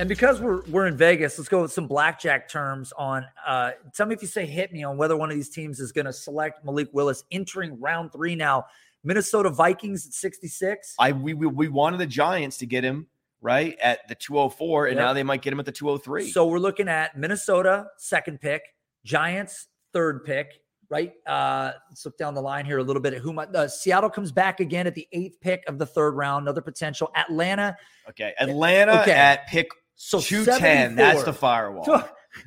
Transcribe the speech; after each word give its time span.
And 0.00 0.08
because 0.08 0.40
we're 0.40 0.62
we're 0.70 0.86
in 0.86 0.96
Vegas, 0.96 1.36
let's 1.38 1.50
go 1.50 1.60
with 1.60 1.72
some 1.72 1.86
blackjack 1.86 2.48
terms 2.48 2.90
on. 2.96 3.26
Uh, 3.46 3.72
tell 3.94 4.06
me 4.06 4.14
if 4.14 4.22
you 4.22 4.28
say 4.28 4.46
hit 4.46 4.72
me 4.72 4.82
on 4.82 4.96
whether 4.96 5.14
one 5.14 5.28
of 5.30 5.36
these 5.36 5.50
teams 5.50 5.78
is 5.78 5.92
going 5.92 6.06
to 6.06 6.12
select 6.12 6.64
Malik 6.64 6.88
Willis 6.94 7.22
entering 7.30 7.78
round 7.78 8.10
three 8.10 8.34
now. 8.34 8.64
Minnesota 9.04 9.50
Vikings 9.50 10.06
at 10.06 10.14
66. 10.14 10.94
I 10.98 11.12
we 11.12 11.34
we, 11.34 11.46
we 11.48 11.68
wanted 11.68 11.98
the 12.00 12.06
Giants 12.06 12.56
to 12.58 12.66
get 12.66 12.82
him 12.82 13.08
right 13.42 13.76
at 13.82 14.08
the 14.08 14.14
204, 14.14 14.86
and 14.86 14.96
Yep. 14.96 15.04
now 15.04 15.12
they 15.12 15.22
might 15.22 15.42
get 15.42 15.52
him 15.52 15.60
at 15.60 15.66
the 15.66 15.72
203. 15.72 16.30
So 16.30 16.46
we're 16.46 16.58
looking 16.60 16.88
at 16.88 17.18
Minnesota 17.18 17.88
second 17.98 18.40
pick, 18.40 18.62
Giants 19.04 19.66
third 19.92 20.24
pick, 20.24 20.60
right? 20.88 21.12
Uh, 21.26 21.72
let's 21.90 22.06
look 22.06 22.16
down 22.16 22.32
the 22.32 22.40
line 22.40 22.64
here 22.64 22.78
a 22.78 22.82
little 22.82 23.02
bit. 23.02 23.12
At 23.12 23.20
who 23.20 23.34
might, 23.34 23.54
uh, 23.54 23.68
Seattle 23.68 24.08
comes 24.08 24.32
back 24.32 24.60
again 24.60 24.86
at 24.86 24.94
the 24.94 25.06
eighth 25.12 25.38
pick 25.42 25.62
of 25.68 25.78
the 25.78 25.84
third 25.84 26.12
round. 26.12 26.44
Another 26.44 26.62
potential. 26.62 27.10
Atlanta. 27.14 27.76
okay, 28.08 28.32
Atlanta 28.40 29.02
Okay. 29.02 29.12
at 29.12 29.46
pick 29.46 29.68
So 30.02 30.18
210. 30.18 30.96
That's 30.96 31.24
the 31.24 31.32
firewall. 31.32 31.84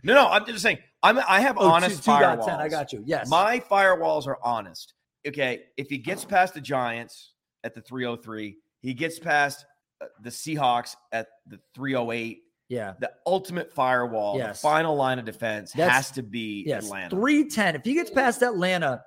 No, 0.04 0.14
no, 0.16 0.28
I'm 0.28 0.44
just 0.46 0.64
saying. 0.64 0.80
I'm 1.04 1.20
I 1.20 1.42
have 1.42 1.58
Oh, 1.60 1.68
honest 1.70 1.98
two- 1.98 2.04
two 2.04 2.12
firewalls. 2.18 2.46
10. 2.48 2.60
I 2.60 2.68
got 2.68 2.94
you. 2.94 3.04
Yes. 3.06 3.30
My 3.30 3.60
firewalls 3.60 4.26
are 4.26 4.40
honest. 4.42 4.94
Okay, 5.28 5.64
if 5.78 5.88
he 5.90 5.98
gets 6.00 6.26
past 6.26 6.54
the 6.56 6.62
Giants 6.62 7.34
at 7.64 7.76
the 7.76 7.82
303, 7.82 8.58
he 8.82 8.94
gets 8.94 9.20
past 9.20 9.66
uh, 10.02 10.06
the 10.22 10.30
Seahawks 10.32 10.96
at 11.12 11.28
the 11.46 11.60
308. 11.76 12.40
yeah. 12.70 12.94
The 13.00 13.12
ultimate 13.28 13.72
firewall, 13.72 14.38
Yes. 14.38 14.60
the 14.62 14.68
final 14.68 14.96
line 14.96 15.20
of 15.20 15.26
defense 15.26 15.74
That's- 15.74 15.96
has 15.96 16.12
to 16.12 16.24
be 16.24 16.64
Yes. 16.66 16.86
Atlanta. 16.86 17.10
310. 17.16 17.76
If 17.76 17.84
he 17.86 17.94
gets 17.94 18.10
past 18.10 18.42
Atlanta 18.42 19.04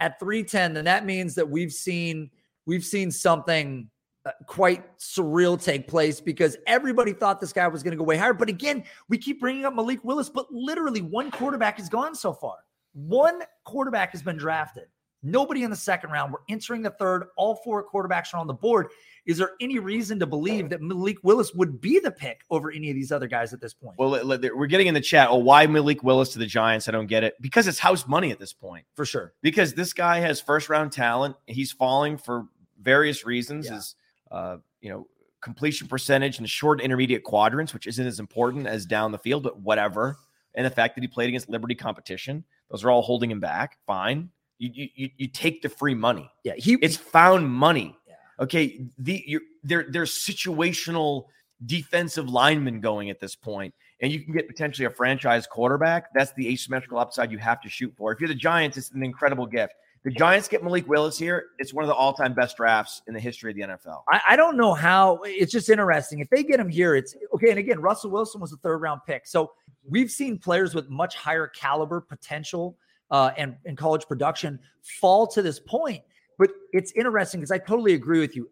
at 0.00 0.18
310, 0.18 0.72
then 0.74 0.84
that 0.86 1.04
means 1.04 1.34
that 1.34 1.50
we've 1.50 1.72
seen 1.72 2.30
we've 2.64 2.84
seen 2.84 3.10
something 3.10 3.90
Uh, 4.24 4.30
quite 4.46 4.96
surreal 4.98 5.60
take 5.60 5.88
place 5.88 6.20
because 6.20 6.56
everybody 6.68 7.12
thought 7.12 7.40
this 7.40 7.52
guy 7.52 7.66
was 7.66 7.82
going 7.82 7.90
to 7.90 7.96
go 7.96 8.04
way 8.04 8.16
higher. 8.16 8.32
But 8.32 8.48
again, 8.48 8.84
we 9.08 9.18
keep 9.18 9.40
bringing 9.40 9.64
up 9.64 9.74
Malik 9.74 10.04
Willis, 10.04 10.28
but 10.28 10.46
literally 10.52 11.02
one 11.02 11.32
quarterback 11.32 11.78
has 11.78 11.88
gone 11.88 12.14
so 12.14 12.32
far. 12.32 12.58
One 12.92 13.40
quarterback 13.64 14.12
has 14.12 14.22
been 14.22 14.36
drafted. 14.36 14.84
Nobody 15.24 15.62
in 15.62 15.70
the 15.70 15.76
second 15.76 16.10
round. 16.10 16.32
We're 16.32 16.40
entering 16.48 16.82
the 16.82 16.90
third. 16.90 17.24
All 17.36 17.56
four 17.56 17.84
quarterbacks 17.88 18.34
are 18.34 18.38
on 18.38 18.46
the 18.46 18.54
board. 18.54 18.88
Is 19.24 19.38
there 19.38 19.52
any 19.60 19.78
reason 19.78 20.18
to 20.18 20.26
believe 20.26 20.68
that 20.70 20.82
Malik 20.82 21.18
Willis 21.22 21.54
would 21.54 21.80
be 21.80 22.00
the 22.00 22.10
pick 22.10 22.42
over 22.50 22.72
any 22.72 22.90
of 22.90 22.96
these 22.96 23.12
other 23.12 23.28
guys 23.28 23.52
at 23.52 23.60
this 23.60 23.72
point? 23.72 23.96
Well, 23.98 24.10
we're 24.10 24.66
getting 24.66 24.88
in 24.88 24.94
the 24.94 25.00
chat. 25.00 25.28
Oh, 25.30 25.36
why 25.36 25.66
Malik 25.68 26.02
Willis 26.02 26.30
to 26.30 26.40
the 26.40 26.46
Giants? 26.46 26.88
I 26.88 26.90
don't 26.92 27.06
get 27.06 27.22
it. 27.22 27.34
Because 27.40 27.68
it's 27.68 27.78
house 27.78 28.06
money 28.08 28.32
at 28.32 28.40
this 28.40 28.52
point. 28.52 28.84
for 28.94 29.04
sure. 29.04 29.32
Because 29.42 29.74
this 29.74 29.92
guy 29.92 30.18
has 30.18 30.40
first 30.40 30.68
round 30.68 30.90
talent. 30.90 31.36
He's 31.46 31.70
falling 31.70 32.18
for 32.18 32.46
various 32.80 33.24
reasons. 33.24 33.66
Yeah. 33.66 33.74
His, 33.74 33.94
uh, 34.32 34.56
you 34.80 34.90
know, 34.90 35.06
completion 35.42 35.86
percentage 35.86 36.38
in 36.38 36.42
the 36.42 36.48
short 36.48 36.80
intermediate 36.80 37.22
quadrants, 37.22 37.74
which 37.74 37.86
isn't 37.86 38.06
as 38.06 38.18
important 38.18 38.66
as 38.66 38.86
down 38.86 39.12
the 39.12 39.18
field, 39.18 39.42
but 39.42 39.60
whatever. 39.60 40.16
And 40.54 40.66
the 40.66 40.70
fact 40.70 40.96
that 40.96 41.02
he 41.02 41.08
played 41.08 41.28
against 41.28 41.48
Liberty 41.48 41.74
competition, 41.74 42.44
those 42.70 42.84
are 42.84 42.90
all 42.90 43.02
holding 43.02 43.30
him 43.30 43.40
back. 43.40 43.78
Fine. 43.86 44.30
You 44.58 44.70
you 44.72 44.88
you, 44.94 45.10
you 45.16 45.28
take 45.28 45.62
the 45.62 45.68
free 45.68 45.94
money. 45.94 46.30
Yeah, 46.44 46.54
he 46.56 46.78
It's 46.80 46.96
found 46.96 47.50
money. 47.50 47.96
Yeah. 48.06 48.14
Okay, 48.40 48.86
the 48.98 49.22
you're, 49.26 49.40
there 49.62 49.86
there's 49.88 50.12
situational 50.12 51.26
defensive 51.66 52.28
linemen 52.28 52.80
going 52.80 53.10
at 53.10 53.18
this 53.18 53.34
point, 53.34 53.74
and 54.00 54.12
you 54.12 54.20
can 54.20 54.32
get 54.32 54.46
potentially 54.46 54.86
a 54.86 54.90
franchise 54.90 55.46
quarterback. 55.46 56.12
That's 56.14 56.32
the 56.34 56.48
asymmetrical 56.48 56.98
upside 56.98 57.30
you 57.32 57.38
have 57.38 57.60
to 57.62 57.68
shoot 57.68 57.92
for. 57.96 58.12
If 58.12 58.20
you're 58.20 58.28
the 58.28 58.34
Giants, 58.34 58.76
it's 58.76 58.90
an 58.90 59.02
incredible 59.02 59.46
gift. 59.46 59.74
The 60.04 60.10
Giants 60.10 60.48
get 60.48 60.64
Malik 60.64 60.88
Willis 60.88 61.16
here. 61.16 61.50
It's 61.58 61.72
one 61.72 61.84
of 61.84 61.88
the 61.88 61.94
all-time 61.94 62.34
best 62.34 62.56
drafts 62.56 63.02
in 63.06 63.14
the 63.14 63.20
history 63.20 63.52
of 63.52 63.56
the 63.56 63.62
NFL. 63.62 64.02
I, 64.10 64.20
I 64.30 64.36
don't 64.36 64.56
know 64.56 64.74
how. 64.74 65.20
It's 65.24 65.52
just 65.52 65.70
interesting. 65.70 66.18
If 66.18 66.28
they 66.28 66.42
get 66.42 66.58
him 66.58 66.68
here, 66.68 66.96
it's 66.96 67.14
okay. 67.34 67.50
And 67.50 67.58
again, 67.58 67.80
Russell 67.80 68.10
Wilson 68.10 68.40
was 68.40 68.52
a 68.52 68.56
third 68.56 68.78
round 68.78 69.02
pick. 69.06 69.26
So 69.26 69.52
we've 69.88 70.10
seen 70.10 70.38
players 70.38 70.74
with 70.74 70.90
much 70.90 71.14
higher 71.14 71.46
caliber 71.46 72.00
potential 72.00 72.76
uh, 73.12 73.30
and, 73.36 73.54
and 73.64 73.78
college 73.78 74.06
production 74.08 74.58
fall 74.82 75.26
to 75.28 75.42
this 75.42 75.60
point. 75.60 76.02
But 76.36 76.50
it's 76.72 76.90
interesting 76.92 77.40
because 77.40 77.52
I 77.52 77.58
totally 77.58 77.94
agree 77.94 78.18
with 78.18 78.34
you. 78.34 78.48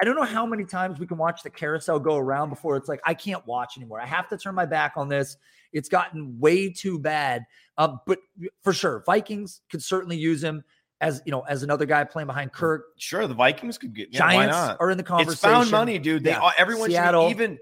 I, 0.00 0.04
don't 0.04 0.16
know 0.16 0.24
how 0.24 0.44
many 0.44 0.64
times 0.64 0.98
we 1.00 1.06
can 1.06 1.16
watch 1.16 1.42
the 1.42 1.50
carousel 1.50 1.98
go 1.98 2.16
around 2.16 2.50
before 2.50 2.76
it's 2.76 2.88
like, 2.88 3.00
I 3.06 3.14
can't 3.14 3.44
watch 3.46 3.76
anymore. 3.76 4.00
I 4.00 4.06
have 4.06 4.28
to 4.28 4.36
turn 4.36 4.54
my 4.54 4.66
back 4.66 4.92
on 4.96 5.08
this. 5.08 5.36
It's 5.72 5.88
gotten 5.88 6.38
way 6.38 6.70
too 6.70 6.98
bad. 6.98 7.44
Um, 7.78 8.00
but 8.06 8.18
for 8.62 8.72
sure, 8.72 9.02
Vikings 9.06 9.62
could 9.70 9.82
certainly 9.82 10.16
use 10.16 10.42
him 10.42 10.62
as 11.02 11.20
you 11.26 11.32
know 11.32 11.40
as 11.42 11.62
another 11.62 11.84
guy 11.84 12.04
playing 12.04 12.28
behind 12.28 12.50
mm. 12.50 12.54
Kirk. 12.54 12.84
Sure, 12.96 13.26
the 13.26 13.34
Vikings 13.34 13.76
could 13.76 13.94
get. 13.94 14.08
Yeah, 14.10 14.24
why 14.24 14.32
Giants 14.34 14.56
not? 14.56 14.76
are 14.80 14.90
in 14.90 14.96
the 14.96 15.02
conversation. 15.02 15.32
It's 15.32 15.40
found 15.42 15.70
money, 15.70 15.98
dude. 15.98 16.24
They 16.24 16.30
Yeah. 16.30 16.38
all 16.38 16.52
everyone 16.56 16.88
should 16.88 16.92
Seattle. 16.94 17.28
even. 17.28 17.58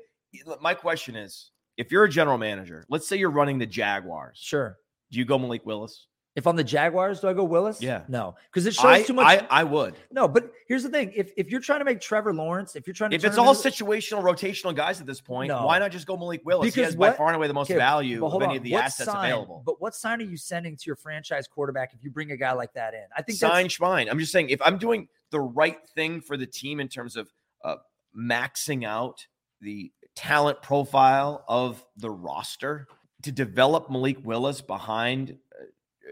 My 0.61 0.75
question 0.75 1.17
is, 1.17 1.51
if 1.77 1.91
you're 1.91 2.05
a 2.05 2.09
general 2.09 2.39
manager, 2.39 2.85
let's 2.89 3.09
say 3.09 3.17
you're 3.17 3.31
running 3.31 3.59
the 3.59 3.67
Jaguars, 3.67 4.39
Sure. 4.41 4.79
do 5.11 5.19
you 5.19 5.25
go 5.25 5.39
Malik 5.39 5.67
Willis? 5.67 6.07
If 6.37 6.47
I'm 6.47 6.55
the 6.55 6.63
Jaguars, 6.63 7.21
do 7.21 7.29
I 7.29 7.33
go 7.33 7.43
Willis? 7.43 7.83
Yeah. 7.83 8.03
No, 8.07 8.37
because 8.51 8.65
it 8.65 8.73
shows 8.75 8.85
I, 8.85 9.03
too 9.03 9.15
much. 9.15 9.27
I, 9.27 9.47
I 9.51 9.65
would. 9.65 9.97
no, 10.13 10.29
but 10.29 10.53
here's 10.69 10.85
the 10.85 10.89
thing: 10.89 11.13
if 11.15 11.33
if 11.37 11.51
you're 11.51 11.61
trying 11.61 11.81
to 11.81 11.85
make 11.85 12.01
Trevor 12.01 12.33
Lawrence, 12.33 12.77
if 12.77 12.87
you're 12.87 12.95
trying 12.95 13.11
to 13.11 13.17
If 13.17 13.25
it's 13.25 13.37
all 13.37 13.51
into- 13.51 13.69
situational, 13.69 14.23
rotational 14.23 14.75
guys 14.75 15.01
at 15.01 15.07
this 15.09 15.21
point, 15.21 15.49
No. 15.49 15.67
why 15.67 15.81
not 15.81 15.91
just 15.91 16.07
go 16.07 16.17
Malik 16.17 16.43
Willis? 16.45 16.67
he 16.67 16.71
Because 16.71 16.85
has 16.93 16.97
by 16.97 17.11
far 17.11 17.27
and 17.27 17.37
away 17.37 17.49
the 17.49 17.53
most 17.55 17.69
Okay, 17.71 17.77
value 17.79 18.25
of 18.25 18.33
any 18.43 18.45
on, 18.53 18.57
of 18.59 18.63
the 18.63 18.73
what 18.73 18.85
assets 18.85 19.11
sign- 19.11 19.25
available. 19.33 19.63
But 19.67 19.81
what 19.81 19.95
sign 19.97 20.21
are 20.21 20.25
you 20.25 20.37
sending 20.37 20.77
to 20.77 20.83
your 20.87 20.95
franchise 20.97 21.49
quarterback 21.49 21.95
if 21.95 22.05
you 22.05 22.13
bring 22.13 22.31
a 22.31 22.37
guy 22.37 22.53
like 22.53 22.73
that 22.75 22.95
in? 22.95 23.05
I 23.17 23.23
think 23.23 23.37
Sign 23.39 23.67
Schwein. 23.67 24.09
I'm 24.09 24.19
just 24.21 24.31
saying, 24.31 24.51
if 24.51 24.63
I'm 24.63 24.79
doing 24.79 25.09
the 25.31 25.41
right 25.41 25.79
thing 25.97 26.21
for 26.21 26.37
the 26.37 26.47
team 26.47 26.79
in 26.79 26.87
terms 26.87 27.17
of 27.17 27.29
uh, 27.65 27.77
maxing 28.17 28.85
out 28.87 29.27
the 29.61 29.93
talent 30.15 30.63
profile 30.63 31.45
of 31.49 31.85
the 31.97 32.11
roster 32.11 32.87
to 33.23 33.33
develop 33.33 33.91
Malik 33.91 34.19
Willis 34.25 34.61
behind 34.61 35.37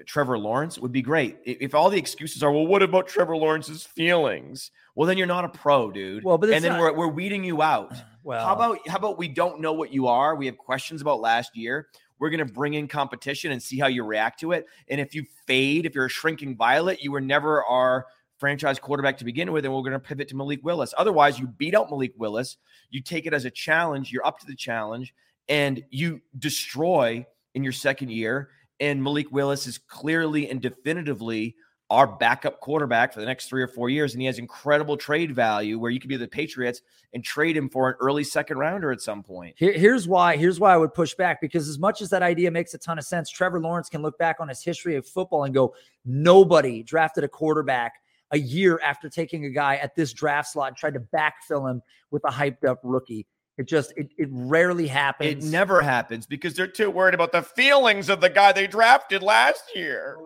Trevor 0.07 0.39
Lawrence 0.39 0.79
would 0.79 0.93
be 0.93 1.03
great. 1.03 1.39
If 1.45 1.75
all 1.75 1.91
the 1.91 1.99
excuses 1.99 2.43
are, 2.43 2.53
well, 2.53 2.67
what 2.67 2.83
about 2.83 3.09
Trevor 3.09 3.37
Lawrence's 3.37 3.83
feelings? 3.83 4.71
Well, 4.95 5.07
then 5.07 5.19
you're 5.19 5.27
not 5.27 5.45
a 5.45 5.49
pro, 5.49 5.91
dude. 5.91 6.25
Well, 6.25 6.39
but 6.39 6.51
and 6.51 6.63
then 6.65 6.73
not- 6.73 6.81
we're, 6.81 6.93
we're 6.93 7.09
weeding 7.09 7.45
you 7.45 7.63
out. 7.63 7.93
Uh, 7.93 7.97
well. 8.23 8.47
How 8.47 8.55
about 8.55 8.89
how 8.89 8.97
about 8.97 9.19
we 9.19 9.29
don't 9.29 9.61
know 9.61 9.73
what 9.73 9.93
you 9.93 10.07
are? 10.07 10.35
We 10.35 10.47
have 10.47 10.59
questions 10.59 11.01
about 11.01 11.21
last 11.21 11.57
year. 11.57 11.89
We're 12.19 12.31
going 12.31 12.47
to 12.47 12.53
bring 12.53 12.75
in 12.75 12.89
competition 12.89 13.53
and 13.53 13.63
see 13.63 13.79
how 13.79 13.87
you 13.87 14.05
react 14.05 14.41
to 14.41 14.53
it. 14.53 14.67
And 14.89 15.01
if 15.01 15.15
you 15.15 15.25
fade, 15.47 15.87
if 15.87 15.95
you're 15.95 16.07
a 16.07 16.11
shrinking 16.11 16.57
violet, 16.57 17.01
you 17.01 17.13
were 17.13 17.21
never 17.21 17.65
our 17.65 18.07
franchise 18.39 18.79
quarterback 18.79 19.19
to 19.19 19.25
begin 19.25 19.53
with, 19.53 19.65
and 19.65 19.75
we're 19.75 19.83
going 19.83 19.93
to 19.93 20.01
pivot 20.01 20.29
to 20.29 20.37
Malik 20.37 20.61
Willis. 20.65 20.95
Otherwise, 20.97 21.39
you 21.39 21.47
beat 21.47 21.75
out 21.75 21.91
Malik 21.91 22.13
Willis. 22.17 22.57
You 22.91 23.03
take 23.03 23.27
it 23.27 23.35
as 23.35 23.45
a 23.45 23.51
challenge. 23.51 24.13
You're 24.13 24.27
up 24.27 24.39
to 24.41 24.47
the 24.47 24.55
challenge, 24.57 25.15
and 25.49 25.85
you 25.91 26.21
destroy 26.39 27.25
in 27.55 27.63
your 27.63 27.73
second 27.73 28.11
year. 28.11 28.51
And 28.81 29.03
Malik 29.03 29.33
Willis 29.33 29.67
is 29.67 29.79
clearly 29.79 30.49
and 30.49 30.61
definitively 30.61 31.57
our 31.91 32.07
backup 32.07 32.61
quarterback 32.61 33.15
for 33.15 33.21
the 33.21 33.27
next 33.27 33.49
three 33.49 33.63
or 33.63 33.69
four 33.69 33.89
years, 33.89 34.13
and 34.13 34.21
he 34.21 34.27
has 34.27 34.39
incredible 34.39 34.97
trade 34.97 35.35
value 35.35 35.79
where 35.79 35.91
you 35.91 35.99
could 35.99 36.11
be 36.11 36.19
the 36.19 36.29
Patriots 36.29 36.83
and 37.15 37.25
trade 37.25 37.57
him 37.57 37.71
for 37.71 37.89
an 37.89 37.97
early 38.01 38.25
second 38.25 38.59
rounder 38.59 38.93
at 38.93 39.01
some 39.01 39.23
point. 39.23 39.55
Here, 39.57 39.73
here's 39.73 40.07
why. 40.07 40.37
Here's 40.37 40.61
why 40.61 40.75
I 40.75 40.77
would 40.77 40.93
push 40.93 41.15
back 41.15 41.41
because 41.41 41.67
as 41.67 41.79
much 41.79 42.03
as 42.03 42.11
that 42.11 42.23
idea 42.23 42.51
makes 42.51 42.75
a 42.75 42.79
ton 42.79 42.99
of 42.99 43.05
sense, 43.05 43.31
Trevor 43.31 43.59
Lawrence 43.59 43.89
can 43.89 44.03
look 44.03 44.19
back 44.19 44.37
on 44.39 44.49
his 44.49 44.63
history 44.63 44.97
of 44.97 45.07
football 45.07 45.45
and 45.45 45.55
go, 45.55 45.75
nobody 46.05 46.83
drafted 46.83 47.25
a 47.25 47.29
quarterback 47.29 47.95
a 48.33 48.39
year 48.39 48.79
after 48.85 49.09
taking 49.09 49.47
a 49.47 49.51
guy 49.51 49.77
at 49.77 49.95
this 49.97 50.13
draft 50.13 50.51
slot 50.51 50.69
and 50.69 50.77
tried 50.77 50.93
to 50.93 51.01
backfill 51.01 51.71
him 51.71 51.81
with 52.11 52.23
a 52.25 52.31
hyped 52.31 52.67
up 52.67 52.81
rookie. 52.83 53.27
It 53.59 53.67
just 53.67 53.93
it, 53.97 54.11
it 54.17 54.29
rarely 54.31 54.87
happens. 54.87 55.45
It 55.45 55.51
never 55.51 55.83
happens 55.83 56.27
because 56.27 56.55
they're 56.55 56.69
too 56.69 56.91
worried 56.91 57.15
about 57.15 57.33
the 57.33 57.43
feelings 57.43 58.09
of 58.09 58.21
the 58.21 58.31
guy 58.31 58.53
they 58.53 58.69
drafted 58.69 59.23
last 59.23 59.65
year. 59.75 60.17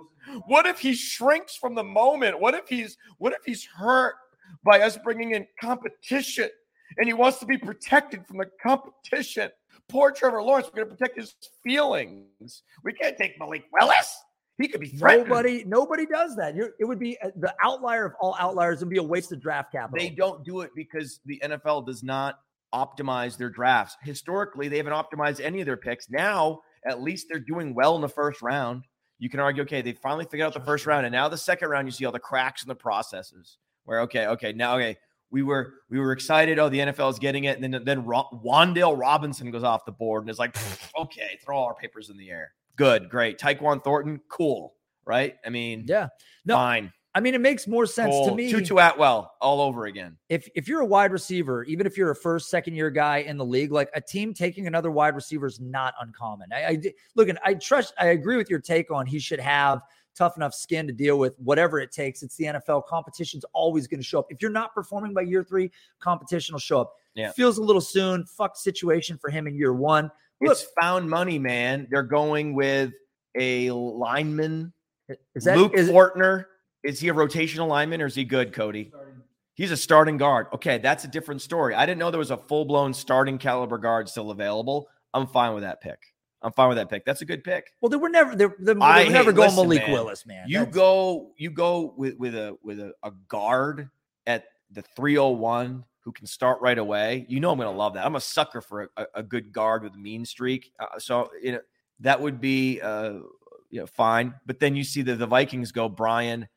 What 0.46 0.66
if 0.66 0.78
he 0.78 0.94
shrinks 0.94 1.56
from 1.56 1.74
the 1.74 1.82
moment? 1.82 2.38
What 2.38 2.54
if 2.54 2.68
he's 2.68 2.98
what 3.18 3.32
if 3.32 3.40
he's 3.44 3.64
hurt 3.64 4.14
by 4.62 4.80
us 4.80 4.98
bringing 5.02 5.32
in 5.32 5.46
competition 5.58 6.50
and 6.98 7.06
he 7.06 7.14
wants 7.14 7.38
to 7.38 7.46
be 7.46 7.56
protected 7.56 8.26
from 8.26 8.36
the 8.36 8.50
competition? 8.62 9.50
Poor 9.88 10.10
Trevor 10.10 10.42
Lawrence, 10.42 10.68
we're 10.68 10.84
going 10.84 10.90
to 10.90 10.96
protect 10.96 11.18
his 11.18 11.34
feelings. 11.64 12.62
We 12.84 12.92
can't 12.92 13.16
take 13.16 13.38
Malik 13.38 13.64
Willis. 13.72 14.22
He 14.58 14.68
could 14.68 14.80
be 14.80 14.88
threatened. 14.88 15.28
Nobody, 15.28 15.64
nobody 15.64 16.06
does 16.06 16.36
that. 16.36 16.54
You're, 16.54 16.70
it 16.78 16.84
would 16.84 16.98
be 16.98 17.18
uh, 17.20 17.30
the 17.36 17.54
outlier 17.62 18.04
of 18.06 18.12
all 18.20 18.36
outliers 18.38 18.82
and 18.82 18.90
be 18.90 18.98
a 18.98 19.02
waste 19.02 19.32
of 19.32 19.40
draft 19.40 19.72
capital. 19.72 19.98
They 19.98 20.10
don't 20.10 20.44
do 20.44 20.60
it 20.60 20.70
because 20.76 21.20
the 21.24 21.40
NFL 21.42 21.86
does 21.86 22.02
not 22.02 22.38
optimize 22.74 23.36
their 23.36 23.50
drafts. 23.50 23.96
Historically, 24.02 24.68
they 24.68 24.76
haven't 24.76 24.92
optimized 24.92 25.40
any 25.40 25.60
of 25.60 25.66
their 25.66 25.76
picks. 25.76 26.10
Now, 26.10 26.60
at 26.84 27.02
least 27.02 27.26
they're 27.28 27.40
doing 27.40 27.74
well 27.74 27.96
in 27.96 28.02
the 28.02 28.08
first 28.08 28.42
round. 28.42 28.84
You 29.18 29.30
can 29.30 29.40
argue, 29.40 29.62
okay, 29.62 29.82
they 29.82 29.92
finally 29.92 30.24
figured 30.24 30.46
out 30.46 30.54
the 30.54 30.60
first 30.60 30.86
round, 30.86 31.06
and 31.06 31.12
now 31.12 31.28
the 31.28 31.38
second 31.38 31.68
round, 31.68 31.86
you 31.86 31.92
see 31.92 32.04
all 32.04 32.12
the 32.12 32.18
cracks 32.18 32.62
in 32.62 32.68
the 32.68 32.74
processes. 32.74 33.58
Where 33.84 34.00
okay, 34.00 34.26
okay, 34.26 34.52
now 34.52 34.76
okay, 34.76 34.96
we 35.30 35.42
were 35.42 35.74
we 35.90 35.98
were 35.98 36.12
excited. 36.12 36.58
Oh, 36.58 36.68
the 36.68 36.78
NFL 36.78 37.10
is 37.10 37.18
getting 37.18 37.44
it, 37.44 37.58
and 37.58 37.74
then 37.74 37.82
then 37.84 38.04
Ro- 38.04 38.28
Wandale 38.44 38.98
Robinson 38.98 39.50
goes 39.50 39.64
off 39.64 39.84
the 39.84 39.92
board 39.92 40.22
and 40.22 40.30
is 40.30 40.38
like, 40.38 40.56
okay, 40.98 41.38
throw 41.44 41.56
all 41.56 41.66
our 41.66 41.74
papers 41.74 42.10
in 42.10 42.16
the 42.16 42.30
air. 42.30 42.52
Good, 42.76 43.08
great. 43.08 43.38
Tyquan 43.38 43.82
Thornton, 43.82 44.20
cool, 44.28 44.74
right? 45.04 45.36
I 45.44 45.50
mean, 45.50 45.84
yeah. 45.88 46.08
No, 46.44 46.54
fine. 46.54 46.92
I 47.14 47.20
mean, 47.20 47.34
it 47.34 47.40
makes 47.40 47.66
more 47.66 47.84
sense 47.84 48.14
to 48.26 48.34
me. 48.34 48.50
Tutu 48.50 48.76
Atwell 48.76 49.34
all 49.40 49.60
over 49.60 49.86
again. 49.86 50.16
if 50.30 50.48
if 50.54 50.66
you're 50.66 50.80
a 50.80 50.86
wide 50.86 51.12
receiver, 51.12 51.62
even 51.64 51.86
if 51.86 51.96
you're 51.96 52.10
a 52.10 52.16
first, 52.16 52.48
second 52.48 52.74
year 52.74 52.90
guy 52.90 53.18
in 53.18 53.36
the 53.36 53.44
league, 53.44 53.70
like 53.70 53.90
a 53.94 54.00
team 54.00 54.32
taking 54.32 54.66
another 54.66 54.90
wide 54.90 55.14
receiver 55.14 55.46
is 55.46 55.60
not 55.60 55.94
uncommon. 56.00 56.48
I, 56.52 56.64
I 56.64 56.78
look, 57.14 57.28
and 57.28 57.38
I 57.44 57.54
trust, 57.54 57.92
I 57.98 58.06
agree 58.08 58.36
with 58.36 58.48
your 58.48 58.60
take 58.60 58.90
on 58.90 59.04
he 59.04 59.18
should 59.18 59.40
have 59.40 59.82
tough 60.14 60.36
enough 60.36 60.54
skin 60.54 60.86
to 60.86 60.92
deal 60.92 61.18
with 61.18 61.34
whatever 61.38 61.80
it 61.80 61.92
takes. 61.92 62.22
It's 62.22 62.36
the 62.36 62.44
NFL. 62.44 62.86
Competition's 62.86 63.44
always 63.52 63.86
going 63.86 64.00
to 64.00 64.06
show 64.06 64.18
up. 64.18 64.26
If 64.30 64.42
you're 64.42 64.50
not 64.50 64.74
performing 64.74 65.14
by 65.14 65.22
year 65.22 65.42
three, 65.42 65.70
competition 66.00 66.54
will 66.54 66.60
show 66.60 66.80
up. 66.80 66.94
Yeah. 67.14 67.32
Feels 67.32 67.58
a 67.58 67.62
little 67.62 67.80
soon. 67.80 68.24
Fuck 68.24 68.56
situation 68.56 69.18
for 69.18 69.30
him 69.30 69.46
in 69.46 69.54
year 69.54 69.72
one. 69.72 70.10
Look, 70.40 70.52
It's 70.52 70.66
found 70.80 71.08
money, 71.08 71.38
man. 71.38 71.86
They're 71.90 72.02
going 72.02 72.54
with 72.54 72.92
a 73.38 73.70
lineman. 73.70 74.72
is 75.34 75.44
that 75.44 75.56
Luke 75.56 75.72
is, 75.74 75.88
Fortner. 75.88 76.46
Is 76.82 77.00
he 77.00 77.08
a 77.08 77.14
rotational 77.14 77.68
lineman 77.68 78.02
or 78.02 78.06
is 78.06 78.14
he 78.14 78.24
good, 78.24 78.52
Cody? 78.52 78.92
He's 79.54 79.70
a 79.70 79.76
starting 79.76 80.16
guard. 80.16 80.46
Okay, 80.54 80.78
that's 80.78 81.04
a 81.04 81.08
different 81.08 81.42
story. 81.42 81.74
I 81.74 81.84
didn't 81.86 81.98
know 81.98 82.10
there 82.10 82.18
was 82.18 82.30
a 82.30 82.36
full 82.36 82.64
blown 82.64 82.92
starting 82.94 83.38
caliber 83.38 83.78
guard 83.78 84.08
still 84.08 84.30
available. 84.30 84.88
I'm 85.14 85.26
fine 85.26 85.54
with 85.54 85.62
that 85.62 85.80
pick. 85.80 85.98
I'm 86.40 86.52
fine 86.52 86.68
with 86.68 86.78
that 86.78 86.88
pick. 86.90 87.04
That's 87.04 87.20
a 87.22 87.24
good 87.24 87.44
pick. 87.44 87.66
well, 87.80 87.88
they 87.90 87.96
were 87.96 88.08
never 88.08 88.34
they, 88.34 88.46
they, 88.58 88.72
they 88.74 88.80
I 88.80 89.06
never 89.08 89.30
hate- 89.30 89.36
going 89.36 89.48
listen, 89.50 89.56
Malik 89.68 89.82
man. 89.82 89.92
Willis, 89.92 90.26
man. 90.26 90.44
You 90.48 90.58
That's- 90.60 90.74
go, 90.74 91.30
you 91.36 91.50
go 91.50 91.94
with 91.96 92.16
with 92.16 92.34
a 92.34 92.56
with 92.64 92.80
a, 92.80 92.92
a 93.04 93.12
guard 93.28 93.88
at 94.26 94.46
the 94.70 94.82
301 94.82 95.84
who 96.00 96.10
can 96.12 96.26
start 96.26 96.60
right 96.60 96.78
away. 96.78 97.26
You 97.28 97.38
know 97.38 97.52
I'm 97.52 97.58
going 97.58 97.70
to 97.70 97.76
love 97.76 97.94
that. 97.94 98.04
I'm 98.04 98.16
a 98.16 98.20
sucker 98.20 98.60
for 98.60 98.90
a, 98.96 99.06
a 99.16 99.22
good 99.22 99.52
guard 99.52 99.84
with 99.84 99.94
a 99.94 99.98
mean 99.98 100.24
streak. 100.24 100.72
Uh, 100.80 100.98
so 100.98 101.30
you 101.40 101.52
know 101.52 101.60
that 102.00 102.20
would 102.20 102.40
be 102.40 102.80
uh, 102.80 103.18
you 103.70 103.80
know 103.80 103.86
fine. 103.86 104.34
But 104.46 104.58
then 104.58 104.74
you 104.74 104.82
see 104.82 105.02
that 105.02 105.16
the 105.16 105.26
Vikings 105.26 105.70
go 105.70 105.88
Brian 105.88 106.48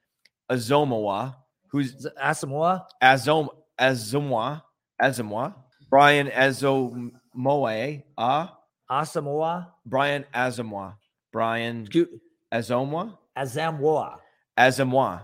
Azomawa, 0.49 1.35
who's 1.71 2.07
Asamoah. 2.21 2.85
Azom 3.01 3.47
Azumwa 3.79 4.61
Azumwa 5.01 5.53
Brian 5.89 6.27
Azomoe 6.27 8.03
ah 8.17 8.53
Asamoah. 8.89 9.67
Brian 9.85 10.25
Azumwa 10.33 10.95
Brian 11.31 11.81
Excuse- 11.85 12.07
Azomwa 12.53 13.17
Azamoah. 13.37 14.17
Azumwa 14.57 15.21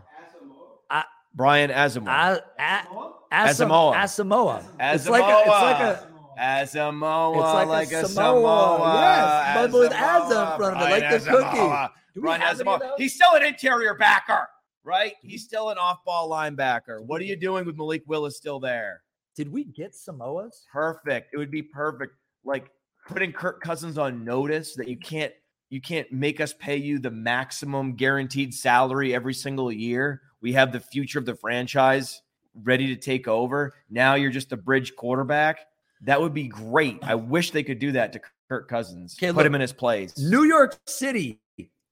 A- 0.89 1.03
Brian 1.33 1.69
Azumwa 1.69 2.07
A- 2.07 2.41
A- 2.59 2.88
Asam- 3.31 3.69
Asamoah. 3.69 3.95
Asamoah. 3.95 4.63
It's 4.95 5.07
like 5.07 5.23
a, 5.23 5.39
it's 5.39 5.47
like 5.47 5.79
a, 5.79 6.07
Asamoah, 6.38 7.35
It's 7.38 7.69
like 7.69 7.91
a 7.94 8.01
a 8.01 8.06
Samoa, 8.07 8.41
Samoa. 8.75 8.94
yes, 8.95 9.71
but 9.71 9.79
with 9.79 9.94
Asa 9.94 10.51
in 10.51 10.57
front 10.57 10.77
of 10.77 10.88
it, 10.88 10.91
like 10.91 11.09
the 11.23 11.29
cookie. 11.29 11.57
Asamoah, 11.57 11.89
Do 12.13 12.19
we 12.19 12.21
Brian 12.23 12.41
have 12.41 12.59
any 12.59 12.69
of 12.69 12.79
those? 12.81 12.89
He's 12.97 13.13
still 13.15 13.33
an 13.35 13.44
interior 13.44 13.94
backer, 13.95 14.50
right? 14.83 15.13
He's 15.22 15.44
still 15.44 15.69
an 15.69 15.78
off-ball 15.78 16.30
linebacker. 16.30 17.04
What 17.04 17.22
are 17.22 17.25
you 17.25 17.36
doing 17.36 17.66
with 17.66 17.78
Malik 17.78 18.04
Willis 18.07 18.38
still 18.38 18.60
there? 18.60 19.01
Did 19.36 19.51
we 19.51 19.63
get 19.63 19.94
Samoas? 19.94 20.63
Perfect. 20.72 21.33
It 21.33 21.38
would 21.38 21.51
be 21.51 21.63
perfect. 21.63 22.13
Like 22.44 22.69
putting 23.07 23.31
Kirk 23.31 23.62
Cousins 23.62 23.98
on 23.98 24.24
notice 24.25 24.75
that 24.75 24.88
you 24.88 24.98
can't 24.98 25.33
you 25.69 25.80
can't 25.80 26.12
make 26.12 26.42
us 26.42 26.54
pay 26.54 26.75
you 26.75 27.00
the 27.00 27.12
maximum 27.12 27.95
guaranteed 27.95 28.54
salary 28.54 29.16
every 29.16 29.33
single 29.33 29.72
year. 29.72 30.22
We 30.42 30.51
have 30.54 30.74
the 30.74 30.81
future 30.81 31.18
of 31.18 31.25
the 31.25 31.36
franchise 31.36 32.22
ready 32.54 32.88
to 32.88 32.95
take 32.98 33.28
over. 33.28 33.74
Now 33.89 34.16
you're 34.16 34.31
just 34.31 34.51
a 34.51 34.57
bridge 34.57 34.95
quarterback. 34.98 35.60
That 36.01 36.19
would 36.19 36.33
be 36.33 36.48
great. 36.48 37.00
I 37.04 37.16
wish 37.16 37.51
they 37.51 37.63
could 37.63 37.80
do 37.80 37.94
that 37.94 38.12
to 38.13 38.22
Kirk 38.50 38.68
Cousins. 38.68 39.16
Okay, 39.18 39.28
Put 39.28 39.38
look, 39.38 39.45
him 39.45 39.56
in 39.56 39.62
his 39.62 39.72
place. 39.72 40.18
New 40.18 40.44
York 40.44 40.78
City 40.88 41.39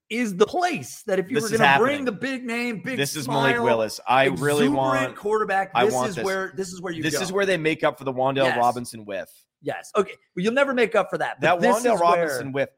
is 0.09 0.35
the 0.35 0.45
place 0.45 1.03
that 1.03 1.19
if 1.19 1.29
you 1.29 1.35
This 1.39 1.51
were 1.51 1.57
going 1.57 1.71
to 1.73 1.79
bring 1.79 2.05
the 2.05 2.11
big 2.11 2.43
name, 2.43 2.81
big 2.83 2.97
this 2.97 3.15
is 3.15 3.25
smile, 3.25 3.43
Malik 3.43 3.61
Willis. 3.61 3.99
I 4.07 4.25
really 4.25 4.67
want 4.69 5.15
quarterback. 5.15 5.71
I 5.75 5.85
This 5.85 5.93
want 5.93 6.09
is 6.09 6.15
this. 6.15 6.25
where 6.25 6.51
this 6.55 6.69
is 6.73 6.81
where 6.81 6.91
you 6.93 7.03
this 7.03 7.15
go. 7.17 7.21
is 7.21 7.31
where 7.31 7.45
they 7.45 7.57
make 7.57 7.83
up 7.83 7.97
for 7.97 8.03
the 8.05 8.13
Wandale 8.13 8.45
Yes. 8.45 8.57
Robinson 8.57 9.05
whiff. 9.05 9.29
yes. 9.61 9.91
Okay. 9.95 10.13
Well, 10.35 10.43
you'll 10.43 10.53
never 10.53 10.73
make 10.73 10.95
up 10.95 11.09
for 11.09 11.17
that. 11.19 11.39
That 11.41 11.59
Wandale 11.59 11.99
Robinson 11.99 12.51
where- 12.51 12.65
whiff. 12.65 12.69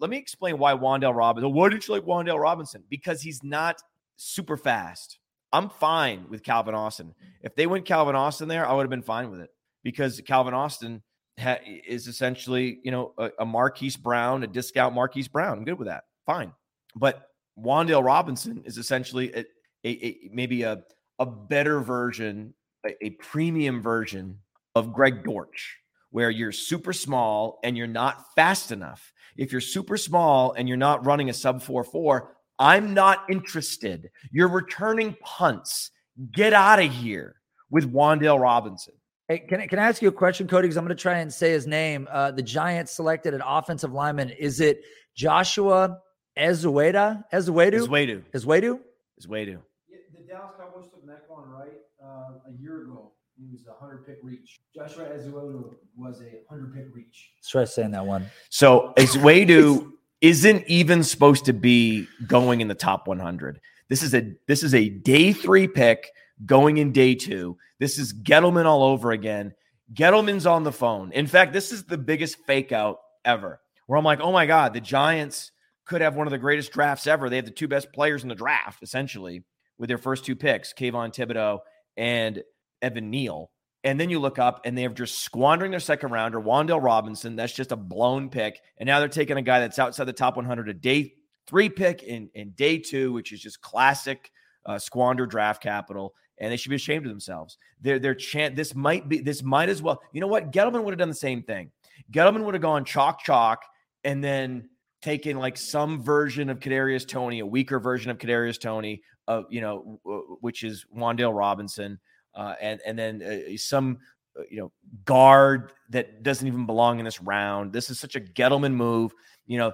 Let 0.00 0.08
me 0.08 0.16
explain 0.16 0.56
why 0.58 0.72
Wandale 0.72 1.14
Robinson. 1.14 1.52
Why 1.52 1.68
did 1.68 1.86
you 1.86 1.92
like 1.94 2.04
Wandale 2.04 2.40
Robinson? 2.40 2.84
Because 2.88 3.20
he's 3.20 3.42
not 3.44 3.82
super 4.16 4.56
fast. 4.56 5.18
I'm 5.52 5.68
fine 5.68 6.24
with 6.30 6.42
Calvin 6.42 6.74
Austin. 6.74 7.14
If 7.42 7.54
they 7.54 7.66
went 7.66 7.84
Calvin 7.84 8.16
Austin 8.16 8.48
there, 8.48 8.66
I 8.66 8.72
would 8.72 8.82
have 8.82 8.90
been 8.90 9.02
fine 9.02 9.30
with 9.30 9.40
it 9.40 9.50
because 9.84 10.22
Calvin 10.26 10.54
Austin 10.54 11.02
ha- 11.38 11.58
is 11.86 12.06
essentially, 12.08 12.78
you 12.82 12.90
know, 12.90 13.12
a, 13.18 13.30
a 13.40 13.44
Marquise 13.44 13.98
Brown, 13.98 14.42
a 14.42 14.46
discount 14.46 14.94
Marquise 14.94 15.28
Brown. 15.28 15.58
I'm 15.58 15.64
good 15.66 15.78
with 15.78 15.88
that. 15.88 16.04
Fine. 16.24 16.54
But 16.94 17.28
Wandale 17.58 18.04
Robinson 18.04 18.62
is 18.64 18.78
essentially 18.78 19.32
a, 19.34 19.44
a, 19.84 20.06
a 20.06 20.30
maybe 20.32 20.62
a 20.62 20.82
a 21.18 21.26
better 21.26 21.80
version, 21.80 22.52
a, 22.84 23.04
a 23.04 23.10
premium 23.10 23.80
version 23.80 24.38
of 24.74 24.92
Greg 24.92 25.22
Dortch, 25.22 25.78
where 26.10 26.30
you're 26.30 26.52
super 26.52 26.92
small 26.92 27.60
and 27.62 27.76
you're 27.76 27.86
not 27.86 28.34
fast 28.34 28.72
enough. 28.72 29.12
If 29.36 29.52
you're 29.52 29.60
super 29.60 29.96
small 29.96 30.52
and 30.52 30.68
you're 30.68 30.76
not 30.76 31.06
running 31.06 31.30
a 31.30 31.32
sub 31.32 31.62
4 31.62 31.84
4, 31.84 32.34
I'm 32.58 32.92
not 32.92 33.24
interested. 33.30 34.10
You're 34.30 34.48
returning 34.48 35.16
punts. 35.22 35.90
Get 36.32 36.52
out 36.52 36.82
of 36.82 36.92
here 36.92 37.36
with 37.70 37.90
Wandale 37.90 38.40
Robinson. 38.40 38.94
Hey, 39.28 39.38
can 39.38 39.60
I, 39.60 39.66
can 39.66 39.78
I 39.78 39.88
ask 39.88 40.02
you 40.02 40.08
a 40.08 40.12
question, 40.12 40.46
Cody? 40.46 40.66
Because 40.66 40.76
I'm 40.76 40.84
going 40.84 40.96
to 40.96 41.00
try 41.00 41.18
and 41.18 41.32
say 41.32 41.52
his 41.52 41.66
name. 41.66 42.08
Uh, 42.10 42.32
the 42.32 42.42
Giants 42.42 42.92
selected 42.92 43.32
an 43.32 43.42
offensive 43.46 43.92
lineman. 43.92 44.30
Is 44.30 44.60
it 44.60 44.82
Joshua 45.14 45.98
Ezueda? 46.36 47.24
Ezuedu? 47.32 47.86
Iswedu. 47.86 48.22
Ezuedu? 48.32 48.80
Iswedu. 49.20 49.58
Yeah, 49.88 49.98
the 50.16 50.26
Dallas 50.26 50.52
Cowboys 50.58 50.88
took 50.90 51.04
Mequan 51.06 51.48
Wright 51.48 51.80
uh, 52.02 52.48
a 52.48 52.52
year 52.60 52.82
ago. 52.82 53.12
He 53.38 53.46
was 53.50 53.66
a 53.66 53.72
hundred 53.72 54.06
pick 54.06 54.18
reach. 54.22 54.60
Joshua 54.74 55.04
Ezuelu 55.06 55.74
was 55.96 56.20
a 56.22 56.42
hundred 56.48 56.74
pick 56.74 56.94
reach. 56.94 57.32
Let's 57.38 57.50
try 57.50 57.64
saying 57.64 57.90
that 57.92 58.06
one. 58.06 58.30
So 58.48 58.92
Iswedu 58.96 59.92
isn't 60.20 60.64
even 60.68 61.02
supposed 61.02 61.44
to 61.46 61.52
be 61.52 62.06
going 62.26 62.60
in 62.60 62.68
the 62.68 62.74
top 62.74 63.08
100. 63.08 63.60
This 63.88 64.02
is 64.02 64.14
a 64.14 64.32
this 64.46 64.62
is 64.62 64.74
a 64.74 64.88
day 64.88 65.32
three 65.32 65.68
pick 65.68 66.10
going 66.46 66.78
in 66.78 66.92
day 66.92 67.14
two. 67.14 67.58
This 67.78 67.98
is 67.98 68.14
Gettleman 68.14 68.64
all 68.64 68.84
over 68.84 69.10
again. 69.10 69.52
Gettleman's 69.92 70.46
on 70.46 70.62
the 70.62 70.72
phone. 70.72 71.12
In 71.12 71.26
fact, 71.26 71.52
this 71.52 71.72
is 71.72 71.84
the 71.84 71.98
biggest 71.98 72.38
fake 72.46 72.72
out 72.72 73.00
ever. 73.24 73.60
Where 73.86 73.98
I'm 73.98 74.04
like, 74.04 74.20
oh 74.20 74.32
my 74.32 74.46
god, 74.46 74.72
the 74.72 74.80
Giants 74.80 75.50
could 75.84 76.00
have 76.00 76.16
one 76.16 76.26
of 76.26 76.30
the 76.30 76.38
greatest 76.38 76.72
drafts 76.72 77.06
ever. 77.06 77.28
They 77.28 77.36
have 77.36 77.44
the 77.44 77.50
two 77.50 77.68
best 77.68 77.92
players 77.92 78.22
in 78.22 78.28
the 78.28 78.34
draft, 78.34 78.82
essentially, 78.82 79.44
with 79.78 79.88
their 79.88 79.98
first 79.98 80.24
two 80.24 80.36
picks, 80.36 80.72
Kayvon 80.72 81.14
Thibodeaux 81.14 81.60
and 81.96 82.42
Evan 82.80 83.10
Neal. 83.10 83.50
And 83.84 83.98
then 83.98 84.10
you 84.10 84.20
look 84.20 84.38
up 84.38 84.60
and 84.64 84.78
they 84.78 84.82
have 84.82 84.94
just 84.94 85.18
squandering 85.18 85.72
their 85.72 85.80
second 85.80 86.12
rounder, 86.12 86.40
Wandale 86.40 86.82
Robinson. 86.82 87.34
That's 87.34 87.52
just 87.52 87.72
a 87.72 87.76
blown 87.76 88.30
pick. 88.30 88.60
And 88.78 88.86
now 88.86 89.00
they're 89.00 89.08
taking 89.08 89.36
a 89.36 89.42
guy 89.42 89.58
that's 89.58 89.78
outside 89.78 90.04
the 90.04 90.12
top 90.12 90.36
100, 90.36 90.68
a 90.68 90.74
day 90.74 91.14
three 91.48 91.68
pick 91.68 92.04
in, 92.04 92.30
in 92.34 92.50
day 92.50 92.78
two, 92.78 93.12
which 93.12 93.32
is 93.32 93.40
just 93.40 93.60
classic 93.60 94.30
uh, 94.66 94.78
squander 94.78 95.26
draft 95.26 95.62
capital. 95.62 96.14
And 96.38 96.52
they 96.52 96.56
should 96.56 96.70
be 96.70 96.76
ashamed 96.76 97.06
of 97.06 97.10
themselves. 97.10 97.58
Their 97.80 98.14
chance. 98.14 98.56
This 98.56 98.74
might 98.74 99.08
be. 99.08 99.20
This 99.20 99.42
might 99.42 99.68
as 99.68 99.82
well. 99.82 100.00
You 100.12 100.20
know 100.20 100.26
what? 100.26 100.50
Gettleman 100.50 100.82
would 100.82 100.92
have 100.92 100.98
done 100.98 101.08
the 101.08 101.14
same 101.14 101.42
thing. 101.42 101.70
Gettleman 102.10 102.44
would 102.44 102.54
have 102.54 102.62
gone 102.62 102.84
chalk 102.84 103.22
chalk 103.22 103.62
and 104.02 104.24
then 104.24 104.68
taken 105.02 105.38
like 105.38 105.56
some 105.56 106.02
version 106.02 106.48
of 106.48 106.60
Kadarius 106.60 107.06
Toney, 107.06 107.40
a 107.40 107.46
weaker 107.46 107.78
version 107.80 108.10
of 108.10 108.18
Kadarius 108.18 108.60
Toney, 108.60 109.02
uh, 109.28 109.42
you 109.50 109.60
know, 109.60 110.00
w- 110.04 110.36
which 110.40 110.62
is 110.62 110.86
Wandale 110.96 111.36
Robinson, 111.36 111.98
uh, 112.34 112.54
and 112.60 112.80
and 112.86 112.98
then 112.98 113.22
uh, 113.22 113.56
some 113.56 113.98
uh, 114.38 114.42
you 114.50 114.58
know 114.58 114.72
guard 115.04 115.72
that 115.90 116.22
doesn't 116.22 116.46
even 116.46 116.66
belong 116.66 116.98
in 116.98 117.04
this 117.04 117.20
round. 117.20 117.72
This 117.72 117.90
is 117.90 117.98
such 117.98 118.16
a 118.16 118.20
Gettleman 118.20 118.74
move. 118.74 119.12
You 119.46 119.58
know, 119.58 119.72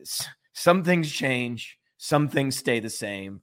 s- 0.00 0.28
some 0.52 0.82
things 0.84 1.10
change, 1.10 1.78
some 1.96 2.28
things 2.28 2.56
stay 2.56 2.80
the 2.80 2.90
same. 2.90 3.40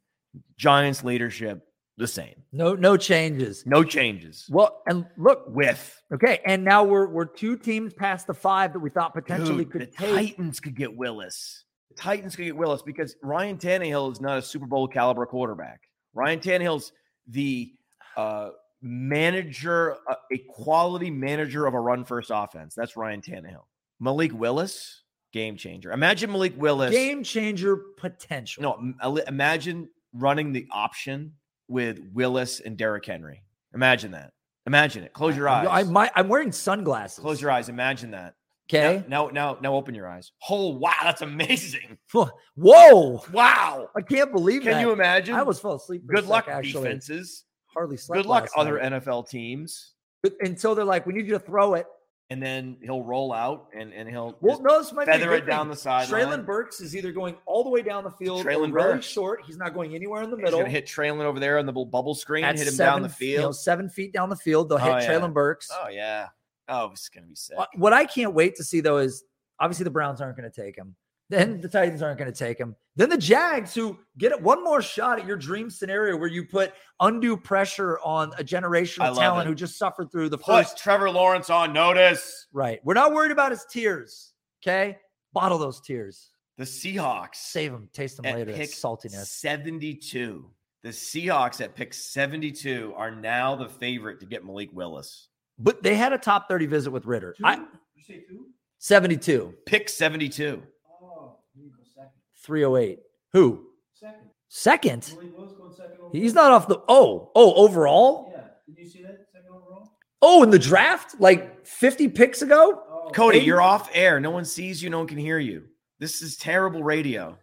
Giants 0.57 1.03
leadership 1.03 1.64
the 1.97 2.07
same, 2.07 2.35
No, 2.51 2.73
no 2.75 2.97
changes. 2.97 3.63
no 3.65 3.83
changes. 3.83 4.45
Well, 4.49 4.81
and 4.87 5.05
look, 5.17 5.45
With 5.47 6.01
okay, 6.13 6.39
and 6.45 6.63
now 6.63 6.83
we're 6.83 7.07
we're 7.07 7.25
two 7.25 7.57
teams 7.57 7.93
past 7.93 8.27
the 8.27 8.33
five 8.33 8.73
that 8.73 8.79
we 8.79 8.89
thought 8.89 9.13
potentially 9.13 9.63
Dude, 9.63 9.71
could 9.71 9.81
the 9.81 9.85
take. 9.87 10.13
Titans 10.13 10.59
could 10.59 10.75
get 10.75 10.95
Willis. 10.95 11.63
The 11.89 11.95
Titans 11.95 12.35
could 12.35 12.45
get 12.45 12.57
Willis 12.57 12.81
because 12.81 13.15
Ryan 13.21 13.57
Tannehill 13.57 14.11
is 14.11 14.19
not 14.19 14.37
a 14.37 14.41
Super 14.41 14.65
Bowl 14.65 14.87
caliber 14.87 15.25
quarterback. 15.25 15.81
Ryan 16.13 16.39
Tannehill's 16.39 16.91
the 17.27 17.71
uh, 18.17 18.49
manager, 18.81 19.95
uh, 20.09 20.15
a 20.31 20.37
quality 20.49 21.09
manager 21.11 21.65
of 21.65 21.73
a 21.73 21.79
run 21.79 22.03
first 22.05 22.31
offense. 22.33 22.75
That's 22.75 22.95
Ryan 22.97 23.21
Tannehill. 23.21 23.63
Malik 23.99 24.33
Willis, 24.33 25.03
game 25.31 25.55
changer. 25.57 25.91
Imagine 25.91 26.31
Malik 26.31 26.53
Willis. 26.57 26.91
Game 26.91 27.23
changer 27.23 27.77
potential. 27.97 28.63
No, 28.63 29.21
imagine 29.27 29.89
running 30.13 30.51
the 30.51 30.67
option 30.71 31.33
with 31.67 32.00
Willis 32.13 32.60
and 32.60 32.77
Derrick 32.77 33.05
Henry. 33.05 33.43
Imagine 33.74 34.12
that. 34.12 34.31
Imagine 34.67 35.03
it. 35.03 35.13
Close 35.13 35.38
your 35.38 35.48
eyes. 35.48 35.67
I, 35.69 35.84
might, 35.84 36.12
I'm 36.15 36.27
wearing 36.27 36.51
sunglasses. 36.51 37.19
Close 37.19 37.41
your 37.41 37.51
eyes. 37.51 37.69
Imagine 37.69 38.12
that. 38.12 38.34
Okay. 38.67 39.03
Now, 39.07 39.27
now, 39.27 39.57
now, 39.62 39.75
open 39.75 39.93
your 39.93 40.07
eyes. 40.07 40.31
Oh, 40.50 40.69
wow, 40.69 40.93
that's 41.03 41.22
amazing. 41.22 42.00
Whoa. 42.55 43.24
Wow. 43.31 43.89
I 43.95 44.01
can't 44.01 44.31
believe 44.31 44.63
Can 44.63 44.72
that. 44.72 44.81
you 44.81 44.91
imagine? 44.91 45.36
I 45.36 45.39
almost 45.39 45.62
fell 45.62 45.75
asleep. 45.75 46.01
Good 46.07 46.25
luck, 46.25 46.45
sec, 46.45 46.55
actually. 46.55 46.84
defenses. 46.86 47.43
Hardly 47.67 47.98
slept. 47.98 48.24
Good 48.24 48.27
luck, 48.27 48.50
other 48.57 48.79
night. 48.81 49.03
NFL 49.03 49.29
teams. 49.29 49.93
But 50.24 50.34
until 50.39 50.74
they're 50.74 50.84
like, 50.84 51.05
we 51.05 51.13
need 51.13 51.27
you 51.27 51.34
to 51.34 51.39
throw 51.39 51.75
it. 51.75 51.86
And 52.32 52.41
then 52.41 52.77
he'll 52.82 53.03
roll 53.03 53.32
out 53.32 53.67
and, 53.77 53.94
and 53.94 54.10
he'll 54.10 54.36
Well, 54.41 54.60
no, 54.60 54.79
this 54.79 54.91
might 54.91 55.05
be 55.05 55.12
feather 55.12 55.27
good 55.27 55.44
it 55.44 55.46
down 55.46 55.70
the 55.70 55.75
sideline. 55.75 56.25
Treylon 56.25 56.46
Burks 56.46 56.82
is 56.82 56.96
either 56.96 57.12
going 57.12 57.36
all 57.46 57.63
the 57.63 57.70
way 57.70 57.84
down 57.84 58.03
the 58.03 58.10
field 58.10 58.41
or 58.44 58.50
Treylon 58.50 58.74
really 58.74 58.94
Burks. 58.94 59.05
short. 59.05 59.41
He's 59.46 59.58
not 59.58 59.75
going 59.75 59.94
anywhere 59.94 60.24
in 60.24 60.32
the 60.32 60.36
He's 60.38 60.46
middle. 60.46 60.60
gonna 60.62 60.72
hit 60.72 60.88
Treylon 60.88 61.22
over 61.22 61.39
there 61.39 61.60
on 61.60 61.67
the 61.67 61.72
little 61.72 61.86
bubble 61.86 62.15
screen, 62.15 62.44
At 62.44 62.58
hit 62.58 62.67
him 62.67 62.74
seven, 62.74 63.01
down 63.03 63.10
the 63.10 63.25
You 63.25 63.36
know, 63.38 63.41
field. 63.44 63.58
seven 63.58 63.89
feet 63.89 64.12
down 64.12 64.29
the 64.29 64.36
field, 64.36 64.70
they'll 64.70 64.79
hit 64.79 64.91
Oh, 64.91 64.98
yeah. 64.98 65.08
Treylon 65.08 65.34
Burks. 65.34 65.70
Oh 65.72 65.88
yeah. 65.89 66.29
Oh, 66.67 66.89
it's 66.91 67.10
gonna 67.10 67.27
be 67.27 67.36
sick. 67.36 67.58
What 67.75 67.94
I 67.94 68.05
can't 68.05 68.34
wait 68.34 68.55
to 68.55 68.63
see 68.63 68.82
though 68.82 68.98
is 68.98 69.24
obviously 69.60 69.84
the 69.84 69.91
Browns 69.91 70.20
aren't 70.20 70.36
going 70.36 70.50
to 70.51 70.62
take 70.63 70.75
him. 70.75 70.96
Then 71.29 71.60
the 71.60 71.67
Titans 71.67 72.01
aren't 72.01 72.20
going 72.20 72.32
to 72.32 72.38
take 72.38 72.58
him. 72.60 72.75
Then 72.96 73.10
the 73.10 73.17
Jags, 73.17 73.74
who 73.74 73.98
get 74.17 74.32
it 74.32 74.41
one 74.41 74.63
more 74.63 74.82
shot 74.82 75.20
at 75.20 75.25
your 75.25 75.38
dream 75.38 75.70
scenario 75.70 76.15
where 76.17 76.29
you 76.29 76.46
put 76.46 76.74
undue 77.00 77.36
pressure 77.36 78.00
on 78.00 78.32
a 78.38 78.44
generational 78.44 79.08
love 79.08 79.17
talent 79.17 79.48
it. 79.48 79.50
who 79.50 79.55
just 79.55 79.77
suffered 79.77 80.12
through 80.12 80.29
the 80.29 80.38
Put 80.38 80.65
first. 80.65 80.77
Trevor 80.77 81.10
Lawrence 81.10 81.50
on 81.50 81.74
notice. 81.74 82.48
Right. 82.53 82.79
We're 82.84 82.94
not 82.94 83.12
worried 83.12 83.32
about 83.32 83.51
his 83.51 83.65
tears. 83.70 84.34
Okay. 84.63 84.98
Bottle 85.34 85.58
those 85.58 85.82
tears. 85.82 86.29
The 86.58 86.63
Seahawks 86.63 87.36
Save 87.36 87.72
them. 87.72 87.89
Taste 87.91 88.22
them 88.22 88.34
later. 88.34 88.53
Pick 88.53 88.70
saltiness. 88.70 89.25
72. 89.25 90.50
The 90.84 90.91
Seahawks 90.91 91.62
at 91.62 91.75
pick 91.75 91.96
72 91.96 92.94
are 92.96 93.10
now 93.10 93.55
the 93.55 93.67
favorite 93.67 94.20
to 94.20 94.27
get 94.27 94.46
Malik 94.46 94.70
Willis. 94.72 95.29
But 95.58 95.82
they 95.82 95.96
had 95.96 96.13
a 96.13 96.17
top 96.20 96.48
30 96.48 96.67
visit 96.67 96.91
with 96.91 97.08
Ridder. 97.08 97.34
Two? 97.36 97.44
I, 97.44 97.55
you 97.96 98.03
say 98.08 98.24
two? 98.29 98.50
72, 98.77 99.55
Pick 99.65 99.89
72. 99.89 100.62
Oh, 101.01 101.38
you 101.55 101.70
go 101.70 101.84
second. 101.96 102.12
308. 102.45 102.99
Who? 103.33 103.65
Second. 103.93 104.29
Second? 104.49 105.13
Malik 105.15 105.37
Willis 105.37 105.53
going 105.53 105.73
second. 105.73 105.95
He's 106.11 106.33
not 106.33 106.51
off 106.51 106.67
the. 106.67 106.81
Oh, 106.87 107.31
oh, 107.35 107.53
overall? 107.55 108.31
Yeah. 108.33 108.41
Did 108.67 108.77
you 108.83 108.89
see 108.89 109.01
that 109.03 109.17
second 109.33 109.49
overall? 109.49 109.91
Oh, 110.21 110.43
in 110.43 110.49
the 110.49 110.59
draft? 110.59 111.15
Like 111.19 111.65
50 111.65 112.09
picks 112.09 112.41
ago? 112.41 112.81
Oh, 112.89 113.09
Cody, 113.13 113.39
Hey. 113.39 113.45
you're 113.45 113.61
off 113.61 113.89
air. 113.93 114.19
No 114.19 114.31
one 114.31 114.45
sees 114.45 114.81
you. 114.81 114.89
No 114.89 114.99
one 114.99 115.07
can 115.07 115.17
hear 115.17 115.39
you. 115.39 115.63
This 115.99 116.21
is 116.21 116.37
terrible 116.37 116.83
radio. 116.83 117.37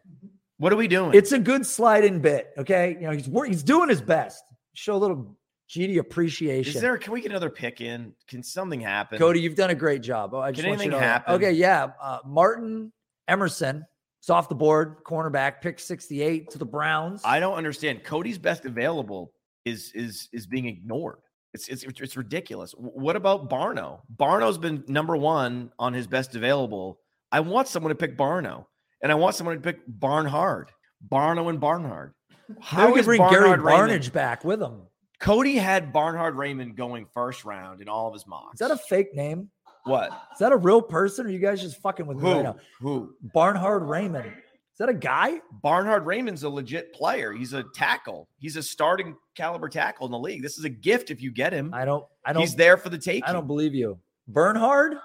What 0.59 0.73
are 0.73 0.76
we 0.76 0.88
doing? 0.88 1.12
It's 1.14 1.32
a 1.32 1.38
good 1.38 1.66
slide 1.66 2.04
in 2.04 2.21
bit. 2.21 2.50
Okay. 2.56 2.92
You 3.00 3.06
know, 3.06 3.11
he's 3.11 3.28
wor- 3.28 3.47
he's 3.47 3.62
doing 3.62 3.88
his 3.88 4.00
best. 4.00 4.42
Show 4.75 4.94
a 4.94 4.99
little 4.99 5.37
GD 5.68 5.99
appreciation. 5.99 6.75
is 6.76 6.80
there? 6.80 6.97
Can 6.99 7.12
we 7.12 7.21
get 7.21 7.30
another 7.30 7.50
pick 7.50 7.80
in? 7.80 8.12
Can 8.28 8.42
something 8.42 8.80
happen? 8.80 9.18
Cody, 9.18 9.40
you've 9.40 9.54
done 9.56 9.71
a 9.71 9.75
great 9.75 10.02
job. 10.02 10.35
Oh, 10.35 10.38
I 10.40 10.50
just 10.52 10.62
Can 10.62 10.71
want 10.71 10.82
you 10.82 10.90
to 10.90 10.97
anything 10.97 11.00
know 11.00 11.12
happen? 11.12 11.35
Okay, 11.35 11.52
yeah. 11.52 11.88
Uh, 12.00 12.18
Martin 12.26 12.92
Emerson 13.26 13.85
is 14.23 14.31
off 14.31 14.49
the 14.49 14.55
board, 14.55 15.02
cornerback, 15.05 15.61
pick 15.61 15.79
68 15.79 16.50
to 16.50 16.59
the 16.59 16.64
Browns. 16.64 17.23
I 17.25 17.41
don't 17.41 17.55
understand. 17.55 18.05
Cody's 18.05 18.38
best 18.38 18.64
available 18.64 19.33
is 19.64 19.93
is 19.95 20.29
is 20.33 20.47
being 20.47 20.67
ignored. 20.67 21.19
It's 21.55 21.69
it's 21.69 21.85
it's 21.85 22.17
ridiculous. 22.17 22.73
What 22.73 23.17
about 23.17 23.50
Barno? 23.50 24.00
Barno's 24.17 24.59
been 24.59 24.85
number 24.88 25.17
one 25.17 25.71
on 25.79 25.93
his 25.93 26.07
best 26.07 26.35
available. 26.35 26.99
I 27.31 27.41
want 27.41 27.69
someone 27.69 27.91
to 27.91 27.97
pick 27.97 28.17
Barno, 28.17 28.67
and 29.02 29.11
I 29.11 29.14
want 29.14 29.35
someone 29.35 29.57
to 29.57 29.61
pick 29.61 29.81
Barnhard. 29.87 30.69
Barno 31.07 31.50
and 31.50 31.61
Barnhard. 31.61 32.12
Maybe 32.49 32.61
we 32.61 32.64
How 32.64 32.91
could 32.91 33.00
is 33.00 33.07
bring 33.07 33.29
Gary 33.29 33.50
Raymond? 33.50 33.64
Barnage 33.64 34.09
back 34.11 34.45
with 34.45 34.62
him. 34.62 34.83
Cody 35.19 35.57
had 35.57 35.93
Barnhard 35.93 36.37
Raymond 36.37 36.76
going 36.76 37.07
first 37.14 37.45
round 37.45 37.81
in 37.81 37.88
all 37.88 38.09
of 38.09 38.12
his 38.12 38.26
mocks. 38.26 38.55
Is 38.55 38.59
that 38.61 38.71
a 38.71 38.76
fake 38.76 39.14
name? 39.14 39.50
What? 39.85 40.11
Is 40.33 40.39
that 40.39 40.53
a 40.53 40.57
real 40.57 40.81
person? 40.83 41.27
Or 41.27 41.29
are 41.29 41.33
you 41.33 41.39
guys 41.39 41.61
just 41.61 41.77
fucking 41.81 42.07
with 42.07 42.19
me 42.19 42.25
right 42.31 42.37
Who? 42.37 42.43
now? 42.43 42.57
Who? 42.81 43.15
Barnhard 43.35 43.83
Raymond. 43.83 44.27
Is 44.27 44.79
that 44.79 44.89
a 44.89 44.95
guy? 44.95 45.41
Barnhard 45.62 46.07
Raymond's 46.07 46.45
a 46.45 46.49
legit 46.49 46.93
player. 46.95 47.33
He's 47.33 47.53
a 47.53 47.62
tackle. 47.75 48.27
He's 48.39 48.57
a 48.57 48.62
starting 48.62 49.15
caliber 49.35 49.69
tackle 49.69 50.07
in 50.07 50.12
the 50.12 50.19
league. 50.19 50.43
This 50.43 50.57
is 50.59 50.65
a 50.65 50.69
gift 50.71 51.11
if 51.11 51.21
you 51.21 51.31
get 51.31 51.53
him. 51.53 51.73
I 51.75 51.85
don't. 51.85 52.05
I 52.25 52.33
don't. 52.33 52.41
He's 52.41 52.55
there 52.57 52.77
for 52.77 52.89
the 52.89 52.99
take. 52.99 53.23
I 53.29 53.33
don't 53.33 53.47
believe 53.47 53.75
you. 53.75 53.99
Bernhard. 54.29 54.95
Yeah. 54.95 54.99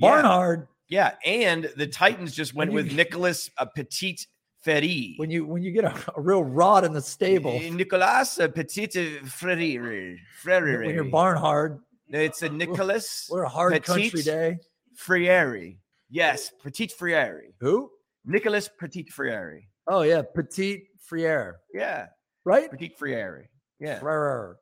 Barnhard. 0.00 0.68
Yeah, 0.88 1.12
and 1.24 1.70
the 1.76 1.86
Titans 1.86 2.34
just 2.34 2.54
went 2.54 2.70
you- 2.70 2.76
with 2.76 2.92
Nicholas 2.92 3.50
uh, 3.58 3.66
Petit 3.66 4.18
Ferry. 4.62 5.14
When 5.16 5.30
you 5.30 5.44
when 5.46 5.62
you 5.62 5.70
get 5.72 5.84
a, 5.84 5.94
a 6.16 6.20
real 6.20 6.42
rod 6.44 6.84
in 6.84 6.92
the 6.92 7.00
stable, 7.02 7.58
Eh, 7.62 7.70
Nicolas 7.70 8.38
uh, 8.40 8.48
Petit 8.48 8.86
Ferry. 9.24 10.20
Ferry. 10.42 10.86
when 10.86 10.94
you're 10.94 11.04
Barnhard, 11.04 11.80
It's 12.08 12.42
a 12.42 12.48
Nicholas 12.48 13.28
we're 13.30 13.42
a 13.44 13.48
hard 13.48 13.82
country 13.82 14.22
day. 14.22 14.58
Frieri. 14.96 15.78
Yes, 16.10 16.50
Petit 16.62 16.88
Frieri. 16.88 17.54
Who? 17.60 17.90
Nicholas 18.24 18.68
Petit 18.78 19.04
Frieri. 19.04 19.66
Oh 19.86 20.02
yeah, 20.02 20.22
Petit 20.22 20.84
Friere, 21.10 21.54
Yeah, 21.72 22.06
right? 22.44 22.70
Petit 22.70 22.94
Frieri. 23.00 23.46
Yeah, 23.80 23.98
Frere. 23.98 24.56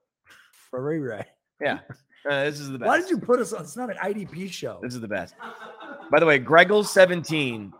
Frere. 0.70 1.26
yeah. 1.60 1.80
Uh, 2.24 2.44
this 2.44 2.60
is 2.60 2.70
the 2.70 2.78
best. 2.78 2.86
Why 2.86 3.00
did 3.00 3.10
you 3.10 3.18
put 3.18 3.40
us 3.40 3.52
on? 3.52 3.62
It's 3.62 3.76
not 3.76 3.90
an 3.90 3.96
IDP 3.96 4.48
show. 4.48 4.78
This 4.80 4.94
is 4.94 5.00
the 5.00 5.08
best. 5.08 5.34
By 6.08 6.20
the 6.20 6.24
way, 6.26 6.38
Greggle17. 6.38 7.72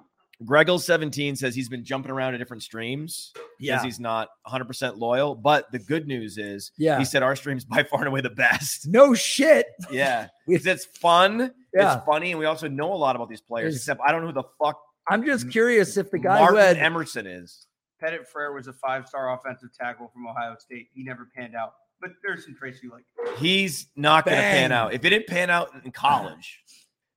Greggle17 0.47 1.37
says 1.37 1.55
he's 1.55 1.69
been 1.69 1.85
jumping 1.85 2.11
around 2.11 2.33
to 2.33 2.39
different 2.39 2.63
streams 2.63 3.33
because 3.35 3.49
Yeah. 3.61 3.83
he's 3.83 4.01
not 4.01 4.29
100% 4.47 4.99
loyal. 4.99 5.35
But 5.35 5.71
the 5.73 5.79
good 5.79 6.07
news 6.07 6.39
is, 6.39 6.73
Yeah. 6.77 6.99
he 6.99 7.05
said 7.05 7.23
our 7.23 7.37
stream's 7.37 7.65
by 7.67 7.83
far 7.85 8.01
and 8.01 8.09
away 8.09 8.21
the 8.21 8.31
best. 8.31 8.87
No 8.89 9.15
shit. 9.15 9.67
Yeah. 9.91 10.29
Because 10.47 10.67
it's 10.67 10.85
fun. 10.87 11.53
Yeah. 11.73 11.97
It's 11.97 12.05
funny. 12.05 12.31
And 12.33 12.39
we 12.41 12.47
also 12.47 12.67
know 12.69 12.93
a 12.93 12.97
lot 12.97 13.15
about 13.17 13.29
these 13.29 13.41
players, 13.41 13.75
There's- 13.75 13.77
except 13.83 14.01
I 14.05 14.11
don't 14.11 14.23
know 14.23 14.27
who 14.29 14.33
the 14.35 14.49
fuck 14.63 14.81
I'm 15.09 15.25
just 15.25 15.51
curious 15.51 15.97
if 15.97 16.11
the 16.11 16.19
guy 16.19 16.39
Martin 16.39 16.57
who 16.57 16.63
had 16.63 16.77
Emerson 16.79 17.27
is. 17.27 17.67
Pettit 18.01 18.27
Frere 18.29 18.53
was 18.53 18.67
a 18.69 18.73
five-star 18.73 19.33
offensive 19.35 19.71
tackle 19.79 20.09
from 20.13 20.27
Ohio 20.27 20.57
State. 20.59 20.89
He 20.95 21.03
never 21.05 21.29
panned 21.37 21.55
out, 21.57 21.75
but 22.01 22.11
there's 22.25 22.45
some 22.45 22.55
traits 22.57 22.83
you 22.83 22.91
like. 22.91 23.05
He's 23.39 23.87
not 23.97 24.25
going 24.25 24.37
to 24.37 24.43
pan 24.43 24.71
out. 24.73 24.93
If 24.95 25.05
it 25.05 25.11
didn't 25.11 25.27
pan 25.29 25.51
out 25.51 25.71
in 25.85 25.91
college, 25.93 26.61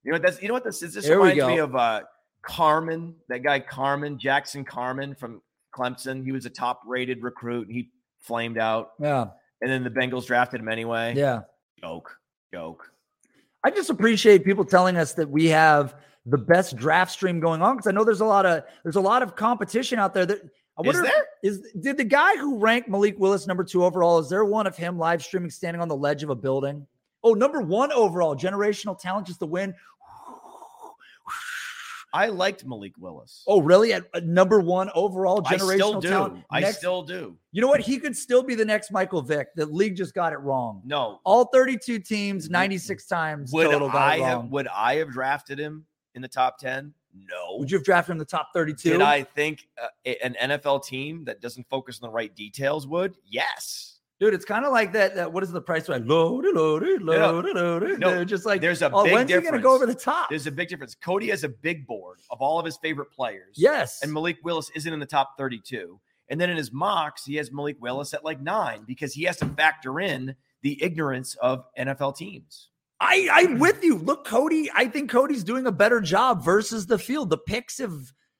you 0.04 0.10
know 0.12 0.16
what 0.16 0.22
that's 0.22 0.40
you 0.42 0.46
know 0.48 0.54
what 0.54 0.64
this 0.64 0.82
is. 0.82 0.94
This 0.94 1.04
Here 1.06 1.20
we 1.20 1.30
reminds 1.30 1.46
me 1.48 1.58
of 1.58 1.74
uh 1.76 2.02
Carman, 2.46 3.14
that 3.28 3.42
guy 3.42 3.60
Carman 3.60 4.18
Jackson 4.18 4.64
Carman 4.64 5.14
from 5.14 5.42
Clemson. 5.74 6.24
He 6.24 6.32
was 6.32 6.46
a 6.46 6.50
top-rated 6.50 7.22
recruit, 7.22 7.66
and 7.68 7.76
he 7.76 7.90
flamed 8.20 8.58
out. 8.58 8.92
yeah, 9.00 9.26
And 9.60 9.70
then 9.70 9.84
the 9.84 9.90
Bengals 9.90 10.26
drafted 10.26 10.60
him 10.60 10.68
anyway. 10.68 11.14
yeah. 11.16 11.40
joke, 11.80 12.16
joke. 12.52 12.90
I 13.64 13.70
just 13.70 13.90
appreciate 13.90 14.44
people 14.44 14.64
telling 14.64 14.96
us 14.96 15.12
that 15.14 15.28
we 15.28 15.46
have 15.46 15.96
the 16.24 16.38
best 16.38 16.76
draft 16.76 17.10
stream 17.12 17.40
going 17.40 17.62
on 17.62 17.76
because 17.76 17.86
I 17.88 17.90
know 17.92 18.04
there's 18.04 18.20
a 18.20 18.24
lot 18.24 18.46
of 18.46 18.62
there's 18.84 18.96
a 18.96 19.00
lot 19.00 19.22
of 19.22 19.34
competition 19.36 19.98
out 19.98 20.14
there. 20.14 20.24
That 20.26 20.40
I 20.78 20.82
Is 20.82 20.86
wonder 20.94 21.04
if- 21.04 21.14
is 21.42 21.72
did 21.80 21.96
the 21.96 22.04
guy 22.04 22.36
who 22.36 22.58
ranked 22.58 22.88
Malik 22.88 23.16
Willis 23.18 23.46
number 23.46 23.64
two 23.64 23.84
overall? 23.84 24.18
Is 24.20 24.28
there 24.28 24.44
one 24.44 24.66
of 24.66 24.76
him 24.76 24.98
live 24.98 25.22
streaming 25.22 25.50
standing 25.50 25.80
on 25.82 25.88
the 25.88 25.96
ledge 25.96 26.22
of 26.22 26.30
a 26.30 26.34
building? 26.34 26.86
Oh, 27.24 27.34
number 27.34 27.60
one 27.60 27.90
overall, 27.92 28.36
generational 28.36 28.96
talent, 28.98 29.26
just 29.26 29.40
to 29.40 29.46
win. 29.46 29.74
I 32.12 32.28
liked 32.28 32.64
Malik 32.64 32.92
Willis. 32.98 33.42
Oh, 33.46 33.60
really? 33.60 33.92
At, 33.92 34.04
at 34.14 34.24
number 34.24 34.60
one 34.60 34.90
overall 34.94 35.42
generation. 35.42 35.70
I 35.72 35.76
still 35.88 36.00
do. 36.00 36.08
talent. 36.08 36.44
I 36.50 36.60
Next- 36.60 36.78
still 36.78 37.02
do. 37.02 37.36
You 37.52 37.60
know 37.60 37.68
what? 37.68 37.80
He 37.80 37.98
could 37.98 38.16
still 38.16 38.42
be 38.42 38.54
the 38.54 38.64
next 38.64 38.90
Michael 38.90 39.22
Vick. 39.22 39.48
The 39.54 39.66
league 39.66 39.96
just 39.96 40.14
got 40.14 40.32
it 40.32 40.38
wrong. 40.38 40.82
No. 40.84 41.20
All 41.24 41.46
32 41.46 41.98
teams, 41.98 42.48
96 42.48 43.06
times 43.06 43.52
Would 43.52 43.70
total 43.70 43.88
got 43.88 43.96
I 43.96 44.16
it 44.16 44.22
have 44.22 44.38
wrong. 44.38 44.50
would 44.50 44.68
I 44.68 44.96
have 44.96 45.10
drafted 45.10 45.58
him 45.58 45.84
in 46.14 46.22
the 46.22 46.28
top 46.28 46.58
10? 46.58 46.92
No. 47.28 47.56
Would 47.58 47.70
you 47.70 47.78
have 47.78 47.84
drafted 47.84 48.10
him 48.10 48.14
in 48.16 48.18
the 48.18 48.24
top 48.26 48.50
32? 48.54 48.90
Did 48.90 49.02
I 49.02 49.22
think 49.22 49.68
uh, 49.82 49.88
an 50.22 50.36
NFL 50.50 50.84
team 50.84 51.24
that 51.24 51.40
doesn't 51.40 51.66
focus 51.68 51.98
on 52.02 52.08
the 52.08 52.12
right 52.12 52.34
details 52.34 52.86
would? 52.86 53.16
Yes. 53.26 53.95
Dude, 54.18 54.32
it's 54.32 54.46
kind 54.46 54.64
of 54.64 54.72
like 54.72 54.92
that, 54.92 55.14
that. 55.16 55.32
What 55.32 55.42
is 55.42 55.52
the 55.52 55.60
price? 55.60 55.88
Right? 55.88 56.04
Loaded, 56.04 56.54
loaded, 56.54 57.02
loaded, 57.02 57.54
loaded. 57.54 58.00
No, 58.00 58.24
just 58.24 58.46
like, 58.46 58.62
There's 58.62 58.80
a 58.80 58.90
oh, 58.90 59.04
big 59.04 59.12
when's 59.12 59.30
he 59.30 59.34
difference. 59.34 59.50
going 59.50 59.60
to 59.60 59.62
go 59.62 59.74
over 59.74 59.84
the 59.84 59.94
top? 59.94 60.30
There's 60.30 60.46
a 60.46 60.50
big 60.50 60.68
difference. 60.68 60.94
Cody 60.94 61.28
has 61.28 61.44
a 61.44 61.50
big 61.50 61.86
board 61.86 62.20
of 62.30 62.40
all 62.40 62.58
of 62.58 62.64
his 62.64 62.78
favorite 62.78 63.12
players. 63.12 63.56
yes. 63.56 64.00
And 64.02 64.12
Malik 64.12 64.38
Willis 64.42 64.70
isn't 64.74 64.90
in 64.90 65.00
the 65.00 65.06
top 65.06 65.34
32. 65.36 66.00
And 66.28 66.40
then 66.40 66.50
in 66.50 66.56
his 66.56 66.72
mocks, 66.72 67.24
he 67.24 67.36
has 67.36 67.52
Malik 67.52 67.76
Willis 67.78 68.14
at 68.14 68.24
like 68.24 68.40
nine 68.40 68.84
because 68.86 69.12
he 69.12 69.24
has 69.24 69.36
to 69.38 69.46
factor 69.46 70.00
in 70.00 70.34
the 70.62 70.82
ignorance 70.82 71.34
of 71.36 71.64
NFL 71.78 72.16
teams. 72.16 72.70
I, 72.98 73.28
I'm 73.30 73.58
with 73.58 73.84
you. 73.84 73.96
Look, 73.96 74.24
Cody, 74.24 74.70
I 74.74 74.86
think 74.86 75.10
Cody's 75.10 75.44
doing 75.44 75.66
a 75.66 75.72
better 75.72 76.00
job 76.00 76.42
versus 76.42 76.86
the 76.86 76.98
field. 76.98 77.28
The 77.28 77.38
picks 77.38 77.78
have, 77.78 77.92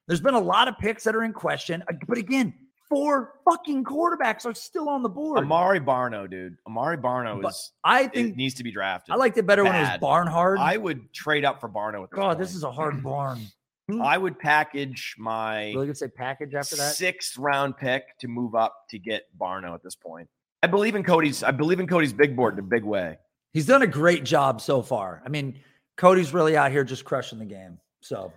there's 0.08 0.22
been 0.22 0.34
a 0.34 0.40
lot 0.40 0.68
of 0.68 0.78
picks 0.78 1.04
that 1.04 1.14
are 1.14 1.22
in 1.22 1.34
question. 1.34 1.84
But 2.08 2.16
again, 2.16 2.54
four 2.88 3.34
fucking 3.44 3.84
quarterbacks 3.84 4.44
are 4.46 4.54
still 4.54 4.88
on 4.88 5.02
the 5.02 5.08
board. 5.08 5.38
Amare 5.38 5.80
Barno, 5.80 6.28
dude. 6.30 6.56
Amare 6.66 6.96
Barno 6.96 7.40
But 7.42 7.50
is 7.50 7.72
I 7.84 8.02
it 8.04 8.12
think 8.14 8.36
needs 8.36 8.54
to 8.54 8.64
be 8.64 8.70
drafted. 8.72 9.12
I 9.12 9.16
liked 9.16 9.36
it 9.38 9.46
better 9.46 9.64
when 9.64 9.74
it 9.74 9.80
was. 9.80 9.98
Barnhard. 10.00 10.58
I 10.58 10.76
would 10.76 11.12
trade 11.12 11.44
up 11.44 11.60
for 11.60 11.68
Barno. 11.68 12.08
God, 12.10 12.38
this 12.38 12.54
is 12.54 12.62
a 12.64 12.70
hard 12.70 13.02
barn. 13.02 13.40
I 14.02 14.18
would 14.18 14.38
package 14.38 15.14
my 15.18 15.66
Really 15.72 15.86
good 15.86 15.96
say 15.96 16.08
package 16.08 16.54
after 16.54 16.76
that. 16.76 16.94
sixth 16.96 17.38
round 17.38 17.76
pick 17.76 18.18
to 18.18 18.28
move 18.28 18.54
up 18.54 18.74
to 18.90 18.98
get 18.98 19.24
Barno 19.38 19.74
at 19.74 19.82
this 19.82 19.94
point. 19.94 20.28
I 20.62 20.66
believe 20.66 20.94
in 20.96 21.04
Cody's. 21.04 21.42
I 21.42 21.52
believe 21.52 21.78
in 21.80 21.86
Cody's 21.86 22.12
big 22.12 22.34
board 22.34 22.54
in 22.54 22.60
a 22.60 22.62
big 22.62 22.82
way. 22.82 23.18
He's 23.52 23.66
done 23.66 23.82
a 23.82 23.86
great 23.86 24.24
job 24.24 24.60
so 24.60 24.82
far. 24.82 25.22
I 25.24 25.28
mean, 25.28 25.60
Cody's 25.96 26.34
really 26.34 26.56
out 26.56 26.72
here 26.72 26.82
just 26.84 27.04
crushing 27.04 27.38
the 27.38 27.44
game. 27.44 27.78
So 28.00 28.32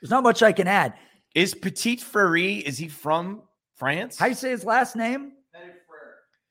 there's 0.00 0.10
not 0.10 0.22
much 0.22 0.42
I 0.42 0.52
can 0.52 0.66
add. 0.66 0.94
Is 1.34 1.54
Petit 1.54 1.96
Frere, 1.96 2.60
is 2.64 2.78
he 2.78 2.88
from 2.88 3.42
France? 3.78 4.18
How 4.18 4.26
you 4.26 4.34
say 4.34 4.50
his 4.50 4.64
last 4.64 4.96
name? 4.96 5.32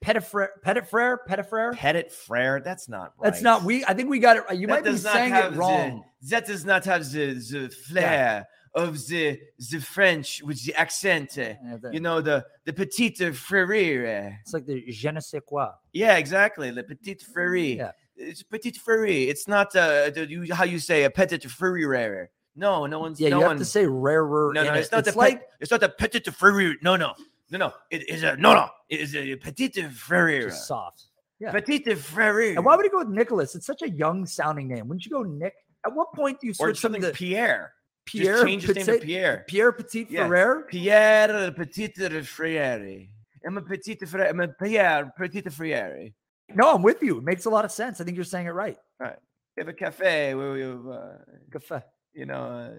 Petitfrere, 0.03 0.49
Petitfrere, 0.63 1.17
Petitfrere. 1.27 1.75
Petit 1.75 2.09
Frere? 2.09 2.61
That's 2.63 2.87
not 2.87 3.13
right. 3.17 3.31
That's 3.31 3.41
not 3.41 3.63
we. 3.63 3.83
I 3.83 3.93
think 3.93 4.09
we 4.09 4.19
got 4.19 4.37
it. 4.37 4.43
You 4.57 4.67
That 4.67 4.83
might 4.83 4.91
be 4.91 4.97
saying 4.97 5.33
it 5.33 5.53
wrong. 5.53 6.03
The, 6.21 6.29
that 6.29 6.45
does 6.45 6.63
not 6.65 6.85
have 6.85 7.11
the, 7.11 7.33
the 7.33 7.69
flair 7.69 8.47
of 8.75 9.07
the 9.07 9.39
the 9.71 9.79
French 9.79 10.43
with 10.43 10.63
the 10.63 10.75
accent. 10.75 11.35
Yeah, 11.35 11.55
the- 11.81 11.89
You 11.91 11.99
know, 11.99 12.21
the 12.21 12.45
the 12.65 12.73
Petite 12.73 13.35
Frere. 13.35 14.37
it's 14.43 14.53
like 14.53 14.67
the 14.67 14.83
je 14.91 15.11
ne 15.11 15.19
sais 15.19 15.41
quoi. 15.45 15.69
Yeah, 15.93 16.17
exactly. 16.17 16.71
Le 16.71 16.83
Petite 16.83 17.23
Frere. 17.23 17.55
Yeah. 17.75 17.91
It's 18.15 18.43
Petite 18.43 18.77
Frere. 18.77 19.27
It's 19.29 19.47
not 19.47 19.75
uh, 19.75 20.11
the, 20.11 20.27
you, 20.29 20.53
how 20.53 20.63
you 20.63 20.79
say 20.79 21.03
a 21.05 21.09
Petite 21.09 21.49
Frere. 21.49 22.29
No, 22.57 22.85
no 22.87 22.99
one's 22.99 23.19
Yeah, 23.19 23.29
no 23.29 23.37
you 23.37 23.41
have 23.43 23.49
one. 23.51 23.57
to 23.59 23.65
say 23.65 23.85
rarer. 23.85 24.51
no, 24.53 24.63
no, 24.63 24.73
it. 24.73 24.79
it's 24.79 24.91
not 24.91 25.05
the 25.05 25.15
like 25.17 25.39
pet, 25.39 25.49
it's 25.61 25.71
not 25.71 25.79
the 25.79 25.89
Petite 25.89 26.27
Frere. 26.33 26.75
No, 26.81 26.95
no, 26.95 27.13
no, 27.51 27.57
no. 27.59 27.73
It 27.91 28.09
is 28.09 28.23
a 28.23 28.35
no, 28.35 28.53
no. 28.53 28.69
It 28.89 28.99
is 28.99 29.15
a 29.15 29.35
Petite 29.35 29.91
Frere. 29.91 30.49
just 30.49 30.67
soft. 30.67 31.03
Yeah. 31.39 31.51
Petite 31.51 31.97
Frere. 31.97 32.55
And 32.55 32.65
why 32.65 32.75
would 32.75 32.83
you 32.83 32.89
go 32.91 32.97
with 32.99 33.09
Nicholas? 33.09 33.53
It's 33.53 33.67
such 33.67 33.83
a 33.83 33.89
young 33.89 34.25
sounding 34.25 34.67
name. 34.67 34.87
Wouldn't 34.87 35.05
you 35.05 35.11
go 35.11 35.21
Nick? 35.23 35.53
At 35.85 35.93
what 35.93 36.11
point 36.13 36.39
do 36.41 36.47
you 36.47 36.53
switch 36.55 36.79
something 36.79 37.01
something 37.01 37.13
to 37.13 37.17
Pierre? 37.17 37.73
Pierre? 38.05 38.33
Just 38.37 38.45
change 38.47 38.63
his 38.63 38.75
name 38.75 38.85
to 38.99 39.05
Pierre. 39.05 39.45
Pierre 39.47 39.71
Petit 39.71 40.07
Yeah. 40.09 40.27
Ferrer? 40.27 40.63
Pierre 40.67 41.51
Petite 41.55 42.25
Frere. 42.25 43.07
I'm 43.45 43.57
a 43.57 43.61
Petite 43.61 44.07
Frere. 44.09 44.27
I'm 44.29 44.39
a 44.39 44.47
Pierre 44.47 45.13
Petite 45.15 45.53
Frere. 45.53 46.09
No, 46.55 46.73
I'm 46.73 46.81
with 46.81 47.03
you. 47.03 47.19
It 47.19 47.23
makes 47.23 47.45
a 47.45 47.49
lot 47.51 47.65
of 47.65 47.71
sense. 47.71 48.01
I 48.01 48.03
think 48.03 48.15
you're 48.15 48.23
saying 48.25 48.47
it 48.47 48.51
right. 48.51 48.77
We 48.99 49.61
have 49.61 49.67
a 49.67 49.73
cafe 49.73 50.33
where 50.35 50.53
we 50.53 50.61
have, 50.61 50.87
uh, 50.87 51.07
Café. 51.51 51.83
You 52.17 52.25
know, 52.25 52.73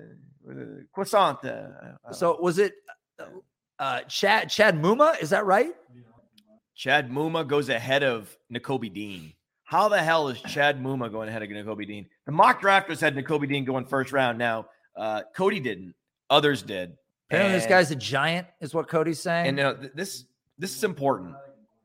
uh, 0.51 0.55
croissant. 0.93 1.45
Uh, 1.45 1.69
uh, 2.05 2.13
So 2.13 2.39
was 2.41 2.59
it 2.59 2.73
uh, 3.21 3.25
uh, 3.79 4.01
Chad 4.03 4.51
Chad 4.51 4.75
Muma? 4.77 5.21
Is 5.23 5.31
that 5.31 5.47
right? 5.47 5.71
Chad 6.75 7.09
Muma 7.09 7.47
goes 7.47 7.69
ahead 7.69 8.03
of 8.03 8.37
Nakobe 8.53 8.93
Dean. 8.93 9.33
How 9.63 9.89
the 9.89 10.03
hell 10.03 10.29
is 10.29 10.41
Chad 10.43 10.83
Muma 10.83 11.11
going 11.11 11.29
ahead 11.29 11.43
of 11.43 11.49
Nakobe 11.51 11.87
Dean? 11.87 12.07
The 12.27 12.33
mock 12.33 12.61
drafters 12.61 13.01
had 13.01 13.15
Nakobe 13.15 13.49
Dean 13.49 13.65
going 13.65 13.85
first 13.85 14.13
round. 14.13 14.39
Now, 14.39 14.67
uh, 14.97 15.23
Cody 15.37 15.61
didn't. 15.61 15.95
Others 16.31 16.63
did. 16.63 16.97
Apparently, 17.29 17.59
this 17.59 17.67
guy's 17.67 17.91
a 17.91 17.97
giant, 17.97 18.47
is 18.61 18.75
what 18.75 18.89
Cody's 18.89 19.21
saying. 19.21 19.47
And 19.49 19.61
uh, 19.61 19.75
th- 19.75 19.93
this 19.95 20.25
this 20.59 20.75
is 20.75 20.83
important. 20.83 21.37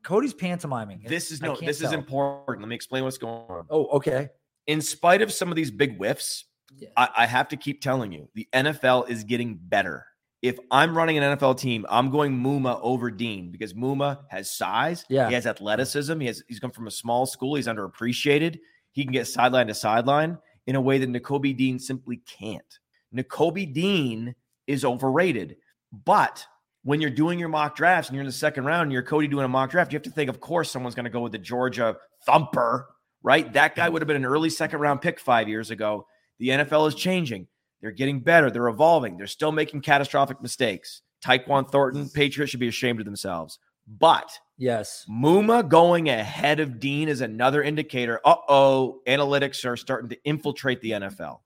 Cody's 0.02 0.34
pantomiming. 0.34 1.02
This 1.06 1.30
is 1.30 1.40
no. 1.40 1.54
This 1.54 1.82
is 1.82 1.92
important. 1.92 2.60
Let 2.60 2.68
me 2.68 2.74
explain 2.74 3.04
what's 3.04 3.18
going 3.18 3.44
on. 3.48 3.66
Oh, 3.70 3.86
okay. 3.98 4.30
In 4.66 4.80
spite 4.80 5.22
of 5.22 5.32
some 5.32 5.50
of 5.50 5.56
these 5.56 5.70
big 5.70 5.98
whiffs, 5.98 6.46
Yeah. 6.78 6.88
I, 6.96 7.08
I 7.18 7.26
have 7.26 7.48
to 7.48 7.56
keep 7.56 7.80
telling 7.80 8.12
you, 8.12 8.28
the 8.34 8.48
NFL 8.52 9.08
is 9.08 9.24
getting 9.24 9.58
better. 9.60 10.06
If 10.42 10.58
I'm 10.70 10.96
running 10.96 11.16
an 11.16 11.36
NFL 11.36 11.58
team, 11.58 11.86
I'm 11.88 12.10
going 12.10 12.32
Muma 12.32 12.78
over 12.82 13.10
Dean 13.10 13.50
because 13.50 13.72
Muma 13.72 14.20
has 14.28 14.50
size. 14.50 15.04
Yeah. 15.08 15.28
He 15.28 15.34
has 15.34 15.46
athleticism. 15.46 16.20
He 16.20 16.26
has 16.26 16.42
he's 16.48 16.60
come 16.60 16.70
from 16.70 16.86
a 16.86 16.90
small 16.90 17.24
school. 17.24 17.54
He's 17.54 17.66
underappreciated. 17.66 18.58
He 18.92 19.04
can 19.04 19.12
get 19.12 19.26
sideline 19.26 19.68
to 19.68 19.74
sideline 19.74 20.38
in 20.66 20.76
a 20.76 20.80
way 20.80 20.98
that 20.98 21.10
Nakobe 21.10 21.56
Dean 21.56 21.78
simply 21.78 22.18
can't. 22.26 22.78
Nakobe 23.14 23.72
Dean 23.72 24.34
is 24.66 24.84
overrated. 24.84 25.56
But 26.04 26.44
when 26.82 27.00
you're 27.00 27.10
doing 27.10 27.38
your 27.38 27.48
mock 27.48 27.76
drafts 27.76 28.08
and 28.08 28.14
you're 28.14 28.22
in 28.22 28.26
the 28.26 28.32
second 28.32 28.64
round 28.64 28.82
and 28.82 28.92
you're 28.92 29.02
Cody 29.02 29.26
doing 29.26 29.44
a 29.44 29.48
mock 29.48 29.70
draft, 29.70 29.92
you 29.92 29.96
have 29.96 30.02
to 30.02 30.10
think, 30.10 30.28
of 30.28 30.40
course, 30.40 30.70
someone's 30.70 30.94
going 30.94 31.04
to 31.04 31.10
go 31.10 31.20
with 31.20 31.32
the 31.32 31.38
Georgia 31.38 31.96
thumper, 32.26 32.88
right? 33.22 33.50
That 33.54 33.74
guy 33.74 33.88
would 33.88 34.02
have 34.02 34.06
been 34.06 34.16
an 34.16 34.26
early 34.26 34.50
second 34.50 34.80
round 34.80 35.00
pick 35.00 35.18
five 35.18 35.48
years 35.48 35.70
ago. 35.70 36.06
The 36.38 36.48
NFL 36.48 36.88
is 36.88 36.94
changing. 36.94 37.46
They're 37.80 37.90
getting 37.90 38.20
better. 38.20 38.50
They're 38.50 38.68
evolving. 38.68 39.16
They're 39.16 39.26
still 39.26 39.52
making 39.52 39.82
catastrophic 39.82 40.40
mistakes. 40.40 41.02
Tyquan 41.24 41.70
Thornton, 41.70 42.08
Patriots 42.08 42.50
should 42.50 42.60
be 42.60 42.68
ashamed 42.68 43.00
of 43.00 43.06
themselves. 43.06 43.58
But 43.86 44.30
Yes. 44.56 45.04
Muma 45.10 45.68
going 45.68 46.08
ahead 46.08 46.60
of 46.60 46.78
Dean 46.78 47.08
is 47.08 47.20
another 47.20 47.62
indicator. 47.62 48.20
Uh 48.24 48.36
oh, 48.48 49.00
analytics 49.06 49.64
are 49.64 49.76
starting 49.76 50.08
to 50.10 50.18
infiltrate 50.24 50.80
the 50.80 50.92
NFL. 50.92 51.40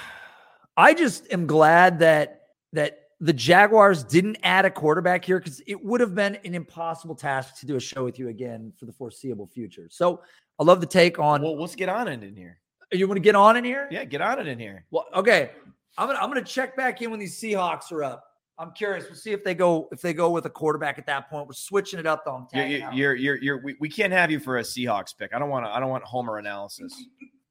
I 0.76 0.94
just 0.94 1.32
am 1.32 1.46
glad 1.46 1.98
that 2.00 2.42
that 2.72 2.98
the 3.20 3.32
Jaguars 3.32 4.04
didn't 4.04 4.38
add 4.42 4.64
a 4.64 4.70
quarterback 4.70 5.24
here 5.24 5.38
because 5.38 5.62
it 5.66 5.82
would 5.82 6.00
have 6.00 6.14
been 6.14 6.36
an 6.44 6.54
impossible 6.54 7.14
task 7.14 7.58
to 7.60 7.66
do 7.66 7.76
a 7.76 7.80
show 7.80 8.04
with 8.04 8.18
you 8.18 8.28
again 8.28 8.72
for 8.78 8.86
the 8.86 8.92
foreseeable 8.92 9.46
future. 9.46 9.86
So 9.90 10.22
I 10.58 10.64
love 10.64 10.80
the 10.80 10.86
take 10.86 11.18
on. 11.18 11.40
Well, 11.40 11.58
let's 11.58 11.76
get 11.76 11.88
on 11.88 12.08
it 12.08 12.22
in 12.22 12.34
here. 12.34 12.58
You 12.92 13.06
want 13.08 13.16
to 13.16 13.22
get 13.22 13.34
on 13.34 13.56
in 13.56 13.64
here? 13.64 13.88
Yeah, 13.90 14.04
get 14.04 14.20
on 14.20 14.38
it 14.38 14.46
in 14.46 14.58
here. 14.58 14.84
Well, 14.90 15.06
okay. 15.14 15.50
I'm 15.98 16.06
gonna 16.08 16.18
I'm 16.18 16.28
gonna 16.30 16.42
check 16.42 16.76
back 16.76 17.02
in 17.02 17.10
when 17.10 17.20
these 17.20 17.38
Seahawks 17.38 17.92
are 17.92 18.02
up. 18.02 18.24
I'm 18.58 18.72
curious. 18.72 19.04
We'll 19.06 19.14
see 19.16 19.32
if 19.32 19.44
they 19.44 19.54
go 19.54 19.88
if 19.92 20.00
they 20.00 20.14
go 20.14 20.30
with 20.30 20.46
a 20.46 20.50
quarterback 20.50 20.98
at 20.98 21.06
that 21.06 21.28
point. 21.28 21.48
We're 21.48 21.54
switching 21.54 21.98
it 21.98 22.06
up 22.06 22.24
though. 22.24 22.36
I'm 22.36 22.46
You're, 22.52 22.66
you're, 22.66 22.92
you're, 22.92 23.14
you're, 23.14 23.36
you're- 23.42 23.60
we, 23.62 23.76
we 23.80 23.88
can't 23.88 24.12
have 24.12 24.30
you 24.30 24.40
for 24.40 24.58
a 24.58 24.62
Seahawks 24.62 25.16
pick. 25.16 25.34
I 25.34 25.38
don't 25.38 25.50
want 25.50 25.66
to. 25.66 25.70
I 25.70 25.80
don't 25.80 25.90
want 25.90 26.04
Homer 26.04 26.38
analysis. 26.38 26.92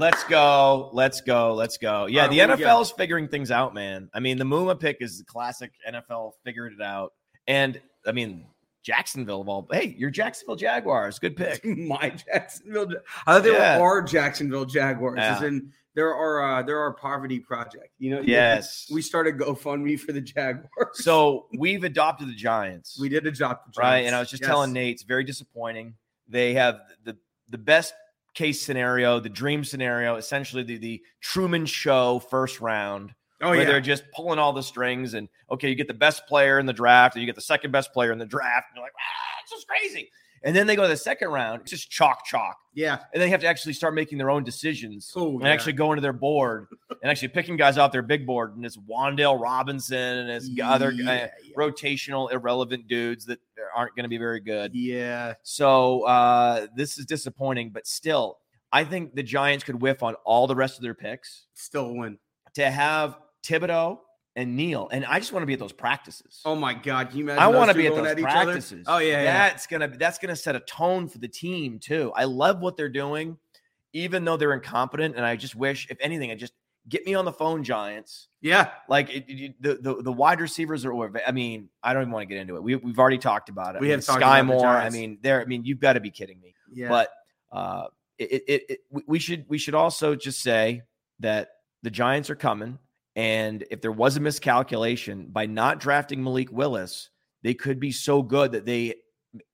Let's 0.00 0.24
go. 0.24 0.90
Let's 0.92 1.20
go. 1.20 1.54
Let's 1.54 1.76
go. 1.76 2.06
Yeah, 2.06 2.22
right, 2.22 2.30
the 2.30 2.38
what 2.38 2.56
do 2.58 2.64
we 2.64 2.68
NFL 2.70 2.82
is 2.82 2.90
figuring 2.90 3.28
things 3.28 3.50
out, 3.50 3.74
man. 3.74 4.08
I 4.14 4.20
mean, 4.20 4.38
the 4.38 4.44
Muma 4.44 4.78
pick 4.80 4.96
is 5.00 5.18
the 5.18 5.24
classic 5.24 5.70
NFL 5.88 6.32
figured 6.44 6.72
it 6.72 6.80
out. 6.82 7.12
And 7.46 7.80
I 8.06 8.12
mean, 8.12 8.46
Jacksonville 8.82 9.42
of 9.42 9.48
all. 9.48 9.68
Hey, 9.70 9.94
you're 9.98 10.10
Jacksonville 10.10 10.56
Jaguars. 10.56 11.18
Good 11.18 11.36
pick. 11.36 11.64
My 11.64 12.08
Jacksonville. 12.10 12.90
Ja- 12.90 12.98
I 13.26 13.34
thought 13.34 13.42
they 13.44 13.52
Yeah. 13.52 13.78
were 13.78 13.84
our 13.84 14.02
Jacksonville 14.02 14.64
Jaguars. 14.64 15.18
Yeah. 15.18 15.44
in, 15.44 15.72
there 15.94 16.14
are 16.14 16.42
uh, 16.42 16.62
there 16.62 16.78
are 16.78 16.94
poverty 16.94 17.38
project. 17.40 17.90
You 17.98 18.14
know. 18.16 18.20
Yes. 18.22 18.88
We 18.92 19.02
started 19.02 19.36
GoFundMe 19.38 20.00
for 20.00 20.12
the 20.12 20.20
Jaguars. 20.22 20.68
So 20.94 21.46
we've 21.58 21.84
adopted 21.84 22.28
the 22.28 22.34
Giants. 22.34 22.98
we 22.98 23.08
did 23.10 23.26
adopt 23.26 23.74
the 23.74 23.80
right? 23.80 24.06
And 24.06 24.14
I 24.14 24.20
was 24.20 24.30
just 24.30 24.42
Yes. 24.42 24.48
telling 24.48 24.72
Nate, 24.72 24.94
it's 24.94 25.02
very 25.02 25.24
disappointing. 25.24 25.94
They 26.28 26.54
have 26.54 26.80
the 27.04 27.16
the 27.50 27.58
best 27.58 27.92
case 28.34 28.60
scenario, 28.62 29.20
the 29.20 29.28
dream 29.28 29.64
scenario, 29.64 30.16
essentially 30.16 30.62
the, 30.62 30.78
the 30.78 31.02
Truman 31.20 31.66
Show 31.66 32.20
first 32.30 32.60
round, 32.60 33.14
Oh 33.42 33.50
where 33.50 33.60
yeah. 33.60 33.64
they're 33.64 33.80
just 33.80 34.04
pulling 34.14 34.38
all 34.38 34.52
the 34.52 34.62
strings. 34.62 35.14
And 35.14 35.28
okay, 35.50 35.68
you 35.68 35.74
get 35.74 35.88
the 35.88 35.94
best 35.94 36.26
player 36.26 36.58
in 36.58 36.66
the 36.66 36.72
draft, 36.72 37.14
and 37.14 37.22
you 37.22 37.26
get 37.26 37.36
the 37.36 37.40
second 37.40 37.70
best 37.70 37.92
player 37.92 38.12
in 38.12 38.18
the 38.18 38.26
draft. 38.26 38.68
And 38.70 38.76
you're 38.76 38.84
like, 38.84 38.92
ah, 38.96 39.40
it's 39.42 39.50
just 39.50 39.66
crazy. 39.66 40.10
And 40.42 40.56
then 40.56 40.66
they 40.66 40.74
go 40.74 40.82
to 40.82 40.88
the 40.88 40.96
second 40.96 41.28
round, 41.28 41.60
it's 41.62 41.70
just 41.70 41.90
chalk, 41.90 42.24
chalk. 42.24 42.56
yeah. 42.74 42.98
And 43.12 43.22
they 43.22 43.28
have 43.28 43.40
to 43.40 43.46
actually 43.46 43.74
start 43.74 43.94
making 43.94 44.16
their 44.16 44.30
own 44.30 44.42
decisions 44.42 45.12
Oh, 45.14 45.32
and 45.34 45.42
yeah. 45.42 45.48
actually 45.50 45.74
going 45.74 45.96
to 45.96 46.00
their 46.00 46.14
board 46.14 46.66
and 47.02 47.10
actually 47.10 47.28
picking 47.28 47.56
guys 47.56 47.76
off 47.76 47.92
their 47.92 48.00
big 48.02 48.26
board. 48.26 48.56
And 48.56 48.64
it's 48.64 48.76
Wandale 48.78 49.38
Robinson 49.38 49.98
and 49.98 50.30
it's 50.30 50.48
other 50.62 50.88
uh, 50.88 50.92
Yeah, 50.94 51.28
rotational, 51.56 52.32
irrelevant 52.32 52.88
dudes 52.88 53.26
that 53.26 53.38
aren't 53.76 53.94
going 53.94 54.04
to 54.04 54.08
be 54.08 54.16
very 54.18 54.40
good. 54.40 54.74
yeah. 54.74 55.34
So 55.42 56.02
uh, 56.04 56.68
this 56.74 56.96
is 56.98 57.04
disappointing, 57.04 57.70
but 57.70 57.86
still, 57.86 58.38
I 58.72 58.84
think 58.84 59.14
the 59.14 59.22
Giants 59.22 59.64
could 59.64 59.82
whiff 59.82 60.02
on 60.02 60.14
all 60.24 60.46
the 60.46 60.56
rest 60.56 60.78
of 60.78 60.82
their 60.82 60.94
picks 60.94 61.46
Still 61.54 61.94
win. 61.94 62.18
to 62.54 62.70
have 62.70 63.16
Thibodeaux 63.44 63.98
and 64.36 64.56
Neal. 64.56 64.88
And 64.92 65.04
I 65.04 65.18
just 65.18 65.32
want 65.32 65.42
to 65.42 65.46
be 65.46 65.54
at 65.54 65.58
those 65.58 65.72
practices. 65.72 66.40
Oh 66.44 66.54
my 66.54 66.74
God! 66.74 67.10
Can 67.10 67.18
you 67.18 67.24
imagine? 67.24 67.42
I 67.42 67.48
want 67.48 67.70
to 67.70 67.76
be 67.76 67.86
at 67.86 67.94
those 67.94 68.06
other? 68.06 68.22
practices. 68.22 68.84
Oh 68.88 68.98
yeah, 68.98 69.22
yeah. 69.22 69.24
that's 69.24 69.66
gonna 69.66 69.88
that's 69.88 70.18
gonna 70.18 70.36
set 70.36 70.56
a 70.56 70.60
tone 70.60 71.08
for 71.08 71.18
the 71.18 71.28
team 71.28 71.78
too. 71.78 72.12
I 72.14 72.24
love 72.24 72.60
what 72.60 72.76
they're 72.76 72.88
doing, 72.88 73.36
even 73.92 74.24
though 74.24 74.36
they're 74.36 74.52
incompetent. 74.54 75.16
And 75.16 75.24
I 75.24 75.36
just 75.36 75.54
wish, 75.54 75.88
if 75.90 75.98
anything, 76.00 76.30
I 76.30 76.34
just 76.36 76.52
get 76.88 77.04
me 77.04 77.14
on 77.14 77.24
the 77.24 77.32
phone, 77.32 77.62
Giants. 77.64 78.28
Yeah. 78.40 78.70
Like 78.88 79.10
it, 79.10 79.24
it- 79.28 79.62
the, 79.62 79.74
the 79.74 80.02
the 80.02 80.12
wide 80.12 80.40
receivers 80.40 80.84
are. 80.84 81.18
I 81.26 81.32
mean, 81.32 81.68
I 81.82 81.92
don't 81.92 82.02
even 82.02 82.12
want 82.12 82.22
to 82.28 82.34
get 82.34 82.40
into 82.40 82.56
it. 82.56 82.62
We 82.62 82.76
we've 82.76 82.98
already 82.98 83.18
talked 83.18 83.48
about 83.48 83.74
it. 83.74 83.80
We 83.80 83.88
I 83.88 83.90
have 83.92 84.00
mean, 84.00 84.06
talked 84.06 84.22
Skyy 84.22 84.46
Moore. 84.46 84.66
I 84.66 84.90
mean, 84.90 85.18
there. 85.22 85.40
I 85.40 85.44
mean, 85.44 85.64
you've 85.64 85.80
got 85.80 85.94
to 85.94 86.00
be 86.00 86.10
kidding 86.10 86.40
me. 86.40 86.54
Yeah. 86.72 86.88
But 86.88 87.10
uh, 87.52 87.86
it, 88.18 88.44
it, 88.46 88.62
it 88.68 88.78
we 89.06 89.18
should 89.18 89.44
we 89.48 89.58
should 89.58 89.74
also 89.74 90.14
just 90.14 90.42
say 90.42 90.82
that 91.20 91.50
the 91.82 91.90
Giants 91.90 92.30
are 92.30 92.36
coming, 92.36 92.78
and 93.16 93.64
if 93.70 93.80
there 93.80 93.92
was 93.92 94.16
a 94.16 94.20
miscalculation 94.20 95.26
by 95.30 95.46
not 95.46 95.80
drafting 95.80 96.22
Malik 96.22 96.50
Willis, 96.52 97.10
they 97.42 97.54
could 97.54 97.80
be 97.80 97.92
so 97.92 98.22
good 98.22 98.52
that 98.52 98.66
they 98.66 98.94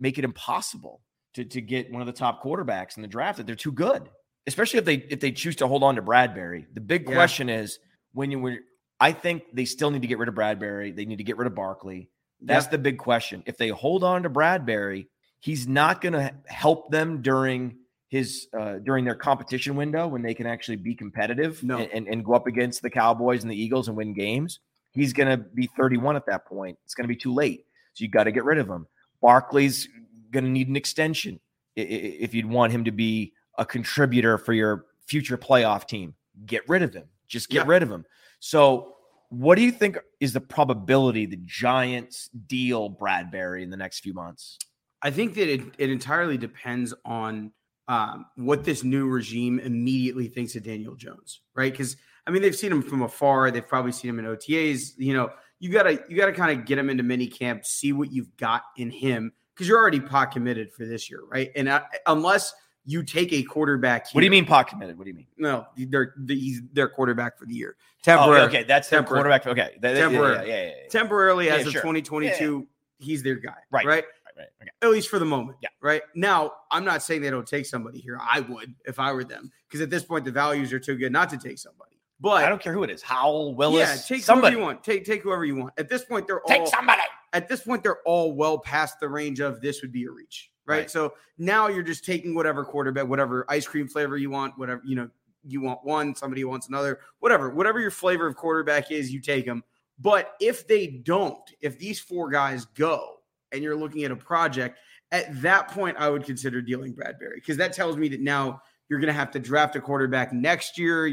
make 0.00 0.18
it 0.18 0.24
impossible 0.24 1.00
to 1.34 1.44
to 1.44 1.60
get 1.60 1.90
one 1.92 2.00
of 2.00 2.06
the 2.06 2.12
top 2.12 2.42
quarterbacks 2.42 2.96
in 2.96 3.02
the 3.02 3.08
draft. 3.08 3.38
That 3.38 3.46
they're 3.46 3.54
too 3.56 3.72
good, 3.72 4.08
especially 4.46 4.78
if 4.78 4.84
they 4.84 4.96
if 4.96 5.20
they 5.20 5.32
choose 5.32 5.56
to 5.56 5.66
hold 5.68 5.82
on 5.82 5.96
to 5.96 6.02
Bradberry. 6.02 6.66
The 6.74 6.80
big 6.80 7.08
Yeah. 7.08 7.14
question 7.14 7.48
is 7.48 7.78
when 8.12 8.30
you 8.30 8.38
were. 8.38 8.58
I 8.98 9.12
think 9.12 9.42
they 9.52 9.66
still 9.66 9.90
need 9.90 10.00
to 10.00 10.08
get 10.08 10.16
rid 10.16 10.30
of 10.30 10.34
Bradberry. 10.34 10.96
They 10.96 11.04
need 11.04 11.18
to 11.18 11.24
get 11.24 11.36
rid 11.36 11.46
of 11.46 11.54
Barkley. 11.54 12.08
That's 12.40 12.64
Yeah. 12.64 12.70
the 12.70 12.78
big 12.78 12.96
question. 12.96 13.42
If 13.44 13.58
they 13.58 13.68
hold 13.68 14.02
on 14.02 14.22
to 14.22 14.30
Bradberry, 14.30 15.08
he's 15.40 15.68
not 15.68 16.00
going 16.00 16.14
to 16.14 16.34
help 16.46 16.90
them 16.90 17.20
during 17.20 17.76
his 18.16 18.48
uh, 18.58 18.74
during 18.88 19.04
their 19.04 19.14
competition 19.14 19.76
window 19.76 20.06
when 20.08 20.22
they 20.22 20.34
can 20.34 20.46
actually 20.46 20.76
be 20.76 20.94
competitive 20.94 21.62
No. 21.62 21.78
and, 21.78 21.90
and, 21.92 22.08
and 22.08 22.24
go 22.24 22.32
up 22.34 22.46
against 22.46 22.82
the 22.82 22.90
Cowboys 22.90 23.42
and 23.42 23.50
the 23.50 23.60
Eagles 23.60 23.88
and 23.88 23.96
win 23.96 24.12
games. 24.14 24.60
he's 24.92 25.12
going 25.12 25.28
to 25.28 25.36
be 25.36 25.68
31 25.76 26.16
at 26.16 26.26
that 26.26 26.46
point. 26.46 26.78
It's 26.84 26.94
going 26.94 27.04
to 27.04 27.08
be 27.16 27.20
too 27.26 27.32
late. 27.34 27.66
So 27.94 28.04
you 28.04 28.08
got 28.10 28.24
to 28.24 28.32
get 28.32 28.44
rid 28.44 28.58
of 28.58 28.68
him. 28.68 28.86
Barkley's 29.20 29.88
going 30.30 30.44
to 30.44 30.50
need 30.50 30.68
an 30.68 30.76
extension 30.76 31.40
if 31.76 32.34
you'd 32.34 32.46
want 32.58 32.72
him 32.72 32.84
to 32.84 32.90
be 32.92 33.32
a 33.58 33.64
contributor 33.64 34.38
for 34.38 34.52
your 34.54 34.86
future 35.06 35.36
playoff 35.38 35.86
team. 35.86 36.14
Get 36.46 36.66
rid 36.68 36.82
of 36.82 36.92
him. 36.94 37.04
Just 37.28 37.48
get 37.50 37.58
Yeah. 37.64 37.72
rid 37.72 37.82
of 37.82 37.90
him. 37.90 38.04
So, 38.40 38.92
what 39.30 39.56
do 39.56 39.62
you 39.62 39.72
think 39.72 39.98
is 40.20 40.32
the 40.32 40.40
probability 40.40 41.26
the 41.26 41.40
Giants 41.44 42.28
deal 42.46 42.88
Bradberry 42.90 43.62
in 43.62 43.70
the 43.70 43.76
next 43.76 44.00
few 44.00 44.14
months? 44.14 44.58
I 45.02 45.10
think 45.10 45.34
that 45.34 45.48
it, 45.52 45.60
it 45.78 45.90
entirely 45.90 46.38
depends 46.38 46.94
on 47.04 47.52
um, 47.88 48.26
what 48.36 48.64
this 48.64 48.82
new 48.84 49.06
regime 49.08 49.58
immediately 49.60 50.28
thinks 50.28 50.56
of 50.56 50.62
Daniel 50.64 50.94
Jones, 50.94 51.40
right? 51.54 51.72
Because 51.72 51.96
I 52.26 52.30
mean, 52.32 52.42
they've 52.42 52.56
seen 52.56 52.72
him 52.72 52.82
from 52.82 53.02
afar. 53.02 53.50
They've 53.50 53.66
probably 53.66 53.92
seen 53.92 54.08
him 54.08 54.18
in 54.18 54.24
OTAs. 54.24 54.94
You 54.98 55.14
know, 55.14 55.30
you 55.60 55.70
gotta 55.70 56.02
you 56.08 56.16
gotta 56.16 56.32
kind 56.32 56.58
of 56.58 56.66
get 56.66 56.78
him 56.78 56.90
into 56.90 57.02
mini 57.02 57.26
camp, 57.28 57.64
see 57.64 57.92
what 57.92 58.10
you've 58.12 58.36
got 58.36 58.62
in 58.76 58.90
him, 58.90 59.32
because 59.54 59.68
you're 59.68 59.78
already 59.78 60.00
pot 60.00 60.32
committed 60.32 60.72
for 60.72 60.84
this 60.84 61.08
year, 61.10 61.20
right? 61.30 61.50
And 61.54 61.68
uh, 61.68 61.82
unless 62.06 62.52
you 62.88 63.02
take 63.02 63.32
a 63.32 63.42
quarterback, 63.42 64.06
What 64.12 64.20
do 64.20 64.24
you 64.24 64.30
mean 64.30 64.44
pot 64.44 64.68
committed? 64.68 64.96
What 64.98 65.04
do 65.04 65.10
you 65.10 65.16
mean? 65.16 65.26
No, 65.36 65.66
they're 65.76 66.14
he's 66.28 66.62
their 66.72 66.88
quarterback 66.88 67.38
for 67.38 67.46
the 67.46 67.54
year. 67.54 67.76
Oh, 67.78 67.82
Temporary, 68.02 68.40
okay, 68.42 68.62
that's 68.64 68.88
their 68.88 69.00
Temporary. 69.00 69.22
quarterback. 69.22 69.46
Okay, 69.46 69.76
That- 69.80 69.94
that- 69.94 69.96
yeah, 69.96 70.08
Temporary. 70.08 70.34
Yeah, 70.36 70.42
yeah, 70.56 70.62
yeah, 70.62 70.72
yeah. 70.82 70.88
temporarily 70.90 71.50
as 71.50 71.60
Yeah, 71.62 71.66
of 71.66 71.72
sure. 71.72 71.80
2022, 71.82 72.66
he's 72.98 73.22
their 73.24 73.34
guy, 73.36 73.56
Right. 73.72 73.86
Right. 73.86 74.04
Right, 74.36 74.46
okay. 74.60 74.70
at 74.82 74.90
least 74.90 75.08
for 75.08 75.18
the 75.18 75.24
moment. 75.24 75.58
Yeah. 75.62 75.70
Right. 75.80 76.02
Now, 76.14 76.52
I'm 76.70 76.84
not 76.84 77.02
saying 77.02 77.22
they 77.22 77.30
don't 77.30 77.46
take 77.46 77.64
somebody 77.64 78.00
here. 78.00 78.18
I 78.20 78.40
would 78.40 78.74
if 78.84 78.98
I 78.98 79.12
were 79.12 79.24
them, 79.24 79.50
because 79.66 79.80
at 79.80 79.90
this 79.90 80.04
point 80.04 80.24
the 80.24 80.30
values 80.30 80.72
are 80.72 80.78
too 80.78 80.96
good 80.96 81.12
not 81.12 81.30
to 81.30 81.38
take 81.38 81.58
somebody. 81.58 81.96
But 82.20 82.44
I 82.44 82.48
don't 82.48 82.60
care 82.60 82.72
who 82.72 82.82
it 82.82 82.90
is. 82.90 83.02
Howell, 83.02 83.54
Willis, 83.54 83.78
yeah, 83.78 84.16
take 84.16 84.24
somebody. 84.24 84.54
whoever 84.54 84.60
you 84.60 84.66
want. 84.66 84.84
Take 84.84 85.04
take 85.04 85.22
whoever 85.22 85.44
you 85.44 85.56
want. 85.56 85.74
At 85.78 85.88
this 85.88 86.04
point, 86.04 86.26
they're 86.26 86.40
Take 86.46 86.60
all 86.60 86.66
somebody. 86.66 87.02
at 87.32 87.48
this 87.48 87.62
point 87.62 87.82
they're 87.82 88.00
all 88.04 88.34
well 88.34 88.58
past 88.58 89.00
the 89.00 89.08
range 89.08 89.40
of 89.40 89.60
this 89.60 89.82
would 89.82 89.92
be 89.92 90.04
a 90.04 90.10
reach. 90.10 90.50
Right? 90.66 90.78
Right. 90.78 90.90
So 90.90 91.14
now 91.38 91.68
you're 91.68 91.82
just 91.82 92.04
taking 92.04 92.34
whatever 92.34 92.64
quarterback, 92.64 93.06
whatever 93.06 93.44
ice 93.48 93.66
cream 93.66 93.86
flavor 93.88 94.16
you 94.16 94.30
want, 94.30 94.58
whatever 94.58 94.82
you 94.84 94.96
know 94.96 95.08
you 95.44 95.60
want 95.60 95.84
one, 95.84 96.14
somebody 96.14 96.44
wants 96.44 96.68
another, 96.68 97.00
whatever, 97.20 97.50
whatever 97.50 97.80
your 97.80 97.90
flavor 97.90 98.26
of 98.26 98.34
quarterback 98.34 98.90
is, 98.90 99.12
you 99.12 99.20
take 99.20 99.46
them. 99.46 99.62
But 99.98 100.34
if 100.40 100.66
they 100.66 100.86
don't, 100.88 101.38
if 101.60 101.78
these 101.78 102.00
four 102.00 102.28
guys 102.28 102.64
go 102.64 103.15
and 103.56 103.64
you're 103.64 103.76
looking 103.76 104.04
at 104.04 104.10
a 104.12 104.16
project, 104.16 104.78
at 105.12 105.40
that 105.42 105.68
point, 105.68 105.96
I 105.98 106.08
would 106.08 106.24
consider 106.24 106.62
dealing 106.62 106.94
Bradberry 106.94 107.34
because 107.36 107.56
that 107.56 107.72
tells 107.72 107.96
me 107.96 108.08
that 108.08 108.20
now 108.20 108.62
you're 108.88 109.00
going 109.00 109.08
to 109.08 109.12
have 109.18 109.32
to 109.32 109.40
draft 109.40 109.74
a 109.74 109.80
quarterback 109.80 110.32
next 110.32 110.78
year. 110.78 111.08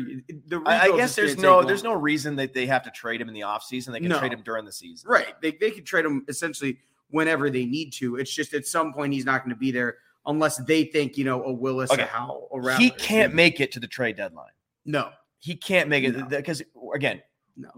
The 0.48 0.62
I, 0.66 0.82
I 0.82 0.96
guess 0.98 1.16
there's 1.16 1.38
no 1.38 1.64
there's 1.64 1.84
no 1.84 1.94
reason 1.94 2.36
that 2.36 2.54
they 2.54 2.68
have 2.68 2.84
to 2.84 2.92
trade 2.92 3.20
him 3.20 3.28
in 3.28 3.34
the 3.34 3.42
offseason. 3.42 3.92
They 3.94 4.00
can 4.00 4.10
No. 4.10 4.20
trade 4.20 4.32
him 4.34 4.42
during 4.44 4.66
the 4.66 4.72
season. 4.72 5.10
right. 5.10 5.34
They 5.42 5.52
they 5.60 5.72
could 5.72 5.86
trade 5.86 6.06
him 6.06 6.24
essentially 6.28 6.78
whenever 7.10 7.50
they 7.50 7.66
need 7.66 7.92
to. 7.94 8.18
It's 8.18 8.34
just 8.34 8.54
at 8.54 8.68
some 8.68 8.94
point 8.94 9.14
he's 9.14 9.26
not 9.26 9.44
going 9.44 9.56
to 9.56 9.60
be 9.60 9.72
there 9.72 9.98
unless 10.26 10.58
they 10.58 10.86
think 10.86 11.18
you 11.18 11.26
know 11.26 11.44
a 11.44 11.52
Willis, 11.52 11.92
Okay. 11.92 12.04
a 12.04 12.06
Howell, 12.06 12.50
a 12.54 12.60
Rattler 12.62 12.84
He 12.84 12.90
can't 12.92 13.34
make 13.34 13.60
it 13.60 13.72
to 13.74 13.80
the 13.80 13.88
trade 13.88 14.18
deadline. 14.18 14.52
No, 14.86 15.10
He 15.40 15.56
can't 15.56 15.90
make 15.90 16.04
it 16.04 16.16
No. 16.16 16.26
because 16.26 16.62
again, 16.94 17.22
no. 17.58 17.70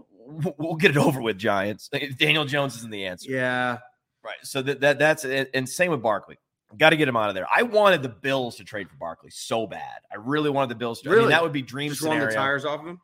we'll 0.58 0.74
get 0.76 0.90
it 0.90 0.96
over 0.96 1.20
with. 1.22 1.38
Giants. 1.38 1.88
Daniel 2.18 2.44
Jones 2.44 2.76
isn't 2.76 2.90
the 2.90 3.06
answer. 3.06 3.30
Yeah, 3.30 3.78
Right. 4.26 4.36
So 4.42 4.60
that, 4.62 4.80
that 4.80 4.98
that's 4.98 5.24
it. 5.24 5.50
And 5.54 5.68
same 5.68 5.92
with 5.92 6.02
Barkley. 6.02 6.36
Got 6.76 6.90
to 6.90 6.96
get 6.96 7.06
him 7.06 7.16
out 7.16 7.28
of 7.28 7.36
there. 7.36 7.46
I 7.54 7.62
wanted 7.62 8.02
the 8.02 8.08
Bills 8.08 8.56
to 8.56 8.64
trade 8.64 8.90
for 8.90 8.96
Barkley 8.96 9.30
so 9.30 9.68
bad. 9.68 10.00
I 10.12 10.16
really 10.16 10.50
wanted 10.50 10.70
the 10.70 10.74
Bills 10.74 11.00
to. 11.02 11.12
I 11.12 11.16
mean, 11.16 11.28
that 11.28 11.42
would 11.42 11.52
be 11.52 11.62
dream 11.62 11.90
just 11.90 12.02
scenario. 12.02 12.26
the 12.26 12.34
tires 12.34 12.64
off 12.64 12.80
of 12.80 12.86
him. 12.86 13.00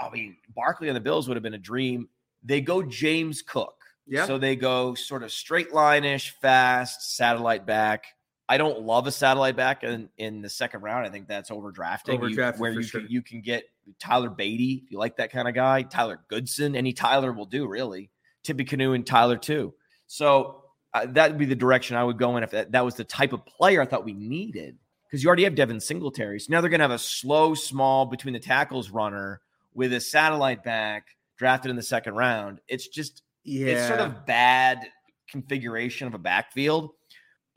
I 0.00 0.10
mean, 0.10 0.36
Barkley 0.54 0.88
and 0.88 0.96
the 0.96 1.00
Bills 1.00 1.28
would 1.28 1.36
have 1.36 1.42
been 1.42 1.54
a 1.54 1.58
dream. 1.58 2.08
They 2.42 2.60
go 2.60 2.82
James 2.82 3.40
Cook. 3.40 3.76
Yeah. 4.06 4.26
So 4.26 4.38
they 4.38 4.56
go 4.56 4.94
sort 4.94 5.22
of 5.22 5.32
straight 5.32 5.72
line-ish, 5.72 6.34
fast, 6.40 7.16
satellite 7.16 7.66
back. 7.66 8.06
I 8.48 8.58
don't 8.58 8.82
love 8.82 9.06
a 9.06 9.12
satellite 9.12 9.56
back 9.56 9.84
in, 9.84 10.10
in 10.18 10.42
the 10.42 10.50
second 10.50 10.82
round. 10.82 11.06
I 11.06 11.10
think 11.10 11.28
that's 11.28 11.50
overdrafting. 11.50 12.30
You- 12.30 12.60
where 12.60 12.72
you 12.72 12.82
sure. 12.82 13.00
can, 13.00 13.10
you 13.10 13.22
can 13.22 13.40
get 13.40 13.64
Tyler 13.98 14.28
Badie 14.28 14.84
if 14.84 14.90
you 14.90 14.98
like 14.98 15.16
that 15.16 15.30
kind 15.30 15.48
of 15.48 15.54
guy. 15.54 15.82
Tyler 15.82 16.20
Goodson, 16.28 16.76
any 16.76 16.92
Tyler 16.92 17.32
will 17.32 17.46
do 17.46 17.66
really. 17.66 18.10
Tippy 18.42 18.64
Canoe 18.64 18.92
and 18.92 19.06
Tyler 19.06 19.38
too. 19.38 19.72
So 20.06 20.63
uh, 20.94 21.06
that 21.10 21.30
would 21.30 21.38
be 21.38 21.44
the 21.44 21.54
direction 21.54 21.96
I 21.96 22.04
would 22.04 22.18
go 22.18 22.36
in 22.36 22.42
if 22.42 22.50
that, 22.52 22.72
that 22.72 22.84
was 22.84 22.94
the 22.94 23.04
type 23.04 23.32
of 23.32 23.44
player 23.44 23.82
I 23.82 23.86
thought 23.86 24.04
we 24.04 24.14
needed. 24.14 24.76
Because 25.06 25.22
you 25.22 25.28
already 25.28 25.44
have 25.44 25.54
Devin 25.54 25.80
Singletary. 25.80 26.40
So 26.40 26.46
now 26.50 26.60
they're 26.60 26.70
going 26.70 26.80
to 26.80 26.84
have 26.84 26.90
a 26.90 26.98
slow, 26.98 27.54
small 27.54 28.06
between 28.06 28.34
the 28.34 28.40
tackles 28.40 28.90
runner 28.90 29.40
with 29.74 29.92
a 29.92 30.00
satellite 30.00 30.64
back 30.64 31.06
drafted 31.36 31.70
in 31.70 31.76
the 31.76 31.82
second 31.82 32.14
round. 32.14 32.60
It's 32.68 32.88
just 32.88 33.22
Yeah, 33.44 33.66
it's 33.68 33.86
sort 33.86 34.00
of 34.00 34.24
bad 34.26 34.80
configuration 35.28 36.06
of 36.06 36.14
a 36.14 36.18
backfield 36.18 36.90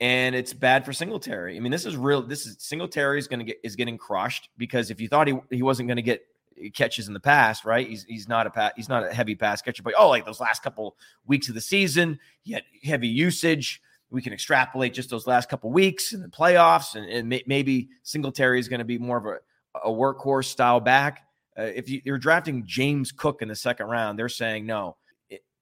and 0.00 0.34
it's 0.34 0.52
bad 0.52 0.84
for 0.84 0.92
Singletary. 0.92 1.56
I 1.56 1.60
mean, 1.60 1.72
this 1.72 1.84
is 1.84 1.96
real. 1.96 2.22
This 2.22 2.46
is 2.46 2.56
Singletary 2.60 3.18
is 3.18 3.26
going 3.26 3.40
to 3.40 3.44
get 3.44 3.58
is 3.64 3.76
getting 3.76 3.98
crushed 3.98 4.48
because 4.56 4.90
if 4.90 5.00
you 5.00 5.08
thought 5.08 5.26
he 5.26 5.34
he 5.50 5.62
wasn't 5.62 5.88
going 5.88 5.96
to 5.96 6.02
get 6.02 6.22
catches 6.74 7.08
in 7.08 7.14
the 7.14 7.20
past, 7.20 7.64
right? 7.64 7.86
He's 7.86 8.04
he's 8.04 8.28
not 8.28 8.46
a 8.46 8.50
pa- 8.50 8.72
he's 8.76 8.88
not 8.88 9.04
a 9.04 9.14
heavy 9.14 9.34
pass 9.34 9.62
catcher, 9.62 9.82
but 9.82 9.94
oh, 9.98 10.08
like 10.08 10.24
those 10.24 10.40
last 10.40 10.62
couple 10.62 10.96
weeks 11.26 11.48
of 11.48 11.54
the 11.54 11.60
season, 11.60 12.18
he 12.42 12.52
had 12.52 12.64
heavy 12.82 13.08
usage. 13.08 13.82
We 14.10 14.22
can 14.22 14.32
extrapolate 14.32 14.94
just 14.94 15.10
those 15.10 15.26
last 15.26 15.48
couple 15.48 15.70
weeks 15.70 16.12
in 16.12 16.22
the 16.22 16.28
playoffs, 16.28 16.94
and, 16.94 17.08
and 17.10 17.28
may, 17.28 17.42
maybe 17.46 17.90
Singletary 18.02 18.58
is 18.58 18.68
going 18.68 18.78
to 18.78 18.84
be 18.84 18.98
more 18.98 19.18
of 19.18 19.26
a, 19.26 19.88
a 19.88 19.90
workhorse 19.90 20.46
style 20.46 20.80
back. 20.80 21.26
Uh, 21.58 21.62
if 21.62 21.88
you, 21.88 22.00
you're 22.04 22.18
drafting 22.18 22.64
James 22.64 23.12
Cook 23.12 23.42
in 23.42 23.48
the 23.48 23.56
second 23.56 23.86
round, 23.86 24.18
they're 24.18 24.28
saying 24.28 24.64
no. 24.64 24.96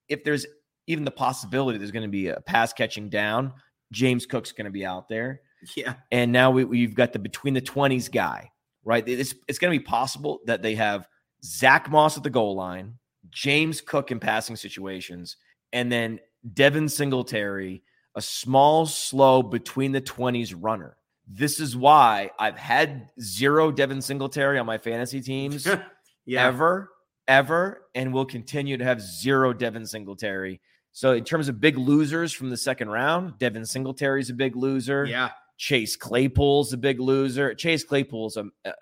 If 0.09 0.23
there's 0.23 0.47
even 0.87 1.05
the 1.05 1.11
possibility 1.11 1.79
there's 1.79 1.91
going 1.91 2.05
to 2.05 2.09
be 2.09 2.29
a 2.29 2.41
pass 2.41 2.73
catching 2.73 3.09
down, 3.09 3.53
James 3.93 4.27
Cook's 4.27 4.53
going 4.53 4.67
to 4.67 4.71
be 4.71 4.85
out 4.85 5.09
there. 5.09 5.41
yeah. 5.77 5.95
And 6.13 6.33
now 6.33 6.51
we, 6.51 6.65
we've 6.65 6.95
got 6.95 7.13
the 7.13 7.19
between 7.19 7.55
the 7.55 7.61
20s 7.61 8.11
guy, 8.11 8.51
right? 8.87 9.07
It's, 9.07 9.35
it's 9.49 9.59
going 9.59 9.73
to 9.73 9.79
be 9.79 9.85
possible 9.85 10.41
that 10.47 10.63
they 10.63 10.77
have 10.77 11.07
Zack 11.45 11.91
Moss 11.91 12.17
at 12.17 12.23
the 12.23 12.31
goal 12.31 12.55
line, 12.55 12.95
James 13.31 13.83
Cook 13.83 14.13
in 14.13 14.21
passing 14.21 14.57
situations, 14.57 15.37
and 15.73 15.91
then 15.91 16.21
Devin 16.55 16.89
Singletary, 16.89 17.83
a 18.15 18.23
small, 18.23 18.87
slow 18.87 19.43
between 19.43 19.93
the 19.93 20.01
20s 20.01 20.55
runner. 20.57 20.97
This 21.27 21.59
is 21.59 21.77
why 21.77 22.31
I've 22.39 22.57
had 22.57 23.11
zero 23.21 23.73
Devin 23.73 24.01
Singletary 24.01 24.59
on 24.59 24.67
my 24.67 24.79
fantasy 24.79 25.21
teams 25.21 25.67
yeah. 26.25 26.47
ever, 26.47 26.91
ever, 27.27 27.83
and 27.97 28.13
will 28.13 28.25
continue 28.25 28.77
to 28.77 28.85
have 28.85 29.01
zero 29.03 29.53
Devin 29.53 29.85
Singletary. 29.85 30.61
So, 30.93 31.13
in 31.13 31.25
terms 31.25 31.49
of 31.49 31.61
big 31.61 31.77
losers 31.77 32.33
from 32.33 32.49
the 32.49 32.57
second 32.57 32.89
round, 32.89 33.39
Devin 33.39 33.67
Singletary 33.67 34.21
is 34.21 34.31
a 34.31 34.35
big 34.35 34.55
loser. 34.55 35.05
Yeah. 35.05 35.31
Chase 35.57 35.97
Claypool's 35.97 36.73
a 36.73 36.77
big 36.77 37.01
loser. 37.01 37.55
Chase 37.55 37.85
Claypool's 37.85 38.37
a, 38.37 38.47
uh, 38.65 38.73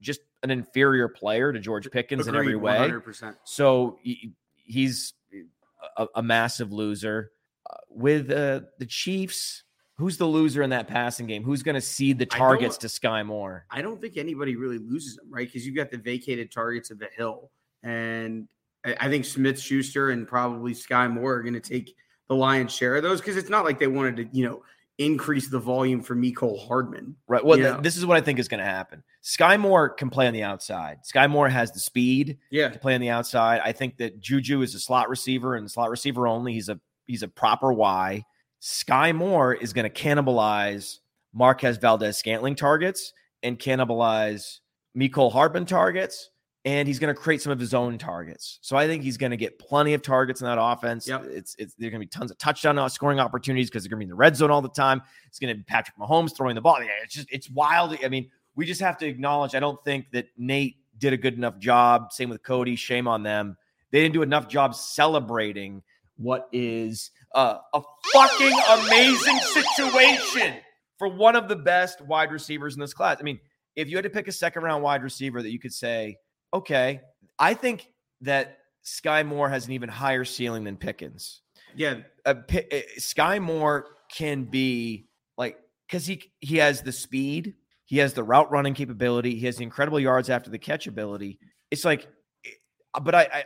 just 0.00 0.20
an 0.42 0.50
inferior 0.50 1.08
player 1.08 1.52
to 1.52 1.58
George 1.58 1.90
Pickens 1.90 2.26
in 2.26 2.34
every 2.34 2.56
way. 2.56 2.78
100%. 2.78 3.36
So 3.44 3.98
he, 4.02 4.32
he's 4.56 5.14
a, 5.96 6.06
a 6.16 6.22
massive 6.22 6.72
loser. 6.72 7.32
Uh, 7.70 7.76
with 7.90 8.30
uh, 8.30 8.60
the 8.78 8.86
Chiefs, 8.86 9.62
who's 9.96 10.16
the 10.16 10.26
loser 10.26 10.62
in 10.62 10.70
that 10.70 10.88
passing 10.88 11.26
game? 11.26 11.44
Who's 11.44 11.62
going 11.62 11.74
to 11.74 11.80
cede 11.80 12.18
the 12.18 12.26
targets 12.26 12.76
to 12.78 12.88
Skyy 12.88 13.24
Moore? 13.24 13.66
I 13.70 13.82
don't 13.82 14.00
think 14.00 14.16
anybody 14.16 14.56
really 14.56 14.78
loses 14.78 15.16
them, 15.16 15.26
right? 15.30 15.46
Because 15.46 15.66
you've 15.66 15.76
got 15.76 15.90
the 15.90 15.98
vacated 15.98 16.50
targets 16.50 16.90
of 16.90 16.98
the 16.98 17.08
hill, 17.16 17.50
and 17.82 18.48
I, 18.84 18.96
I 19.00 19.08
think 19.08 19.24
Smith 19.24 19.60
Schuster 19.60 20.10
and 20.10 20.26
probably 20.26 20.72
Skyy 20.72 21.10
Moore 21.10 21.34
are 21.34 21.42
going 21.42 21.54
to 21.54 21.60
take 21.60 21.94
the 22.28 22.34
lion's 22.34 22.74
share 22.74 22.96
of 22.96 23.02
those 23.02 23.20
because 23.20 23.36
it's 23.36 23.50
not 23.50 23.64
like 23.64 23.78
they 23.78 23.86
wanted 23.86 24.16
to, 24.16 24.36
you 24.36 24.44
know, 24.44 24.62
increase 24.98 25.48
the 25.48 25.58
volume 25.58 26.02
for 26.02 26.14
Mecole 26.14 26.66
Hardman. 26.66 27.16
Right. 27.26 27.44
Well, 27.44 27.56
th- 27.58 27.82
this 27.82 27.96
is 27.96 28.04
what 28.06 28.16
I 28.16 28.20
think 28.20 28.38
is 28.38 28.48
going 28.48 28.60
to 28.60 28.64
happen. 28.64 29.02
Skyy 29.24 29.58
Moore 29.58 29.88
can 29.88 30.10
play 30.10 30.26
on 30.26 30.34
the 30.34 30.42
outside. 30.42 30.98
Skyy 31.12 31.30
Moore 31.30 31.48
has 31.48 31.72
the 31.72 31.80
speed 31.80 32.38
Yeah, 32.50 32.68
to 32.68 32.78
play 32.78 32.94
on 32.94 33.00
the 33.00 33.08
outside. 33.08 33.60
I 33.64 33.72
think 33.72 33.96
that 33.98 34.20
Juju 34.20 34.62
is 34.62 34.74
a 34.74 34.78
slot 34.80 35.08
receiver 35.08 35.56
and 35.56 35.70
slot 35.70 35.90
receiver 35.90 36.26
only. 36.26 36.52
He's 36.52 36.68
a 36.68 36.78
he's 37.06 37.22
a 37.22 37.28
proper 37.28 37.72
Y. 37.72 38.24
Skyy 38.60 39.14
Moore 39.14 39.54
is 39.54 39.72
going 39.72 39.90
to 39.90 40.02
cannibalize 40.02 40.98
Marquez 41.32 41.78
Valdes 41.78 42.16
Scantling 42.16 42.54
targets 42.54 43.12
and 43.42 43.58
cannibalize 43.58 44.58
Mecole 44.96 45.32
Hardman 45.32 45.66
targets, 45.66 46.30
and 46.64 46.86
he's 46.86 46.98
going 46.98 47.12
to 47.12 47.20
create 47.20 47.42
some 47.42 47.52
of 47.52 47.58
his 47.58 47.74
own 47.74 47.98
targets. 47.98 48.58
So 48.62 48.76
I 48.76 48.86
think 48.86 49.02
he's 49.02 49.16
going 49.16 49.30
to 49.30 49.36
get 49.36 49.58
plenty 49.58 49.94
of 49.94 50.02
targets 50.02 50.40
in 50.40 50.46
that 50.46 50.58
offense. 50.60 51.08
Yep. 51.08 51.24
It's 51.24 51.56
it's 51.58 51.74
there's 51.74 51.90
going 51.90 52.00
to 52.00 52.06
be 52.06 52.10
tons 52.10 52.30
of 52.30 52.38
touchdown 52.38 52.78
uh, 52.78 52.88
scoring 52.88 53.18
opportunities 53.18 53.68
because 53.68 53.82
they're 53.82 53.90
going 53.90 54.00
to 54.00 54.06
be 54.06 54.10
in 54.10 54.10
the 54.10 54.16
red 54.16 54.36
zone 54.36 54.50
all 54.50 54.62
the 54.62 54.68
time. 54.68 55.02
It's 55.26 55.38
going 55.38 55.52
to 55.52 55.56
be 55.56 55.64
Patrick 55.64 55.96
Mahomes 55.98 56.36
throwing 56.36 56.54
the 56.54 56.60
ball. 56.60 56.78
It's 57.02 57.14
just 57.14 57.28
it's 57.32 57.50
wild. 57.50 57.96
I 58.04 58.08
mean, 58.08 58.30
we 58.54 58.66
just 58.66 58.80
have 58.80 58.96
to 58.98 59.06
acknowledge. 59.06 59.54
I 59.54 59.60
don't 59.60 59.82
think 59.84 60.10
that 60.12 60.26
Nate 60.36 60.76
did 60.98 61.12
a 61.12 61.16
good 61.16 61.34
enough 61.34 61.58
job. 61.58 62.12
Same 62.12 62.30
with 62.30 62.42
Cody. 62.42 62.76
Shame 62.76 63.08
on 63.08 63.22
them. 63.22 63.56
They 63.90 64.00
didn't 64.00 64.14
do 64.14 64.22
enough 64.22 64.48
job 64.48 64.74
celebrating 64.74 65.82
what 66.16 66.48
is 66.52 67.10
uh, 67.34 67.58
a 67.74 67.82
fucking 68.12 68.58
amazing 68.70 69.38
situation 69.38 70.54
for 70.98 71.08
one 71.08 71.34
of 71.34 71.48
the 71.48 71.56
best 71.56 72.00
wide 72.02 72.30
receivers 72.30 72.74
in 72.74 72.80
this 72.80 72.94
class. 72.94 73.16
I 73.18 73.22
mean, 73.22 73.40
if 73.74 73.88
you 73.88 73.96
had 73.96 74.04
to 74.04 74.10
pick 74.10 74.28
a 74.28 74.32
second 74.32 74.62
round 74.62 74.82
wide 74.82 75.02
receiver 75.02 75.42
that 75.42 75.50
you 75.50 75.58
could 75.58 75.72
say, 75.72 76.16
okay, 76.52 77.00
I 77.38 77.54
think 77.54 77.88
that 78.22 78.58
Skyy 78.84 79.26
Moore 79.26 79.48
has 79.48 79.66
an 79.66 79.72
even 79.72 79.88
higher 79.88 80.24
ceiling 80.24 80.64
than 80.64 80.76
Pickens. 80.76 81.42
Yeah, 81.74 82.00
Uh, 82.26 82.34
Pi- 82.34 82.66
uh, 82.70 82.76
Skyy 82.98 83.40
Moore 83.40 83.86
can 84.14 84.44
be 84.44 85.08
like 85.38 85.56
because 85.88 86.06
he 86.06 86.22
he 86.40 86.56
has 86.58 86.82
the 86.82 86.92
speed, 86.92 87.54
he 87.86 87.98
has 87.98 88.12
the 88.12 88.22
route 88.22 88.50
running 88.50 88.74
capability, 88.74 89.34
he 89.36 89.46
has 89.46 89.56
the 89.56 89.62
incredible 89.64 89.98
yards 90.00 90.28
after 90.30 90.50
the 90.50 90.58
catch 90.58 90.86
ability. 90.86 91.38
It's 91.70 91.84
like, 91.84 92.06
eh, 92.44 92.50
but 93.02 93.14
I 93.14 93.22
I 93.22 93.44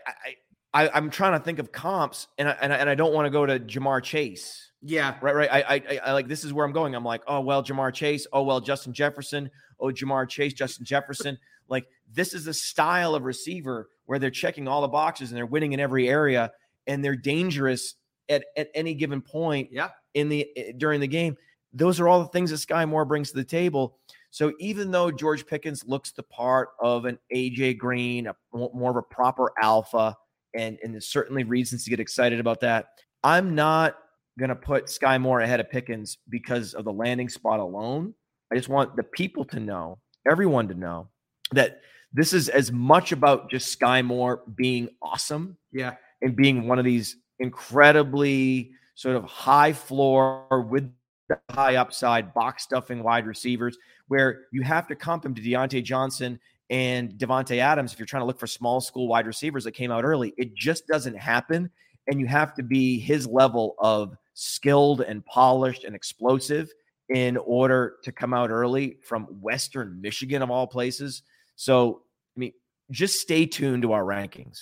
I, 0.75 0.85
I 0.87 0.91
I'm 0.95 1.11
trying 1.11 1.39
to 1.39 1.45
think 1.45 1.59
of 1.61 1.71
comps, 1.71 2.27
and 2.39 2.49
I 2.49 2.57
and 2.61 2.73
I, 2.73 2.77
and 2.77 2.91
I 2.91 2.95
don't 2.97 3.15
want 3.15 3.27
to 3.27 3.31
go 3.31 3.47
to 3.47 3.61
Ja'Marr 3.61 4.03
Chase. 4.03 4.73
yeah, 4.83 5.15
Right, 5.23 5.35
right. 5.35 5.51
I, 5.53 5.63
I, 5.75 6.01
I 6.07 6.13
like 6.13 6.27
this 6.29 6.43
is 6.45 6.53
where 6.53 6.67
I'm 6.67 6.73
going. 6.73 6.95
I'm 6.97 7.05
like, 7.05 7.23
oh 7.29 7.41
well, 7.41 7.63
Ja'Marr 7.63 7.95
Chase. 7.95 8.27
Oh 8.33 8.43
well, 8.43 8.61
Justin 8.61 8.93
Jefferson. 8.93 9.51
Oh, 9.79 9.87
Ja'Marr 9.93 10.29
Chase, 10.29 10.53
Justin 10.55 10.85
Jefferson. 10.85 11.39
Like 11.69 11.87
this 12.11 12.35
is 12.35 12.47
a 12.47 12.55
style 12.55 13.15
of 13.15 13.25
receiver 13.25 13.89
where 14.07 14.19
they're 14.19 14.31
checking 14.31 14.69
all 14.69 14.83
the 14.83 14.89
boxes 14.89 15.31
and 15.31 15.37
they're 15.37 15.47
winning 15.47 15.73
in 15.73 15.81
every 15.81 16.09
area 16.09 16.53
and 16.87 17.05
they're 17.05 17.17
dangerous 17.17 17.95
at 18.29 18.45
at 18.57 18.69
any 18.75 18.95
given 18.95 19.21
point 19.21 19.69
yeah. 19.73 19.89
in 20.15 20.29
the 20.29 20.47
eh, 20.57 20.73
during 20.77 21.01
the 21.01 21.07
game. 21.07 21.37
Those 21.73 22.01
are 22.01 22.09
all 22.09 22.21
the 22.21 22.29
things 22.29 22.51
that 22.51 22.57
Skyy 22.57 22.89
Moore 22.89 23.05
brings 23.05 23.31
to 23.31 23.37
the 23.37 23.45
table. 23.45 23.99
So 24.31 24.53
even 24.61 24.91
though 24.91 25.11
George 25.11 25.47
Pickens 25.47 25.85
looks 25.87 26.13
the 26.13 26.23
part 26.23 26.71
of 26.81 27.05
an 27.05 27.19
AJ 27.35 27.79
Green, 27.79 28.27
a, 28.27 28.35
more 28.53 28.91
of 28.91 28.97
a 28.97 29.03
proper 29.03 29.53
alpha, 29.61 30.17
and 30.55 30.79
and 30.83 30.95
there's 30.95 31.09
certainly 31.09 31.45
reasons 31.45 31.85
to 31.85 31.91
get 31.91 32.01
excited 32.01 32.41
about 32.41 32.61
that, 32.61 32.87
I'm 33.23 33.55
not 33.55 33.97
going 34.39 34.51
to 34.51 34.57
put 34.57 34.87
Skyy 34.87 35.21
Moore 35.21 35.41
ahead 35.41 35.61
of 35.61 35.71
Pickens 35.71 36.19
because 36.29 36.75
of 36.75 36.85
the 36.85 36.93
landing 36.93 37.29
spot 37.29 37.61
alone. 37.61 38.15
I 38.53 38.57
just 38.57 38.69
want 38.69 38.97
the 38.97 39.03
people 39.03 39.45
to 39.47 39.61
know, 39.61 39.99
everyone 40.31 40.69
to 40.69 40.75
know, 40.75 41.09
that 41.53 41.81
this 42.13 42.33
is 42.33 42.49
as 42.49 42.73
much 42.73 43.13
about 43.13 43.51
just 43.51 43.79
Skyy 43.79 44.05
Moore 44.05 44.43
being 44.57 44.89
awesome 45.03 45.57
Yeah. 45.73 45.95
and 46.23 46.35
being 46.37 46.67
one 46.67 46.79
of 46.79 46.85
these 46.85 47.17
incredibly 47.39 48.73
sort 48.95 49.17
of 49.17 49.25
high 49.25 49.73
floor 49.73 50.67
with 50.71 50.91
the 51.29 51.39
high 51.51 51.77
upside 51.77 52.33
box 52.33 52.63
stuffing 52.63 53.03
wide 53.03 53.27
receivers 53.27 53.77
where 54.09 54.45
you 54.53 54.63
have 54.63 54.87
to 54.87 54.95
comp 54.95 55.25
him 55.25 55.35
to 55.35 55.43
Diontae 55.43 55.83
Johnson 55.83 56.39
and 56.71 57.13
Davante 57.13 57.59
Adams 57.59 57.93
if 57.93 57.99
you're 57.99 58.07
trying 58.07 58.23
to 58.23 58.27
look 58.27 58.39
for 58.39 58.47
small 58.47 58.81
school 58.81 59.09
wide 59.09 59.27
receivers 59.27 59.65
that 59.65 59.73
came 59.73 59.91
out 59.91 60.05
early. 60.05 60.33
It 60.39 60.55
just 60.55 60.87
doesn't 60.87 61.17
happen. 61.17 61.71
And 62.07 62.21
you 62.21 62.27
have 62.27 62.55
to 62.55 62.63
be 62.63 62.99
his 63.01 63.27
level 63.27 63.75
of 63.79 64.17
skilled 64.35 65.01
and 65.01 65.25
polished 65.27 65.85
and 65.85 65.95
explosive 65.95 66.73
in 67.09 67.37
order 67.37 67.97
to 68.05 68.13
come 68.13 68.33
out 68.33 68.51
early 68.51 68.99
from 69.03 69.25
Western 69.41 70.01
Michigan, 70.01 70.43
of 70.43 70.51
all 70.51 70.67
places. 70.67 71.23
So, 71.57 72.03
I 72.37 72.41
mean, 72.41 72.53
just 72.91 73.21
stay 73.21 73.47
tuned 73.47 73.83
to 73.83 73.93
our 73.93 74.05
rankings. 74.05 74.59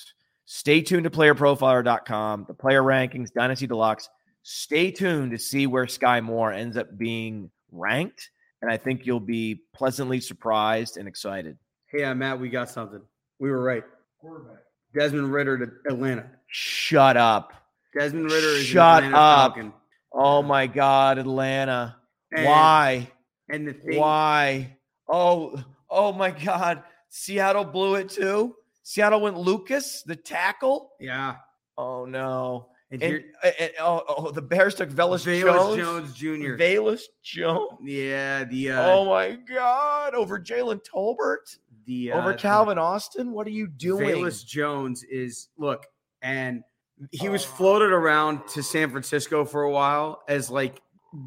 Stay 0.46 0.80
tuned 0.82 1.04
to 1.04 1.10
playerprofiler.com, 1.10 2.44
the 2.48 2.54
player 2.54 2.82
rankings, 2.82 3.32
Dynasty 3.32 3.66
Deluxe. 3.66 4.08
Stay 4.42 4.90
tuned 4.90 5.30
to 5.32 5.38
see 5.38 5.66
where 5.66 5.86
Skyy 5.86 6.22
Moore 6.22 6.52
ends 6.52 6.76
up 6.76 6.96
being 6.98 7.50
ranked. 7.72 8.30
And 8.62 8.70
I 8.70 8.76
think 8.76 9.04
you'll 9.06 9.20
be 9.20 9.60
pleasantly 9.74 10.20
surprised 10.20 10.96
and 10.96 11.06
excited. 11.08 11.58
Hey, 11.90 12.04
uh, 12.04 12.14
Matt, 12.14 12.40
we 12.40 12.48
got 12.48 12.70
something. 12.70 13.00
We 13.38 13.50
were 13.50 13.62
right. 13.62 13.84
Quarterback. 14.20 14.58
Desmond 14.94 15.32
Ridder 15.32 15.58
to 15.58 15.92
Atlanta. 15.92 16.30
Shut 16.46 17.16
up. 17.16 17.52
Desmond 17.98 18.30
Ridder 18.30 18.48
is 18.58 18.64
Shut 18.64 19.02
Atlanta 19.04 19.16
up. 19.16 19.54
Falcon. 19.54 19.72
Oh 20.12 20.42
my 20.42 20.66
God, 20.66 21.18
Atlanta. 21.18 21.96
And- 22.32 22.46
Why? 22.46 23.10
And 23.50 23.68
the 23.68 23.72
thing, 23.74 23.98
Why? 23.98 24.76
Oh, 25.08 25.62
oh 25.94 26.12
my 26.12 26.30
God. 26.30 26.82
Seattle 27.08 27.64
blew 27.64 27.94
it 27.94 28.08
too. 28.08 28.54
Seattle 28.82 29.20
went 29.20 29.38
Lucas, 29.38 30.02
the 30.02 30.16
tackle. 30.16 30.90
yeah. 31.00 31.36
Oh 31.78 32.04
no. 32.04 32.68
And, 32.90 33.02
And, 33.02 33.24
and- 33.42 33.54
and- 33.58 33.72
oh, 33.80 34.02
oh, 34.08 34.30
the 34.30 34.42
Bears 34.42 34.74
took 34.76 34.90
Velas 34.90 35.24
Velus 35.26 35.76
Jones. 35.76 35.76
Jones, 35.78 36.14
Jr. 36.14 36.56
Velus 36.62 37.02
Jones. 37.24 37.78
yeah, 37.82 38.44
the 38.44 38.70
uh, 38.72 38.86
oh 38.92 39.06
my 39.06 39.32
God. 39.32 40.14
Over 40.14 40.38
Jalen 40.38 40.80
Tolbert. 40.84 41.56
the 41.86 42.12
uh, 42.12 42.18
Over 42.18 42.32
the- 42.32 42.38
Calvin 42.38 42.78
Austin. 42.78 43.32
What 43.32 43.46
are 43.46 43.50
you 43.50 43.66
doing? 43.68 44.06
Velus 44.08 44.44
Jones 44.46 45.02
is 45.04 45.48
look, 45.56 45.86
and 46.22 46.62
he 47.10 47.28
was 47.28 47.44
floated 47.44 47.90
around 47.90 48.46
to 48.48 48.62
San 48.62 48.90
Francisco 48.90 49.44
for 49.44 49.62
a 49.62 49.70
while 49.70 50.22
as 50.28 50.48
like 50.50 50.80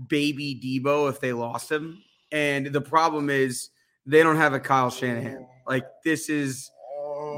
baby 0.08 0.56
Debo 0.64 1.10
if 1.10 1.20
they 1.20 1.34
lost 1.34 1.70
him. 1.72 2.02
And 2.32 2.68
the 2.68 2.82
problem 2.82 3.30
is 3.30 3.70
they 4.08 4.24
don't 4.24 4.38
have 4.38 4.54
a 4.54 4.60
Kyle 4.60 4.90
Shanahan. 4.90 5.46
Like 5.68 5.86
this 6.04 6.30
is 6.30 6.72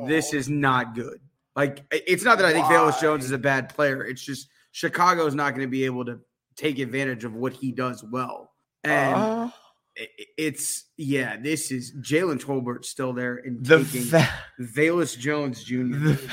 this 0.07 0.33
is 0.33 0.47
not 0.49 0.95
good. 0.95 1.19
Like 1.55 1.83
it's 1.91 2.23
not 2.23 2.37
that 2.37 2.45
I 2.45 2.53
think 2.53 2.65
Velus 2.67 3.01
Jones 3.01 3.25
is 3.25 3.31
a 3.31 3.37
bad 3.37 3.69
player. 3.69 4.05
It's 4.05 4.21
just 4.23 4.47
Chicago 4.71 5.25
is 5.25 5.35
not 5.35 5.49
going 5.55 5.67
to 5.67 5.71
be 5.71 5.83
able 5.85 6.05
to 6.05 6.19
take 6.55 6.79
advantage 6.79 7.23
of 7.25 7.33
what 7.33 7.53
he 7.53 7.71
does 7.71 8.03
well. 8.03 8.51
And 8.83 9.15
Uh, 9.15 9.49
it's 10.37 10.85
yeah, 10.95 11.35
this 11.37 11.71
is 11.71 11.93
Jalen 11.99 12.41
Tolbert 12.41 12.85
still 12.85 13.11
there 13.13 13.35
and 13.43 13.65
the, 13.65 13.83
taking 13.83 14.03
fa- 14.03 14.29
Velus 14.61 15.17
Jones 15.17 15.63
Jr. 15.63 15.75
the, 15.97 16.31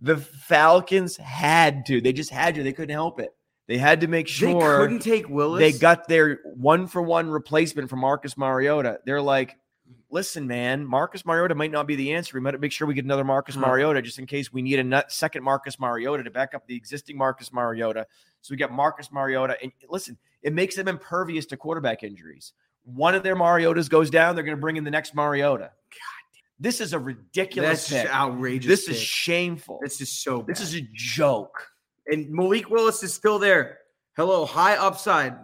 the 0.00 0.16
Falcons 0.18 1.16
had 1.16 1.86
to. 1.86 2.00
They 2.00 2.12
just 2.12 2.30
had 2.30 2.54
to. 2.56 2.62
They 2.62 2.72
couldn't 2.72 2.94
help 2.94 3.18
it. 3.20 3.30
They 3.68 3.78
had 3.78 4.02
to 4.02 4.06
make 4.06 4.28
sure 4.28 4.78
They 4.78 4.84
couldn't 4.84 5.00
take 5.00 5.28
Willis. 5.28 5.60
they 5.60 5.72
got 5.72 6.06
their 6.08 6.38
one 6.56 6.86
for 6.86 7.00
one 7.02 7.30
replacement 7.30 7.88
for 7.90 7.96
Marcus 7.96 8.36
Mariota. 8.36 8.98
They're 9.06 9.22
like, 9.22 9.56
listen, 10.12 10.46
man, 10.46 10.84
Marcus 10.86 11.24
Mariota 11.26 11.54
might 11.54 11.70
not 11.72 11.86
be 11.88 11.96
the 11.96 12.12
answer. 12.12 12.36
We 12.36 12.40
might 12.40 12.60
make 12.60 12.70
sure 12.70 12.86
we 12.86 12.94
get 12.94 13.04
another 13.04 13.24
Marcus 13.24 13.54
Huh. 13.56 13.62
Mariota 13.62 14.00
just 14.02 14.18
in 14.20 14.26
case 14.26 14.52
we 14.52 14.62
need 14.62 14.78
a 14.78 15.04
second 15.08 15.42
Marcus 15.42 15.80
Mariota 15.80 16.22
to 16.22 16.30
back 16.30 16.54
up 16.54 16.66
the 16.66 16.76
existing 16.76 17.16
Marcus 17.16 17.52
Mariota. 17.52 18.06
So 18.42 18.52
we 18.52 18.58
got 18.58 18.70
Marcus 18.70 19.10
Mariota. 19.10 19.56
And 19.62 19.72
listen, 19.88 20.16
it 20.42 20.52
makes 20.52 20.76
them 20.76 20.86
impervious 20.86 21.46
to 21.46 21.56
quarterback 21.56 22.02
injuries. 22.04 22.52
One 22.84 23.14
of 23.14 23.22
their 23.22 23.34
Mariotas 23.36 23.88
goes 23.88 24.10
down, 24.10 24.34
they're 24.34 24.44
going 24.44 24.56
to 24.56 24.60
bring 24.60 24.76
in 24.76 24.84
the 24.84 24.90
next 24.90 25.14
Mariota. 25.14 25.70
God, 25.90 26.40
this 26.60 26.80
is 26.80 26.92
a 26.92 26.98
ridiculous 26.98 27.88
pick. 27.88 28.06
outrageous. 28.12 28.68
This 28.68 28.88
is 28.88 29.00
shameful. 29.00 29.78
this 29.82 30.00
is 30.00 30.10
so. 30.10 30.44
This 30.46 30.60
is 30.60 30.74
a 30.74 30.82
joke. 30.92 31.68
and 32.08 32.28
Malik 32.30 32.68
Willis 32.70 33.02
is 33.02 33.14
still 33.14 33.38
there. 33.38 33.78
Hello, 34.16 34.44
high 34.44 34.76
upside. 34.76 35.34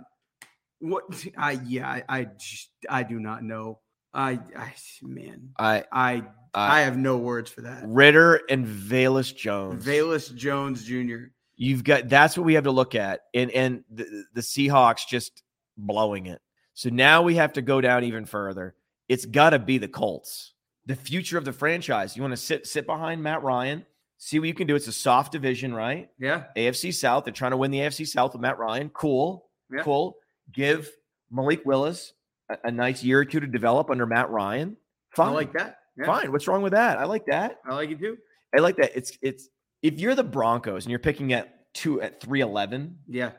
What? 0.81 1.05
I 1.39 1.53
yeah, 1.65 1.89
I 1.89 2.03
I, 2.09 2.25
just- 2.25 2.71
I 2.91 3.03
do 3.03 3.19
not 3.19 3.43
know. 3.43 3.79
I, 4.15 4.39
I 4.57 4.73
man, 5.03 5.51
I 5.59 5.85
I 5.93 6.23
I 6.55 6.81
have 6.81 6.97
no 6.97 7.19
words 7.19 7.51
for 7.51 7.61
that. 7.63 7.83
Ridder 7.87 8.41
and 8.49 8.67
Velus 8.67 9.35
Jones. 9.35 9.85
Velus 9.85 10.35
Jones 10.35 10.85
Jr. 10.85 11.27
You've 11.57 11.85
got 11.85 12.09
that's 12.09 12.37
what 12.37 12.45
we 12.45 12.55
have 12.55 12.65
to 12.65 12.71
look 12.71 12.95
at, 12.95 13.21
and 13.35 13.51
and 13.51 13.85
the, 13.91 14.25
the 14.35 14.41
Seahawks 14.41 15.07
just 15.07 15.43
blowing 15.77 16.27
it. 16.27 16.41
So 16.75 16.89
now 16.91 17.23
we 17.23 17.35
have 17.37 17.53
to 17.55 17.63
go 17.63 17.81
down 17.81 18.05
even 18.05 18.25
further. 18.25 18.75
It's 19.09 19.25
got 19.27 19.51
to 19.51 19.59
be 19.59 19.79
the 19.79 19.89
Colts, 19.89 20.55
the 20.87 20.95
future 20.97 21.37
of 21.39 21.45
the 21.45 21.53
franchise. 21.53 22.17
You 22.17 22.23
want 22.23 22.33
to 22.33 22.37
sit 22.37 22.67
sit 22.67 22.87
behind 22.87 23.23
Matt 23.23 23.43
Ryan, 23.43 23.85
see 24.17 24.39
what 24.39 24.49
you 24.49 24.55
can 24.55 24.67
do. 24.67 24.75
It's 24.77 24.87
a 24.89 24.93
soft 24.93 25.33
division, 25.33 25.75
right? 25.75 26.09
Yeah, 26.19 26.45
AFC 26.57 26.95
South. 26.95 27.25
They're 27.25 27.33
trying 27.35 27.51
to 27.51 27.57
win 27.57 27.71
the 27.71 27.79
AFC 27.81 28.07
South 28.07 28.33
with 28.33 28.41
Matt 28.43 28.59
Ryan. 28.59 28.89
Cool, 28.91 29.49
Yeah. 29.73 29.83
cool. 29.83 30.17
Give 30.53 30.89
Malik 31.31 31.63
Willis 31.67 32.15
a, 32.51 32.57
a 32.65 32.71
nice 32.71 33.03
year 33.03 33.21
or 33.21 33.25
two 33.25 33.41
to 33.41 33.47
develop 33.47 33.91
under 33.91 34.07
Matt 34.07 34.31
Ryan. 34.31 34.77
Fine, 35.15 35.29
I 35.29 35.33
like 35.33 35.53
that. 35.55 35.79
Yeah, 35.97 36.07
fine. 36.07 36.31
What's 36.33 36.47
wrong 36.47 36.63
with 36.63 36.73
that? 36.73 36.99
I 36.99 37.05
like 37.05 37.25
that. 37.27 37.59
I 37.69 37.75
like 37.75 37.91
it 37.91 37.99
too. 37.99 38.17
I 38.57 38.61
like 38.61 38.77
that. 38.77 38.93
It's 38.97 39.17
it's 39.23 39.49
if 39.83 39.99
you're 40.01 40.15
the 40.15 40.25
Broncos 40.25 40.85
and 40.85 40.91
you're 40.91 40.99
picking 40.99 41.33
at 41.33 41.73
two 41.75 42.01
at 42.01 42.21
three 42.21 42.41
eleven, 42.41 42.99
Yeah, 43.07 43.33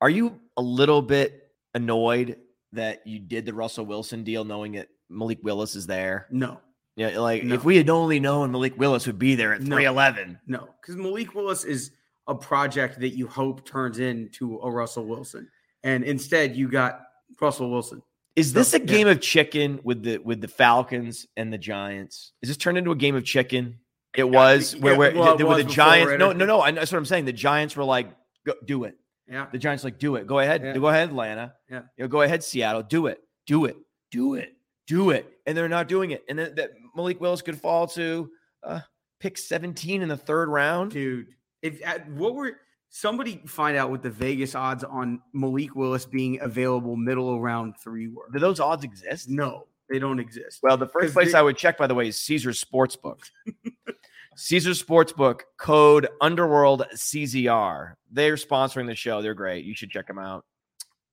are 0.00 0.10
you 0.10 0.40
a 0.56 0.62
little 0.62 1.02
bit 1.02 1.50
annoyed 1.74 2.36
that 2.72 3.06
you 3.06 3.18
did 3.18 3.46
the 3.46 3.52
Russell 3.54 3.86
Wilson 3.86 4.24
deal 4.24 4.44
knowing 4.44 4.72
that 4.72 4.88
Malik 5.10 5.38
Willis 5.42 5.74
is 5.76 5.86
there? 5.86 6.26
no, 6.30 6.60
Yeah, 6.96 7.18
like 7.18 7.44
No. 7.44 7.54
if 7.54 7.64
we 7.64 7.76
had 7.76 7.88
only 7.90 8.18
known 8.18 8.50
Malik 8.50 8.78
Willis 8.78 9.06
would 9.06 9.18
be 9.18 9.34
there 9.34 9.52
at 9.54 9.60
No. 9.62 9.76
three 9.76 9.84
eleven. 9.84 10.38
no, 10.46 10.68
because 10.80 10.96
Malik 10.96 11.34
Willis 11.34 11.64
is 11.64 11.92
a 12.26 12.34
project 12.34 12.98
that 13.00 13.10
you 13.10 13.26
hope 13.26 13.64
turns 13.66 13.98
into 13.98 14.58
a 14.60 14.70
Russell 14.70 15.06
Wilson, 15.06 15.48
and 15.82 16.02
instead 16.04 16.56
you 16.56 16.68
got 16.68 17.02
Russell 17.40 17.70
Wilson. 17.70 18.02
Is 18.36 18.52
this 18.52 18.70
So, 18.70 18.78
a 18.78 18.80
yeah. 18.80 18.86
game 18.86 19.08
of 19.08 19.20
chicken 19.20 19.80
with 19.84 20.02
the 20.02 20.18
with 20.18 20.40
the 20.40 20.48
Falcons 20.48 21.26
and 21.36 21.52
the 21.52 21.58
Giants? 21.58 22.32
Is 22.42 22.48
this 22.48 22.56
turned 22.56 22.78
into 22.78 22.90
a 22.90 22.96
game 22.96 23.14
of 23.14 23.24
chicken? 23.24 23.78
It 24.16 24.28
was 24.28 24.76
where, 24.76 24.92
yeah, 24.92 24.98
where 24.98 25.14
well, 25.14 25.34
it 25.34 25.38
the, 25.38 25.54
the 25.54 25.64
Giants. 25.64 26.14
No, 26.18 26.32
no, 26.32 26.44
no. 26.46 26.60
I, 26.60 26.70
that's 26.70 26.92
what 26.92 26.98
I'm 26.98 27.04
saying. 27.04 27.24
The 27.24 27.32
Giants 27.32 27.76
were 27.76 27.84
like, 27.84 28.08
go, 28.46 28.54
"Do 28.64 28.84
it." 28.84 28.96
Yeah, 29.28 29.46
The 29.50 29.58
Giants 29.58 29.84
like, 29.84 29.98
do 29.98 30.16
it. 30.16 30.26
Go 30.26 30.38
ahead. 30.38 30.62
Yeah. 30.62 30.76
Go 30.76 30.88
ahead, 30.88 31.08
Atlanta. 31.08 31.54
Yeah. 31.70 31.82
You 31.96 32.04
know, 32.04 32.08
go 32.08 32.20
ahead, 32.22 32.44
Seattle. 32.44 32.82
Do 32.82 33.06
it. 33.06 33.20
Do 33.46 33.64
it. 33.64 33.76
Do 34.10 34.34
it. 34.34 34.52
Do 34.86 35.10
it. 35.10 35.26
And 35.46 35.56
they're 35.56 35.68
not 35.68 35.88
doing 35.88 36.10
it. 36.10 36.24
And 36.28 36.38
then 36.38 36.54
that 36.56 36.72
Malik 36.94 37.20
Willis 37.20 37.40
could 37.40 37.58
fall 37.58 37.86
to 37.88 38.30
uh, 38.62 38.80
pick 39.20 39.38
17 39.38 40.02
in 40.02 40.08
the 40.08 40.16
third 40.16 40.48
round. 40.50 40.90
dude. 40.90 41.28
If 41.62 41.84
at, 41.86 42.08
what 42.10 42.34
were 42.34 42.52
somebody 42.96 43.42
find 43.46 43.76
out 43.76 43.90
what 43.90 44.02
the 44.02 44.10
Vegas 44.10 44.54
odds 44.54 44.84
on 44.84 45.20
Malik 45.32 45.74
Willis 45.74 46.06
being 46.06 46.38
available 46.40 46.94
middle 46.94 47.34
of 47.34 47.40
round 47.40 47.74
three 47.82 48.06
were? 48.06 48.28
Do 48.32 48.38
those 48.38 48.60
odds 48.60 48.84
exist? 48.84 49.28
No, 49.28 49.66
they 49.90 49.98
don't 49.98 50.20
exist. 50.20 50.60
Well, 50.62 50.76
the 50.76 50.86
first 50.86 51.12
place 51.12 51.32
they- 51.32 51.38
I 51.38 51.42
would 51.42 51.56
check, 51.56 51.76
by 51.76 51.88
the 51.88 51.94
way, 51.94 52.08
is 52.08 52.16
Caesar's 52.18 52.62
Sportsbook. 52.62 53.18
Caesar 54.36 54.70
Sportsbook 54.70 55.40
code 55.58 56.08
Underworld 56.20 56.84
CZR. 56.94 57.94
They're 58.12 58.36
sponsoring 58.36 58.86
the 58.86 58.94
show. 58.94 59.22
They're 59.22 59.34
great. 59.34 59.64
You 59.64 59.74
should 59.74 59.90
check 59.90 60.06
them 60.06 60.18
out. 60.18 60.44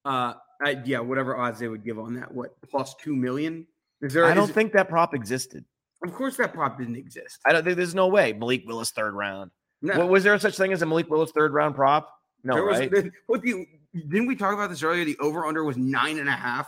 Uh, 0.05 0.33
I, 0.63 0.81
yeah, 0.85 0.99
whatever 0.99 1.35
odds 1.35 1.59
they 1.59 1.67
would 1.67 1.83
give 1.83 1.97
on 1.99 2.13
that. 2.15 2.31
What 2.31 2.51
plus 2.69 2.95
two 2.95 3.15
million? 3.15 3.65
Is 4.01 4.13
there? 4.13 4.25
I 4.25 4.33
don't 4.35 4.49
is- 4.49 4.55
think 4.55 4.73
that 4.73 4.87
prop 4.89 5.13
existed. 5.15 5.65
Of 6.03 6.13
course, 6.13 6.37
that 6.37 6.51
prop 6.53 6.79
didn't 6.79 6.95
exist. 6.95 7.39
I 7.45 7.53
don't 7.53 7.63
think 7.63 7.77
there's 7.77 7.93
no 7.93 8.07
way. 8.07 8.33
Malik 8.33 8.63
Willis 8.65 8.89
third 8.91 9.13
round. 9.13 9.51
No. 9.81 10.05
Was 10.05 10.23
there 10.23 10.37
such 10.39 10.55
thing 10.57 10.71
as 10.73 10.81
a 10.81 10.85
Malik 10.85 11.09
Willis 11.09 11.31
third 11.31 11.53
round 11.53 11.75
prop? 11.75 12.09
No, 12.43 12.53
There 12.55 12.63
was- 12.65 12.79
right? 12.79 13.11
what 13.27 13.41
the 13.41 13.67
didn't 13.93 14.27
we 14.27 14.35
talk 14.35 14.53
about 14.53 14.69
this 14.69 14.83
earlier? 14.83 15.03
The 15.03 15.17
over 15.19 15.45
under 15.45 15.63
was 15.63 15.75
nine 15.77 16.17
and 16.19 16.29
a 16.29 16.33
half. 16.33 16.67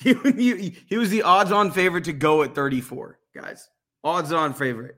He, 0.00 0.14
he, 0.36 0.76
he 0.86 0.96
was 0.98 1.08
the 1.10 1.22
odds 1.22 1.52
on 1.52 1.70
favorite 1.70 2.04
to 2.04 2.12
go 2.12 2.42
at 2.42 2.54
34, 2.54 3.18
guys. 3.34 3.68
Odds 4.02 4.32
on 4.32 4.52
favorite. 4.52 4.96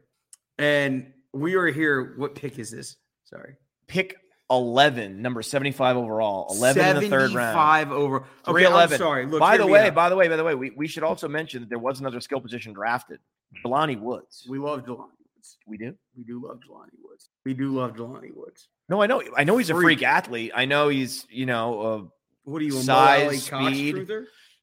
And 0.59 1.13
we 1.33 1.55
are 1.55 1.67
here. 1.67 2.15
What 2.17 2.35
pick 2.35 2.59
is 2.59 2.71
this? 2.71 2.97
Sorry. 3.25 3.57
Pick 3.87 4.17
11, 4.51 5.21
number 5.21 5.43
75 5.43 5.97
overall. 5.97 6.47
11 6.57 6.97
in 6.97 7.03
the 7.03 7.09
third 7.11 7.33
round. 7.35 7.55
75 7.55 7.93
over. 7.93 8.17
Okay, 8.17 8.27
I'm 8.47 8.55
311. 8.55 8.99
sorry. 8.99 9.27
Look, 9.27 9.41
by 9.41 9.59
the 9.59 9.67
way, 9.67 9.89
out. 9.89 9.95
by 9.95 10.09
the 10.09 10.17
way, 10.17 10.29
by 10.29 10.37
the 10.37 10.45
way, 10.45 10.55
we, 10.55 10.71
we 10.71 10.89
should 10.89 11.03
also 11.03 11.29
mention 11.29 11.61
that 11.61 11.69
there 11.69 11.79
was 11.79 12.01
another 12.01 12.21
skill 12.21 12.41
position 12.41 12.73
drafted. 12.73 13.21
Jelani 13.65 14.01
Woods. 14.01 14.47
we 14.49 14.59
love 14.59 14.85
Jelani 14.87 15.11
Woods. 15.47 15.59
We 15.67 15.77
do? 15.79 15.95
We 16.17 16.25
do 16.25 16.43
love 16.45 16.59
Jelani 16.69 16.97
Woods. 17.03 17.29
We 17.45 17.55
do 17.55 17.73
love 17.75 17.95
Jelani 17.95 18.35
Woods. 18.35 18.69
No, 18.89 19.03
I 19.03 19.07
know. 19.07 19.23
I 19.37 19.45
know 19.45 19.57
he's 19.57 19.71
a 19.71 19.75
freak 19.75 19.99
Freak. 19.99 20.03
athlete. 20.09 20.53
I 20.55 20.65
know 20.65 20.89
he's, 20.89 21.27
you 21.31 21.47
know, 21.47 21.81
uh, 21.81 22.03
What 22.45 22.63
are 22.63 22.65
you, 22.65 22.73
Size, 22.73 23.51
Mo 23.53 23.59
Alie-Cox 23.59 23.77
speed. 23.77 24.09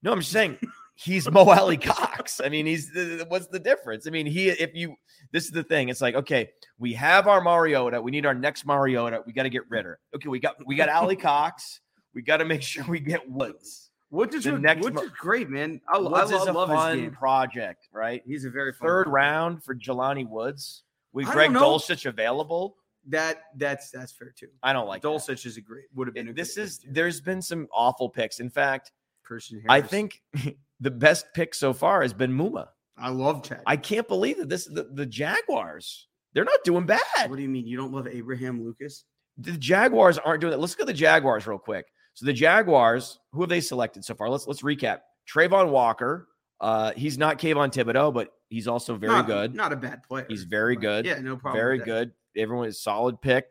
no, 0.04 0.12
I'm 0.12 0.20
just 0.20 0.32
saying 0.32 0.58
he's 0.96 1.30
Mo 1.30 1.52
Alley 1.52 1.78
Cox. 1.78 2.42
I 2.44 2.50
mean, 2.50 2.66
he's 2.66 2.92
what's 3.28 3.48
the 3.48 3.60
difference? 3.60 4.08
I 4.08 4.12
mean, 4.12 4.26
he 4.26 4.50
if 4.50 4.72
you 4.74 4.96
this 5.32 5.46
is 5.46 5.52
the 5.52 5.64
thing. 5.64 5.90
It's 5.90 6.02
like, 6.02 6.16
okay, 6.16 6.50
we 6.80 6.94
have 6.94 7.28
our 7.28 7.42
Mariota. 7.42 8.02
We 8.02 8.12
need 8.12 8.26
our 8.26 8.34
next 8.34 8.66
Mariota. 8.66 9.22
We 9.26 9.34
got 9.34 9.44
to 9.44 9.50
get 9.50 9.64
rid 9.70 9.80
Ridder. 9.80 10.00
Okay, 10.16 10.30
we 10.30 10.40
got 10.40 10.56
we 10.66 10.76
got 10.76 10.90
Alie-Cox. 10.90 11.82
We 12.14 12.22
got 12.22 12.38
to 12.38 12.46
make 12.46 12.62
sure 12.62 12.84
we 12.88 13.00
get 13.00 13.30
Woods. 13.30 13.83
Woods 14.14 14.36
is, 14.36 14.46
next 14.46 14.84
Woods 14.84 15.02
is 15.02 15.10
great, 15.10 15.50
man. 15.50 15.82
I, 15.92 15.98
Woods 15.98 16.32
I 16.32 16.36
is 16.36 16.42
a 16.44 16.54
love, 16.54 16.56
love 16.56 16.70
his 16.70 16.78
fun 16.78 16.98
game. 17.00 17.12
project, 17.12 17.88
right? 17.92 18.22
He's 18.26 18.46
a 18.46 18.50
very 18.52 18.72
fun 18.72 18.88
Third 18.88 19.04
player. 19.06 19.14
round 19.16 19.64
for 19.64 19.74
Jelani 19.74 20.28
Woods 20.30 20.84
with 21.14 21.28
I 21.28 21.34
Greg. 21.34 21.52
Dulcich 21.52 22.06
available. 22.06 22.78
That 23.08 23.44
that's 23.58 23.90
that's 23.92 24.12
fair 24.14 24.34
too. 24.38 24.48
I 24.62 24.72
don't 24.72 24.88
like 24.88 25.02
that. 25.02 25.08
Dulcich 25.08 25.46
is 25.46 25.58
a 25.58 25.62
great 25.62 25.86
would 25.96 26.08
have 26.08 26.14
been. 26.14 26.30
A 26.30 26.34
This 26.34 26.58
is 26.58 26.80
pick, 26.80 26.94
there's 26.94 27.22
been 27.22 27.42
some 27.42 27.68
awful 27.74 28.08
picks. 28.08 28.40
In 28.40 28.50
fact, 28.50 28.92
Christian 29.24 29.64
I 29.68 29.82
think 29.82 30.22
the 30.80 30.92
best 30.92 31.26
pick 31.34 31.54
so 31.56 31.74
far 31.74 32.02
has 32.04 32.14
been 32.14 32.32
Muma. 32.32 32.68
I 32.98 33.10
love 33.10 33.44
Chad. 33.44 33.62
I 33.66 33.78
can't 33.78 34.08
believe 34.08 34.38
that 34.38 34.48
this 34.48 34.66
the, 34.66 34.84
the 34.94 35.06
Jaguars. 35.08 36.08
They're 36.34 36.46
not 36.46 36.64
doing 36.64 36.86
bad. 36.86 37.02
what 37.30 37.36
do 37.36 37.42
you 37.42 37.50
mean 37.50 37.68
you 37.68 37.78
don't 37.78 37.92
love 37.92 38.08
Abraham 38.08 38.64
Lucas? 38.64 39.06
The 39.40 39.52
Jaguars 39.54 40.18
aren't 40.20 40.42
doing 40.42 40.52
that. 40.52 40.60
Let's 40.60 40.74
look 40.74 40.82
at 40.82 40.88
the 40.88 40.94
Jaguars 40.94 41.46
real 41.48 41.58
quick. 41.60 41.88
So 42.14 42.26
the 42.26 42.34
Jaguars, 42.34 43.20
who 43.32 43.42
have 43.42 43.50
they 43.50 43.62
selected 43.62 44.06
so 44.06 44.14
far? 44.16 44.30
Let's 44.30 44.48
let's 44.48 44.62
recap. 44.62 45.00
Travon 45.32 45.70
Walker. 45.70 46.28
Uh, 46.60 46.94
he's 46.96 47.18
not 47.18 47.40
Kayvon 47.40 47.74
Thibodeaux, 47.74 48.14
but 48.14 48.30
he's 48.50 48.68
also 48.68 48.96
very 48.96 49.12
Not- 49.14 49.28
good. 49.28 49.56
Not 49.56 49.74
a 49.74 49.76
bad 49.76 50.04
player. 50.04 50.26
He's 50.30 50.44
very 50.44 50.76
good. 50.76 51.06
Yeah, 51.06 51.20
no 51.20 51.36
problem. 51.36 51.60
very 51.60 51.80
good. 51.80 52.12
Everyone 52.38 52.68
is 52.68 52.82
solid 52.82 53.22
pick. 53.22 53.48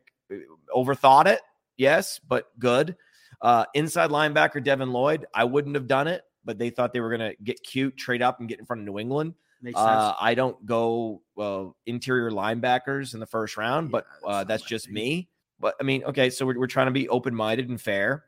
Overthought 0.75 1.27
it, 1.27 1.41
yes, 1.77 2.19
but 2.27 2.59
good. 2.59 2.97
Uh, 3.41 3.65
inside 3.75 4.11
linebacker 4.11 4.63
Devin 4.63 4.93
Lloyd. 4.93 5.27
I 5.35 5.45
wouldn't 5.45 5.75
have 5.75 5.87
done 5.87 6.07
it, 6.09 6.23
but 6.45 6.59
they 6.59 6.71
thought 6.71 6.93
they 6.93 7.01
were 7.01 7.15
going 7.15 7.33
to 7.33 7.37
get 7.43 7.63
cute, 7.63 7.97
trade 7.97 8.23
up, 8.23 8.41
and 8.41 8.49
get 8.49 8.59
in 8.59 8.65
front 8.65 8.81
of 8.81 8.87
New 8.87 8.99
England. 8.99 9.35
Makes 9.61 9.79
sense. 9.79 9.89
Uh, 9.89 10.15
I 10.19 10.35
don't 10.35 10.65
go 10.65 11.23
uh, 11.39 11.67
interior 11.87 12.31
linebackers 12.31 13.15
in 13.15 13.21
the 13.21 13.27
first 13.27 13.57
round, 13.57 13.91
but 13.91 14.07
Yeah, 14.07 14.15
that's 14.15 14.25
uh, 14.25 14.39
not 14.39 14.49
that's 14.49 14.63
just 14.63 14.91
me. 14.91 15.29
But 15.61 15.75
I 15.81 15.85
mean, 15.85 16.03
okay, 16.05 16.31
so 16.31 16.47
we're, 16.47 16.59
we're 16.59 16.67
trying 16.67 16.87
to 16.87 16.93
be 16.93 17.09
open 17.09 17.35
minded 17.35 17.69
and 17.69 17.81
fair. 17.81 18.25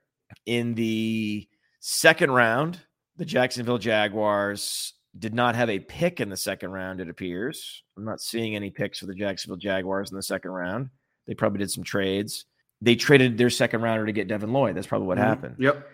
In 0.46 0.74
the 0.74 1.48
second 1.80 2.30
round, 2.30 2.80
the 3.16 3.24
Jacksonville 3.24 3.78
Jaguars 3.78 4.94
did 5.18 5.34
not 5.34 5.54
have 5.54 5.70
a 5.70 5.78
pick 5.78 6.20
in 6.20 6.28
the 6.28 6.36
second 6.36 6.70
round, 6.70 7.00
it 7.00 7.08
appears. 7.08 7.82
I'm 7.96 8.04
not 8.04 8.20
seeing 8.20 8.56
any 8.56 8.70
picks 8.70 8.98
for 8.98 9.06
the 9.06 9.14
Jacksonville 9.14 9.56
Jaguars 9.56 10.10
in 10.10 10.16
the 10.16 10.22
second 10.22 10.50
round. 10.50 10.90
They 11.26 11.34
probably 11.34 11.58
did 11.60 11.70
some 11.70 11.84
trades. 11.84 12.46
They 12.80 12.96
traded 12.96 13.38
their 13.38 13.50
second 13.50 13.82
rounder 13.82 14.06
to 14.06 14.12
get 14.12 14.26
Devin 14.28 14.52
Lloyd. 14.52 14.76
That's 14.76 14.86
probably 14.88 15.06
what 15.06 15.18
Mhm. 15.18 15.22
happened 15.22 15.56
Yep. 15.60 15.86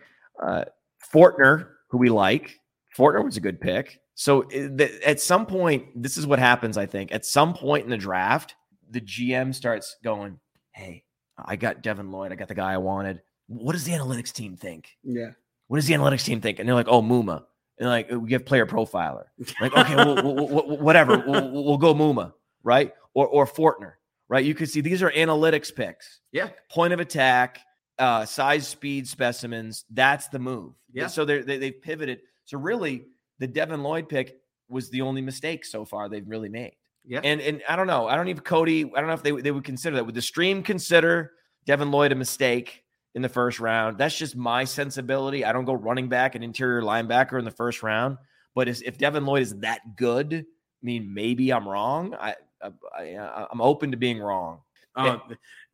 uh, 0.42 0.64
Fortner, 1.12 1.68
who 1.90 1.98
we 1.98 2.09
like. 2.09 2.59
Fortner 2.96 3.24
was 3.24 3.37
a 3.37 3.40
good 3.40 3.61
pick. 3.61 4.00
So 4.14 4.42
th- 4.42 5.00
at 5.03 5.20
some 5.20 5.46
point, 5.46 6.03
this 6.03 6.16
is 6.16 6.26
what 6.26 6.38
happens. 6.38 6.76
I 6.76 6.87
think 6.87 7.12
at 7.12 7.24
some 7.24 7.55
point 7.55 7.85
in 7.85 7.90
the 7.90 7.96
draft, 7.96 8.55
the 8.88 9.00
GM 9.00 9.53
starts 9.55 9.96
going, 10.03 10.40
"Hey, 10.72 11.05
I 11.38 11.57
got 11.57 11.83
Devin 11.83 12.11
Lloyd. 12.11 12.33
I 12.33 12.35
got 12.35 12.48
the 12.48 12.55
guy 12.55 12.72
I 12.72 12.79
wanted. 12.79 13.22
What 13.51 13.73
does 13.73 13.85
the 13.85 13.93
analytics 13.93 14.33
team 14.33 14.57
think? 14.57 14.97
Yeah. 15.03 15.31
What 15.67 15.77
does 15.79 15.87
the 15.87 15.95
analytics 15.95 16.25
team 16.25 16.41
think?" 16.41 16.59
And 16.61 16.69
they're 16.69 16.75
like, 16.77 16.89
"Oh, 16.89 17.03
Muma." 17.03 17.45
And 17.79 17.89
like 17.89 18.11
we 18.11 18.33
have 18.33 18.45
player 18.45 18.67
profiler. 18.67 19.25
Like, 19.61 19.75
okay, 19.77 19.97
well, 19.97 20.15
w- 20.17 20.47
w- 20.49 20.83
whatever. 20.83 21.19
We'll, 21.27 21.51
we'll 21.65 21.79
go 21.79 21.95
Muma, 21.95 22.33
right? 22.63 22.93
Or 23.15 23.27
or 23.27 23.47
Fortner, 23.47 23.93
right? 24.29 24.45
You 24.45 24.55
can 24.55 24.67
see 24.67 24.81
these 24.81 25.03
are 25.03 25.11
analytics 25.11 25.75
picks 25.75 26.21
Yeah. 26.33 26.51
point 26.71 26.93
of 26.93 27.01
attack, 27.01 27.59
uh, 27.99 28.25
size, 28.27 28.69
speed 28.69 29.09
specimens. 29.09 29.85
That's 29.91 30.29
the 30.29 30.39
move. 30.39 30.75
Yeah. 30.93 31.07
So 31.09 31.25
they're, 31.25 31.43
they 31.43 31.59
they've 31.59 31.81
pivoted. 31.83 32.21
So 32.45 32.59
really, 32.59 33.07
the 33.39 33.47
Devin 33.47 33.83
Lloyd 33.83 34.09
pick 34.09 34.37
was 34.69 34.91
the 34.91 35.01
only 35.01 35.23
mistake 35.23 35.65
so 35.65 35.85
far 35.85 36.09
they've 36.09 36.29
really 36.29 36.49
made. 36.51 36.77
Yeah. 37.05 37.21
And 37.25 37.41
and 37.41 37.63
I 37.69 37.75
don't 37.77 37.87
know. 37.87 38.07
I 38.07 38.15
don't 38.15 38.29
even 38.29 38.43
Cody. 38.45 38.85
I 38.95 39.01
don't 39.01 39.07
know 39.09 39.15
if 39.15 39.23
they 39.23 39.33
they 39.33 39.51
would 39.51 39.65
consider 39.65 39.97
that. 39.97 40.05
Would 40.05 40.15
the 40.15 40.23
stream 40.23 40.63
consider 40.63 41.33
Devin 41.65 41.91
Lloyd 41.91 42.13
a 42.13 42.15
mistake 42.15 42.85
in 43.14 43.23
the 43.23 43.29
first 43.29 43.61
round? 43.61 43.99
That's 43.99 44.16
just 44.16 44.37
my 44.37 44.64
sensibility. 44.64 45.44
I 45.44 45.53
don't 45.53 45.64
go 45.64 45.75
running 45.75 46.09
back 46.09 46.35
and 46.35 46.44
interior 46.44 46.83
linebacker 46.83 47.38
in 47.38 47.44
the 47.44 47.51
first 47.51 47.83
round. 47.83 48.18
But 48.55 48.68
if, 48.68 48.99
Devin 48.99 49.25
Lloyd 49.25 49.42
is 49.42 49.55
that 49.61 49.96
good, 49.96 50.35
I 50.35 50.85
mean, 50.85 51.12
maybe 51.12 51.53
I'm 51.53 51.68
wrong. 51.68 52.14
I, 52.14 52.35
I, 52.62 52.70
I 52.99 53.46
I'm 53.51 53.61
open 53.61 53.90
to 53.92 53.96
being 53.96 54.18
wrong. 54.18 54.61
Uh, 54.96 55.18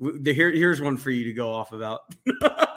w- 0.01 0.23
the, 0.23 0.35
here, 0.35 0.51
here's 0.51 0.81
one 0.81 0.97
for 0.97 1.11
you 1.11 1.25
to 1.25 1.33
go 1.33 1.53
off 1.53 1.73
about. 1.73 2.01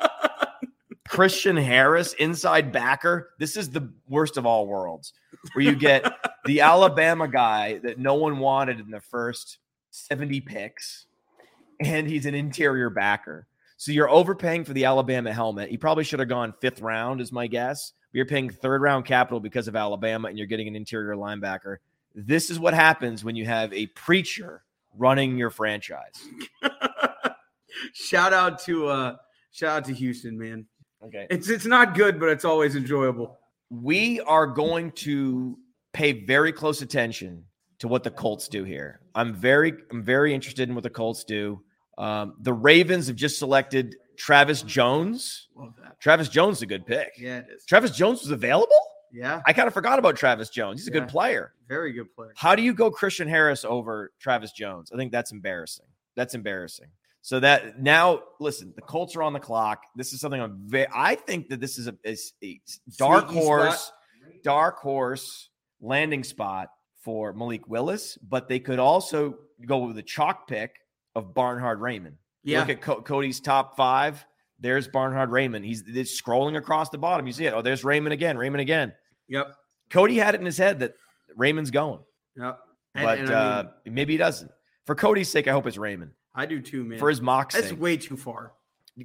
Christian 1.10 1.58
Harris, 1.58 2.14
inside 2.14 2.72
backer. 2.72 3.32
This 3.40 3.58
is 3.58 3.72
the 3.72 3.92
worst 4.08 4.38
of 4.38 4.46
all 4.46 4.68
worlds, 4.68 5.14
where 5.54 5.66
you 5.66 5.76
get 5.76 6.06
the 6.46 6.62
Alabama 6.62 7.28
guy 7.28 7.80
that 7.80 7.98
no 7.98 8.14
one 8.14 8.38
wanted 8.38 8.80
in 8.80 8.92
the 8.92 9.02
first 9.02 9.58
70 9.90 10.42
picks, 10.42 11.08
and 11.82 12.08
he's 12.08 12.28
an 12.28 12.36
interior 12.36 12.92
backer. 12.92 13.48
So 13.80 13.94
you're 13.94 14.10
overpaying 14.10 14.66
for 14.66 14.74
the 14.74 14.84
Alabama 14.84 15.32
helmet. 15.32 15.70
He 15.70 15.78
probably 15.78 16.04
should 16.04 16.20
have 16.20 16.28
gone 16.28 16.54
fifth 16.60 16.82
round, 16.82 17.22
is 17.22 17.32
my 17.32 17.48
guess. 17.48 17.94
But 18.12 18.18
you're 18.18 18.26
paying 18.26 18.50
third 18.50 18.82
round 18.82 19.06
capital 19.06 19.40
because 19.40 19.70
of 19.70 19.76
Alabama, 19.78 20.28
and 20.28 20.38
you're 20.38 20.48
getting 20.48 20.68
an 20.68 20.76
interior 20.76 21.16
linebacker. 21.16 21.78
This 22.14 22.50
is 22.50 22.60
what 22.60 22.74
happens 22.74 23.24
when 23.24 23.38
you 23.38 23.46
have 23.46 23.72
a 23.72 23.86
preacher 23.88 24.64
running 24.98 25.38
your 25.38 25.50
franchise. 25.50 26.12
shout 27.94 28.34
out 28.34 28.60
to 28.64 28.88
uh 28.90 29.16
shout 29.52 29.78
out 29.78 29.86
to 29.86 29.94
Houston, 29.94 30.38
man. 30.38 30.66
Okay. 31.06 31.28
It's 31.30 31.48
it's 31.50 31.66
not 31.66 31.96
good, 31.96 32.20
but 32.20 32.28
it's 32.28 32.44
always 32.44 32.76
enjoyable. 32.76 33.40
we 33.70 34.20
are 34.22 34.46
going 34.46 34.92
to 34.92 35.58
pay 35.94 36.26
very 36.26 36.52
close 36.52 36.82
attention 36.82 37.46
to 37.78 37.88
what 37.88 38.04
the 38.04 38.12
Colts 38.12 38.50
do 38.50 38.66
here. 38.66 39.00
I'm 39.16 39.34
very, 39.34 39.72
I'm 39.90 40.04
very 40.04 40.34
interested 40.34 40.68
in 40.68 40.76
what 40.76 40.84
the 40.84 40.90
Colts 40.90 41.24
do. 41.24 41.62
Um, 42.00 42.36
the 42.40 42.54
Ravens 42.54 43.08
have 43.08 43.16
just 43.16 43.38
selected 43.38 43.96
Travis 44.18 44.62
Jones. 44.62 45.48
Love 45.56 45.74
that. 45.84 46.00
Travis 46.00 46.30
Jones 46.30 46.58
is 46.58 46.62
a 46.64 46.66
good 46.66 46.86
pick. 46.86 47.12
Yeah, 47.18 47.40
it 47.40 47.48
is. 47.56 47.66
Travis 47.66 47.92
Jones 47.92 48.22
was 48.22 48.32
available. 48.32 48.74
Yeah, 49.12 49.42
I 49.46 49.54
kind 49.54 49.68
of 49.68 49.74
forgot 49.74 50.00
about 50.00 50.16
Travis 50.16 50.50
Jones. 50.50 50.80
He's 50.82 50.88
a 50.88 50.94
Yeah. 50.94 51.00
good 51.02 51.10
player. 51.10 51.54
very 51.68 51.92
good 51.94 52.12
player. 52.16 52.32
How 52.36 52.56
do 52.56 52.64
you 52.64 52.74
go 52.74 52.90
Christian 52.90 53.28
Harris 53.28 53.64
over 53.64 54.12
Travis 54.20 54.52
Jones? 54.52 54.92
I 54.92 54.98
think 54.98 55.12
that's 55.12 55.32
embarrassing. 55.32 55.86
That's 56.16 56.34
embarrassing. 56.34 56.88
So 57.22 57.40
that 57.42 57.80
now, 57.80 58.24
listen, 58.40 58.74
the 58.76 58.82
Colts 58.82 59.16
are 59.16 59.22
on 59.24 59.34
the 59.34 59.40
clock. 59.40 59.84
This 59.96 60.14
is 60.14 60.20
something 60.22 60.42
I'm 60.42 60.62
very. 60.66 60.88
I 60.94 61.14
think 61.16 61.50
that 61.50 61.60
this 61.60 61.78
is 61.78 61.88
a, 61.88 61.96
is 62.04 62.34
a 62.44 62.60
dark 62.98 63.30
Sneaky 63.30 63.44
horse, 63.46 63.80
spot. 63.82 63.94
dark 64.44 64.78
horse 64.80 65.50
landing 65.82 66.24
spot 66.24 66.70
for 67.04 67.34
Malik 67.34 67.68
Willis, 67.68 68.18
but 68.18 68.48
they 68.48 68.60
could 68.60 68.80
also 68.80 69.38
go 69.66 69.80
with 69.86 69.98
a 69.98 70.04
chalk 70.04 70.48
pick 70.48 70.76
of 71.16 71.34
Bernhard 71.34 71.80
Raimann. 71.80 72.14
Yeah, 72.44 72.60
Look 72.62 72.70
at 72.70 72.82
Co- 72.82 73.02
Cody's 73.02 73.40
top 73.40 73.76
five. 73.76 74.26
There's 74.60 74.88
Bernhard 74.88 75.30
Raimann. 75.30 75.64
He's, 75.66 75.84
he's 75.86 76.22
scrolling 76.22 76.58
across 76.58 76.90
the 76.90 76.98
bottom. 76.98 77.26
You 77.28 77.34
see 77.34 77.46
it. 77.46 77.54
Oh, 77.54 77.62
there's 77.62 77.84
Raimann 77.84 78.12
again. 78.12 78.36
Raimann 78.38 78.60
again. 78.62 78.94
yep, 79.28 79.56
Cody 79.90 80.16
had 80.18 80.36
it 80.36 80.40
in 80.40 80.46
his 80.46 80.58
head 80.58 80.80
that 80.80 80.94
Raimann's 81.38 81.72
going 81.72 82.00
yep. 82.38 82.60
And- 82.96 83.06
but 83.06 83.20
and 83.20 83.30
I, 83.30 83.34
uh, 83.34 83.64
mean, 83.86 83.94
maybe 83.96 84.14
he 84.14 84.18
doesn't. 84.18 84.52
For 84.86 84.96
Cody's 84.96 85.30
sake, 85.30 85.48
I 85.48 85.52
hope 85.52 85.68
it's 85.68 85.78
Raimann. 85.78 86.10
I 86.36 86.46
do 86.46 86.62
too, 86.62 86.84
man. 86.84 86.98
For 87.00 87.10
his 87.10 87.22
mock 87.22 87.52
That's 87.52 87.70
sake. 87.70 87.80
way 87.80 87.98
too 87.98 88.18
far. 88.18 88.54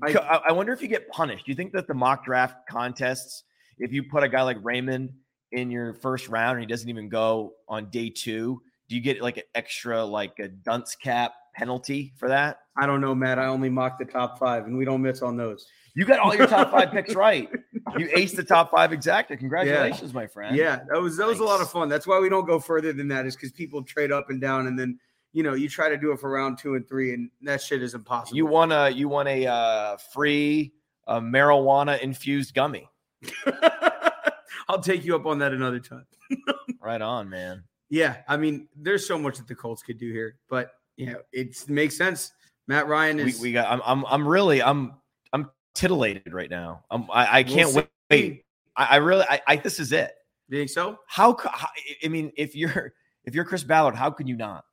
I, 0.03 0.41
I 0.49 0.53
wonder 0.53 0.73
if 0.73 0.83
you 0.83 0.89
get 0.89 1.09
punished. 1.11 1.45
Do 1.47 1.53
you 1.53 1.57
think 1.57 1.73
that 1.73 1.87
the 1.87 1.95
mock 1.95 2.25
draft 2.25 2.57
contests, 2.69 3.45
if 3.79 3.93
you 3.93 4.03
put 4.05 4.23
a 4.25 4.29
guy 4.29 4.43
like 4.43 4.57
Raimann 4.63 5.11
in 5.53 5.71
your 5.71 5.95
first 5.95 6.29
round 6.29 6.53
and 6.59 6.61
he 6.61 6.67
doesn't 6.67 6.89
even 6.89 7.09
go 7.09 7.53
on 7.69 7.91
day 7.91 8.11
two, 8.11 8.61
Do 8.89 8.97
you 8.97 9.01
get 9.03 9.21
like 9.23 9.37
an 9.37 9.45
extra 9.55 10.05
like 10.05 10.39
a 10.41 10.49
dunce 10.49 10.97
cap 10.97 11.35
penalty 11.55 12.13
for 12.17 12.29
that? 12.29 12.59
I 12.77 12.87
don't 12.87 13.01
know, 13.01 13.15
Matt. 13.15 13.39
I 13.39 13.47
only 13.47 13.71
mocked 13.71 13.99
the 13.99 14.05
top 14.05 14.39
five, 14.39 14.67
and 14.67 14.77
we 14.77 14.85
don't 14.85 15.01
miss 15.01 15.23
on 15.23 15.37
those. 15.37 15.67
You 15.95 16.05
got 16.05 16.19
all 16.19 16.35
your 16.35 16.47
top 16.47 16.73
five 16.73 16.91
picks 16.91 17.15
right. 17.15 17.49
You 17.97 18.09
aced 18.09 18.35
the 18.35 18.43
top 18.43 18.73
five 18.73 18.93
exactly. 18.93 19.37
Congratulations, 19.37 20.13
my 20.13 20.27
friend. 20.27 20.57
Yeah, 20.57 20.81
that 20.91 21.01
was 21.01 21.17
that 21.17 21.27
was 21.27 21.39
a 21.39 21.45
lot 21.45 21.61
of 21.61 21.71
fun. 21.71 21.89
That's 21.89 22.07
why 22.07 22.19
we 22.19 22.29
don't 22.29 22.47
go 22.47 22.59
further 22.59 22.93
than 22.93 23.09
that, 23.09 23.27
is 23.27 23.37
because 23.37 23.53
people 23.53 23.83
trade 23.85 24.11
up 24.11 24.31
and 24.31 24.41
down, 24.41 24.67
and 24.67 24.79
then 24.79 24.99
you 25.33 25.43
know 25.43 25.55
you 25.55 25.69
try 25.69 25.89
to 25.89 25.97
do 25.97 26.11
it 26.13 26.19
for 26.19 26.31
round 26.31 26.59
two 26.59 26.75
and 26.75 26.87
three, 26.89 27.15
and 27.15 27.31
that 27.43 27.63
shit 27.63 27.83
is 27.83 27.95
impossible. 27.95 28.37
You 28.37 28.47
want 28.47 28.73
a 28.73 28.91
you 28.91 29.09
want 29.09 29.29
a 29.29 29.47
uh, 29.47 29.97
free 30.13 30.73
uh, 31.07 31.21
marijuana 31.21 32.01
infused 32.01 32.55
gummy. 32.55 32.89
I'll 34.69 34.81
take 34.81 35.05
you 35.05 35.15
up 35.15 35.27
on 35.27 35.39
that 35.39 35.53
another 35.53 35.81
time. 35.81 36.07
Right 36.81 37.01
on, 37.01 37.31
man. 37.31 37.65
Yeah, 37.89 38.17
I 38.29 38.37
mean, 38.37 38.69
there's 38.77 39.07
so 39.07 39.17
much 39.17 39.39
that 39.39 39.49
the 39.49 39.55
Colts 39.55 39.83
could 39.83 39.97
do 39.99 40.13
here, 40.13 40.37
but 40.51 40.73
you 40.97 41.07
know, 41.07 41.20
it 41.32 41.68
makes 41.68 41.97
sense. 41.97 42.32
Matt 42.66 42.86
Ryan 42.86 43.20
is. 43.20 43.40
we 43.40 43.53
got. 43.53 43.70
I'm 43.70 43.82
I'm 43.84 44.07
I'm 44.07 44.26
really 44.26 44.62
I'm 44.62 44.95
I'm 45.32 45.51
titillated 45.74 46.32
right 46.32 46.51
now. 46.51 46.84
I'm 46.90 47.11
I, 47.12 47.38
I 47.38 47.42
can't 47.42 47.70
see. 47.70 47.82
wait. 48.11 48.45
I, 48.76 48.84
I 48.84 48.97
really 48.97 49.24
I, 49.28 49.40
I 49.47 49.57
this 49.57 49.78
is 49.78 49.92
it. 49.92 50.12
You 50.49 50.59
think 50.59 50.70
so? 50.70 50.99
How, 51.07 51.36
how 51.42 51.68
I 52.05 52.09
mean 52.09 52.32
if 52.36 52.55
you're 52.55 52.92
if 53.24 53.34
you're 53.34 53.45
Chris 53.45 53.64
Ballard, 53.64 53.95
how 53.95 54.11
can 54.11 54.26
you 54.26 54.36
not? 54.36 54.64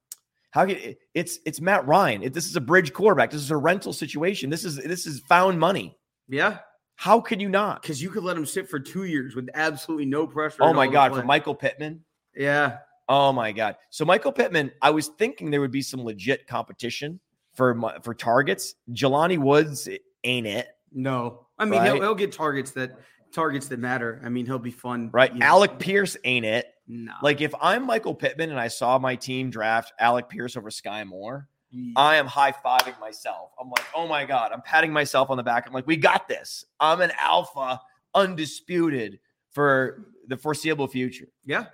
How 0.51 0.65
can 0.65 0.95
it's 1.13 1.39
it's 1.45 1.61
Matt 1.61 1.88
Ryan. 1.88 2.24
It, 2.24 2.34
this 2.34 2.45
is 2.45 2.55
a 2.55 2.61
bridge 2.61 2.93
quarterback. 2.93 3.32
This 3.32 3.41
is 3.41 3.51
a 3.51 3.57
rental 3.57 3.93
situation. 3.93 4.49
This 4.49 4.65
is 4.65 4.78
this 4.78 5.05
is 5.05 5.19
found 5.22 5.59
money. 5.59 5.97
Yeah, 6.28 6.59
How 6.95 7.19
can 7.19 7.41
you 7.41 7.49
not? 7.49 7.82
because 7.82 8.01
you 8.01 8.09
could 8.09 8.24
let 8.24 8.38
him 8.38 8.45
sit 8.45 8.69
for 8.69 8.80
two 8.80 9.03
years 9.03 9.36
with 9.36 9.49
absolutely 9.53 10.05
no 10.05 10.26
pressure. 10.26 10.59
Oh 10.61 10.72
my 10.72 10.88
God, 10.88 11.13
for 11.13 11.24
Michael 11.24 11.55
Pittman. 11.55 12.05
Yeah, 12.36 12.78
Oh 13.14 13.34
my 13.34 13.51
God. 13.51 13.76
So 13.89 14.05
Michael 14.05 14.32
Pittman, 14.32 14.72
I 14.82 14.89
was 14.89 15.07
thinking 15.07 15.51
there 15.51 15.59
would 15.59 15.70
be 15.72 15.82
some 15.82 16.01
legit 16.01 16.47
competition 16.47 17.20
for 17.55 17.74
my- 17.76 17.99
for 18.03 18.14
targets. 18.14 18.76
Jelani 18.91 19.38
Woods 19.38 19.89
ain't 20.24 20.47
it, 20.47 20.70
no. 20.93 21.45
I 21.59 21.66
mean, 21.66 21.84
he'll, 21.84 21.95
he'll 21.95 22.16
get 22.16 22.32
targets 22.32 22.72
that 22.72 22.97
targets 23.34 23.68
that 23.68 23.80
matter. 23.80 24.22
I 24.24 24.30
mean, 24.30 24.45
he'll 24.45 24.59
be 24.59 24.72
fun. 24.72 25.09
right? 25.12 25.34
you 25.34 25.39
know. 25.39 25.45
Alec 25.45 25.78
Pierce 25.78 26.16
ain't 26.24 26.45
it. 26.45 26.68
no. 26.88 27.12
Like 27.22 27.41
if 27.41 27.53
I'm 27.62 27.86
Michael 27.86 28.16
Pittman 28.16 28.49
and 28.49 28.59
I 28.59 28.70
saw 28.70 28.97
my 28.97 29.16
team 29.16 29.49
draft 29.49 29.91
Alec 29.99 30.30
Pierce 30.30 30.55
over 30.55 30.70
Skyy 30.70 31.05
Moore, 31.05 31.49
Yeah. 31.72 31.93
I 31.97 32.16
am 32.16 32.28
high 32.28 32.53
fiving 32.53 32.97
myself. 33.01 33.51
I'm 33.59 33.70
like, 33.70 33.86
oh 33.93 34.07
my 34.07 34.24
God, 34.26 34.51
I'm 34.53 34.62
patting 34.62 34.93
myself 34.93 35.30
on 35.30 35.36
the 35.38 35.43
back. 35.43 35.68
I'm 35.68 35.74
like, 35.74 35.88
we 35.88 35.97
got 35.97 36.28
this. 36.30 36.64
I'm 36.80 37.01
an 37.01 37.12
alpha, 37.20 37.80
undisputed 38.16 39.20
for 39.51 40.05
the 40.28 40.38
foreseeable 40.38 40.88
future. 40.88 41.28
yeah, 41.45 41.66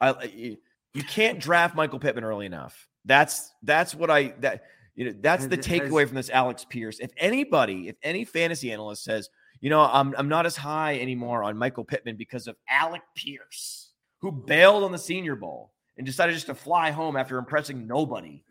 I, 0.00 0.56
you, 0.96 1.04
can't 1.04 1.38
draft 1.38 1.74
Michael 1.74 1.98
Pittman 1.98 2.24
early 2.24 2.46
enough. 2.46 2.88
That's 3.04 3.52
that's 3.62 3.94
what 3.94 4.10
I 4.10 4.34
that 4.40 4.64
you 4.94 5.06
know 5.06 5.14
that's 5.20 5.46
the 5.46 5.58
takeaway 5.58 6.06
from 6.06 6.16
this 6.16 6.30
Alec 6.30 6.58
Pierce. 6.68 6.98
If 6.98 7.12
anybody, 7.16 7.88
if 7.88 7.96
any 8.02 8.24
fantasy 8.24 8.72
analyst 8.72 9.04
says, 9.04 9.28
you 9.60 9.70
know, 9.70 9.80
I'm 9.80 10.14
I'm 10.18 10.28
not 10.28 10.46
as 10.46 10.56
high 10.56 10.98
anymore 10.98 11.44
on 11.44 11.56
Michael 11.56 11.84
Pittman 11.84 12.16
because 12.16 12.46
of 12.46 12.56
Alec 12.68 13.02
Pierce, 13.14 13.92
who 14.20 14.32
bailed 14.32 14.84
on 14.84 14.92
the 14.92 14.98
Senior 14.98 15.36
Bowl 15.36 15.72
and 15.96 16.06
decided 16.06 16.34
just 16.34 16.46
to 16.46 16.54
fly 16.54 16.90
home 16.90 17.16
after 17.16 17.38
impressing 17.38 17.86
nobody. 17.86 18.42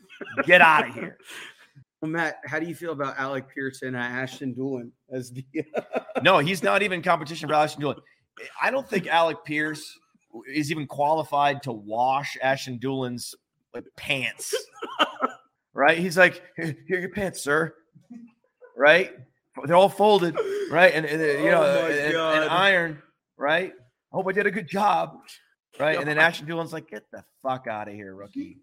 Get 0.45 0.61
out 0.61 0.87
of 0.87 0.95
here. 0.95 1.17
Well, 2.01 2.11
Matt, 2.11 2.39
how 2.45 2.59
do 2.59 2.65
you 2.65 2.75
feel 2.75 2.91
about 2.91 3.17
Alec 3.17 3.45
Pierce 3.53 3.81
and 3.81 3.95
uh, 3.95 3.99
Ashton 3.99 4.53
Dulin 4.53 4.91
as 5.11 5.31
the? 5.31 5.45
No, 6.21 6.39
he's 6.39 6.63
not 6.63 6.81
even 6.81 7.01
competition 7.01 7.49
for 7.49 7.55
Ashton 7.55 7.83
Dulin. 7.83 7.99
I 8.61 8.71
don't 8.71 8.87
think 8.87 9.07
Alec 9.07 9.37
Pierce 9.45 9.97
is 10.47 10.71
even 10.71 10.87
qualified 10.87 11.63
to 11.63 11.71
wash 11.71 12.37
Ashton 12.41 12.77
Dulin's 12.77 13.35
like 13.73 13.85
pants. 13.95 14.53
right? 15.73 15.97
He's 15.97 16.17
like, 16.17 16.41
here, 16.55 16.75
here 16.87 16.97
are 16.97 17.01
your 17.01 17.09
pants, 17.09 17.41
sir. 17.41 17.73
Right? 18.77 19.13
They're 19.65 19.75
all 19.75 19.89
folded, 19.89 20.37
right? 20.69 20.93
And, 20.93 21.05
and, 21.05 21.21
you 21.43 21.49
know, 21.49 21.63
Oh 21.63 21.87
and, 21.87 22.15
and 22.43 22.49
iron, 22.49 23.01
right? 23.37 23.73
I 24.11 24.15
hope 24.15 24.27
I 24.27 24.33
did 24.33 24.45
a 24.45 24.51
good 24.51 24.67
job. 24.67 25.17
Right. 25.79 25.97
And 25.97 26.07
then 26.07 26.17
Ashton 26.17 26.45
Dulin's 26.45 26.73
like, 26.73 26.89
get 26.89 27.09
the 27.11 27.23
fuck 27.41 27.67
out 27.67 27.87
of 27.87 27.93
here, 27.93 28.15
rookie. 28.15 28.57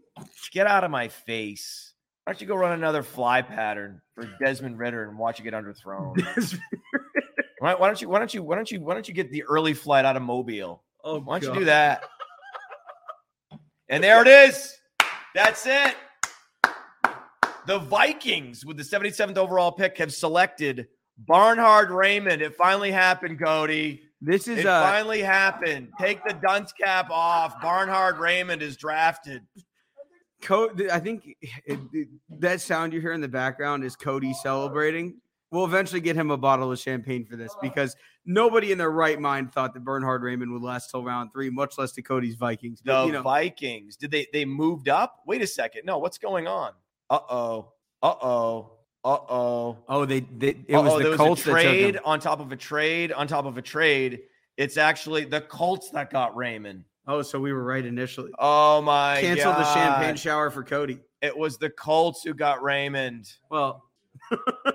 Get 0.50 0.66
out 0.66 0.84
of 0.84 0.90
my 0.90 1.08
face. 1.08 1.92
Why 2.24 2.32
don't 2.32 2.40
you 2.40 2.46
go 2.46 2.54
run 2.54 2.72
another 2.72 3.02
fly 3.02 3.42
pattern 3.42 4.00
for 4.14 4.24
Desmond 4.40 4.78
Ridder 4.78 5.08
and 5.08 5.18
watch 5.18 5.40
it 5.40 5.42
get 5.42 5.54
underthrown? 5.54 6.16
Why, 7.58 7.74
why 7.76 7.86
don't 7.86 8.02
you? 8.02 8.08
Why 8.08 8.18
don't 8.18 8.34
you? 8.34 8.42
Why 8.42 8.56
don't 8.56 8.68
you? 8.72 8.80
Why 8.80 8.94
don't 8.94 9.06
you 9.06 9.14
get 9.14 9.30
the 9.30 9.44
early 9.44 9.72
flight 9.72 10.04
out 10.04 10.16
of 10.16 10.22
Mobile? 10.22 10.82
Oh, 11.04 11.20
Why 11.20 11.38
don't 11.38 11.54
you 11.54 11.60
do 11.60 11.64
that? 11.66 12.04
And 13.88 14.02
there 14.02 14.22
it 14.22 14.28
is. 14.28 14.74
That's 15.34 15.66
it. 15.66 15.94
The 17.66 17.78
Vikings, 17.78 18.64
with 18.64 18.78
the 18.78 18.82
77th 18.82 19.36
overall 19.36 19.70
pick, 19.70 19.98
have 19.98 20.14
selected 20.14 20.86
Bernhard 21.18 21.90
Raimann. 21.90 22.40
It 22.40 22.54
finally 22.56 22.90
happened, 22.90 23.38
Cody. 23.38 24.00
This 24.22 24.48
is 24.48 24.60
It 24.60 24.66
uh, 24.66 24.82
finally 24.82 25.20
happened. 25.20 25.88
Take 26.00 26.24
the 26.24 26.32
dunce 26.32 26.72
cap 26.72 27.10
off. 27.10 27.60
Bernhard 27.60 28.16
Raimann 28.16 28.62
is 28.62 28.78
drafted. 28.78 29.42
Co- 30.40 30.70
I 30.90 30.98
think 30.98 31.36
it, 31.66 31.78
it- 31.92 32.08
that 32.40 32.62
sound 32.62 32.94
you 32.94 33.00
hear 33.02 33.12
in 33.12 33.20
the 33.20 33.28
background 33.28 33.84
is 33.84 33.94
Cody 33.94 34.32
celebrating. 34.32 35.20
We'll 35.50 35.66
eventually 35.66 36.00
get 36.00 36.16
him 36.16 36.30
a 36.30 36.38
bottle 36.38 36.72
of 36.72 36.78
champagne 36.78 37.26
for 37.26 37.36
this 37.36 37.54
because 37.60 37.94
nobody 38.24 38.72
in 38.72 38.78
their 38.78 38.90
right 38.90 39.20
mind 39.20 39.52
thought 39.52 39.74
that 39.74 39.84
Bernhard 39.84 40.22
Raimann 40.22 40.52
would 40.52 40.62
last 40.62 40.90
till 40.90 41.04
round 41.04 41.32
three, 41.32 41.50
much 41.50 41.78
less 41.78 41.92
to 41.92 42.02
Cody's 42.02 42.34
Vikings. 42.34 42.80
The 42.84 43.04
you 43.04 43.12
know, 43.12 43.22
Vikings. 43.22 43.96
Did 43.96 44.10
they 44.10 44.26
they 44.32 44.44
moved 44.44 44.88
up? 44.88 45.20
Wait 45.26 45.42
a 45.42 45.46
second. 45.46 45.82
No, 45.84 45.98
what's 45.98 46.18
going 46.18 46.46
on? 46.46 46.72
Uh-oh. 47.10 47.72
Uh-oh. 48.02 48.72
Uh-oh. 49.04 49.78
oh, 49.88 50.04
they, 50.04 50.20
they 50.20 50.50
it 50.68 50.76
was 50.76 50.92
Uh-oh, 50.92 50.98
the 50.98 51.08
there 51.08 51.16
Colts 51.16 51.44
was 51.44 51.48
a 51.48 51.60
trade 51.60 51.98
on 52.04 52.20
top 52.20 52.38
of 52.38 52.52
a 52.52 52.56
trade 52.56 53.12
on 53.12 53.26
top 53.26 53.46
of 53.46 53.58
a 53.58 53.62
trade. 53.62 54.20
It's 54.56 54.76
actually 54.76 55.24
the 55.24 55.40
Colts 55.40 55.90
that 55.90 56.10
got 56.10 56.34
Raimann. 56.36 56.84
Oh, 57.08 57.22
so 57.22 57.40
we 57.40 57.52
were 57.52 57.64
right 57.64 57.84
initially. 57.84 58.30
Oh 58.38 58.80
my 58.80 59.20
Cancel 59.20 59.52
the 59.52 59.74
champagne 59.74 60.14
shower 60.14 60.50
for 60.50 60.62
Cody. 60.62 61.00
It 61.20 61.36
was 61.36 61.58
the 61.58 61.70
Colts 61.70 62.22
who 62.22 62.32
got 62.32 62.60
Raimann. 62.60 63.28
Well, 63.50 63.82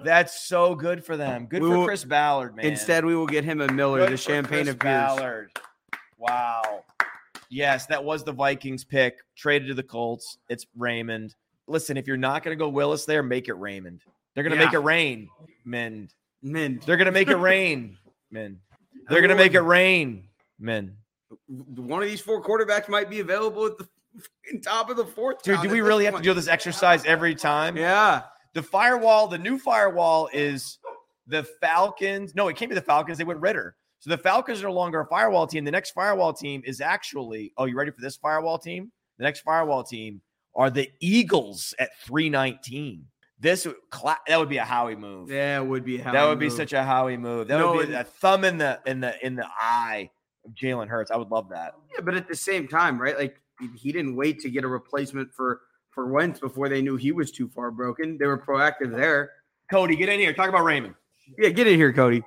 That's 0.03 0.47
so 0.47 0.75
good 0.75 1.03
for 1.03 1.17
them. 1.17 1.45
Good 1.47 1.61
We 1.61 1.69
for 1.69 1.77
will- 1.79 1.85
Chris 1.85 2.03
Ballard, 2.03 2.55
man. 2.55 2.65
instead 2.65 3.05
we 3.05 3.15
will 3.15 3.25
get 3.27 3.43
him 3.43 3.61
a 3.61 3.67
Miller, 3.71 3.99
Good 4.01 4.11
the 4.13 4.17
champagne 4.17 4.63
Chris 4.65 4.69
of 4.69 4.79
beers. 4.79 4.93
Ballard. 5.15 5.51
Wow. 6.17 6.83
Yes, 7.49 7.85
that 7.87 8.03
was 8.03 8.23
the 8.23 8.31
Vikings 8.33 8.83
pick. 8.83 9.19
Traded 9.35 9.69
to 9.69 9.73
the 9.73 9.83
Colts. 9.83 10.37
It's 10.49 10.65
Raimann. 10.77 11.33
Listen, 11.67 11.97
if 11.97 12.07
you're 12.07 12.17
not 12.17 12.43
going 12.43 12.57
to 12.57 12.59
go 12.61 12.69
Willis 12.69 13.05
there, 13.05 13.23
make 13.23 13.47
it 13.47 13.55
Raimann. 13.55 13.99
They're 14.33 14.43
going 14.43 14.51
to 14.51 14.59
Yeah. 14.59 14.65
make 14.65 14.73
it 14.73 14.79
rain, 14.79 15.29
men. 15.65 16.09
Mint. 16.43 16.85
They're 16.85 16.97
going 16.97 17.05
to 17.07 17.11
make 17.11 17.29
it 17.29 17.35
rain, 17.37 17.97
men. 18.31 18.59
They're 19.09 19.21
going 19.21 19.29
to 19.29 19.35
make 19.35 19.53
it 19.53 19.61
rain, 19.61 20.27
men. 20.59 20.95
One 21.47 22.01
of 22.03 22.07
these 22.09 22.21
four 22.21 22.43
quarterbacks 22.43 22.87
might 22.89 23.09
be 23.09 23.19
available 23.21 23.65
at 23.65 23.77
the 23.77 23.87
top 24.63 24.89
of 24.89 24.97
the 24.97 25.05
fourth. 25.05 25.41
Dude, 25.43 25.61
do 25.61 25.69
we 25.69 25.81
really 25.81 26.05
have 26.05 26.15
to 26.15 26.21
do 26.21 26.33
this 26.33 26.47
exercise 26.47 27.05
every 27.05 27.33
time? 27.35 27.75
Yeah. 27.77 28.23
The 28.57 28.63
firewall, 28.63 29.27
the 29.27 29.37
new 29.37 29.59
firewall 29.59 30.29
is 30.33 30.79
the 31.27 31.43
Falcons. 31.61 32.33
No, 32.33 32.47
it 32.47 32.55
can't 32.55 32.69
be 32.71 32.75
the 32.75 32.81
Falcons. 32.81 33.19
They 33.19 33.23
went 33.23 33.39
Ridder. 33.39 33.75
So 33.99 34.09
the 34.09 34.17
Falcons 34.17 34.63
are 34.63 34.67
no 34.67 34.73
longer 34.73 34.99
a 35.01 35.05
firewall 35.05 35.45
team. 35.45 35.63
The 35.63 35.69
next 35.69 35.91
firewall 35.91 36.33
team 36.33 36.63
is 36.65 36.81
actually, 36.81 37.53
oh, 37.55 37.65
you 37.65 37.77
ready 37.77 37.91
for 37.91 38.01
this 38.01 38.15
firewall 38.17 38.57
team? 38.57 38.91
The 39.19 39.25
next 39.25 39.41
firewall 39.41 39.83
team 39.83 40.21
are 40.55 40.71
the 40.71 40.89
Eagles 40.99 41.75
at 41.77 41.89
319. 42.05 43.05
This 43.39 43.67
that 44.27 44.39
would 44.39 44.49
be 44.49 44.57
a 44.57 44.65
Howie 44.65 44.95
move. 44.95 45.29
Yeah, 45.29 45.59
it 45.61 45.65
would 45.67 45.85
be. 45.85 45.99
a 45.99 46.03
that 46.05 46.15
Howie 46.15 46.29
would 46.29 46.39
be 46.39 46.49
such 46.49 46.73
a 46.73 46.83
Howie 46.83 47.15
move. 47.15 47.49
That 47.49 47.59
No, 47.59 47.75
would 47.75 47.89
be 47.89 47.93
it- 47.93 47.99
a 48.01 48.05
thumb 48.05 48.43
in 48.43 48.57
the 48.57 48.79
in 48.87 49.01
the 49.01 49.23
in 49.23 49.35
the 49.35 49.45
eye 49.59 50.09
of 50.45 50.53
Jalen 50.55 50.87
Hurts. 50.87 51.11
I 51.11 51.17
would 51.17 51.29
love 51.29 51.49
that. 51.49 51.75
Yeah, 51.93 52.01
but 52.03 52.15
at 52.15 52.27
the 52.27 52.35
same 52.35 52.67
time, 52.67 52.99
right? 52.99 53.15
Like 53.15 53.39
he 53.75 53.91
didn't 53.91 54.15
wait 54.15 54.39
to 54.39 54.49
get 54.49 54.63
a 54.63 54.67
replacement 54.67 55.31
for 55.35 55.61
for 55.97 56.05
Wentz 56.05 56.39
before 56.39 56.69
they 56.69 56.79
knew 56.79 56.95
he 56.95 57.11
was 57.11 57.31
too 57.31 57.47
far 57.47 57.71
broken. 57.71 58.19
They 58.19 58.27
were 58.27 58.37
proactive 58.37 58.95
there. 58.95 59.31
Cody, 59.71 59.95
get 59.95 60.09
in 60.09 60.19
here. 60.19 60.31
Talk 60.31 60.47
about 60.47 60.61
Raimann. 60.61 60.93
Yeah, 61.39 61.49
get 61.49 61.65
in 61.65 61.75
here, 61.75 61.91
Cody. 61.91 62.23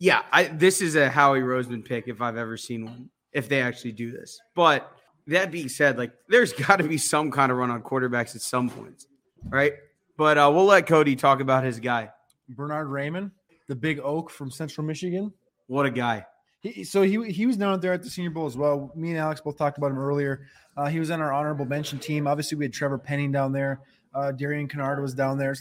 Yeah, 0.00 0.22
I 0.32 0.48
this 0.48 0.80
is 0.80 0.96
a 0.96 1.08
Howie 1.08 1.38
Roseman 1.38 1.84
pick 1.84 2.08
if 2.08 2.20
I've 2.20 2.36
ever 2.36 2.56
seen 2.56 2.86
one. 2.86 3.08
If 3.32 3.48
they 3.48 3.62
actually 3.62 3.92
do 3.92 4.10
this, 4.10 4.40
but 4.56 4.92
that 5.28 5.52
being 5.52 5.68
said, 5.68 5.98
like 5.98 6.10
there's 6.28 6.52
got 6.66 6.78
to 6.78 6.82
be 6.82 6.98
some 6.98 7.30
kind 7.30 7.52
of 7.52 7.58
run 7.58 7.70
on 7.70 7.80
quarterbacks 7.80 8.34
at 8.34 8.40
some 8.40 8.68
points, 8.68 9.06
right? 9.44 9.74
But 10.16 10.36
uh, 10.36 10.50
we'll 10.52 10.64
let 10.64 10.88
Cody 10.88 11.14
talk 11.14 11.38
about 11.38 11.62
his 11.62 11.78
guy. 11.78 12.10
Bernhard 12.48 12.88
Raimann, 12.88 13.30
the 13.68 13.76
big 13.76 14.00
oak 14.00 14.30
from 14.30 14.50
Central 14.50 14.84
Michigan. 14.84 15.32
What 15.68 15.86
a 15.86 15.90
guy! 15.92 16.26
He, 16.60 16.84
so 16.84 17.02
he 17.02 17.30
he 17.32 17.46
was 17.46 17.56
down 17.56 17.80
there 17.80 17.92
at 17.92 18.02
the 18.02 18.10
Senior 18.10 18.30
Bowl 18.30 18.46
as 18.46 18.56
well. 18.56 18.92
Me 18.94 19.10
and 19.10 19.18
Alex 19.18 19.40
both 19.40 19.56
talked 19.56 19.78
about 19.78 19.90
him 19.90 19.98
earlier. 19.98 20.46
Uh, 20.76 20.86
he 20.86 20.98
was 20.98 21.10
on 21.10 21.20
our 21.20 21.32
honorable 21.32 21.64
mention 21.64 21.98
team. 21.98 22.26
Obviously, 22.26 22.56
we 22.56 22.64
had 22.64 22.72
Trevor 22.72 22.98
Penning 22.98 23.32
down 23.32 23.52
there. 23.52 23.80
Uh, 24.12 24.32
Darian 24.32 24.68
Kinnard 24.68 25.00
was 25.00 25.14
down 25.14 25.38
there. 25.38 25.54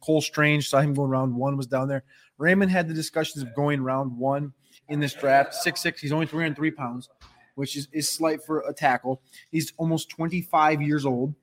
Cole 0.00 0.20
Strange 0.20 0.68
saw 0.68 0.80
him 0.80 0.94
going 0.94 1.10
round 1.10 1.34
one. 1.34 1.56
Was 1.56 1.66
down 1.66 1.88
there. 1.88 2.04
Raimann 2.40 2.68
had 2.68 2.88
the 2.88 2.94
discussions 2.94 3.42
of 3.42 3.54
going 3.54 3.82
round 3.82 4.16
one 4.16 4.52
in 4.88 5.00
this 5.00 5.12
draft. 5.12 5.54
Six 5.54 5.80
six. 5.80 6.00
He's 6.00 6.12
only 6.12 6.26
three 6.26 6.44
hundred 6.44 6.56
three 6.56 6.70
pounds. 6.70 7.08
which 7.56 7.76
is, 7.76 7.88
is 7.92 8.08
slight 8.08 8.42
for 8.42 8.60
a 8.68 8.72
tackle. 8.72 9.22
He's 9.50 9.72
almost 9.78 10.10
25 10.10 10.82
years 10.82 11.04
old, 11.06 11.34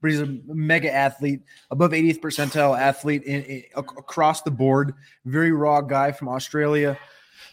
but 0.00 0.10
he's 0.10 0.20
a 0.20 0.38
mega 0.46 0.92
athlete, 0.92 1.42
above 1.70 1.92
80th 1.92 2.20
percentile 2.20 2.78
athlete 2.78 3.22
in, 3.24 3.42
in, 3.42 3.62
across 3.76 4.42
the 4.42 4.50
board. 4.50 4.94
Very 5.24 5.52
raw 5.52 5.80
guy 5.80 6.12
from 6.12 6.28
Australia. 6.28 6.98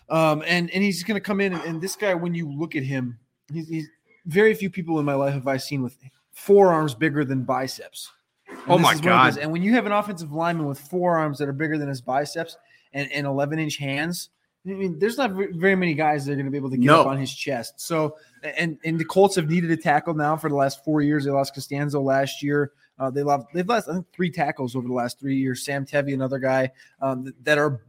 Um, 0.09 0.43
and, 0.45 0.69
and 0.71 0.83
he's 0.83 1.03
going 1.03 1.15
to 1.15 1.21
come 1.21 1.41
in. 1.41 1.53
And, 1.53 1.63
and, 1.63 1.81
this 1.81 1.95
guy, 1.95 2.13
when 2.13 2.33
you 2.33 2.51
look 2.51 2.75
at 2.75 2.83
him, 2.83 3.19
he's, 3.51 3.67
he's 3.67 3.87
very 4.25 4.53
few 4.53 4.69
people 4.69 4.99
in 4.99 5.05
my 5.05 5.13
life 5.13 5.33
have 5.33 5.47
I 5.47 5.57
seen 5.57 5.81
with 5.81 5.97
forearms 6.31 6.93
bigger 6.93 7.25
than 7.25 7.43
biceps. 7.43 8.11
And 8.49 8.59
oh 8.67 8.77
my 8.77 8.95
god! 8.95 9.37
And 9.37 9.51
when 9.51 9.61
you 9.61 9.73
have 9.73 9.85
an 9.85 9.91
offensive 9.93 10.33
lineman 10.33 10.67
with 10.67 10.79
forearms 10.79 11.37
that 11.37 11.47
are 11.47 11.53
bigger 11.53 11.77
than 11.77 11.87
his 11.87 12.01
biceps 12.01 12.57
and, 12.93 13.09
and 13.11 13.25
11 13.25 13.59
inch 13.59 13.77
hands, 13.77 14.29
I 14.65 14.71
mean, 14.71 14.99
there's 14.99 15.17
not 15.17 15.31
very 15.31 15.75
many 15.75 15.93
guys 15.93 16.25
that 16.25 16.33
are 16.33 16.35
going 16.35 16.45
to 16.45 16.51
be 16.51 16.57
able 16.57 16.69
to 16.69 16.77
get 16.77 16.85
no. 16.85 17.01
up 17.01 17.07
on 17.07 17.17
his 17.17 17.33
chest. 17.33 17.79
So, 17.79 18.17
and 18.43 18.77
and 18.83 18.99
the 18.99 19.05
Colts 19.05 19.35
have 19.35 19.49
needed 19.49 19.71
a 19.71 19.77
tackle 19.77 20.13
now 20.13 20.37
for 20.37 20.49
the 20.49 20.55
last 20.55 20.83
four 20.83 21.01
years. 21.01 21.25
They 21.25 21.31
lost 21.31 21.55
Castonzo 21.55 22.03
last 22.03 22.43
year. 22.43 22.71
Uh, 23.01 23.09
they 23.09 23.23
lost 23.23 23.47
they've 23.51 23.67
lost 23.67 23.89
I 23.89 23.93
think 23.93 24.05
three 24.13 24.29
tackles 24.29 24.75
over 24.75 24.87
the 24.87 24.93
last 24.93 25.19
three 25.19 25.35
years. 25.35 25.65
Sam 25.65 25.87
Tevi, 25.87 26.13
another 26.13 26.37
guy 26.37 26.71
um, 27.01 27.33
that 27.41 27.57
are 27.57 27.81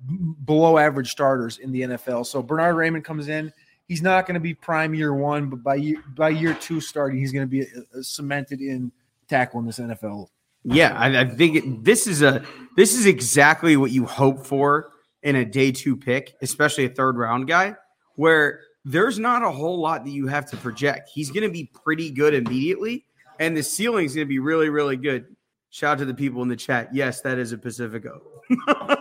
below 0.47 0.79
average 0.79 1.11
starters 1.11 1.59
in 1.59 1.71
the 1.71 1.83
NFL. 1.83 2.25
So 2.25 2.43
Bernhard 2.43 2.77
Raimann 2.77 3.05
comes 3.05 3.29
in. 3.29 3.53
He's 3.89 4.01
not 4.01 4.27
going 4.27 4.35
to 4.35 4.41
be 4.41 4.55
prime 4.55 4.95
year 4.95 5.13
one, 5.13 5.51
but 5.51 5.63
by 5.63 5.75
year 5.75 6.03
by 6.17 6.31
year 6.31 6.55
two 6.55 6.81
starting, 6.81 7.19
he's 7.19 7.31
going 7.31 7.47
to 7.47 7.51
be 7.51 7.61
a, 7.61 7.99
a 7.99 8.03
cemented 8.03 8.63
in 8.63 8.91
tackle 9.29 9.61
in 9.61 9.67
this 9.67 9.79
NFL. 9.79 10.29
Yeah, 10.65 10.97
I, 10.97 11.21
I 11.21 11.29
think 11.29 11.57
it, 11.57 11.85
this 11.85 12.07
is 12.07 12.23
a 12.23 12.43
this 12.79 12.95
is 12.95 13.05
exactly 13.05 13.77
what 13.77 13.91
you 13.91 14.07
hope 14.07 14.47
for 14.47 14.93
in 15.23 15.37
a 15.37 15.45
day 15.45 15.73
two 15.73 15.95
pick, 15.95 16.37
especially 16.41 16.87
a 16.87 16.89
third 16.89 17.19
round 17.19 17.49
guy, 17.49 17.75
where 18.15 18.61
there's 18.87 19.19
not 19.19 19.43
a 19.43 19.51
whole 19.51 19.79
lot 19.79 20.07
that 20.07 20.11
you 20.11 20.27
have 20.27 20.47
to 20.53 20.57
project. 20.57 21.11
He's 21.13 21.31
going 21.31 21.47
to 21.47 21.53
be 21.53 21.71
pretty 21.85 22.11
good 22.11 22.33
immediately, 22.33 23.05
and 23.43 23.57
the 23.57 23.62
ceiling 23.62 24.07
is 24.07 24.14
going 24.14 24.26
to 24.26 24.28
be 24.28 24.38
really, 24.38 24.68
really 24.68 24.97
good. 24.97 25.26
Shout 25.70 25.95
out 25.95 25.99
to 25.99 26.05
the 26.05 26.14
people 26.14 26.43
in 26.43 26.49
the 26.49 26.57
chat. 26.57 26.95
Yes, 26.95 27.22
that 27.22 27.38
is 27.38 27.51
a 27.51 27.59
Pacifico. 27.59 28.22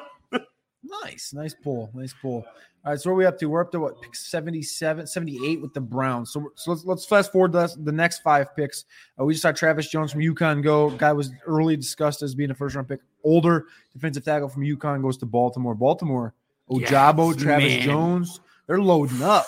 nice, 0.84 1.32
nice 1.32 1.54
pull, 1.54 1.92
nice 1.94 2.16
pull. 2.20 2.44
All 2.84 2.92
right, 2.92 3.00
so 3.00 3.12
what 3.12 3.14
are 3.14 3.18
we 3.18 3.26
up 3.26 3.38
to? 3.38 3.46
We're 3.46 3.62
up 3.62 3.72
to 3.74 3.80
what 3.80 4.02
pick 4.02 4.16
77, 4.16 5.06
78 5.06 5.62
with 5.62 5.76
the 5.76 5.82
Browns. 5.82 6.32
So, 6.32 6.52
so 6.56 6.72
let's 6.72 6.86
let's 6.86 7.06
fast 7.06 7.32
forward 7.32 7.52
the, 7.52 7.72
the 7.84 7.92
next 7.92 8.22
five 8.22 8.56
picks. 8.56 8.86
Uh, 9.20 9.26
we 9.26 9.34
just 9.34 9.44
saw 9.44 9.52
Travis 9.52 9.88
Jones 9.90 10.12
from 10.12 10.22
UConn 10.22 10.64
go. 10.64 10.90
Guy 10.90 11.14
was 11.14 11.32
early 11.46 11.78
discussed 11.78 12.24
as 12.24 12.34
being 12.34 12.50
a 12.50 12.56
first 12.56 12.76
round 12.76 12.88
pick. 12.88 13.02
Older 13.24 13.68
defensive 13.94 14.26
tackle 14.26 14.50
from 14.50 14.64
UConn 14.64 15.04
goes 15.04 15.18
to 15.18 15.28
Baltimore. 15.28 15.76
Baltimore, 15.76 16.34
Ojabo, 16.72 17.34
yes, 17.34 17.44
Travis 17.44 17.74
man. 17.74 17.82
Jones, 17.84 18.40
they're 18.66 18.82
loading 18.82 19.22
up. 19.22 19.46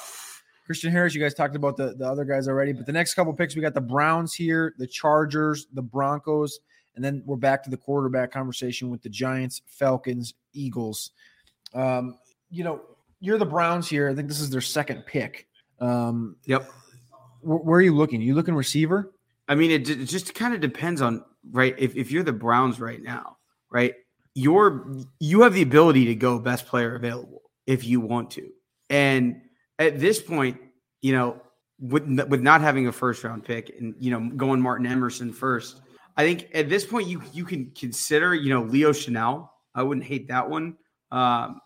Christian 0.66 0.92
Harris, 0.92 1.14
you 1.14 1.22
guys 1.22 1.34
talked 1.34 1.56
about 1.56 1.76
the, 1.76 1.94
the 1.96 2.08
other 2.08 2.24
guys 2.24 2.48
already, 2.48 2.72
but 2.72 2.86
the 2.86 2.92
next 2.94 3.16
couple 3.16 3.34
picks, 3.34 3.56
we 3.56 3.62
got 3.62 3.74
the 3.74 3.82
Browns 3.82 4.34
here, 4.34 4.74
the 4.78 4.88
Chargers, 4.88 5.68
the 5.74 5.82
Broncos, 5.82 6.60
and 6.96 7.04
then 7.04 7.22
we're 7.26 7.36
back 7.36 7.64
to 7.64 7.70
the 7.70 7.78
quarterback 7.78 8.32
conversation 8.32 8.90
with 8.90 9.02
the 9.02 9.10
Giants, 9.10 9.62
Falcons, 9.68 10.34
Eagles. 10.54 11.12
Um, 11.74 12.18
you 12.50 12.64
know, 12.64 12.82
you're 13.20 13.38
the 13.38 13.46
Browns 13.46 13.90
here. 13.90 14.10
I 14.10 14.16
think 14.16 14.28
this 14.28 14.40
is 14.40 14.50
their 14.50 14.62
second 14.62 15.06
pick. 15.06 15.48
Um, 15.80 16.38
yep. 16.46 16.70
Where, 17.42 17.58
where, 17.58 17.80
are 17.80 17.82
you 17.82 17.96
looking? 17.96 18.22
Are 18.22 18.26
you 18.26 18.36
looking 18.36 18.56
receiver? 18.56 19.12
I 19.48 19.56
mean, 19.56 19.72
it, 19.72 19.90
it 19.90 20.06
just 20.06 20.34
kind 20.34 20.54
of 20.54 20.62
depends 20.62 21.02
on 21.02 21.26
right. 21.52 21.76
If, 21.78 21.96
if 21.96 22.12
you're 22.12 22.24
the 22.24 22.32
Browns 22.32 22.80
right 22.80 23.02
now, 23.02 23.38
right, 23.70 23.96
you're 24.36 24.88
you 25.20 25.42
have 25.42 25.54
the 25.54 25.62
ability 25.62 26.06
to 26.06 26.16
go 26.16 26.40
best 26.40 26.68
player 26.68 26.96
available 26.96 27.42
if 27.66 27.84
you 27.84 28.00
want 28.00 28.32
to, 28.32 28.50
and 28.90 29.42
at 29.80 30.00
this 30.00 30.22
point, 30.22 30.58
you 31.02 31.14
know, 31.14 31.42
with 31.80 32.04
with 32.30 32.42
not 32.42 32.62
having 32.62 32.88
a 32.88 32.92
first 32.92 33.24
round 33.24 33.44
pick 33.44 33.76
and 33.80 33.96
you 34.00 34.12
know 34.12 34.30
going 34.36 34.62
Martin 34.62 34.86
Emerson 34.86 35.34
first, 35.34 35.82
I 36.16 36.24
think 36.24 36.50
at 36.54 36.70
this 36.70 36.86
point 36.86 37.08
you 37.08 37.22
you 37.34 37.46
can 37.46 37.72
consider 37.72 38.36
you 38.36 38.50
know 38.50 38.64
Leo 38.64 38.92
Chenal. 38.92 39.50
I 39.76 39.84
wouldn't 39.84 40.06
hate 40.06 40.28
that 40.28 40.50
one. 40.50 40.78
Um, 41.12 41.60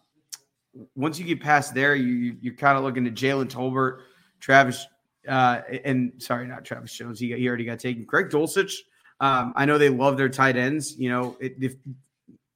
once 0.95 1.19
you 1.19 1.25
get 1.25 1.41
past 1.41 1.73
there, 1.73 1.95
you 1.95 2.37
you're 2.41 2.55
kind 2.55 2.77
of 2.77 2.83
looking 2.83 3.05
at 3.07 3.13
Jalen 3.13 3.49
Tolbert, 3.49 3.99
Travis, 4.39 4.85
uh, 5.27 5.61
and 5.83 6.13
sorry, 6.17 6.47
not 6.47 6.65
Travis 6.65 6.93
Jones. 6.93 7.19
He, 7.19 7.33
he 7.33 7.47
already 7.47 7.65
got 7.65 7.79
taken. 7.79 8.05
Greg 8.05 8.29
Dulcich. 8.29 8.73
Um, 9.19 9.53
I 9.55 9.65
know 9.65 9.77
they 9.77 9.89
love 9.89 10.15
their 10.15 10.29
tight 10.29 10.57
ends. 10.57 10.95
You 10.97 11.09
know, 11.09 11.37
if 11.39 11.75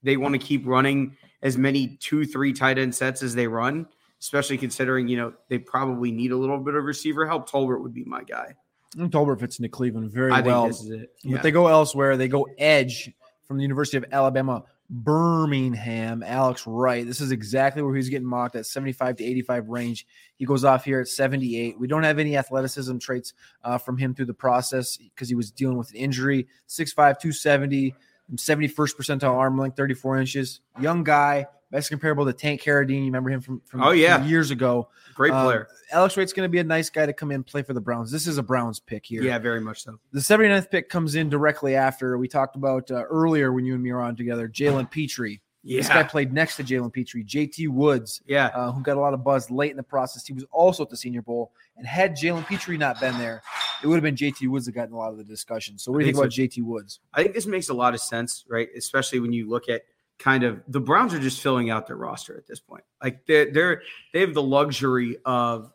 they 0.03 0.17
want 0.17 0.33
to 0.33 0.39
keep 0.39 0.65
running 0.65 1.17
as 1.41 1.57
many 1.57 1.97
two, 1.99 2.25
three 2.25 2.53
tight 2.53 2.77
end 2.77 2.93
sets 2.93 3.23
as 3.23 3.33
they 3.33 3.47
run, 3.47 3.87
especially 4.21 4.57
considering 4.57 5.07
you 5.07 5.17
know 5.17 5.33
they 5.49 5.57
probably 5.57 6.11
need 6.11 6.31
a 6.31 6.37
little 6.37 6.59
bit 6.59 6.75
of 6.75 6.83
receiver 6.85 7.27
help. 7.27 7.49
Tolbert 7.49 7.81
would 7.81 7.93
be 7.93 8.03
my 8.05 8.23
guy. 8.23 8.55
And 8.97 9.11
Tolbert 9.11 9.39
fits 9.39 9.59
into 9.59 9.69
Cleveland 9.69 10.11
very 10.11 10.31
I 10.31 10.41
well. 10.41 10.67
this 10.67 10.81
is 10.81 10.91
it. 10.91 11.13
Yeah. 11.23 11.37
But 11.37 11.43
they 11.43 11.51
go 11.51 11.67
elsewhere. 11.67 12.17
They 12.17 12.27
go 12.27 12.47
edge 12.57 13.11
from 13.45 13.57
the 13.57 13.63
University 13.63 13.97
of 13.97 14.05
Alabama. 14.11 14.63
Birmingham, 14.93 16.21
Alex 16.21 16.67
Wright. 16.67 17.07
This 17.07 17.21
is 17.21 17.31
exactly 17.31 17.81
where 17.81 17.95
he's 17.95 18.09
getting 18.09 18.27
mocked 18.27 18.57
at 18.57 18.65
75 18.65 19.15
to 19.15 19.23
85 19.23 19.69
range. 19.69 20.05
He 20.35 20.43
goes 20.43 20.65
off 20.65 20.83
here 20.83 20.99
at 20.99 21.07
78. 21.07 21.79
We 21.79 21.87
don't 21.87 22.03
have 22.03 22.19
any 22.19 22.35
athleticism 22.35 22.97
traits 22.97 23.33
uh, 23.63 23.77
from 23.77 23.97
him 23.97 24.13
through 24.13 24.25
the 24.25 24.33
process 24.33 24.97
because 24.97 25.29
he 25.29 25.35
was 25.35 25.49
dealing 25.49 25.77
with 25.77 25.91
an 25.91 25.95
injury. 25.95 26.45
6'5, 26.67 26.93
270, 26.95 27.95
71st 28.35 28.69
percentile 28.73 29.37
arm 29.37 29.57
length, 29.57 29.77
34 29.77 30.17
inches. 30.17 30.59
Young 30.81 31.05
guy, 31.05 31.47
best 31.71 31.89
comparable 31.89 32.25
to 32.25 32.33
Tank 32.33 32.61
Carradine. 32.61 32.99
You 32.99 33.05
remember 33.05 33.29
him 33.29 33.41
from, 33.41 33.61
from, 33.65 33.81
oh, 33.81 33.91
yeah. 33.91 34.17
From 34.17 34.27
years 34.27 34.51
ago. 34.51 34.89
Great 35.15 35.31
um, 35.31 35.45
player. 35.45 35.67
Alex 35.91 36.15
Wright's 36.15 36.33
going 36.33 36.45
to 36.45 36.51
be 36.51 36.59
a 36.59 36.63
nice 36.63 36.89
guy 36.89 37.05
to 37.05 37.13
come 37.13 37.31
in 37.31 37.35
and 37.35 37.45
play 37.45 37.63
for 37.63 37.73
the 37.73 37.81
Browns. 37.81 38.11
This 38.11 38.27
is 38.27 38.37
a 38.37 38.43
Browns 38.43 38.79
pick 38.79 39.05
here. 39.05 39.23
Yeah, 39.23 39.39
very 39.39 39.61
much 39.61 39.83
so. 39.83 39.99
The 40.11 40.19
79th 40.19 40.69
pick 40.69 40.89
comes 40.89 41.15
in 41.15 41.29
directly 41.29 41.75
after 41.75 42.17
we 42.17 42.27
talked 42.27 42.55
about 42.55 42.91
uh, 42.91 43.03
earlier 43.03 43.51
when 43.51 43.65
you 43.65 43.73
and 43.73 43.83
me 43.83 43.91
were 43.91 44.01
on 44.01 44.15
together. 44.15 44.47
Jalen 44.47 44.89
Pitre. 44.91 45.39
Yeah. 45.63 45.77
This 45.77 45.89
guy 45.89 46.03
played 46.03 46.33
next 46.33 46.55
to 46.57 46.63
Jalen 46.63 46.91
Pitre. 46.91 47.23
JT 47.23 47.69
Woods, 47.69 48.21
yeah, 48.25 48.47
uh, 48.47 48.71
who 48.71 48.81
got 48.81 48.97
a 48.97 48.99
lot 48.99 49.13
of 49.13 49.23
buzz 49.23 49.51
late 49.51 49.69
in 49.69 49.77
the 49.77 49.83
process. 49.83 50.25
He 50.25 50.33
was 50.33 50.43
also 50.51 50.83
at 50.83 50.89
the 50.89 50.97
Senior 50.97 51.21
Bowl. 51.21 51.51
And 51.77 51.85
had 51.85 52.17
Jalen 52.17 52.47
Pitre 52.47 52.77
not 52.77 52.99
been 52.99 53.15
there, 53.19 53.43
it 53.83 53.87
would 53.87 53.95
have 53.95 54.03
been 54.03 54.15
JT 54.15 54.47
Woods 54.47 54.65
that 54.65 54.71
got 54.71 54.87
in 54.87 54.93
a 54.93 54.97
lot 54.97 55.11
of 55.11 55.17
the 55.17 55.23
discussion. 55.23 55.77
So 55.77 55.91
what 55.91 55.99
do 55.99 56.05
you 56.05 56.13
think, 56.13 56.23
think 56.23 56.33
so. 56.33 56.41
about 56.41 56.49
JT 56.49 56.63
Woods? 56.63 56.99
I 57.13 57.21
think 57.21 57.35
this 57.35 57.45
makes 57.45 57.69
a 57.69 57.73
lot 57.73 57.93
of 57.93 58.01
sense, 58.01 58.43
right? 58.49 58.69
Especially 58.75 59.19
when 59.19 59.33
you 59.33 59.49
look 59.49 59.69
at 59.69 59.83
kind 60.21 60.43
of 60.43 60.61
the 60.67 60.79
Browns 60.79 61.13
are 61.13 61.19
just 61.19 61.41
filling 61.41 61.69
out 61.69 61.87
their 61.87 61.95
roster 61.95 62.37
at 62.37 62.47
this 62.47 62.59
point. 62.59 62.83
Like 63.03 63.25
they're, 63.25 63.51
they're 63.51 63.81
they 64.13 64.21
have 64.21 64.33
the 64.33 64.43
luxury 64.43 65.17
of 65.25 65.71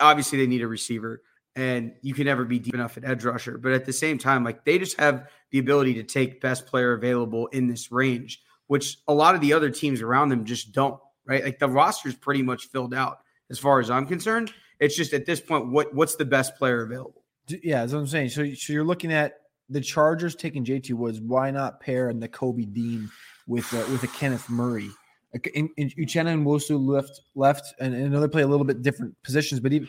obviously 0.00 0.38
they 0.38 0.46
need 0.46 0.62
a 0.62 0.66
receiver 0.66 1.22
and 1.54 1.92
you 2.00 2.14
can 2.14 2.24
never 2.24 2.44
be 2.44 2.58
deep 2.58 2.74
enough 2.74 2.96
at 2.96 3.04
edge 3.04 3.24
rusher, 3.24 3.58
but 3.58 3.72
at 3.72 3.84
the 3.84 3.92
same 3.92 4.16
time, 4.16 4.42
like 4.42 4.64
they 4.64 4.78
just 4.78 4.98
have 4.98 5.28
the 5.50 5.58
ability 5.58 5.94
to 5.94 6.02
take 6.02 6.40
best 6.40 6.66
player 6.66 6.94
available 6.94 7.48
in 7.48 7.66
this 7.66 7.92
range, 7.92 8.40
which 8.68 8.96
a 9.06 9.12
lot 9.12 9.34
of 9.34 9.42
the 9.42 9.52
other 9.52 9.68
teams 9.68 10.00
around 10.00 10.30
them 10.30 10.44
just 10.44 10.72
don't. 10.72 10.98
Right, 11.24 11.44
like 11.44 11.60
the 11.60 11.68
roster 11.68 12.08
is 12.08 12.16
pretty 12.16 12.42
much 12.42 12.66
filled 12.70 12.92
out 12.92 13.18
as 13.48 13.56
far 13.56 13.78
as 13.78 13.90
I'm 13.90 14.06
concerned. 14.06 14.52
It's 14.80 14.96
just 14.96 15.12
at 15.12 15.24
this 15.24 15.40
point, 15.40 15.70
what 15.70 15.94
what's 15.94 16.16
the 16.16 16.24
best 16.24 16.56
player 16.56 16.82
available? 16.82 17.22
Yeah, 17.46 17.80
that's 17.80 17.92
what 17.92 18.00
I'm 18.00 18.06
saying. 18.08 18.30
So, 18.30 18.52
so 18.54 18.72
you're 18.72 18.82
looking 18.82 19.12
at 19.12 19.34
the 19.68 19.80
Chargers 19.80 20.34
taking 20.34 20.64
JT 20.64 20.94
Woods. 20.94 21.20
Why 21.20 21.52
not 21.52 21.80
pair 21.80 22.08
and 22.08 22.20
the 22.20 22.26
Kobe 22.28 22.64
Dean 22.64 23.08
with 23.46 23.72
uh, 23.74 23.84
with 23.90 24.02
a 24.02 24.08
Kenneth 24.08 24.48
Murray? 24.48 24.90
in, 25.54 25.70
in 25.76 25.90
Uchenna 25.90 26.36
Nwosu 26.42 26.78
left 26.84 27.22
left, 27.34 27.74
and, 27.80 27.94
another 27.94 28.28
play 28.28 28.42
a 28.42 28.46
little 28.46 28.66
bit 28.66 28.82
different 28.82 29.20
positions. 29.22 29.60
But 29.60 29.72
even 29.72 29.88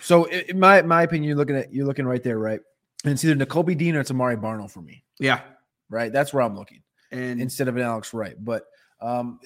so, 0.00 0.24
in 0.24 0.58
my 0.58 0.82
my 0.82 1.02
opinion, 1.02 1.28
you're 1.28 1.36
looking 1.36 1.56
at 1.56 1.72
you're 1.72 1.86
looking 1.86 2.06
right 2.06 2.22
there, 2.22 2.38
right? 2.38 2.60
And 3.04 3.12
it's 3.12 3.24
either 3.24 3.34
Nakobe 3.34 3.76
Dean 3.76 3.96
or 3.96 4.00
it's 4.00 4.10
Amare 4.10 4.36
Barno 4.36 4.70
for 4.70 4.82
me. 4.82 5.04
Yeah, 5.18 5.40
right. 5.88 6.12
That's 6.12 6.32
where 6.32 6.42
I'm 6.42 6.56
looking, 6.56 6.82
and 7.10 7.40
instead 7.40 7.68
of 7.68 7.76
an 7.76 7.82
Alex 7.82 8.12
Wright. 8.12 8.36
But 8.42 8.66
um, 9.00 9.38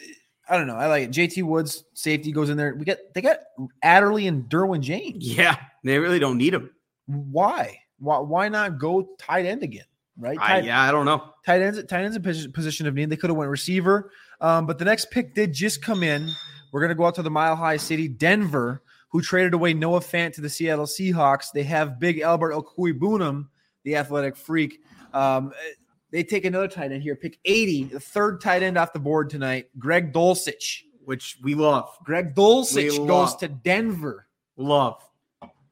I 0.49 0.57
don't 0.57 0.67
know. 0.67 0.77
I 0.77 0.87
like 0.87 1.05
it. 1.05 1.11
JT 1.11 1.43
Woods 1.43 1.85
safety 1.95 2.33
goes 2.33 2.49
in 2.49 2.57
there. 2.57 2.75
We 2.75 2.85
got 2.85 2.99
they 3.15 3.21
got 3.21 3.41
Adderley 3.83 4.27
and 4.27 4.45
Derwin 4.45 4.81
James. 4.81 5.27
Yeah, 5.27 5.57
they 5.85 5.99
really 5.99 6.19
don't 6.19 6.39
need 6.39 6.55
him. 6.55 6.71
Why? 7.07 7.79
Why? 7.99 8.19
Why 8.19 8.49
not 8.49 8.79
go 8.79 9.09
tight 9.19 9.45
end 9.45 9.63
again? 9.63 9.85
Right? 10.19 10.39
Tight, 10.39 10.65
I, 10.65 10.67
yeah, 10.67 10.83
I 10.83 10.91
don't 10.91 11.05
know. 11.05 11.33
Tight 11.45 11.63
ends. 11.63 11.83
Tight 11.85 12.05
ends 12.05 12.17
a 12.17 12.49
position 12.51 12.87
of 12.87 12.95
need. 12.95 13.11
They 13.11 13.17
could 13.17 13.31
have 13.31 13.37
went 13.37 13.51
receiver. 13.51 14.11
Um, 14.41 14.67
but 14.67 14.79
the 14.79 14.85
next 14.85 15.11
pick 15.11 15.35
did 15.35 15.53
just 15.53 15.83
come 15.83 16.03
in. 16.03 16.31
We're 16.73 16.81
going 16.81 16.91
to 16.91 16.95
go 16.95 17.07
out 17.07 17.15
to 17.17 17.23
the 17.23 17.31
Mile 17.31 17.57
High 17.57 17.77
City, 17.77 18.09
Denver, 18.09 18.83
who 19.09 19.21
traded 19.23 19.55
away 19.55 19.75
Noah 19.75 20.01
Fant 20.01 20.35
to 20.35 20.41
the 20.41 20.51
Seattle 20.51 20.87
Seahawks. 20.87 21.53
They 21.53 21.63
have 21.65 21.99
big 21.99 22.21
Albert 22.21 22.53
Okwuegbunam, 22.53 23.47
the 23.85 23.97
athletic 23.97 24.37
freak. 24.37 24.81
Um, 25.15 25.53
they 26.11 26.23
take 26.23 26.45
another 26.45 26.69
tight 26.69 26.93
end 26.93 27.03
here, 27.03 27.17
pick 27.17 27.39
80, 27.45 27.85
the 27.85 28.01
third 28.01 28.41
tight 28.41 28.63
end 28.63 28.77
off 28.77 28.93
the 28.93 28.99
board 28.99 29.31
tonight, 29.31 29.69
Greg 29.79 30.13
Dulcich. 30.13 30.83
Which 31.05 31.39
we 31.41 31.55
love. 31.55 31.89
Greg 32.03 32.35
Dulcich 32.35 33.07
goes 33.07 33.37
to 33.37 33.47
Denver. 33.47 34.27
Love. 34.57 35.01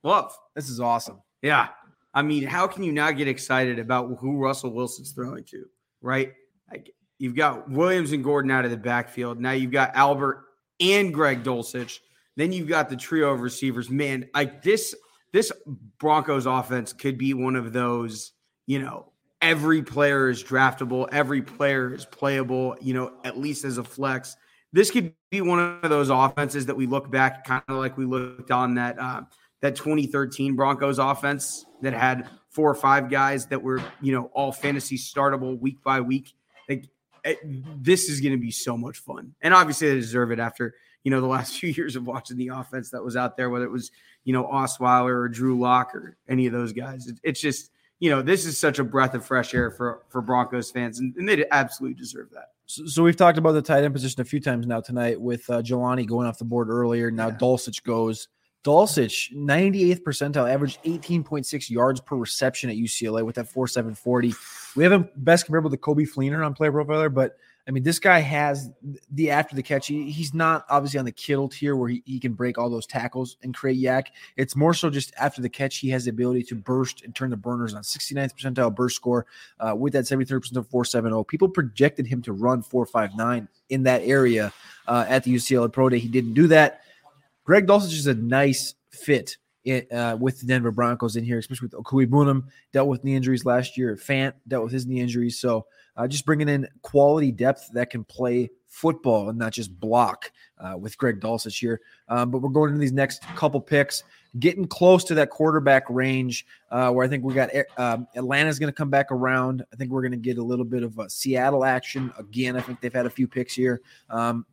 Love. 0.04 0.32
This 0.54 0.68
is 0.68 0.78
awesome. 0.78 1.20
Yeah. 1.42 1.70
I 2.14 2.22
mean, 2.22 2.44
how 2.44 2.66
can 2.66 2.84
you 2.84 2.92
not 2.92 3.16
get 3.16 3.28
excited 3.28 3.78
about 3.78 4.16
who 4.20 4.38
Russell 4.38 4.72
Wilson's 4.72 5.12
throwing 5.12 5.44
to, 5.44 5.66
right? 6.00 6.32
Like, 6.70 6.94
You've 7.18 7.36
got 7.36 7.70
Williams 7.70 8.12
and 8.12 8.24
Gordon 8.24 8.50
out 8.50 8.64
of 8.64 8.70
the 8.70 8.76
backfield. 8.76 9.40
Now 9.40 9.52
you've 9.52 9.70
got 9.70 9.94
Albert 9.94 10.44
and 10.80 11.14
Greg 11.14 11.44
Dulcich. 11.44 12.00
Then 12.36 12.52
you've 12.52 12.68
got 12.68 12.90
the 12.90 12.96
trio 12.96 13.32
of 13.32 13.40
receivers. 13.40 13.88
Man, 13.88 14.28
like 14.34 14.62
this, 14.62 14.94
this 15.32 15.52
Broncos 15.98 16.46
offense 16.46 16.92
could 16.92 17.16
be 17.16 17.32
one 17.32 17.54
of 17.54 17.72
those, 17.72 18.32
you 18.66 18.80
know, 18.80 19.12
every 19.40 19.82
player 19.82 20.28
is 20.28 20.42
draftable, 20.42 21.08
every 21.12 21.42
player 21.42 21.94
is 21.94 22.04
playable, 22.04 22.76
you 22.80 22.94
know, 22.94 23.12
at 23.24 23.38
least 23.38 23.64
as 23.64 23.78
a 23.78 23.84
flex. 23.84 24.36
This 24.72 24.90
could 24.90 25.14
be 25.30 25.40
one 25.40 25.78
of 25.82 25.88
those 25.88 26.10
offenses 26.10 26.66
that 26.66 26.76
we 26.76 26.86
look 26.86 27.10
back 27.10 27.44
kind 27.44 27.62
of 27.68 27.76
like 27.76 27.96
we 27.96 28.06
looked 28.06 28.50
on 28.50 28.74
that 28.74 28.98
uh, 28.98 29.22
that 29.64 29.74
2013 29.76 30.56
Broncos 30.56 30.98
offense 30.98 31.64
that 31.80 31.94
had 31.94 32.28
four 32.50 32.70
or 32.70 32.74
five 32.74 33.08
guys 33.08 33.46
that 33.46 33.62
were, 33.62 33.80
you 34.02 34.12
know, 34.12 34.24
all 34.34 34.52
fantasy 34.52 34.98
startable 34.98 35.58
week 35.58 35.82
by 35.82 36.02
week. 36.02 36.34
Like 36.68 36.84
it, 37.24 37.38
this 37.82 38.10
is 38.10 38.20
going 38.20 38.32
to 38.32 38.38
be 38.38 38.50
so 38.50 38.76
much 38.76 38.98
fun. 38.98 39.34
And 39.40 39.54
obviously 39.54 39.88
they 39.88 39.94
deserve 39.94 40.32
it 40.32 40.38
after, 40.38 40.74
you 41.02 41.10
know, 41.10 41.22
the 41.22 41.26
last 41.26 41.56
few 41.60 41.70
years 41.70 41.96
of 41.96 42.06
watching 42.06 42.36
the 42.36 42.48
offense 42.48 42.90
that 42.90 43.02
was 43.02 43.16
out 43.16 43.38
there, 43.38 43.48
whether 43.48 43.64
it 43.64 43.72
was, 43.72 43.90
you 44.24 44.34
know, 44.34 44.44
Osweiler 44.44 45.14
or 45.14 45.28
Drew 45.30 45.58
Lock 45.58 45.94
or 45.94 46.18
any 46.28 46.44
of 46.44 46.52
those 46.52 46.74
guys. 46.74 47.06
It, 47.06 47.18
it's 47.22 47.40
just, 47.40 47.70
you 48.00 48.10
know, 48.10 48.20
this 48.20 48.44
is 48.44 48.58
such 48.58 48.78
a 48.78 48.84
breath 48.84 49.14
of 49.14 49.24
fresh 49.24 49.54
air 49.54 49.70
for 49.70 50.02
for 50.10 50.20
Broncos 50.20 50.70
fans, 50.70 50.98
and, 50.98 51.16
and 51.16 51.26
they 51.26 51.42
absolutely 51.50 51.94
deserve 51.94 52.28
that. 52.32 52.50
So, 52.66 52.84
so 52.84 53.02
we've 53.02 53.16
talked 53.16 53.38
about 53.38 53.52
the 53.52 53.62
tight 53.62 53.82
end 53.82 53.94
position 53.94 54.20
a 54.20 54.24
few 54.26 54.40
times 54.40 54.66
now 54.66 54.82
tonight 54.82 55.18
with 55.18 55.48
uh, 55.48 55.62
Jelani 55.62 56.06
going 56.06 56.26
off 56.26 56.36
the 56.36 56.44
board 56.44 56.68
earlier. 56.68 57.10
Now 57.10 57.28
Yeah. 57.28 57.36
Dulcich 57.36 57.82
goes. 57.82 58.28
Dulcich, 58.64 59.30
98th 59.34 60.02
percentile, 60.02 60.50
averaged 60.50 60.82
18.6 60.84 61.70
yards 61.70 62.00
per 62.00 62.16
reception 62.16 62.70
at 62.70 62.76
UCLA 62.76 63.24
with 63.24 63.34
that 63.36 63.46
4.740. 63.46 64.74
We 64.74 64.82
haven't 64.82 65.24
best 65.24 65.44
comparable 65.44 65.70
to 65.70 65.76
Coby 65.76 66.08
Fleener 66.08 66.44
on 66.44 66.54
Player 66.54 66.72
Profiler, 66.72 67.12
but 67.12 67.36
I 67.66 67.70
mean, 67.70 67.82
this 67.82 67.98
guy 67.98 68.20
has 68.20 68.70
the 69.12 69.30
after 69.30 69.56
the 69.56 69.62
catch. 69.62 69.86
He, 69.86 70.10
he's 70.10 70.34
not 70.34 70.66
obviously 70.68 70.98
on 70.98 71.06
the 71.06 71.12
Kittle 71.12 71.48
tier 71.48 71.76
where 71.76 71.88
he, 71.88 72.02
he 72.04 72.18
can 72.20 72.34
break 72.34 72.58
all 72.58 72.68
those 72.68 72.86
tackles 72.86 73.38
and 73.42 73.54
create 73.54 73.82
YAC. 73.82 74.06
It's 74.36 74.54
more 74.54 74.74
so 74.74 74.90
just 74.90 75.14
after 75.18 75.40
the 75.40 75.48
catch, 75.48 75.78
he 75.78 75.88
has 75.90 76.04
the 76.04 76.10
ability 76.10 76.42
to 76.44 76.54
burst 76.54 77.04
and 77.04 77.14
turn 77.14 77.30
the 77.30 77.36
burners 77.36 77.74
on 77.74 77.82
69th 77.82 78.34
percentile 78.34 78.74
burst 78.74 78.96
score 78.96 79.26
uh, 79.60 79.74
with 79.74 79.94
that 79.94 80.04
73% 80.04 80.34
of 80.56 80.68
470. 80.68 81.24
People 81.24 81.48
projected 81.48 82.06
him 82.06 82.20
to 82.22 82.32
run 82.32 82.62
459 82.62 83.48
in 83.70 83.82
that 83.84 84.02
area 84.02 84.52
uh, 84.86 85.06
at 85.08 85.24
the 85.24 85.34
UCLA 85.34 85.72
Pro 85.72 85.88
Day. 85.88 85.98
He 85.98 86.08
didn't 86.08 86.34
do 86.34 86.46
that. 86.48 86.82
Greg 87.44 87.66
Dulcich 87.66 87.92
is 87.92 88.06
a 88.06 88.14
nice 88.14 88.74
fit 88.90 89.36
in, 89.64 89.86
uh, 89.92 90.16
with 90.18 90.40
the 90.40 90.46
Denver 90.46 90.70
Broncos 90.70 91.16
in 91.16 91.24
here, 91.24 91.38
especially 91.38 91.68
with 91.68 91.84
Okwuegbunam, 91.84 92.44
dealt 92.72 92.88
with 92.88 93.04
knee 93.04 93.14
injuries 93.14 93.44
last 93.44 93.76
year. 93.76 93.96
Fant 93.96 94.32
dealt 94.48 94.64
with 94.64 94.72
his 94.72 94.86
knee 94.86 95.00
injuries. 95.00 95.38
So 95.38 95.66
uh, 95.96 96.08
just 96.08 96.26
bringing 96.26 96.48
in 96.48 96.68
quality 96.82 97.30
depth 97.30 97.70
that 97.72 97.90
can 97.90 98.04
play 98.04 98.50
football 98.66 99.28
and 99.28 99.38
not 99.38 99.52
just 99.52 99.78
block 99.78 100.32
uh, 100.58 100.76
with 100.76 100.98
Greg 100.98 101.20
Dulcich 101.20 101.58
here. 101.58 101.80
Um, 102.08 102.30
but 102.30 102.38
we're 102.38 102.50
going 102.50 102.70
into 102.70 102.80
these 102.80 102.92
next 102.92 103.22
couple 103.36 103.60
picks, 103.60 104.02
getting 104.38 104.66
close 104.66 105.04
to 105.04 105.14
that 105.14 105.30
quarterback 105.30 105.84
range 105.88 106.44
uh, 106.70 106.90
where 106.90 107.06
I 107.06 107.08
think 107.08 107.24
we 107.24 107.34
got 107.34 107.50
um, 107.76 108.08
Atlanta's 108.16 108.58
going 108.58 108.72
to 108.72 108.76
come 108.76 108.90
back 108.90 109.12
around. 109.12 109.64
I 109.72 109.76
think 109.76 109.92
we're 109.92 110.02
going 110.02 110.12
to 110.12 110.18
get 110.18 110.38
a 110.38 110.42
little 110.42 110.64
bit 110.64 110.82
of 110.82 110.98
Seattle 111.08 111.64
action 111.64 112.12
again. 112.18 112.56
I 112.56 112.60
think 112.60 112.80
they've 112.80 112.92
had 112.92 113.06
a 113.06 113.10
few 113.10 113.28
picks 113.28 113.54
here. 113.54 113.80
Um, 114.10 114.44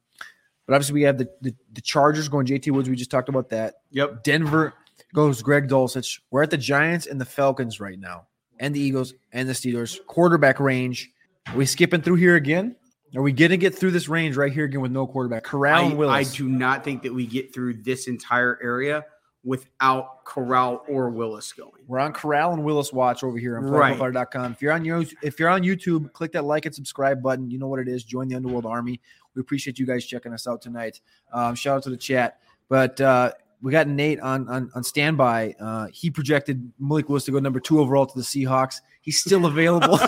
but 0.72 0.76
obviously, 0.76 0.94
we 0.94 1.02
have 1.02 1.18
the, 1.18 1.30
the, 1.42 1.54
the 1.74 1.82
Chargers 1.82 2.30
going 2.30 2.46
JT 2.48 2.72
Woods. 2.72 2.88
We 2.88 2.96
just 2.96 3.12
talked 3.12 3.28
about 3.28 3.50
that. 3.50 3.82
Yep. 3.90 4.24
Denver 4.24 4.74
goes 5.14 5.42
Greg 5.42 5.68
Dulcich. 5.68 6.22
We're 6.30 6.44
at 6.44 6.50
the 6.50 6.58
Giants 6.58 7.08
and 7.08 7.20
the 7.20 7.26
Falcons 7.26 7.82
right 7.82 8.00
now, 8.00 8.28
and 8.58 8.74
the 8.74 8.80
Eagles 8.80 9.14
and 9.34 9.50
the 9.50 9.54
Steelers. 9.54 9.98
Quarterback 10.08 10.62
range. 10.62 11.12
Are 11.48 11.58
we 11.58 11.66
skipping 11.66 12.02
through 12.02 12.16
here 12.16 12.38
again? 12.38 12.78
Are 13.14 13.22
we 13.22 13.34
going 13.34 13.52
to 13.52 13.58
get 13.58 13.78
through 13.78 13.92
this 13.92 14.08
range 14.08 14.38
right 14.38 14.54
here 14.54 14.64
again 14.64 14.80
with 14.80 14.94
no 14.94 15.06
quarterback? 15.06 15.44
Corral 15.44 15.84
I, 15.84 15.88
and 15.88 15.98
Willis. 15.98 16.34
I 16.34 16.38
do 16.38 16.48
not 16.48 16.86
think 16.86 17.04
that 17.04 17.14
we 17.14 17.28
get 17.28 17.54
through 17.54 17.74
this 17.84 18.08
entire 18.08 18.58
area 18.64 19.04
without 19.44 20.24
Corral 20.24 20.84
or 20.88 21.10
Willis 21.10 21.52
going. 21.52 21.84
We're 21.88 22.00
on 22.00 22.14
Corral 22.14 22.54
and 22.54 22.64
Willis 22.64 22.94
watch 22.94 23.24
over 23.24 23.38
here 23.38 23.58
on 23.58 23.66
Right. 23.66 23.98
playerprofiler.com. 23.98 24.54
If 24.54 24.62
you're 24.62 24.72
on 24.72 24.86
your 24.86 25.04
if 25.22 25.40
you're 25.40 25.50
on 25.50 25.64
YouTube, 25.64 26.14
click 26.14 26.32
that 26.34 26.46
like 26.46 26.66
and 26.66 26.74
subscribe 26.74 27.22
button. 27.22 27.50
You 27.50 27.58
know 27.58 27.68
what 27.68 27.80
it 27.80 27.88
is. 27.88 28.04
Join 28.04 28.28
the 28.28 28.36
Underworld 28.36 28.66
Army. 28.66 29.02
We 29.36 29.42
appreciate 29.42 29.80
you 29.80 29.86
guys 29.86 30.06
checking 30.06 30.34
us 30.34 30.48
out 30.48 30.62
tonight. 30.62 31.02
Um, 31.34 31.56
shout 31.56 31.78
out 31.78 31.84
to 31.84 31.90
the 31.90 31.98
chat. 31.98 32.40
But 32.70 33.00
uh, 33.02 33.32
we 33.62 33.72
got 33.72 33.88
Nate 33.88 34.20
on 34.20 34.48
on, 34.50 34.72
on 34.76 34.84
standby. 34.84 35.56
Uh, 35.60 35.88
he 35.94 36.10
projected 36.10 36.72
Malik 36.80 37.10
Willis 37.10 37.26
to 37.26 37.32
go 37.32 37.40
number 37.40 37.60
two 37.60 37.80
overall 37.80 38.06
to 38.06 38.18
the 38.18 38.24
Seahawks. 38.24 38.76
He's 39.02 39.20
still 39.20 39.46
available. 39.46 39.98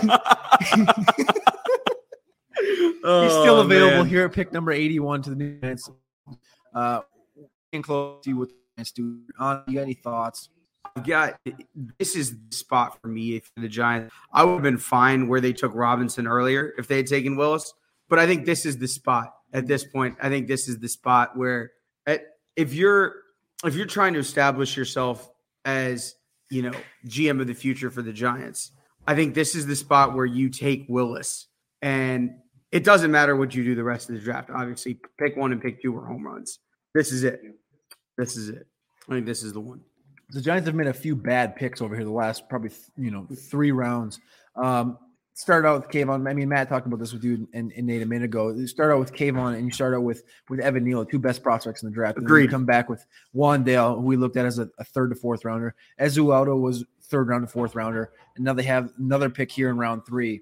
He's 3.04 3.32
still 3.32 3.56
Oh, 3.56 3.60
available 3.60 3.98
man. 3.98 4.06
here 4.06 4.24
at 4.24 4.32
pick 4.32 4.50
number 4.52 4.72
81 4.72 5.22
to 5.22 5.30
the 5.30 5.36
New 5.36 5.60
Giants. 5.60 5.90
Uh, 6.74 7.00
in 7.72 7.82
close 7.82 8.24
see 8.24 8.32
what 8.32 8.48
the 8.48 8.54
Giants 8.76 8.92
do. 8.92 9.20
On, 9.38 9.62
you 9.66 9.74
got 9.74 9.82
any 9.82 9.94
thoughts? 9.94 10.48
Got 11.04 11.38
this 11.98 12.14
is 12.16 12.30
the 12.48 12.54
spot 12.56 12.98
for 13.02 13.08
me 13.08 13.40
for 13.40 13.60
the 13.60 13.68
Giants. 13.68 14.14
I 14.32 14.44
would 14.44 14.54
have 14.54 14.62
been 14.62 14.78
fine 14.78 15.28
where 15.28 15.40
they 15.40 15.52
took 15.52 15.74
Robinson 15.74 16.26
earlier 16.26 16.72
if 16.78 16.86
they 16.86 16.96
had 16.98 17.06
taken 17.06 17.36
Willis, 17.36 17.74
but 18.08 18.18
I 18.18 18.26
think 18.26 18.44
this 18.44 18.66
is 18.66 18.78
the 18.78 18.88
spot 18.88 19.34
at 19.52 19.66
this 19.66 19.84
point. 19.84 20.16
I 20.20 20.28
think 20.28 20.48
this 20.48 20.68
is 20.68 20.78
the 20.78 20.88
spot 20.88 21.36
where 21.36 21.72
at, 22.06 22.22
if 22.56 22.74
you're 22.74 23.14
if 23.64 23.74
you're 23.74 23.86
trying 23.86 24.12
to 24.14 24.18
establish 24.18 24.76
yourself 24.76 25.30
as 25.64 26.14
you 26.50 26.62
know 26.62 26.72
GM 27.06 27.40
of 27.40 27.46
the 27.46 27.54
future 27.54 27.90
for 27.90 28.02
the 28.02 28.12
Giants, 28.12 28.72
I 29.06 29.14
think 29.14 29.34
this 29.34 29.54
is 29.54 29.66
the 29.66 29.76
spot 29.76 30.14
where 30.14 30.26
you 30.26 30.48
take 30.48 30.86
Willis, 30.88 31.46
and 31.82 32.34
it 32.72 32.84
doesn't 32.84 33.10
matter 33.10 33.36
what 33.36 33.54
you 33.54 33.64
do 33.64 33.74
the 33.74 33.84
rest 33.84 34.08
of 34.08 34.16
the 34.16 34.20
draft. 34.20 34.50
Obviously, 34.50 34.98
pick 35.18 35.36
one 35.36 35.52
and 35.52 35.62
pick 35.62 35.80
two 35.80 35.96
are 35.96 36.06
home 36.06 36.26
runs. 36.26 36.58
This 36.94 37.12
is 37.12 37.24
it. 37.24 37.40
This 38.18 38.36
is 38.36 38.48
it. 38.48 38.66
I 39.08 39.14
think 39.14 39.26
this 39.26 39.42
is 39.42 39.52
the 39.52 39.60
one. 39.60 39.80
the 40.30 40.40
Giants 40.40 40.66
have 40.66 40.74
made 40.74 40.86
a 40.86 40.94
few 40.94 41.14
bad 41.14 41.56
picks 41.56 41.80
over 41.80 41.94
here 41.94 42.04
the 42.04 42.10
last 42.10 42.48
probably 42.48 42.70
you 42.96 43.10
know 43.10 43.26
three 43.50 43.72
rounds. 43.72 44.20
Um, 44.56 44.98
started 45.34 45.68
out 45.68 45.80
with 45.80 45.90
Kayvon. 45.90 46.28
I 46.28 46.32
mean, 46.32 46.48
Matt 46.48 46.68
talked 46.68 46.86
about 46.86 47.00
this 47.00 47.12
with 47.12 47.24
you 47.24 47.46
and, 47.52 47.72
and 47.76 47.86
Nate 47.86 48.02
a 48.02 48.06
minute 48.06 48.24
ago. 48.24 48.50
You 48.50 48.66
start 48.66 48.92
out 48.92 49.00
with 49.00 49.12
Kayvon 49.12 49.54
and 49.54 49.66
you 49.66 49.72
start 49.72 49.94
out 49.94 50.02
with 50.02 50.22
with 50.48 50.60
Evan 50.60 50.84
Neal, 50.84 51.04
two 51.04 51.18
best 51.18 51.42
prospects 51.42 51.82
in 51.82 51.90
the 51.90 51.94
draft. 51.94 52.18
And 52.18 52.26
then 52.26 52.42
you 52.42 52.48
come 52.48 52.64
back 52.64 52.88
with 52.88 53.04
Wan'Dale, 53.34 53.96
who 53.96 54.02
we 54.02 54.16
looked 54.16 54.36
at 54.36 54.46
as 54.46 54.58
a, 54.58 54.70
a 54.78 54.84
third 54.84 55.10
to 55.10 55.16
fourth 55.16 55.44
rounder. 55.44 55.74
Ezeudu 56.00 56.60
was 56.60 56.84
third 57.02 57.28
round 57.28 57.46
to 57.46 57.52
fourth 57.52 57.74
rounder, 57.74 58.12
and 58.36 58.44
now 58.44 58.54
they 58.54 58.62
have 58.62 58.90
another 58.98 59.28
pick 59.28 59.50
here 59.50 59.68
in 59.70 59.76
round 59.76 60.06
three. 60.06 60.40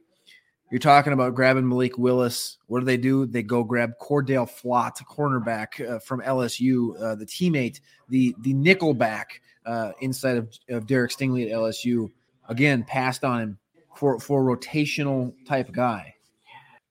You're 0.70 0.78
talking 0.78 1.12
about 1.12 1.34
grabbing 1.34 1.68
Malik 1.68 1.98
Willis. 1.98 2.58
What 2.66 2.80
do 2.80 2.86
they 2.86 2.96
do? 2.96 3.26
They 3.26 3.42
go 3.42 3.62
grab 3.62 3.92
Cordale 4.00 4.48
Flott, 4.48 5.02
cornerback 5.04 5.86
uh, 5.86 5.98
from 5.98 6.22
LSU, 6.22 7.00
uh, 7.02 7.14
the 7.14 7.26
teammate, 7.26 7.80
the 8.08 8.34
the 8.40 8.54
nickelback 8.54 9.24
uh, 9.64 9.92
inside 10.00 10.36
of, 10.36 10.58
of 10.68 10.86
Derek 10.86 11.12
Stingley 11.12 11.50
at 11.50 11.56
LSU. 11.56 12.10
Again, 12.48 12.84
passed 12.84 13.24
on 13.24 13.40
him 13.40 13.58
for 13.96 14.18
for 14.20 14.50
a 14.52 14.56
rotational 14.56 15.32
type 15.46 15.70
guy. 15.72 16.14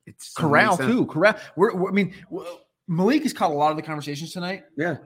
It's 0.05 0.33
Corral 0.33 0.77
too. 0.77 1.05
Corral. 1.05 1.35
We're, 1.55 1.75
we're- 1.75 1.89
I 1.89 1.93
mean, 1.93 2.13
Malik 2.87 3.23
has 3.23 3.33
caught 3.33 3.51
a 3.51 3.53
lot 3.53 3.71
of 3.71 3.77
the 3.77 3.83
conversations 3.83 4.33
tonight. 4.33 4.63
Yeah. 4.77 4.97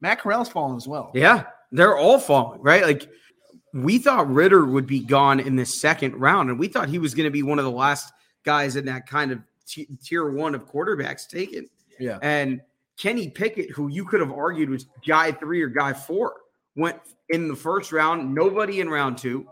Matt 0.00 0.20
Corral's 0.20 0.48
fallen 0.48 0.76
as 0.76 0.86
well. 0.86 1.10
Yeah. 1.14 1.44
They're 1.72 1.96
all 1.96 2.18
falling, 2.18 2.60
right? 2.60 2.82
Like 2.82 3.08
we 3.72 3.98
thought 3.98 4.30
Ridder 4.32 4.64
would 4.66 4.86
be 4.86 5.00
gone 5.00 5.40
in 5.40 5.56
the 5.56 5.66
second 5.66 6.16
round, 6.16 6.50
and 6.50 6.58
we 6.58 6.68
thought 6.68 6.88
he 6.88 6.98
was 6.98 7.14
going 7.14 7.24
to 7.24 7.30
be 7.30 7.42
one 7.42 7.58
of 7.58 7.64
the 7.64 7.70
last 7.70 8.12
guys 8.44 8.76
in 8.76 8.84
that 8.86 9.06
kind 9.06 9.32
of 9.32 9.40
t- 9.66 9.88
tier 10.02 10.30
one 10.30 10.54
of 10.54 10.66
quarterbacks 10.66 11.26
taken. 11.28 11.68
Yeah. 11.98 12.18
And 12.22 12.60
Kenny 12.98 13.28
Pickett, 13.28 13.70
who 13.70 13.88
you 13.88 14.04
could 14.04 14.20
have 14.20 14.32
argued 14.32 14.70
was 14.70 14.86
guy 15.06 15.32
three 15.32 15.62
or 15.62 15.68
guy 15.68 15.92
four, 15.92 16.34
went 16.76 16.98
in 17.30 17.48
the 17.48 17.56
first 17.56 17.92
round, 17.92 18.34
nobody 18.34 18.80
in 18.80 18.88
round 18.88 19.18
two. 19.18 19.46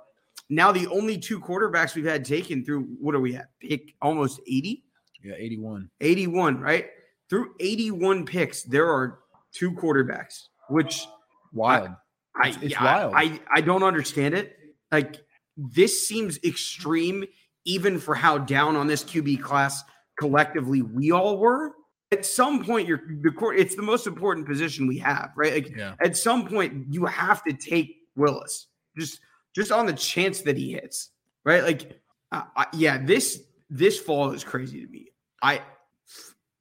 Now 0.50 0.72
the 0.72 0.86
only 0.88 1.18
two 1.18 1.40
quarterbacks 1.40 1.94
we've 1.94 2.04
had 2.04 2.24
taken 2.24 2.64
through 2.64 2.82
what 3.00 3.14
are 3.14 3.20
we 3.20 3.36
at? 3.36 3.48
Pick 3.60 3.94
almost 4.02 4.40
80? 4.46 4.84
Yeah, 5.22 5.34
81. 5.36 5.90
81, 6.00 6.60
right? 6.60 6.86
Through 7.30 7.54
81 7.60 8.26
picks, 8.26 8.62
there 8.62 8.86
are 8.86 9.20
two 9.52 9.72
quarterbacks, 9.72 10.48
which 10.68 11.06
Wild. 11.54 11.90
I, 12.36 12.48
It's- 12.48 12.62
it's 12.64 12.72
yeah, 12.72 12.84
wild. 12.84 13.14
I, 13.16 13.40
I 13.52 13.60
don't 13.60 13.84
understand 13.84 14.34
it. 14.34 14.56
Like 14.90 15.20
this 15.56 16.06
seems 16.06 16.38
extreme, 16.44 17.24
even 17.64 17.98
for 17.98 18.14
how 18.14 18.38
down 18.38 18.76
on 18.76 18.86
this 18.86 19.04
QB 19.04 19.40
class 19.40 19.82
collectively 20.18 20.82
we 20.82 21.12
all 21.12 21.38
were. 21.38 21.72
At 22.12 22.26
some 22.26 22.64
point, 22.64 22.86
you're 22.86 23.00
the 23.22 23.30
court. 23.30 23.58
It's 23.58 23.74
the 23.74 23.82
most 23.82 24.06
important 24.06 24.46
position 24.46 24.86
we 24.86 24.98
have, 24.98 25.30
right? 25.36 25.54
Like 25.54 25.76
yeah. 25.76 25.94
at 26.00 26.16
some 26.16 26.46
point, 26.46 26.86
you 26.90 27.06
have 27.06 27.42
to 27.44 27.52
take 27.52 27.96
Willis 28.14 28.66
just 28.96 29.20
just 29.54 29.72
on 29.72 29.86
the 29.86 29.92
chance 29.92 30.40
that 30.42 30.56
he 30.56 30.72
hits, 30.72 31.10
right? 31.44 31.62
Like, 31.62 32.00
uh, 32.32 32.42
I, 32.56 32.66
yeah, 32.74 32.98
this 32.98 33.42
this 33.70 33.98
fall 33.98 34.30
is 34.32 34.44
crazy 34.44 34.84
to 34.84 34.90
me. 34.90 35.08
I 35.42 35.62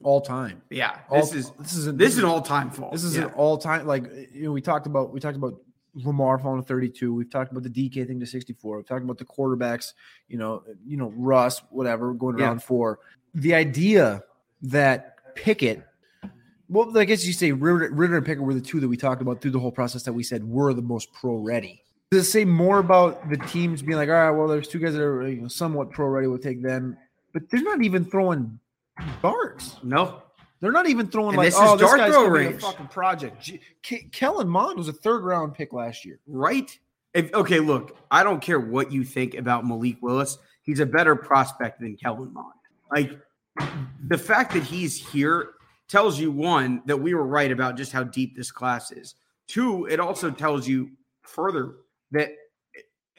All 0.04 0.22
time. 0.22 0.62
yeah, 0.70 1.00
All, 1.10 1.20
this 1.22 1.34
is 1.34 1.52
this 1.60 1.74
is 1.74 1.88
an, 1.88 1.98
this 1.98 2.14
is 2.14 2.20
an 2.20 2.26
all 2.26 2.42
time 2.42 2.70
fall. 2.70 2.92
This 2.92 3.04
is 3.04 3.16
yeah. 3.16 3.26
an 3.26 3.32
all 3.32 3.58
time 3.58 3.86
like 3.88 4.06
you 4.34 4.44
know 4.44 4.52
we 4.52 4.62
talked 4.62 4.86
about 4.88 5.14
we 5.14 5.20
talked 5.20 5.38
about 5.38 5.56
Lamar 5.96 6.40
falling 6.40 6.62
to 6.62 6.68
32. 6.68 7.14
We've 7.14 7.30
talked 7.30 7.52
about 7.52 7.64
the 7.64 7.70
DK 7.70 8.08
thing 8.08 8.20
to 8.20 8.26
64. 8.26 8.78
We've 8.78 8.86
talked 8.86 9.04
about 9.04 9.20
the 9.20 9.26
quarterbacks, 9.26 9.94
you 10.28 10.40
know, 10.40 10.64
you 10.84 10.98
know, 10.98 11.14
Russ, 11.16 11.62
whatever, 11.70 12.14
going 12.14 12.38
Yeah. 12.38 12.46
around 12.46 12.64
four. 12.64 13.00
The 13.36 13.54
idea 13.54 14.24
that 14.64 15.36
Pickett 15.36 15.84
Well, 16.68 16.98
I 16.98 17.06
guess 17.06 17.26
you 17.26 17.34
say 17.34 17.52
Ridder, 17.52 17.92
Ridder 17.94 18.18
and 18.18 18.26
Pickett 18.26 18.44
were 18.44 18.56
the 18.56 18.62
two 18.62 18.80
that 18.80 18.88
we 18.88 18.98
talked 18.98 19.22
about 19.22 19.40
through 19.42 19.52
the 19.52 19.60
whole 19.60 19.72
process 19.72 20.02
that 20.04 20.14
we 20.14 20.24
said 20.24 20.44
were 20.44 20.74
the 20.74 20.82
most 20.82 21.14
pro 21.14 21.36
ready. 21.36 21.83
Does 22.14 22.28
it 22.28 22.30
say 22.30 22.46
more 22.46 22.78
about 22.78 23.28
the 23.28 23.38
teams 23.38 23.82
being 23.82 23.98
like, 23.98 24.08
all 24.08 24.14
right, 24.14 24.30
well, 24.30 24.48
there's 24.48 24.68
two 24.68 24.78
guys 24.78 24.94
that 24.94 25.02
are 25.02 25.28
you 25.28 25.42
know, 25.42 25.48
somewhat 25.48 25.90
pro 25.90 26.06
ready. 26.06 26.28
We'll 26.28 26.38
take 26.38 26.62
them, 26.62 26.96
but 27.34 27.50
they're 27.50 27.64
not 27.64 27.82
even 27.82 28.06
throwing 28.06 28.60
darts. 29.24 29.78
No, 29.82 30.22
They're 30.60 30.72
not 30.72 30.88
even 30.88 31.08
throwing 31.08 31.30
And 31.30 31.38
like, 31.38 31.48
this 31.48 31.56
oh, 31.58 31.64
is 31.64 31.70
oh, 31.72 31.78
this 31.78 31.94
guy's 31.96 32.14
throw 32.14 32.38
be 32.38 32.46
a 32.46 32.60
fucking 32.60 32.86
project. 32.90 33.42
G- 33.42 33.60
K- 33.82 34.08
Kellen 34.12 34.48
Mond 34.48 34.78
was 34.78 34.90
a 34.90 34.94
third 34.94 35.24
round 35.24 35.56
pick 35.56 35.74
last 35.74 36.06
year. 36.06 36.20
right? 36.28 36.78
If, 37.16 37.34
okay, 37.34 37.60
look, 37.60 37.98
I 38.12 38.24
don't 38.24 38.42
care 38.44 38.60
what 38.60 38.92
you 38.92 39.04
think 39.04 39.34
about 39.34 39.66
Malik 39.66 39.98
Willis. 40.02 40.38
He's 40.62 40.82
a 40.82 40.86
better 40.86 41.16
prospect 41.16 41.80
than 41.80 41.96
Kellen 41.96 42.32
Mond. 42.32 42.54
Like 42.92 43.20
the 44.08 44.20
fact 44.20 44.54
that 44.54 44.62
he's 44.62 44.96
here 44.96 45.54
tells 45.88 46.20
you 46.20 46.32
one 46.32 46.84
that 46.86 46.98
we 46.98 47.16
were 47.16 47.26
right 47.26 47.52
about 47.52 47.76
just 47.76 47.92
how 47.92 48.04
deep 48.04 48.36
this 48.36 48.52
class 48.52 48.92
is. 48.92 49.16
Two, 49.48 49.88
it 49.88 50.00
also 50.00 50.30
tells 50.30 50.68
you 50.68 50.92
further 51.24 51.78
that 52.14 52.30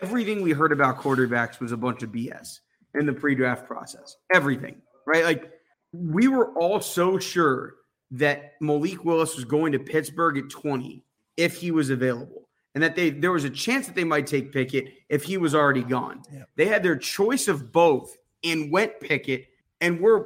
everything 0.00 0.42
we 0.42 0.52
heard 0.52 0.72
about 0.72 0.98
quarterbacks 0.98 1.60
was 1.60 1.72
a 1.72 1.76
bunch 1.76 2.02
of 2.02 2.10
BS 2.10 2.60
in 2.94 3.06
the 3.06 3.12
pre-draft 3.12 3.66
process. 3.66 4.16
Everything, 4.32 4.80
right? 5.06 5.24
Like 5.24 5.52
we 5.92 6.28
were 6.28 6.52
all 6.54 6.80
so 6.80 7.18
sure 7.18 7.74
that 8.12 8.54
Malik 8.60 9.04
Willis 9.04 9.36
was 9.36 9.44
going 9.44 9.72
to 9.72 9.78
Pittsburgh 9.78 10.38
at 10.38 10.48
20 10.50 11.04
if 11.36 11.56
he 11.56 11.70
was 11.70 11.90
available. 11.90 12.48
And 12.74 12.82
that 12.82 12.96
they 12.96 13.10
there 13.10 13.30
was 13.30 13.44
a 13.44 13.50
chance 13.50 13.86
that 13.86 13.94
they 13.94 14.04
might 14.04 14.26
take 14.26 14.52
Pickett 14.52 14.88
if 15.08 15.22
he 15.22 15.36
was 15.36 15.54
already 15.54 15.84
gone. 15.84 16.22
Yeah. 16.32 16.42
They 16.56 16.66
had 16.66 16.82
their 16.82 16.96
choice 16.96 17.46
of 17.46 17.70
both 17.70 18.16
and 18.42 18.70
went 18.72 18.98
Pickett, 19.00 19.46
and 19.80 20.00
we're 20.00 20.24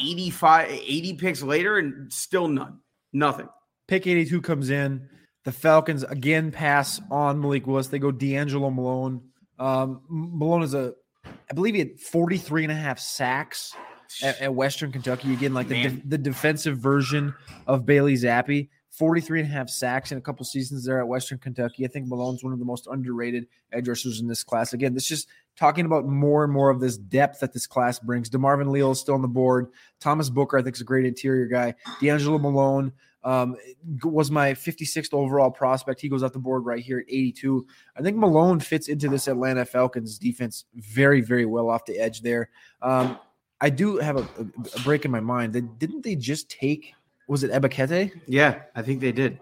85, 0.00 0.70
80 0.70 1.14
picks 1.14 1.42
later 1.42 1.78
and 1.78 2.12
still 2.12 2.46
none. 2.46 2.78
Nothing. 3.12 3.48
Pick 3.88 4.06
82 4.06 4.40
comes 4.42 4.70
in. 4.70 5.08
The 5.48 5.52
Falcons 5.52 6.02
again 6.02 6.52
pass 6.52 7.00
on 7.10 7.40
Malik 7.40 7.66
Willis. 7.66 7.86
They 7.86 7.98
go 7.98 8.12
DeAngelo 8.12 8.70
Malone. 8.70 9.22
Um, 9.58 10.02
Malone 10.10 10.62
is 10.62 10.74
a, 10.74 10.92
I 11.24 11.54
believe 11.54 11.72
he 11.72 11.78
had 11.78 11.98
43 11.98 12.64
and 12.64 12.72
a 12.72 12.74
half 12.74 12.98
sacks 12.98 13.74
at, 14.22 14.38
at 14.42 14.54
Western 14.54 14.92
Kentucky. 14.92 15.32
Again, 15.32 15.54
like 15.54 15.68
the, 15.68 15.84
de- 15.84 16.02
the 16.04 16.18
defensive 16.18 16.76
version 16.76 17.34
of 17.66 17.86
Bailey 17.86 18.12
Zappe. 18.12 18.68
43 18.90 19.40
and 19.40 19.48
a 19.48 19.52
half 19.52 19.70
sacks 19.70 20.12
in 20.12 20.18
a 20.18 20.20
couple 20.20 20.44
seasons 20.44 20.84
there 20.84 21.00
at 21.00 21.08
Western 21.08 21.38
Kentucky. 21.38 21.86
I 21.86 21.88
think 21.88 22.08
Malone's 22.08 22.44
one 22.44 22.52
of 22.52 22.58
the 22.58 22.66
most 22.66 22.86
underrated 22.86 23.46
edge 23.72 23.88
rushers 23.88 24.20
in 24.20 24.26
this 24.26 24.44
class. 24.44 24.74
Again, 24.74 24.92
this 24.92 25.04
is 25.04 25.08
just 25.08 25.28
talking 25.56 25.86
about 25.86 26.04
more 26.04 26.44
and 26.44 26.52
more 26.52 26.68
of 26.68 26.80
this 26.80 26.98
depth 26.98 27.40
that 27.40 27.54
this 27.54 27.66
class 27.66 27.98
brings. 27.98 28.28
DeMarvin 28.28 28.70
Leal 28.70 28.90
is 28.90 29.00
still 29.00 29.14
on 29.14 29.22
the 29.22 29.28
board. 29.28 29.68
Thomas 29.98 30.28
Booker, 30.28 30.58
I 30.58 30.62
think, 30.62 30.76
is 30.76 30.82
a 30.82 30.84
great 30.84 31.06
interior 31.06 31.46
guy. 31.46 31.74
DeAngelo 32.02 32.38
Malone 32.38 32.92
um, 33.28 33.56
was 34.02 34.30
my 34.30 34.54
56th 34.54 35.12
overall 35.12 35.50
prospect. 35.50 36.00
He 36.00 36.08
goes 36.08 36.22
off 36.22 36.32
the 36.32 36.38
board 36.38 36.64
right 36.64 36.82
here 36.82 37.00
at 37.00 37.04
82. 37.08 37.66
I 37.94 38.00
think 38.00 38.16
Malone 38.16 38.58
fits 38.58 38.88
into 38.88 39.06
this 39.10 39.28
Atlanta 39.28 39.66
Falcons 39.66 40.18
defense 40.18 40.64
very, 40.74 41.20
very 41.20 41.44
well 41.44 41.68
off 41.68 41.84
the 41.84 41.98
edge 41.98 42.22
there. 42.22 42.48
Um, 42.80 43.18
I 43.60 43.68
do 43.68 43.98
have 43.98 44.16
a, 44.16 44.26
a, 44.38 44.80
break 44.80 45.04
in 45.04 45.10
my 45.10 45.20
mind. 45.20 45.52
That 45.52 45.78
didn't 45.78 46.04
they 46.04 46.14
just 46.14 46.48
take? 46.48 46.94
Was 47.28 47.44
it 47.44 47.50
Ebiketie? 47.50 48.18
Yeah, 48.26 48.62
I 48.74 48.80
think 48.80 49.00
they 49.00 49.12
did. 49.12 49.38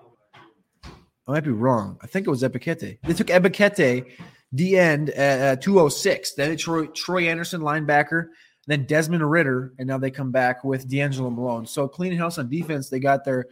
I 0.84 1.32
might 1.32 1.45
be 1.45 1.51
wrong. 1.51 1.97
I 2.03 2.09
think 2.09 2.26
it 2.26 2.30
was 2.30 2.43
Ebiketie. 2.43 2.99
They 3.05 3.14
took 3.14 3.28
Ebiketie, 3.28 4.11
the 4.51 4.78
end 4.78 5.11
at 5.11 5.59
uh, 5.59 5.61
206. 5.61 6.34
Then 6.34 6.51
it's 6.51 6.64
Troy, 6.64 6.87
Troy 6.87 7.28
Anderson, 7.28 7.61
linebacker. 7.61 8.30
Then 8.66 8.84
Desmond 8.84 9.28
Ridder, 9.30 9.74
and 9.78 9.87
now 9.87 9.97
they 9.97 10.11
come 10.11 10.32
back 10.32 10.64
with 10.64 10.91
DeAngelo 10.91 11.32
Malone. 11.32 11.66
So 11.66 11.87
cleaning 11.87 12.18
house 12.18 12.39
on 12.39 12.49
defense. 12.49 12.89
They 12.89 12.99
got 12.99 13.24
their 13.24 13.47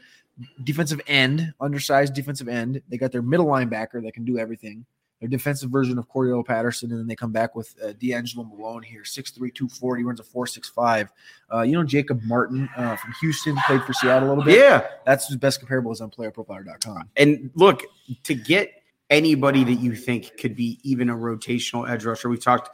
defensive 0.63 1.01
end, 1.07 1.53
undersized 1.61 2.15
defensive 2.15 2.49
end. 2.49 2.83
They 2.89 2.97
got 2.97 3.13
their 3.13 3.23
middle 3.23 3.47
linebacker 3.47 4.03
that 4.03 4.15
can 4.15 4.25
do 4.25 4.39
everything. 4.39 4.85
Their 5.21 5.29
defensive 5.29 5.71
version 5.71 5.97
of 5.97 6.09
Cordarrelle 6.09 6.45
Patterson, 6.45 6.91
and 6.91 7.01
then 7.01 7.07
they 7.07 7.15
come 7.15 7.33
back 7.33 7.55
with 7.55 7.75
uh, 7.83 7.93
DeAngelo 7.93 8.49
Malone 8.49 8.83
here, 8.83 9.03
6'3", 9.03 9.35
240, 9.55 10.05
runs 10.05 10.21
a 10.21 10.23
4.65. 10.23 11.09
Uh, 11.53 11.63
you 11.63 11.73
know 11.73 11.85
Jacob 11.85 12.21
Martin 12.25 12.69
uh, 12.77 12.97
from 12.97 13.15
Houston, 13.21 13.57
played 13.67 13.83
for 13.85 13.93
Seattle 13.93 14.29
a 14.29 14.31
little 14.31 14.45
bit. 14.45 14.59
Yeah. 14.59 14.87
That's 15.07 15.29
his 15.29 15.37
best 15.37 15.61
comparable 15.61 15.93
is 15.93 16.01
on 16.01 16.11
playerprofiler.com. 16.11 17.09
And 17.17 17.51
look, 17.55 17.85
to 18.25 18.35
get 18.35 18.71
anybody 19.09 19.65
that 19.65 19.75
you 19.75 19.95
think 19.95 20.37
could 20.37 20.57
be 20.57 20.79
even 20.83 21.09
a 21.09 21.15
rotational 21.15 21.89
edge 21.89 22.05
rusher, 22.05 22.29
we've 22.29 22.43
talked 22.43 22.71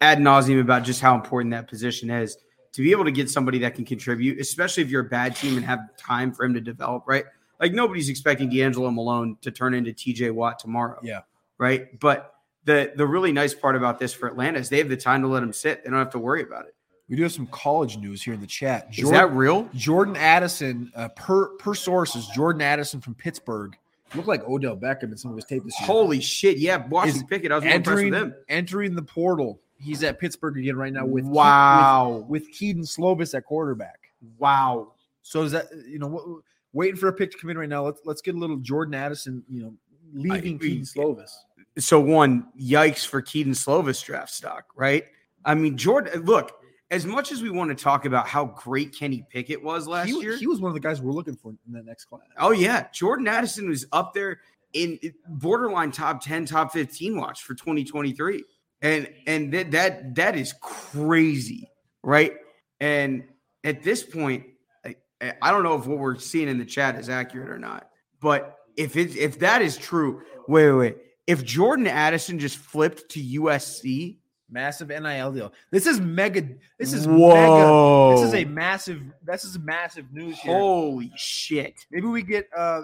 ad 0.00 0.18
nauseum 0.18 0.60
about 0.60 0.82
just 0.82 1.00
how 1.00 1.14
important 1.14 1.52
that 1.52 1.68
position 1.68 2.10
is. 2.10 2.36
To 2.74 2.82
be 2.82 2.90
able 2.90 3.04
to 3.04 3.12
get 3.12 3.30
somebody 3.30 3.58
that 3.60 3.74
can 3.74 3.84
contribute, 3.84 4.40
especially 4.40 4.82
if 4.82 4.90
you're 4.90 5.02
a 5.02 5.08
bad 5.08 5.36
team 5.36 5.56
and 5.56 5.64
have 5.64 5.96
time 5.96 6.32
for 6.32 6.44
him 6.44 6.54
to 6.54 6.60
develop, 6.60 7.04
right? 7.06 7.24
Like 7.60 7.72
nobody's 7.72 8.08
expecting 8.08 8.50
DeAngelo 8.50 8.92
Malone 8.92 9.36
to 9.42 9.50
turn 9.50 9.74
into 9.74 9.92
TJ 9.92 10.32
Watt 10.32 10.58
tomorrow. 10.58 10.98
Yeah. 11.02 11.20
Right. 11.56 11.98
But 12.00 12.34
the 12.64 12.92
the 12.96 13.06
really 13.06 13.32
nice 13.32 13.54
part 13.54 13.76
about 13.76 13.98
this 13.98 14.12
for 14.12 14.26
Atlanta 14.26 14.58
is 14.58 14.68
they 14.68 14.78
have 14.78 14.88
the 14.88 14.96
time 14.96 15.22
to 15.22 15.28
let 15.28 15.42
him 15.42 15.52
sit. 15.52 15.84
They 15.84 15.90
don't 15.90 15.98
have 15.98 16.10
to 16.10 16.18
worry 16.18 16.42
about 16.42 16.66
it. 16.66 16.74
We 17.08 17.16
do 17.16 17.22
have 17.22 17.32
some 17.32 17.46
college 17.48 17.98
news 17.98 18.22
here 18.22 18.34
in 18.34 18.40
the 18.40 18.46
chat. 18.46 18.88
Is 18.96 19.10
that 19.10 19.30
real? 19.32 19.68
Jordan 19.74 20.16
Addison, 20.16 20.90
uh, 20.96 21.08
per 21.08 21.48
per 21.58 21.74
sources, 21.74 22.26
Jordan 22.28 22.62
Addison 22.62 23.00
from 23.00 23.14
Pittsburgh 23.14 23.76
looked 24.14 24.28
like 24.28 24.44
Odell 24.48 24.76
Beckham 24.76 25.04
in 25.04 25.16
some 25.16 25.30
of 25.30 25.36
his 25.36 25.44
tape 25.44 25.64
this 25.64 25.78
year. 25.78 25.86
Holy 25.86 26.20
shit. 26.20 26.58
Yeah. 26.58 26.86
Washington 26.86 27.26
Pickett. 27.26 27.52
I 27.52 27.56
was 27.56 27.64
really 27.64 27.76
impressed 27.76 28.04
with 28.04 28.14
him. 28.14 28.34
entering 28.48 28.94
the 28.94 29.02
portal. 29.02 29.60
He's 29.78 30.02
at 30.02 30.18
Pittsburgh 30.18 30.56
again 30.58 30.76
right 30.76 30.92
now 30.92 31.04
with 31.04 31.24
Ke- 31.24 31.32
Wow. 31.32 32.24
with, 32.28 32.44
with 32.44 32.52
Kedon 32.52 32.82
Slovis 32.84 33.34
at 33.34 33.44
quarterback. 33.44 33.98
Wow. 34.38 34.92
So 35.22 35.42
is 35.42 35.52
that 35.52 35.66
you 35.86 35.98
know 35.98 36.06
what, 36.06 36.24
waiting 36.72 36.96
for 36.96 37.08
a 37.08 37.12
pick 37.12 37.30
to 37.32 37.38
come 37.38 37.50
in 37.50 37.58
right 37.58 37.68
now? 37.68 37.84
Let's 37.84 38.00
let's 38.04 38.20
get 38.22 38.34
a 38.34 38.38
little 38.38 38.56
Jordan 38.56 38.94
Addison. 38.94 39.42
You 39.48 39.62
know, 39.62 39.74
leaving 40.14 40.56
agree. 40.56 40.70
Kedon 40.70 40.84
Slovis. 40.84 41.30
so 41.78 41.98
one 42.00 42.46
yikes 42.60 43.06
for 43.06 43.20
Kedon 43.20 43.52
Slovis 43.52 44.02
draft 44.04 44.30
stock, 44.32 44.64
right? 44.76 45.04
I 45.44 45.54
mean, 45.54 45.76
Jordan, 45.76 46.22
look, 46.24 46.52
as 46.90 47.04
much 47.04 47.32
as 47.32 47.42
we 47.42 47.50
want 47.50 47.76
to 47.76 47.82
talk 47.82 48.04
about 48.06 48.26
how 48.26 48.46
great 48.46 48.94
Kenny 48.96 49.26
Pickett 49.28 49.62
was 49.62 49.86
last 49.86 50.06
He, 50.08 50.18
year, 50.20 50.36
he 50.38 50.46
was 50.46 50.60
one 50.60 50.68
of 50.70 50.74
the 50.74 50.80
guys 50.80 51.02
we're 51.02 51.12
looking 51.12 51.36
for 51.36 51.50
in 51.66 51.72
the 51.72 51.82
next 51.82 52.06
class. 52.06 52.22
oh 52.38 52.52
yeah, 52.52 52.86
Jordan 52.94 53.26
Addison 53.28 53.68
was 53.68 53.84
up 53.92 54.14
there 54.14 54.40
in 54.72 54.98
borderline 55.28 55.90
top 55.92 56.20
10, 56.22 56.46
top 56.46 56.72
15 56.72 57.16
watch 57.16 57.42
for 57.42 57.54
2023. 57.54 58.42
And 58.84 59.08
and 59.26 59.52
that 59.52 59.70
that 59.72 60.14
that 60.14 60.36
is 60.36 60.54
crazy, 60.60 61.68
right? 62.02 62.34
And 62.80 63.24
at 63.64 63.82
this 63.82 64.04
point, 64.04 64.44
I, 64.84 64.94
I 65.42 65.50
don't 65.50 65.64
know 65.64 65.74
if 65.74 65.86
what 65.86 65.98
we're 65.98 66.18
seeing 66.18 66.48
in 66.48 66.58
the 66.58 66.64
chat 66.64 66.96
is 66.96 67.08
accurate 67.08 67.48
or 67.48 67.58
not, 67.58 67.88
but 68.20 68.58
if 68.76 68.96
it 68.96 69.16
if 69.16 69.40
that 69.40 69.62
is 69.62 69.76
true, 69.76 70.22
wait, 70.46 70.70
wait, 70.70 70.78
wait. 70.78 70.96
If 71.26 71.42
Jordan 71.42 71.86
Addison 71.86 72.38
just 72.38 72.58
flipped 72.58 73.08
to 73.12 73.20
USC, 73.20 74.18
Massive 74.50 74.88
NIL 74.88 75.32
deal. 75.32 75.52
This 75.72 75.86
is 75.86 76.00
mega. 76.00 76.46
This 76.78 76.92
is 76.92 77.08
Whoa. 77.08 78.14
mega. 78.14 78.20
This 78.20 78.28
is 78.28 78.34
a 78.34 78.44
massive. 78.44 79.02
This 79.24 79.44
is 79.44 79.58
massive 79.58 80.12
news 80.12 80.38
here. 80.38 80.52
holy 80.52 81.10
shit! 81.16 81.74
Maybe 81.90 82.06
we 82.06 82.22
get 82.22 82.48
uh, 82.56 82.82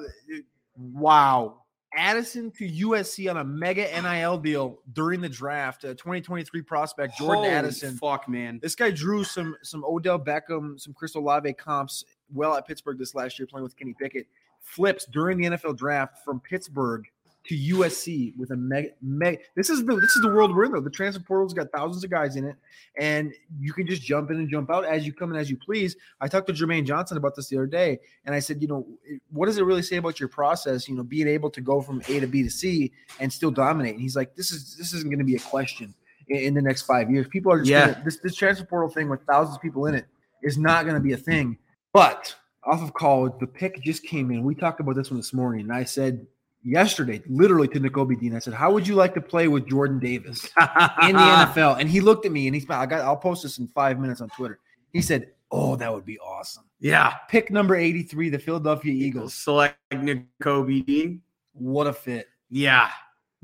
Wow. 0.77 1.63
Addison 1.95 2.51
to 2.53 2.69
USC 2.69 3.29
on 3.31 3.39
a 3.39 3.45
mega 3.45 3.89
NIL 4.01 4.39
deal 4.39 4.79
during 4.93 5.21
the 5.21 5.29
draft. 5.29 5.85
Uh, 5.85 5.89
2023 5.89 6.63
prospect 6.63 7.19
Jordan 7.19 7.37
Holy 7.37 7.49
Addison. 7.49 7.97
fuck, 7.97 8.29
man. 8.29 8.61
This 8.63 8.75
guy 8.75 8.91
drew 8.91 9.25
some 9.25 9.57
some 9.63 9.85
Odell 9.85 10.19
Beckham, 10.19 10.79
some 10.81 10.93
Chris 10.95 11.15
Olave 11.15 11.53
comps 11.55 12.05
well 12.33 12.55
at 12.55 12.67
Pittsburgh 12.67 12.99
this 12.99 13.15
last 13.15 13.39
year, 13.39 13.47
playing 13.47 13.65
with 13.65 13.77
Kenny 13.77 13.95
Pickett. 13.99 14.27
Flips 14.61 15.07
during 15.07 15.39
the 15.39 15.49
NFL 15.57 15.77
draft 15.77 16.19
from 16.25 16.39
Pittsburgh 16.41 17.07
to 17.47 17.55
USC 17.57 18.37
with 18.37 18.51
a 18.51 18.57
mega. 18.57 18.91
mega 19.01 19.39
this 19.57 19.71
is 19.71 19.85
the 19.85 19.95
this 19.97 20.15
is 20.17 20.23
the 20.23 20.29
world 20.29 20.55
we're 20.55 20.67
in 20.67 20.73
though. 20.73 20.81
The 20.81 20.91
transfer 20.91 21.23
portal's 21.23 21.55
got 21.55 21.69
thousands 21.73 22.05
of 22.05 22.11
guys 22.11 22.37
in 22.37 22.45
it, 22.45 22.57
and 22.99 23.33
you 23.59 23.73
can 23.73 23.87
just 23.87 24.03
jump 24.03 24.31
in 24.31 24.37
and 24.37 24.49
jump 24.49 24.71
out 24.71 24.85
as 24.85 25.07
you 25.07 25.13
come 25.13 25.31
and 25.31 25.41
as 25.41 25.51
you 25.51 25.57
please. 25.57 25.97
I 26.21 26.29
talked 26.29 26.47
to 26.49 26.53
Jermaine 26.53 26.85
Johnson 26.85 27.17
about 27.17 27.35
this 27.35 27.49
the 27.49 27.57
other 27.57 27.67
day, 27.67 27.99
and 28.27 28.35
I 28.35 28.41
said, 28.41 28.61
you 28.61 28.69
know, 28.69 28.87
what 29.31 29.47
does 29.47 29.57
it 29.59 29.65
really 29.65 29.83
say 29.83 29.97
about 29.97 30.21
your 30.21 30.29
process? 30.29 30.89
You 30.89 30.97
know, 30.97 31.03
being 31.03 31.29
able 31.29 31.51
to 31.51 31.61
go 31.61 31.81
from 31.81 32.03
A 32.09 32.21
to 32.21 32.27
B 32.27 32.43
to 32.43 32.51
C 32.51 32.93
and 33.21 33.33
still 33.33 33.51
dominate. 33.51 33.93
And 33.95 34.03
he's 34.03 34.17
like, 34.17 34.35
this 34.37 34.51
is 34.53 34.77
this 34.77 34.93
isn't 34.93 35.09
going 35.09 35.19
to 35.19 35.25
be 35.25 35.37
a 35.37 35.41
question 35.41 35.95
in, 36.29 36.37
in 36.39 36.55
the 36.55 36.63
next 36.63 36.83
five 36.83 37.11
years. 37.11 37.27
People 37.29 37.53
are 37.53 37.59
just 37.59 37.71
Yeah. 37.71 37.93
gonna, 37.93 38.03
this 38.05 38.19
this 38.19 38.35
transfer 38.35 38.67
portal 38.67 38.91
thing 38.91 39.09
with 39.09 39.23
thousands 39.23 39.57
of 39.57 39.63
people 39.63 39.87
in 39.87 39.95
it 39.95 40.05
is 40.43 40.59
not 40.59 40.85
going 40.85 40.95
to 40.95 41.01
be 41.01 41.15
a 41.15 41.17
thing. 41.19 41.57
But 41.95 42.35
off 42.65 42.83
of 42.83 42.93
college, 42.93 43.33
the 43.41 43.47
pick 43.47 43.83
just 43.83 44.03
came 44.05 44.31
in. 44.31 44.45
We 44.45 44.55
talked 44.55 44.81
about 44.81 44.95
this 44.95 45.11
one 45.11 45.19
this 45.19 45.33
morning, 45.33 45.63
and 45.63 45.73
I 45.73 45.85
said 45.85 46.27
yesterday, 46.63 47.23
literally 47.29 47.69
to 47.69 47.81
Nakobe 47.81 48.19
Dean, 48.19 48.35
I 48.35 48.39
said, 48.39 48.55
"How 48.55 48.73
would 48.73 48.87
you 48.87 48.95
like 48.95 49.15
to 49.15 49.21
play 49.21 49.49
with 49.49 49.67
Jordan 49.69 49.99
Davis 49.99 50.45
in 50.45 51.15
the 51.15 51.21
NFL?" 51.53 51.81
And 51.81 51.89
he 51.89 52.01
looked 52.01 52.27
at 52.27 52.33
me 52.33 52.47
and 52.47 52.55
he's, 52.55 52.69
"I 52.69 52.87
got. 52.87 53.01
I'll 53.03 53.17
post 53.17 53.43
this 53.43 53.59
in 53.59 53.69
five 53.69 53.99
minutes 53.99 54.21
on 54.21 54.29
Twitter. 54.31 54.59
He 54.93 55.03
said, 55.03 55.29
"Oh, 55.51 55.77
that 55.77 55.93
would 55.93 56.05
be 56.05 56.19
awesome." 56.19 56.65
Yeah. 56.81 57.15
Pick 57.29 57.51
number 57.51 57.77
eighty-three, 57.77 58.31
the 58.31 58.39
Philadelphia 58.39 58.93
Eagles. 58.93 59.35
Select 59.35 59.77
Kobe 60.41 60.81
Dean. 60.81 61.23
What 61.53 61.87
a 61.87 61.93
fit! 61.93 62.29
Yeah. 62.51 62.91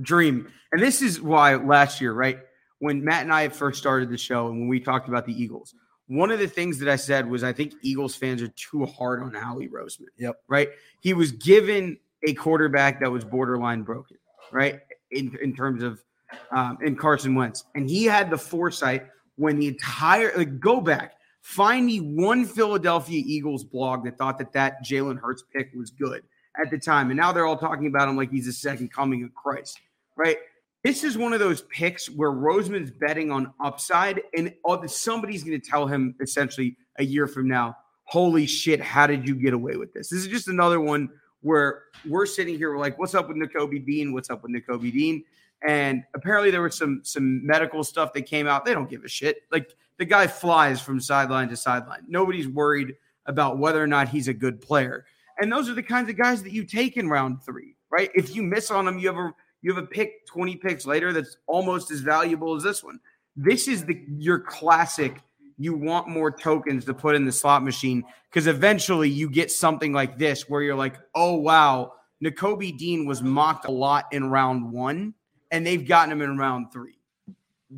Dream. 0.00 0.50
And 0.72 0.82
this 0.82 1.00
is 1.00 1.20
why 1.20 1.54
last 1.54 2.00
year, 2.00 2.12
right? 2.12 2.38
When 2.78 3.02
Matt 3.02 3.22
and 3.22 3.32
I 3.32 3.48
first 3.48 3.78
started 3.78 4.10
the 4.10 4.18
show 4.18 4.48
and 4.48 4.60
when 4.60 4.68
we 4.68 4.80
talked 4.80 5.08
about 5.08 5.24
the 5.24 5.32
Eagles, 5.32 5.74
one 6.08 6.30
of 6.30 6.38
the 6.38 6.46
things 6.46 6.78
that 6.80 6.88
I 6.88 6.96
said 6.96 7.28
was 7.28 7.42
I 7.42 7.52
think 7.52 7.72
Eagles 7.82 8.14
fans 8.14 8.42
are 8.42 8.48
too 8.48 8.84
hard 8.84 9.22
on 9.22 9.32
Howie 9.32 9.68
Roseman. 9.68 10.08
Yep. 10.18 10.36
Right. 10.48 10.68
He 11.00 11.14
was 11.14 11.32
given 11.32 11.98
a 12.22 12.34
quarterback 12.34 13.00
that 13.00 13.10
was 13.10 13.24
borderline 13.24 13.82
broken, 13.82 14.16
right? 14.52 14.80
In 15.10 15.36
in 15.40 15.54
terms 15.54 15.82
of 15.82 16.02
um, 16.50 16.78
in 16.82 16.96
Carson 16.96 17.34
Wentz, 17.34 17.64
and 17.74 17.88
he 17.88 18.04
had 18.04 18.30
the 18.30 18.38
foresight 18.38 19.06
when 19.36 19.58
the 19.58 19.68
entire 19.68 20.32
like 20.36 20.58
go 20.58 20.80
back, 20.80 21.14
find 21.42 21.86
me 21.86 21.98
one 21.98 22.44
Philadelphia 22.44 23.22
Eagles 23.24 23.64
blog 23.64 24.04
that 24.04 24.18
thought 24.18 24.38
that 24.38 24.52
that 24.52 24.84
Jalen 24.84 25.18
Hurts 25.18 25.44
pick 25.54 25.70
was 25.74 25.90
good 25.90 26.22
at 26.60 26.70
the 26.70 26.78
time, 26.78 27.10
and 27.10 27.16
now 27.16 27.32
they're 27.32 27.46
all 27.46 27.58
talking 27.58 27.86
about 27.86 28.08
him 28.08 28.16
like 28.16 28.30
he's 28.30 28.46
the 28.46 28.52
second 28.52 28.92
coming 28.92 29.22
of 29.22 29.34
Christ, 29.34 29.78
right? 30.16 30.38
This 30.82 31.02
is 31.02 31.18
one 31.18 31.32
of 31.32 31.40
those 31.40 31.62
picks 31.62 32.08
where 32.08 32.30
Roseman's 32.30 32.92
betting 32.92 33.30
on 33.30 33.52
upside, 33.62 34.22
and 34.36 34.54
somebody's 34.86 35.42
going 35.42 35.60
to 35.60 35.70
tell 35.70 35.86
him 35.86 36.14
essentially 36.20 36.76
a 36.98 37.04
year 37.04 37.26
from 37.26 37.48
now, 37.48 37.76
"Holy 38.04 38.46
shit, 38.46 38.80
how 38.80 39.06
did 39.06 39.28
you 39.28 39.34
get 39.34 39.52
away 39.52 39.76
with 39.76 39.92
this?" 39.92 40.10
This 40.10 40.20
is 40.20 40.28
just 40.28 40.48
another 40.48 40.80
one 40.80 41.10
where 41.46 41.84
we're 42.06 42.26
sitting 42.26 42.56
here, 42.56 42.70
we're 42.70 42.78
like, 42.78 42.98
"What's 42.98 43.14
up 43.14 43.28
with 43.28 43.36
Nakobe 43.36 43.84
Dean? 43.86 44.12
What's 44.12 44.30
up 44.30 44.42
with 44.42 44.52
Nakobe 44.52 44.92
Dean?" 44.92 45.24
And 45.66 46.04
apparently 46.14 46.50
there 46.50 46.62
was 46.62 46.76
some 46.76 47.00
some 47.02 47.46
medical 47.46 47.84
stuff 47.84 48.12
that 48.12 48.22
came 48.22 48.46
out. 48.46 48.64
They 48.64 48.74
don't 48.74 48.90
give 48.90 49.04
a 49.04 49.08
shit. 49.08 49.42
Like 49.50 49.74
the 49.98 50.04
guy 50.04 50.26
flies 50.26 50.80
from 50.80 51.00
sideline 51.00 51.48
to 51.48 51.56
sideline. 51.56 52.04
Nobody's 52.08 52.48
worried 52.48 52.94
about 53.26 53.58
whether 53.58 53.82
or 53.82 53.86
not 53.86 54.08
he's 54.08 54.28
a 54.28 54.34
good 54.34 54.60
player. 54.60 55.04
And 55.38 55.52
those 55.52 55.68
are 55.68 55.74
the 55.74 55.82
kinds 55.82 56.08
of 56.08 56.16
guys 56.16 56.42
that 56.42 56.52
you 56.52 56.64
take 56.64 56.96
in 56.96 57.08
round 57.08 57.42
three, 57.44 57.76
right? 57.90 58.10
If 58.14 58.34
you 58.34 58.42
miss 58.42 58.70
on 58.70 58.84
them, 58.84 58.98
you 58.98 59.08
have 59.08 59.16
a 59.16 59.34
you 59.62 59.74
have 59.74 59.82
a 59.82 59.86
pick 59.86 60.26
20 60.26 60.56
picks 60.56 60.86
later 60.86 61.12
that's 61.12 61.36
almost 61.46 61.90
as 61.90 62.00
valuable 62.00 62.54
as 62.54 62.62
this 62.62 62.82
one. 62.84 63.00
This 63.34 63.68
is 63.68 63.84
the 63.84 64.02
your 64.18 64.40
classic. 64.40 65.20
You 65.58 65.74
want 65.74 66.08
more 66.08 66.30
tokens 66.30 66.84
to 66.84 66.94
put 66.94 67.14
in 67.14 67.24
the 67.24 67.32
slot 67.32 67.62
machine 67.62 68.04
because 68.30 68.46
eventually 68.46 69.08
you 69.08 69.30
get 69.30 69.50
something 69.50 69.92
like 69.92 70.18
this 70.18 70.48
where 70.48 70.62
you're 70.62 70.76
like, 70.76 70.96
oh 71.14 71.36
wow, 71.36 71.92
Nakobe 72.22 72.76
Dean 72.76 73.06
was 73.06 73.22
mocked 73.22 73.66
a 73.66 73.70
lot 73.70 74.06
in 74.12 74.30
round 74.30 74.70
one 74.70 75.14
and 75.50 75.66
they've 75.66 75.86
gotten 75.86 76.12
him 76.12 76.22
in 76.22 76.36
round 76.36 76.72
three. 76.72 76.98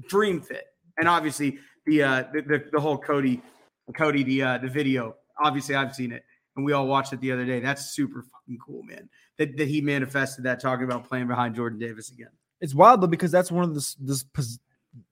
Dream 0.09 0.41
fit. 0.41 0.67
And 0.99 1.09
obviously 1.09 1.59
the 1.87 2.03
uh 2.03 2.25
the, 2.33 2.43
the, 2.43 2.65
the 2.73 2.81
whole 2.81 2.99
Cody 2.99 3.41
Cody 3.95 4.23
the 4.25 4.43
uh 4.43 4.59
the 4.59 4.69
video. 4.69 5.15
Obviously 5.43 5.75
I've 5.75 5.95
seen 5.95 6.13
it 6.13 6.25
and 6.57 6.65
we 6.65 6.73
all 6.73 6.87
watched 6.87 7.13
it 7.13 7.21
the 7.21 7.31
other 7.31 7.45
day. 7.45 7.61
That's 7.61 7.93
super 7.93 8.23
fucking 8.23 8.59
cool, 8.65 8.83
man. 8.83 9.09
That 9.39 9.57
that 9.57 9.69
he 9.69 9.81
manifested 9.81 10.45
that 10.45 10.61
talking 10.61 10.85
about 10.85 11.09
playing 11.09 11.29
behind 11.29 11.55
Jordan 11.55 11.79
Davis 11.79 12.11
again. 12.11 12.31
It's 12.61 12.75
wild 12.75 13.01
though 13.01 13.07
because 13.07 13.31
that's 13.31 13.53
one 13.53 13.65
of 13.65 13.75
the 13.75 13.95
this 14.01 14.25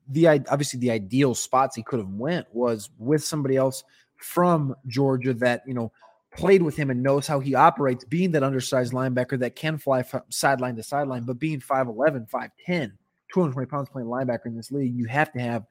the 0.08 0.28
obviously 0.28 0.80
the 0.80 0.90
ideal 0.90 1.34
spots 1.34 1.76
he 1.76 1.82
could 1.82 1.98
have 1.98 2.08
went 2.08 2.46
was 2.52 2.90
with 2.98 3.24
somebody 3.24 3.56
else 3.56 3.84
from 4.16 4.74
Georgia 4.86 5.34
that 5.34 5.62
you 5.66 5.74
know 5.74 5.92
played 6.36 6.62
with 6.62 6.76
him 6.76 6.90
and 6.90 7.02
knows 7.02 7.26
how 7.26 7.40
he 7.40 7.54
operates, 7.54 8.04
being 8.04 8.30
that 8.32 8.42
undersized 8.42 8.92
linebacker 8.92 9.38
that 9.38 9.56
can 9.56 9.78
fly 9.78 10.02
from 10.02 10.22
sideline 10.28 10.76
to 10.76 10.82
sideline, 10.82 11.22
but 11.24 11.38
being 11.38 11.60
5'11, 11.60 12.28
5'10, 12.28 12.50
220 12.66 13.66
pounds 13.66 13.88
playing 13.88 14.08
linebacker 14.08 14.46
in 14.46 14.56
this 14.56 14.70
league, 14.70 14.94
you 14.94 15.06
have 15.06 15.32
to 15.32 15.40
have, 15.40 15.64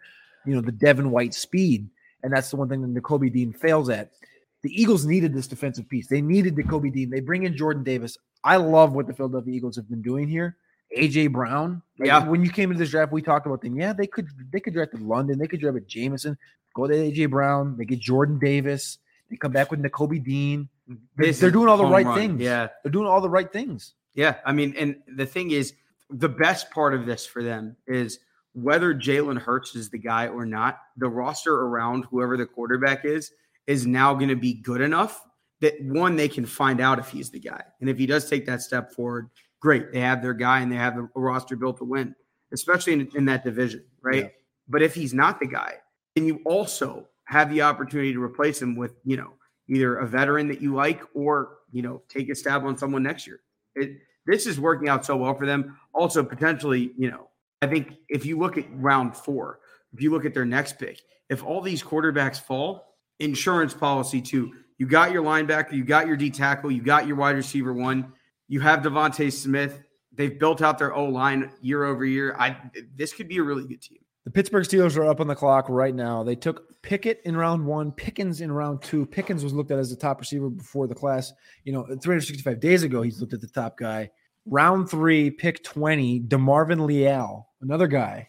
you 0.45 0.55
know, 0.55 0.61
the 0.61 0.71
Devin 0.71 1.11
White 1.11 1.33
speed. 1.33 1.87
And 2.23 2.33
that's 2.33 2.49
the 2.49 2.55
one 2.55 2.67
thing 2.67 2.81
that 2.81 3.01
Nakobe 3.01 3.31
Dean 3.31 3.53
fails 3.53 3.89
at. 3.89 4.11
The 4.63 4.81
Eagles 4.81 5.05
needed 5.05 5.33
this 5.33 5.47
defensive 5.47 5.87
piece. 5.87 6.07
They 6.07 6.21
needed 6.21 6.55
Nakobe 6.55 6.91
Dean. 6.91 7.11
They 7.11 7.19
bring 7.19 7.43
in 7.43 7.55
Jordan 7.55 7.83
Davis. 7.83 8.17
I 8.43 8.57
love 8.57 8.93
what 8.93 9.05
the 9.05 9.13
Philadelphia 9.13 9.53
Eagles 9.53 9.75
have 9.75 9.87
been 9.87 10.01
doing 10.01 10.27
here. 10.27 10.57
AJ 10.97 11.31
Brown. 11.31 11.81
Like 11.99 12.07
yeah. 12.07 12.27
When 12.27 12.43
you 12.43 12.49
came 12.51 12.71
into 12.71 12.79
this 12.79 12.91
draft, 12.91 13.11
we 13.11 13.21
talked 13.21 13.45
about 13.45 13.61
them. 13.61 13.77
Yeah, 13.77 13.93
they 13.93 14.07
could 14.07 14.27
they 14.51 14.59
could 14.59 14.73
draft 14.73 14.93
London. 14.95 15.37
They 15.37 15.47
could 15.47 15.59
draft 15.59 15.77
a 15.77 15.81
Jameson. 15.81 16.37
Go 16.73 16.87
to 16.87 16.93
AJ 16.93 17.29
Brown. 17.29 17.77
They 17.77 17.85
get 17.85 17.99
Jordan 17.99 18.39
Davis. 18.39 18.97
They 19.29 19.37
come 19.37 19.51
back 19.51 19.71
with 19.71 19.81
Nakobe 19.81 20.23
Dean. 20.23 20.69
They're, 21.15 21.31
they're 21.31 21.51
doing 21.51 21.67
all 21.67 21.77
the 21.77 21.85
right 21.85 22.05
run. 22.05 22.17
things. 22.17 22.41
Yeah. 22.41 22.67
They're 22.83 22.91
doing 22.91 23.07
all 23.07 23.21
the 23.21 23.29
right 23.29 23.51
things. 23.51 23.93
Yeah. 24.13 24.35
I 24.45 24.51
mean, 24.51 24.75
and 24.77 24.97
the 25.07 25.25
thing 25.25 25.51
is, 25.51 25.73
the 26.11 26.29
best 26.29 26.69
part 26.69 26.93
of 26.93 27.05
this 27.05 27.25
for 27.25 27.41
them 27.41 27.75
is 27.87 28.19
whether 28.53 28.93
Jalen 28.93 29.39
Hurts 29.39 29.75
is 29.75 29.89
the 29.89 29.97
guy 29.97 30.27
or 30.27 30.45
not, 30.45 30.79
the 30.97 31.09
roster 31.09 31.55
around 31.55 32.05
whoever 32.05 32.37
the 32.37 32.45
quarterback 32.45 33.03
is 33.03 33.31
is 33.65 33.87
now 33.87 34.13
going 34.13 34.29
to 34.29 34.35
be 34.35 34.53
good 34.53 34.81
enough 34.81 35.25
that 35.61 35.81
one, 35.81 36.15
they 36.15 36.27
can 36.27 36.45
find 36.45 36.81
out 36.81 36.99
if 36.99 37.09
he's 37.09 37.29
the 37.29 37.39
guy. 37.39 37.63
And 37.79 37.89
if 37.89 37.97
he 37.97 38.05
does 38.05 38.29
take 38.29 38.45
that 38.45 38.61
step 38.61 38.91
forward, 38.91 39.29
great. 39.59 39.91
They 39.91 39.99
have 39.99 40.21
their 40.21 40.33
guy 40.33 40.61
and 40.61 40.71
they 40.71 40.75
have 40.75 40.97
a 40.97 41.07
roster 41.15 41.55
built 41.55 41.77
to 41.77 41.83
win, 41.83 42.15
especially 42.53 42.93
in, 42.93 43.09
in 43.15 43.25
that 43.25 43.43
division, 43.43 43.83
right? 44.01 44.23
Yeah. 44.23 44.29
But 44.67 44.81
if 44.81 44.93
he's 44.93 45.13
not 45.13 45.39
the 45.39 45.47
guy, 45.47 45.75
then 46.15 46.25
you 46.25 46.41
also 46.45 47.07
have 47.25 47.49
the 47.49 47.61
opportunity 47.61 48.13
to 48.13 48.21
replace 48.21 48.61
him 48.61 48.75
with, 48.75 48.93
you 49.03 49.17
know, 49.17 49.33
either 49.67 49.97
a 49.97 50.07
veteran 50.07 50.47
that 50.47 50.61
you 50.61 50.73
like 50.73 51.01
or, 51.13 51.57
you 51.71 51.81
know, 51.81 52.01
take 52.09 52.29
a 52.29 52.35
stab 52.35 52.65
on 52.65 52.77
someone 52.77 53.03
next 53.03 53.25
year. 53.25 53.41
It, 53.75 53.97
this 54.25 54.45
is 54.45 54.59
working 54.59 54.89
out 54.89 55.05
so 55.05 55.17
well 55.17 55.35
for 55.35 55.45
them. 55.45 55.77
Also, 55.93 56.23
potentially, 56.23 56.93
you 56.97 57.09
know, 57.09 57.29
I 57.61 57.67
think 57.67 57.95
if 58.09 58.25
you 58.25 58.37
look 58.37 58.57
at 58.57 58.65
round 58.71 59.15
four, 59.15 59.59
if 59.93 60.01
you 60.01 60.11
look 60.11 60.25
at 60.25 60.33
their 60.33 60.45
next 60.45 60.77
pick, 60.77 61.01
if 61.29 61.43
all 61.43 61.61
these 61.61 61.81
quarterbacks 61.81 62.39
fall, 62.39 62.95
insurance 63.19 63.73
policy 63.73 64.21
too. 64.21 64.53
You 64.77 64.87
got 64.87 65.11
your 65.11 65.23
linebacker, 65.23 65.71
you 65.71 65.83
got 65.85 66.07
your 66.07 66.17
D 66.17 66.29
tackle, 66.29 66.71
you 66.71 66.81
got 66.81 67.07
your 67.07 67.15
wide 67.15 67.35
receiver 67.35 67.73
one, 67.73 68.11
you 68.47 68.59
have 68.59 68.81
DeVonta 68.81 69.31
Smith. 69.31 69.81
They've 70.13 70.37
built 70.37 70.61
out 70.61 70.77
their 70.77 70.93
O 70.93 71.05
line 71.05 71.51
year 71.61 71.83
over 71.83 72.05
year. 72.05 72.35
I 72.37 72.57
this 72.95 73.13
could 73.13 73.27
be 73.27 73.37
a 73.37 73.43
really 73.43 73.67
good 73.67 73.81
team. 73.81 73.99
The 74.25 74.31
Pittsburgh 74.31 74.65
Steelers 74.65 74.97
are 74.97 75.05
up 75.05 75.19
on 75.19 75.27
the 75.27 75.35
clock 75.35 75.67
right 75.69 75.93
now. 75.93 76.23
They 76.23 76.35
took 76.35 76.81
Pickett 76.81 77.21
in 77.25 77.37
round 77.37 77.63
one, 77.63 77.91
Pickens 77.91 78.41
in 78.41 78.51
round 78.51 78.81
two. 78.81 79.05
Pickens 79.05 79.43
was 79.43 79.53
looked 79.53 79.69
at 79.69 79.77
as 79.77 79.91
the 79.91 79.95
top 79.95 80.19
receiver 80.19 80.49
before 80.49 80.87
the 80.87 80.95
class. 80.95 81.31
You 81.63 81.73
know, 81.73 81.83
365 81.83 82.59
days 82.59 82.81
ago, 82.81 83.03
he's 83.03 83.21
looked 83.21 83.33
at 83.33 83.41
the 83.41 83.47
top 83.47 83.77
guy. 83.77 84.09
Round 84.47 84.89
three, 84.89 85.29
pick 85.29 85.63
20, 85.63 86.21
DeMarvin 86.21 86.85
Leal, 86.85 87.47
another 87.61 87.87
guy. 87.87 88.27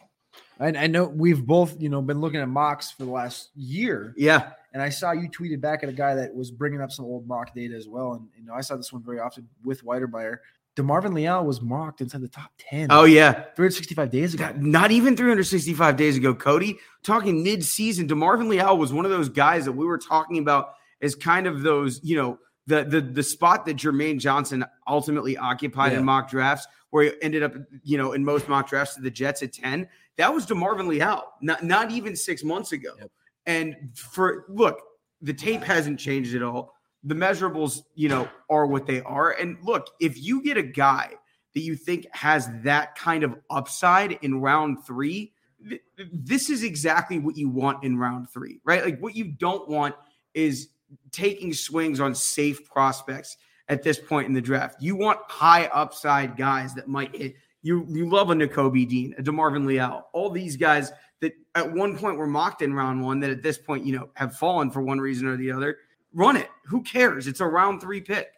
I, 0.60 0.68
I 0.68 0.86
know 0.86 1.04
we've 1.04 1.44
both, 1.44 1.80
you 1.80 1.88
know, 1.88 2.02
been 2.02 2.20
looking 2.20 2.40
at 2.40 2.48
mocks 2.48 2.90
for 2.90 3.04
the 3.04 3.10
last 3.10 3.50
year. 3.54 4.14
Yeah. 4.16 4.50
And 4.76 4.82
I 4.82 4.90
saw 4.90 5.12
you 5.12 5.26
tweeted 5.30 5.62
back 5.62 5.82
at 5.84 5.88
a 5.88 5.92
guy 5.92 6.14
that 6.14 6.34
was 6.34 6.50
bringing 6.50 6.82
up 6.82 6.92
some 6.92 7.06
old 7.06 7.26
mock 7.26 7.54
data 7.54 7.74
as 7.74 7.88
well. 7.88 8.12
And, 8.12 8.28
you 8.36 8.44
know, 8.44 8.52
I 8.52 8.60
saw 8.60 8.76
this 8.76 8.92
one 8.92 9.02
very 9.02 9.18
often 9.18 9.48
with 9.64 9.82
Weidermeyer. 9.82 10.36
DeMarvin 10.76 11.14
Leal 11.14 11.46
was 11.46 11.62
mocked 11.62 12.02
inside 12.02 12.20
the 12.20 12.28
top 12.28 12.50
10. 12.58 12.88
Oh, 12.90 13.04
yeah. 13.04 13.32
365 13.32 14.10
days 14.10 14.34
ago. 14.34 14.52
Not 14.58 14.90
even 14.90 15.16
365 15.16 15.96
days 15.96 16.18
ago, 16.18 16.34
Cody. 16.34 16.78
Talking 17.02 17.42
mid 17.42 17.64
season, 17.64 18.06
DeMarvin 18.06 18.48
Leal 18.48 18.76
was 18.76 18.92
one 18.92 19.06
of 19.06 19.10
those 19.10 19.30
guys 19.30 19.64
that 19.64 19.72
we 19.72 19.86
were 19.86 19.96
talking 19.96 20.36
about 20.36 20.74
as 21.00 21.14
kind 21.14 21.46
of 21.46 21.62
those, 21.62 21.98
you 22.04 22.14
know, 22.14 22.38
the 22.66 22.84
the 22.84 23.00
the 23.00 23.22
spot 23.22 23.64
that 23.64 23.78
Jermaine 23.78 24.20
Johnson 24.20 24.62
ultimately 24.86 25.38
occupied 25.38 25.92
yeah. 25.92 26.00
in 26.00 26.04
mock 26.04 26.28
drafts, 26.28 26.66
where 26.90 27.04
he 27.04 27.12
ended 27.22 27.42
up, 27.42 27.54
you 27.82 27.96
know, 27.96 28.12
in 28.12 28.22
most 28.22 28.46
mock 28.46 28.68
drafts 28.68 28.96
to 28.96 29.00
the 29.00 29.10
Jets 29.10 29.42
at 29.42 29.54
10. 29.54 29.88
That 30.18 30.34
was 30.34 30.44
DeMarvin 30.44 30.86
Leal, 30.86 31.24
not, 31.40 31.64
not 31.64 31.90
even 31.92 32.14
six 32.14 32.44
months 32.44 32.72
ago. 32.72 32.90
Yep. 32.98 33.10
And 33.46 33.76
for 33.94 34.44
look, 34.48 34.80
the 35.22 35.34
tape 35.34 35.62
hasn't 35.62 35.98
changed 35.98 36.34
at 36.34 36.42
all 36.42 36.76
the 37.06 37.14
measurables, 37.14 37.82
you 37.94 38.08
know, 38.08 38.28
are 38.50 38.66
what 38.66 38.86
they 38.86 39.00
are. 39.02 39.30
And 39.30 39.56
look, 39.62 39.90
if 40.00 40.20
you 40.20 40.42
get 40.42 40.56
a 40.56 40.62
guy 40.62 41.12
that 41.54 41.60
you 41.60 41.76
think 41.76 42.06
has 42.12 42.48
that 42.64 42.96
kind 42.96 43.22
of 43.22 43.36
upside 43.48 44.12
in 44.22 44.40
round 44.40 44.84
three, 44.84 45.32
th- 45.66 45.80
this 46.12 46.50
is 46.50 46.64
exactly 46.64 47.20
what 47.20 47.36
you 47.36 47.48
want 47.48 47.84
in 47.84 47.96
round 47.96 48.28
three, 48.30 48.60
right? 48.64 48.84
Like 48.84 48.98
what 48.98 49.14
you 49.14 49.24
don't 49.24 49.68
want 49.68 49.94
is 50.34 50.68
taking 51.12 51.54
swings 51.54 52.00
on 52.00 52.12
safe 52.14 52.68
prospects 52.68 53.36
at 53.68 53.84
this 53.84 54.00
point 54.00 54.26
in 54.26 54.34
the 54.34 54.40
draft. 54.40 54.82
You 54.82 54.96
want 54.96 55.20
high 55.28 55.66
upside 55.66 56.36
guys 56.36 56.74
that 56.74 56.88
might 56.88 57.14
hit. 57.14 57.36
You 57.62 57.86
you 57.88 58.08
love 58.08 58.30
a 58.30 58.34
Nakobe 58.34 58.88
Dean, 58.88 59.14
a 59.18 59.22
DeMarvin 59.22 59.66
Leal, 59.66 60.06
all 60.12 60.30
these 60.30 60.56
guys 60.56 60.92
that 61.20 61.32
at 61.54 61.72
one 61.72 61.96
point 61.96 62.18
were 62.18 62.26
mocked 62.26 62.62
in 62.62 62.74
round 62.74 63.02
one 63.02 63.20
that 63.20 63.30
at 63.30 63.42
this 63.42 63.58
point, 63.58 63.86
you 63.86 63.96
know, 63.96 64.10
have 64.14 64.36
fallen 64.36 64.70
for 64.70 64.82
one 64.82 65.00
reason 65.00 65.26
or 65.26 65.36
the 65.36 65.50
other 65.50 65.78
run 66.16 66.36
it. 66.36 66.48
Who 66.64 66.82
cares? 66.82 67.28
It's 67.28 67.40
a 67.40 67.46
round 67.46 67.80
three 67.80 68.00
pick. 68.00 68.32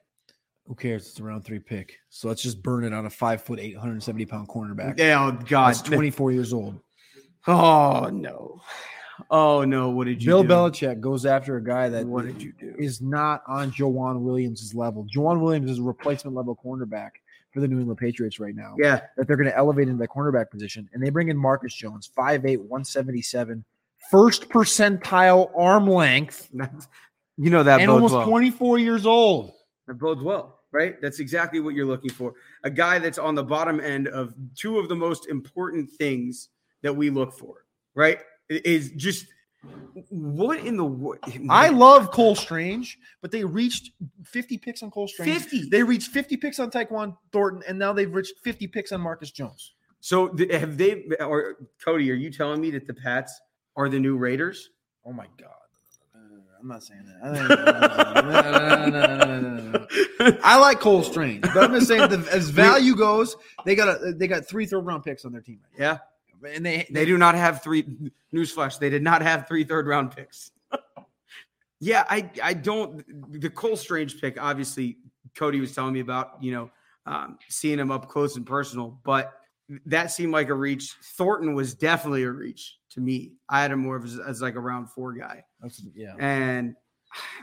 Who 0.66 0.74
cares? 0.74 1.09
It's 1.09 1.18
a 1.18 1.22
round 1.22 1.45
three 1.45 1.61
pick. 1.61 1.99
So 2.11 2.29
let's 2.29 2.43
just 2.43 2.62
burn 2.62 2.85
it 2.85 2.93
on 2.93 3.07
a 3.07 3.11
five 3.11 3.43
foot, 3.43 3.59
870 3.59 4.26
pound 4.26 4.49
cornerback. 4.49 4.99
Yeah, 4.99 5.24
oh, 5.24 5.33
God. 5.33 5.68
That's 5.68 5.83
24 5.83 6.33
years 6.33 6.53
old. 6.53 6.79
Oh, 7.47 8.11
no. 8.12 8.61
Oh, 9.31 9.64
no. 9.64 9.89
What 9.89 10.05
did 10.05 10.22
you 10.22 10.26
do? 10.26 10.26
Bill 10.26 10.43
do? 10.43 10.49
Belichick 10.49 11.01
goes 11.01 11.24
after 11.24 11.57
a 11.57 11.64
guy 11.64 11.89
that 11.89 12.05
what 12.05 12.26
did 12.26 12.43
you 12.43 12.53
do? 12.53 12.74
is 12.79 13.01
not 13.01 13.43
on 13.47 13.72
Joejuan 13.72 14.20
Williams' 14.20 14.74
level. 14.74 15.07
Joejuan 15.07 15.41
Williams 15.41 15.70
is 15.70 15.79
a 15.79 15.83
replacement 15.83 16.37
level 16.37 16.59
cornerback 16.62 17.12
for 17.53 17.61
the 17.61 17.69
New 17.69 17.79
England 17.79 17.99
Patriots 17.99 18.39
right 18.39 18.55
now. 18.55 18.75
Yeah. 18.79 19.01
That 19.17 19.27
they're 19.27 19.37
going 19.37 19.49
to 19.49 19.57
elevate 19.57 19.89
into 19.89 19.99
the 19.99 20.09
cornerback 20.09 20.51
position. 20.51 20.89
And 20.93 21.03
they 21.03 21.11
bring 21.11 21.29
in 21.29 21.37
Marcus 21.37 21.75
Jones, 21.75 22.11
5'8, 22.17 22.59
177, 22.59 23.65
first 24.11 24.49
percentile 24.49 25.51
arm 25.57 25.87
length. 25.87 26.49
You 27.41 27.51
know 27.51 27.63
that 27.63 27.81
and 27.81 27.89
almost 27.89 28.15
well. 28.15 28.27
24 28.27 28.81
years 28.81 29.07
old. 29.07 29.53
That 29.87 29.95
bodes 29.95 30.25
well, 30.25 30.59
right? 30.73 31.01
That's 31.01 31.21
exactly 31.21 31.61
what 31.61 31.73
you're 31.73 31.87
looking 31.87 32.11
for. 32.11 32.35
A 32.65 32.71
guy 32.71 32.99
that's 32.99 33.17
on 33.17 33.37
the 33.37 33.45
bottom 33.45 33.79
end 33.79 34.09
of 34.09 34.35
two 34.57 34.81
of 34.81 34.89
the 34.89 34.97
most 34.97 35.29
important 35.29 35.89
things 35.89 36.49
that 36.83 36.95
we 36.95 37.11
look 37.11 37.33
for, 37.33 37.65
right? 37.95 38.19
Is 38.49 38.91
just 38.97 39.27
what 40.11 40.61
in 40.61 40.77
the 40.77 40.85
world? 40.85 41.19
Eh, 41.27 41.39
I 41.51 41.69
love 41.69 42.11
Cole 42.11 42.35
Strange, 42.35 42.99
but 43.21 43.31
they 43.31 43.45
reached 43.45 43.91
50 44.25 44.59
picks 44.59 44.83
on 44.83 44.91
Cole 44.91 45.09
Strange. 45.09 45.43
50. 45.43 45.69
They 45.69 45.83
reached 45.83 46.11
50 46.11 46.37
picks 46.37 46.59
on 46.59 46.71
Tyquan 46.71 47.16
Thornton, 47.33 47.62
and 47.66 47.79
now 47.79 47.93
they've 47.93 48.12
reached 48.12 48.35
50 48.43 48.66
picks 48.69 48.93
on 48.93 49.01
Marcus 49.01 49.31
Jones. 49.31 49.75
So 50.01 50.35
have 50.51 50.77
they? 50.77 51.05
Or 51.21 51.57
Cody, 51.85 52.11
are 52.11 52.14
you 52.14 52.31
telling 52.31 52.61
me 52.61 52.71
that 52.71 52.87
the 52.87 52.95
Pats 52.95 53.41
are 53.77 53.89
the 53.89 53.99
new 53.99 54.16
Raiders? 54.16 54.71
Oh 55.05 55.12
my 55.12 55.27
God. 55.39 55.51
I'm 56.61 56.69
not 56.69 56.83
saying 56.83 57.05
that. 57.07 57.19
I 60.43 60.59
like 60.61 60.81
Cole 60.81 61.03
Strange, 61.03 61.43
but 61.43 61.57
I'm 61.57 61.73
just 61.73 61.87
saying 61.87 62.11
that 62.11 62.27
as 62.29 62.51
value 62.55 62.97
goes, 62.97 63.37
they 63.64 63.77
got 63.77 63.89
a, 63.89 64.12
they 64.12 64.27
got 64.27 64.47
three 64.47 64.66
third 64.66 64.85
round 64.85 65.05
picks 65.05 65.25
on 65.25 65.33
their 65.33 65.41
team, 65.41 65.61
yeah, 65.79 65.99
and 66.47 66.64
they 66.64 66.86
they 66.91 67.05
do 67.05 67.18
not 67.18 67.34
have 67.34 67.62
three. 67.62 67.84
Newsflash: 68.34 68.78
They 68.78 68.91
did 68.91 69.03
not 69.03 69.22
have 69.22 69.49
three 69.49 69.64
third 69.64 69.86
round 69.86 70.14
picks. 70.14 70.51
yeah, 71.80 72.05
I 72.09 72.30
I 72.43 72.55
don't. 72.55 73.05
The 73.41 73.51
Cole 73.51 73.76
Strange 73.76 74.20
pick, 74.20 74.41
obviously, 74.41 74.99
Cody 75.34 75.61
was 75.61 75.74
telling 75.74 75.95
me 75.95 76.01
about. 76.01 76.43
You 76.43 76.53
know, 76.53 76.70
um, 77.07 77.39
seeing 77.49 77.78
him 77.78 77.91
up 77.91 78.09
close 78.09 78.36
and 78.36 78.47
personal, 78.47 79.01
but 79.05 79.34
that 79.86 80.11
seemed 80.11 80.32
like 80.32 80.49
a 80.49 80.55
reach. 80.55 80.97
Thornton 81.03 81.55
was 81.55 81.74
definitely 81.74 82.22
a 82.24 82.30
reach 82.30 82.78
to 82.91 83.01
me. 83.01 83.32
I 83.49 83.62
had 83.62 83.70
him 83.70 83.80
more 83.80 83.97
of 83.97 84.05
as, 84.05 84.18
as 84.18 84.43
like 84.43 84.55
a 84.55 84.61
round 84.61 84.91
four 84.91 85.12
guy, 85.12 85.45
yeah. 85.95 86.14
and 86.18 86.74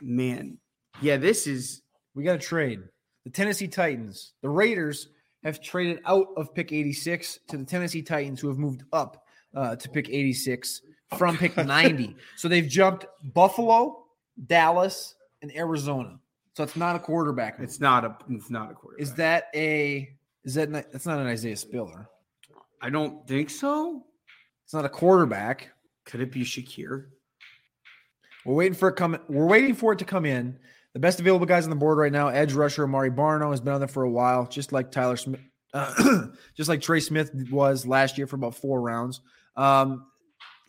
man, 0.01 0.57
yeah, 1.01 1.17
this 1.17 1.47
is 1.47 1.81
We 2.13 2.23
got 2.23 2.33
to 2.33 2.45
trade. 2.45 2.81
The 3.23 3.31
Tennessee 3.31 3.67
Titans, 3.67 4.33
the 4.41 4.49
Raiders 4.49 5.09
have 5.45 5.61
traded 5.61 5.99
out 6.05 6.27
of 6.35 6.53
pick 6.53 6.73
86 6.73 7.39
to 7.47 7.57
the 7.57 7.63
Tennessee 7.63 8.01
Titans, 8.01 8.41
who 8.41 8.47
have 8.49 8.57
moved 8.57 8.83
up 8.91 9.25
uh, 9.55 9.75
to 9.75 9.89
pick 9.89 10.09
86 10.09 10.81
from 11.17 11.37
pick 11.37 11.55
90. 11.65 12.15
So 12.35 12.47
they've 12.47 12.67
jumped 12.67 13.05
Buffalo, 13.33 14.05
Dallas, 14.47 15.15
and 15.41 15.55
Arizona. 15.55 16.19
So 16.53 16.63
it's 16.63 16.75
not 16.75 16.95
a 16.95 16.99
quarterback. 16.99 17.59
move. 17.59 17.67
it's 17.67 17.79
not 17.79 18.03
a 18.03 18.17
it's 18.29 18.49
not 18.49 18.71
a 18.71 18.73
quarterback. 18.73 19.01
Is 19.01 19.13
that 19.13 19.49
a 19.53 20.09
is 20.43 20.55
that 20.55 20.69
not, 20.69 20.91
that's 20.91 21.05
not 21.05 21.19
an 21.19 21.27
Isaiah 21.27 21.57
Spiller? 21.57 22.09
I 22.81 22.89
don't 22.89 23.27
think 23.27 23.49
so. 23.49 24.03
It's 24.63 24.73
not 24.73 24.85
a 24.85 24.89
quarterback. 24.89 25.69
Could 26.05 26.21
it 26.21 26.31
be 26.31 26.41
Shakir? 26.41 27.07
We're 28.45 28.55
waiting 28.55 28.73
for 28.73 28.89
it 28.89 28.93
come. 28.93 29.17
We're 29.27 29.47
waiting 29.47 29.75
for 29.75 29.93
it 29.93 29.99
to 29.99 30.05
come 30.05 30.25
in. 30.25 30.57
The 30.95 30.99
best 31.01 31.19
available 31.19 31.45
guys 31.45 31.65
on 31.65 31.69
the 31.69 31.75
board 31.75 31.97
right 31.97 32.11
now: 32.11 32.29
edge 32.29 32.53
rusher 32.53 32.83
Amare 32.85 33.11
Barno 33.11 33.51
has 33.51 33.59
been 33.61 33.73
on 33.73 33.81
there 33.81 33.87
for 33.87 34.03
a 34.03 34.09
while, 34.09 34.47
just 34.47 34.71
like 34.71 34.91
Tyler 34.91 35.17
Smith, 35.17 35.41
uh, 35.73 36.27
just 36.57 36.69
like 36.69 36.79
Trey 36.81 37.01
Smith 37.01 37.31
was 37.51 37.85
last 37.85 38.17
year 38.17 38.25
for 38.27 38.37
about 38.37 38.55
four 38.55 38.81
rounds. 38.81 39.19
Um, 39.57 40.05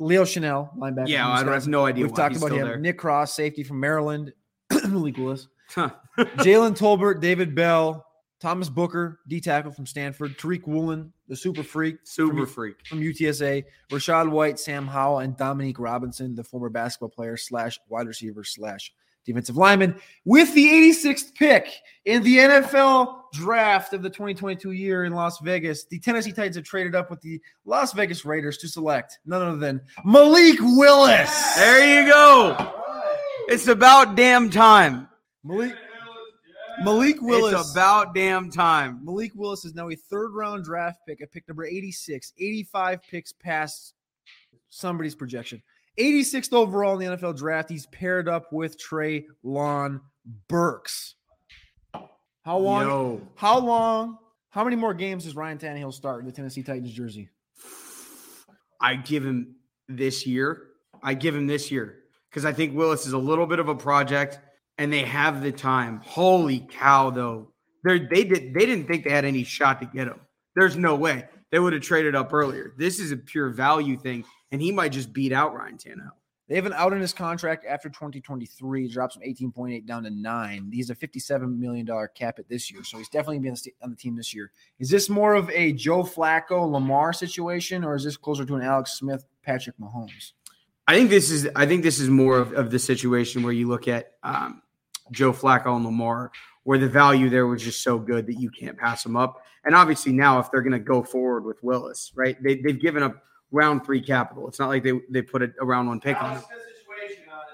Leo 0.00 0.24
Chenal, 0.24 0.76
linebacker. 0.76 1.08
Yeah, 1.08 1.26
I 1.28 1.44
have 1.44 1.68
no 1.68 1.86
idea 1.86 2.04
We've 2.04 2.14
talked 2.14 2.36
about 2.36 2.50
him. 2.52 2.66
there. 2.66 2.76
Nick 2.78 2.98
Cross, 2.98 3.34
safety 3.34 3.62
from 3.62 3.78
Maryland. 3.80 4.32
Malik 4.88 5.16
Willis, 5.16 5.46
Huh. 5.70 5.90
Jalen 6.18 6.76
Tolbert, 6.76 7.20
David 7.20 7.54
Bell, 7.54 8.04
Thomas 8.40 8.68
Booker, 8.68 9.20
D 9.28 9.40
tackle 9.40 9.70
from 9.70 9.86
Stanford, 9.86 10.36
Tariq 10.38 10.66
Woolen, 10.66 11.12
the 11.28 11.36
super 11.36 11.62
freak, 11.62 11.98
Super 12.02 12.34
from, 12.38 12.46
freak. 12.46 12.86
from 12.86 13.00
UTSA, 13.00 13.64
Rachaad 13.90 14.28
White, 14.30 14.58
Sam 14.58 14.88
Howell, 14.88 15.20
and 15.20 15.36
Dominique 15.36 15.78
Robinson, 15.78 16.34
the 16.34 16.42
former 16.44 16.68
basketball 16.68 17.10
player 17.10 17.36
slash 17.36 17.78
wide 17.88 18.08
receiver 18.08 18.42
slash 18.44 18.92
defensive 19.26 19.56
lineman, 19.56 20.00
with 20.24 20.54
the 20.54 20.66
86th 20.66 21.34
pick 21.34 21.68
in 22.04 22.22
the 22.22 22.38
NFL 22.38 23.22
draft 23.32 23.92
of 23.92 24.02
the 24.02 24.08
2022 24.08 24.72
year 24.72 25.04
in 25.04 25.12
Las 25.12 25.40
Vegas. 25.40 25.84
The 25.84 25.98
Tennessee 25.98 26.32
Titans 26.32 26.56
have 26.56 26.64
traded 26.64 26.94
up 26.94 27.10
with 27.10 27.20
the 27.20 27.40
Las 27.64 27.92
Vegas 27.92 28.24
Raiders 28.24 28.56
to 28.58 28.68
select 28.68 29.18
none 29.26 29.42
other 29.42 29.58
than 29.58 29.82
Malik 30.04 30.58
Willis. 30.60 31.54
There 31.56 32.02
you 32.02 32.10
go. 32.10 32.72
It's 33.48 33.66
about 33.66 34.16
damn 34.16 34.48
time. 34.48 35.08
Malik, 35.44 35.74
Malik 36.82 37.20
Willis. 37.20 37.60
It's 37.60 37.72
about 37.72 38.14
damn 38.14 38.50
time. 38.50 39.00
Malik 39.04 39.32
Willis 39.34 39.64
is 39.64 39.74
now 39.74 39.90
a 39.90 39.94
third 39.94 40.32
round 40.32 40.64
draft 40.64 41.00
pick 41.06 41.20
at 41.20 41.30
pick 41.30 41.46
number 41.48 41.64
86, 41.64 42.32
85 42.38 43.00
picks 43.02 43.32
past 43.32 43.94
somebody's 44.68 45.14
projection. 45.14 45.62
86th 45.99 46.53
overall 46.53 46.99
in 46.99 47.11
the 47.11 47.16
NFL 47.16 47.36
draft. 47.36 47.70
He's 47.70 47.86
paired 47.86 48.28
up 48.28 48.53
with 48.53 48.78
Trey 48.78 49.26
Lon 49.42 50.01
Burks. 50.49 51.14
How 52.44 52.59
long? 52.59 52.82
Yo. 52.82 53.20
How 53.34 53.59
long? 53.59 54.18
How 54.51 54.64
many 54.64 54.76
more 54.76 54.94
games 54.94 55.24
does 55.24 55.36
Ryan 55.36 55.59
Tannehill 55.59 55.92
start 55.92 56.20
in 56.20 56.26
the 56.26 56.32
Tennessee 56.32 56.62
Titans 56.62 56.92
jersey? 56.92 57.28
I 58.80 58.94
give 58.97 59.24
him 59.24 59.57
this 59.88 60.26
year. 60.26 60.68
I 61.03 61.14
give 61.14 61.34
him 61.34 61.47
this 61.47 61.70
year 61.70 61.99
because 62.30 62.44
I 62.44 62.53
think 62.53 62.74
Willis 62.74 63.07
is 63.07 63.12
a 63.12 63.18
little 63.18 63.47
bit 63.47 63.59
of 63.59 63.68
a 63.68 63.74
project, 63.74 64.38
and 64.78 64.92
they 64.92 65.03
have 65.03 65.42
the 65.42 65.53
time. 65.53 66.01
Holy 66.05 66.66
cow, 66.70 67.11
though! 67.11 67.53
They 67.84 68.01
they 68.01 68.24
did 68.24 68.55
they 68.55 68.66
didn't 68.66 68.86
think 68.86 69.05
they 69.05 69.11
had 69.11 69.24
any 69.24 69.44
shot 69.44 69.80
to 69.80 69.86
get 69.86 70.09
him. 70.09 70.20
There's 70.55 70.76
no 70.76 70.94
way 70.94 71.24
they 71.57 71.61
would 71.61 71.72
have 71.72 71.80
traded 71.80 72.14
up 72.14 72.34
earlier. 72.34 72.74
This 72.76 73.00
is 73.00 73.12
a 73.12 73.16
pure 73.16 73.48
value 73.48 73.96
thing, 73.96 74.26
and 74.52 74.61
he 74.61 74.70
might 74.70 74.92
just 74.92 75.11
beat 75.11 75.32
out 75.32 75.54
Ryan 75.54 75.78
Tannehill. 75.78 76.11
They 76.50 76.54
have 76.54 76.66
an 76.66 76.74
out 76.74 76.92
in 76.92 77.00
his 77.00 77.14
contract 77.14 77.64
after 77.66 77.88
2023. 77.88 78.88
Drops 78.88 79.14
from 79.14 79.22
18.8 79.22 79.86
down 79.86 80.02
to 80.02 80.11
nine. 80.11 80.70
He's 80.70 80.90
a 80.90 80.94
57 80.94 81.59
million 81.59 81.86
dollar 81.86 82.09
cap 82.09 82.38
at 82.38 82.46
this 82.46 82.70
year, 82.70 82.84
so 82.84 82.98
he's 82.98 83.09
definitely 83.09 83.38
being 83.38 83.57
on 83.80 83.88
the 83.88 83.96
team 83.96 84.16
this 84.16 84.34
year. 84.34 84.52
Is 84.78 84.90
this 84.90 85.09
more 85.09 85.32
of 85.32 85.48
a 85.48 85.72
Joe 85.72 86.02
Flacco 86.02 86.70
Lamar 86.70 87.14
situation, 87.14 87.84
or 87.84 87.94
is 87.94 88.04
this 88.04 88.18
closer 88.18 88.44
to 88.44 88.54
an 88.57 88.61
Alex 88.62 88.98
Smith 88.98 89.24
Patrick 89.42 89.78
Mahomes? 89.78 90.32
I 90.86 90.94
think 90.94 91.09
this 91.09 91.30
is 91.30 91.48
I 91.57 91.64
think 91.64 91.84
this 91.84 91.98
is 91.98 92.11
more 92.11 92.36
of, 92.36 92.52
of 92.52 92.70
the 92.70 92.78
situation 92.78 93.42
where 93.42 93.54
you 93.54 93.66
look 93.66 93.88
at 93.88 94.11
um, 94.22 94.61
Joe 95.11 95.32
Flacco 95.32 95.74
and 95.74 95.86
Lamar, 95.86 96.32
where 96.66 96.78
the 96.78 96.88
value 96.88 97.30
there 97.30 97.46
was 97.46 97.62
just 97.62 97.80
so 97.80 97.96
good 97.96 98.26
that 98.26 98.40
you 98.40 98.50
can't 98.50 98.76
pass 98.76 99.04
them 99.04 99.14
up. 99.14 99.44
And 99.64 99.72
obviously 99.72 100.12
now, 100.12 100.40
if 100.40 100.50
they're 100.50 100.62
going 100.62 100.72
to 100.72 100.80
go 100.80 101.00
forward 101.00 101.44
with 101.44 101.62
Willis, 101.62 102.10
right? 102.16 102.36
They, 102.42 102.56
they've 102.56 102.80
given 102.80 103.04
up 103.04 103.22
round 103.52 103.84
three 103.86 104.00
capital. 104.00 104.48
It's 104.48 104.58
not 104.58 104.68
like 104.68 104.82
they 104.82 104.94
they 105.08 105.22
put 105.22 105.42
a, 105.42 105.52
a 105.60 105.64
round 105.64 105.86
one 105.86 106.00
pick 106.00 106.20
on 106.20 106.38
it. 106.38 106.42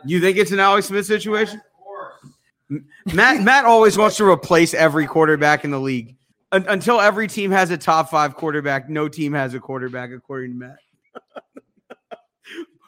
You 0.06 0.18
think 0.18 0.38
it's 0.38 0.50
an 0.50 0.60
Alex 0.60 0.86
Smith 0.86 1.04
situation? 1.04 1.60
Matt 3.12 3.42
Matt 3.42 3.66
always 3.66 3.98
wants 3.98 4.16
to 4.16 4.24
replace 4.24 4.72
every 4.72 5.06
quarterback 5.06 5.66
in 5.66 5.70
the 5.70 5.80
league. 5.80 6.16
Un- 6.50 6.64
until 6.66 6.98
every 6.98 7.28
team 7.28 7.50
has 7.50 7.70
a 7.70 7.76
top 7.76 8.08
five 8.08 8.34
quarterback, 8.34 8.88
no 8.88 9.10
team 9.10 9.34
has 9.34 9.52
a 9.52 9.60
quarterback, 9.60 10.10
according 10.10 10.52
to 10.52 10.56
Matt. 10.56 10.78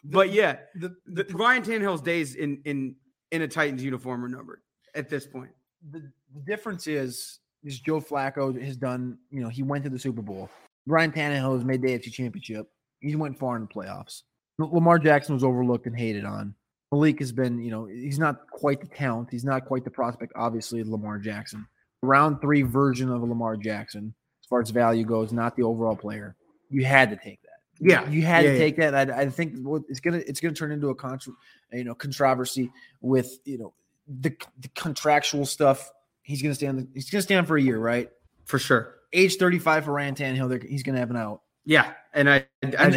but 0.04 0.32
yeah, 0.32 0.56
The, 0.74 0.96
the, 1.04 1.26
Ryan 1.34 1.62
Tannehill's 1.62 2.00
days 2.00 2.34
in 2.34 2.62
in 2.64 2.96
in 3.30 3.42
a 3.42 3.48
Titans 3.48 3.84
uniform 3.84 4.24
are 4.24 4.28
numbered 4.28 4.62
at 4.94 5.10
this 5.10 5.26
point. 5.26 5.50
The, 5.90 6.00
the 6.34 6.40
difference 6.46 6.86
is 6.86 7.38
is 7.62 7.80
Joe 7.80 8.00
Flacco 8.00 8.60
has 8.62 8.76
done, 8.76 9.16
you 9.30 9.40
know, 9.40 9.48
he 9.48 9.62
went 9.62 9.84
to 9.84 9.90
the 9.90 9.98
Super 9.98 10.20
Bowl. 10.20 10.50
Ryan 10.86 11.12
Tannehill 11.12 11.54
has 11.54 11.64
made 11.64 11.80
the 11.80 11.88
AFC 11.88 12.12
Championship. 12.12 12.68
He 13.00 13.16
went 13.16 13.38
far 13.38 13.56
in 13.56 13.62
the 13.62 13.68
playoffs. 13.68 14.22
Lamar 14.58 14.98
Jackson 14.98 15.34
was 15.34 15.42
overlooked 15.42 15.86
and 15.86 15.96
hated 15.96 16.24
on. 16.24 16.54
Malik 16.92 17.18
has 17.18 17.32
been, 17.32 17.58
you 17.60 17.70
know, 17.70 17.86
he's 17.86 18.18
not 18.18 18.48
quite 18.50 18.80
the 18.80 18.86
talent. 18.86 19.28
He's 19.30 19.44
not 19.44 19.64
quite 19.64 19.84
the 19.84 19.90
prospect, 19.90 20.32
obviously, 20.36 20.84
Lamar 20.84 21.18
Jackson. 21.18 21.66
Round 22.02 22.40
three 22.40 22.62
version 22.62 23.10
of 23.10 23.22
Lamar 23.22 23.56
Jackson, 23.56 24.14
as 24.42 24.46
far 24.46 24.60
as 24.60 24.70
value 24.70 25.04
goes, 25.04 25.32
not 25.32 25.56
the 25.56 25.62
overall 25.62 25.96
player. 25.96 26.36
You 26.68 26.84
had 26.84 27.10
to 27.10 27.16
take 27.16 27.40
that. 27.42 27.50
Yeah, 27.80 28.08
you 28.08 28.22
had 28.22 28.44
yeah, 28.44 28.50
to 28.50 28.56
yeah. 28.56 28.62
take 28.62 28.76
that. 28.76 29.10
I, 29.10 29.22
I 29.22 29.28
think 29.30 29.54
it's 29.88 30.00
gonna 30.00 30.18
it's 30.18 30.38
gonna 30.38 30.54
turn 30.54 30.70
into 30.70 30.90
a 30.90 30.94
contra, 30.94 31.32
you 31.72 31.82
know 31.82 31.94
controversy 31.94 32.70
with 33.00 33.38
you 33.44 33.58
know 33.58 33.74
the, 34.06 34.36
the 34.60 34.68
contractual 34.74 35.46
stuff. 35.46 35.90
He's 36.22 36.42
gonna 36.42 36.54
stay 36.54 36.66
on. 36.66 36.88
He's 36.94 37.10
gonna 37.10 37.22
stay 37.22 37.34
on 37.36 37.44
for 37.46 37.56
a 37.56 37.62
year, 37.62 37.78
right? 37.78 38.10
for 38.46 38.58
sure. 38.58 38.96
Age 39.12 39.36
thirty 39.36 39.58
five 39.58 39.84
for 39.86 39.92
Ryan 39.92 40.14
Tannehill. 40.14 40.62
He's 40.68 40.82
gonna 40.82 40.98
have 40.98 41.10
an 41.10 41.16
out. 41.16 41.40
Yeah, 41.64 41.92
and 42.12 42.28
I, 42.28 42.46
And, 42.62 42.74
I- 42.76 42.84
and 42.84 42.94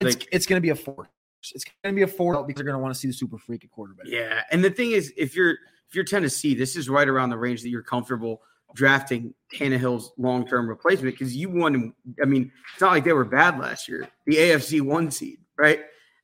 it's, 0.00 0.16
like- 0.16 0.28
it's 0.32 0.46
gonna 0.46 0.60
be 0.60 0.70
a 0.70 0.74
four. 0.74 1.08
It's 1.54 1.64
gonna 1.82 1.94
be 1.94 2.02
a 2.02 2.06
force 2.06 2.38
because 2.46 2.56
they're 2.60 2.64
gonna 2.66 2.78
want 2.82 2.94
to 2.94 2.98
see 3.00 3.08
the 3.08 3.14
super 3.14 3.38
freak 3.38 3.64
at 3.64 3.70
quarterback. 3.70 4.06
yeah. 4.08 4.42
And 4.50 4.62
the 4.64 4.70
thing 4.70 4.92
is, 4.92 5.12
if 5.16 5.34
you're 5.36 5.52
if 5.88 5.94
you're 5.94 6.04
Tennessee, 6.04 6.54
this 6.54 6.74
is 6.76 6.88
right 6.88 7.08
around 7.08 7.30
the 7.30 7.36
range 7.38 7.62
that 7.62 7.68
you're 7.68 7.82
comfortable 7.82 8.42
drafting 8.74 9.34
Tannehill's 9.54 10.12
long 10.16 10.46
term 10.46 10.68
replacement 10.68 11.14
because 11.18 11.36
you 11.36 11.48
won. 11.50 11.92
I 12.22 12.24
mean, 12.26 12.50
it's 12.72 12.80
not 12.80 12.90
like 12.92 13.04
they 13.04 13.12
were 13.12 13.24
bad 13.24 13.58
last 13.58 13.88
year. 13.88 14.08
The 14.26 14.36
AFC 14.36 14.80
one 14.80 15.10
seed, 15.10 15.38
right? 15.58 15.80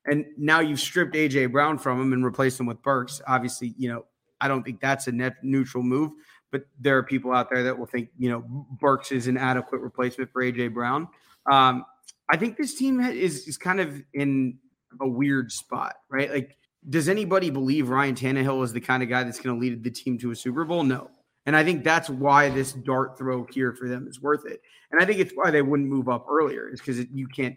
And 0.07 0.25
now 0.39 0.61
you've 0.61 0.81
stripped 0.81 1.15
AJ 1.15 1.53
Brown 1.53 1.77
from 1.79 2.01
him 2.01 2.13
and 2.13 2.25
replaced 2.25 2.59
him 2.59 2.67
with 2.67 2.81
Burks. 2.83 3.21
Obviously, 3.27 3.75
you 3.77 3.89
know, 3.91 4.07
I 4.41 4.49
don't 4.49 4.63
think 4.63 4.81
that's 4.81 5.07
a 5.07 5.13
net 5.13 5.37
neutral 5.43 5.83
move, 5.83 6.13
but 6.51 6.63
there 6.79 6.97
are 6.97 7.03
people 7.03 7.33
out 7.33 7.51
there 7.51 7.63
that 7.65 7.79
will 7.79 7.87
think, 7.87 8.11
you 8.19 8.31
know, 8.31 8.67
Burks 8.81 9.13
is 9.13 9.27
an 9.27 9.37
adequate 9.37 9.81
replacement 9.81 10.33
for 10.33 10.43
AJ 10.43 10.75
Brown. 10.75 11.09
Um, 11.51 11.85
I 12.31 12.37
think 12.37 12.57
this 12.57 12.75
team 12.75 13.01
is 13.01 13.49
is 13.49 13.57
kind 13.57 13.81
of 13.81 14.03
in 14.13 14.59
a 15.01 15.09
weird 15.09 15.51
spot, 15.53 15.97
right? 16.11 16.31
Like, 16.31 16.57
does 16.89 17.09
anybody 17.09 17.51
believe 17.51 17.89
Ryan 17.89 18.15
Tannehill 18.15 18.63
is 18.65 18.73
the 18.73 18.81
kind 18.81 19.03
of 19.03 19.09
guy 19.09 19.25
that's 19.25 19.41
going 19.41 19.57
to 19.57 19.61
lead 19.61 19.83
the 19.83 19.91
team 19.91 20.19
to 20.19 20.31
a 20.31 20.37
Super 20.37 20.65
Bowl? 20.65 20.83
No. 20.85 21.11
And 21.47 21.57
I 21.57 21.65
think 21.65 21.83
that's 21.83 22.11
why 22.11 22.51
this 22.51 22.73
dart 22.73 23.17
throw 23.17 23.47
here 23.51 23.73
for 23.73 23.89
them 23.89 24.07
is 24.07 24.21
worth 24.21 24.45
it. 24.45 24.61
And 24.91 25.01
I 25.01 25.07
think 25.07 25.19
it's 25.19 25.33
why 25.35 25.51
they 25.51 25.63
wouldn't 25.63 25.89
move 25.89 26.09
up 26.09 26.27
earlier, 26.31 26.69
is 26.69 26.81
because 26.81 26.99
you 27.13 27.27
can't 27.27 27.57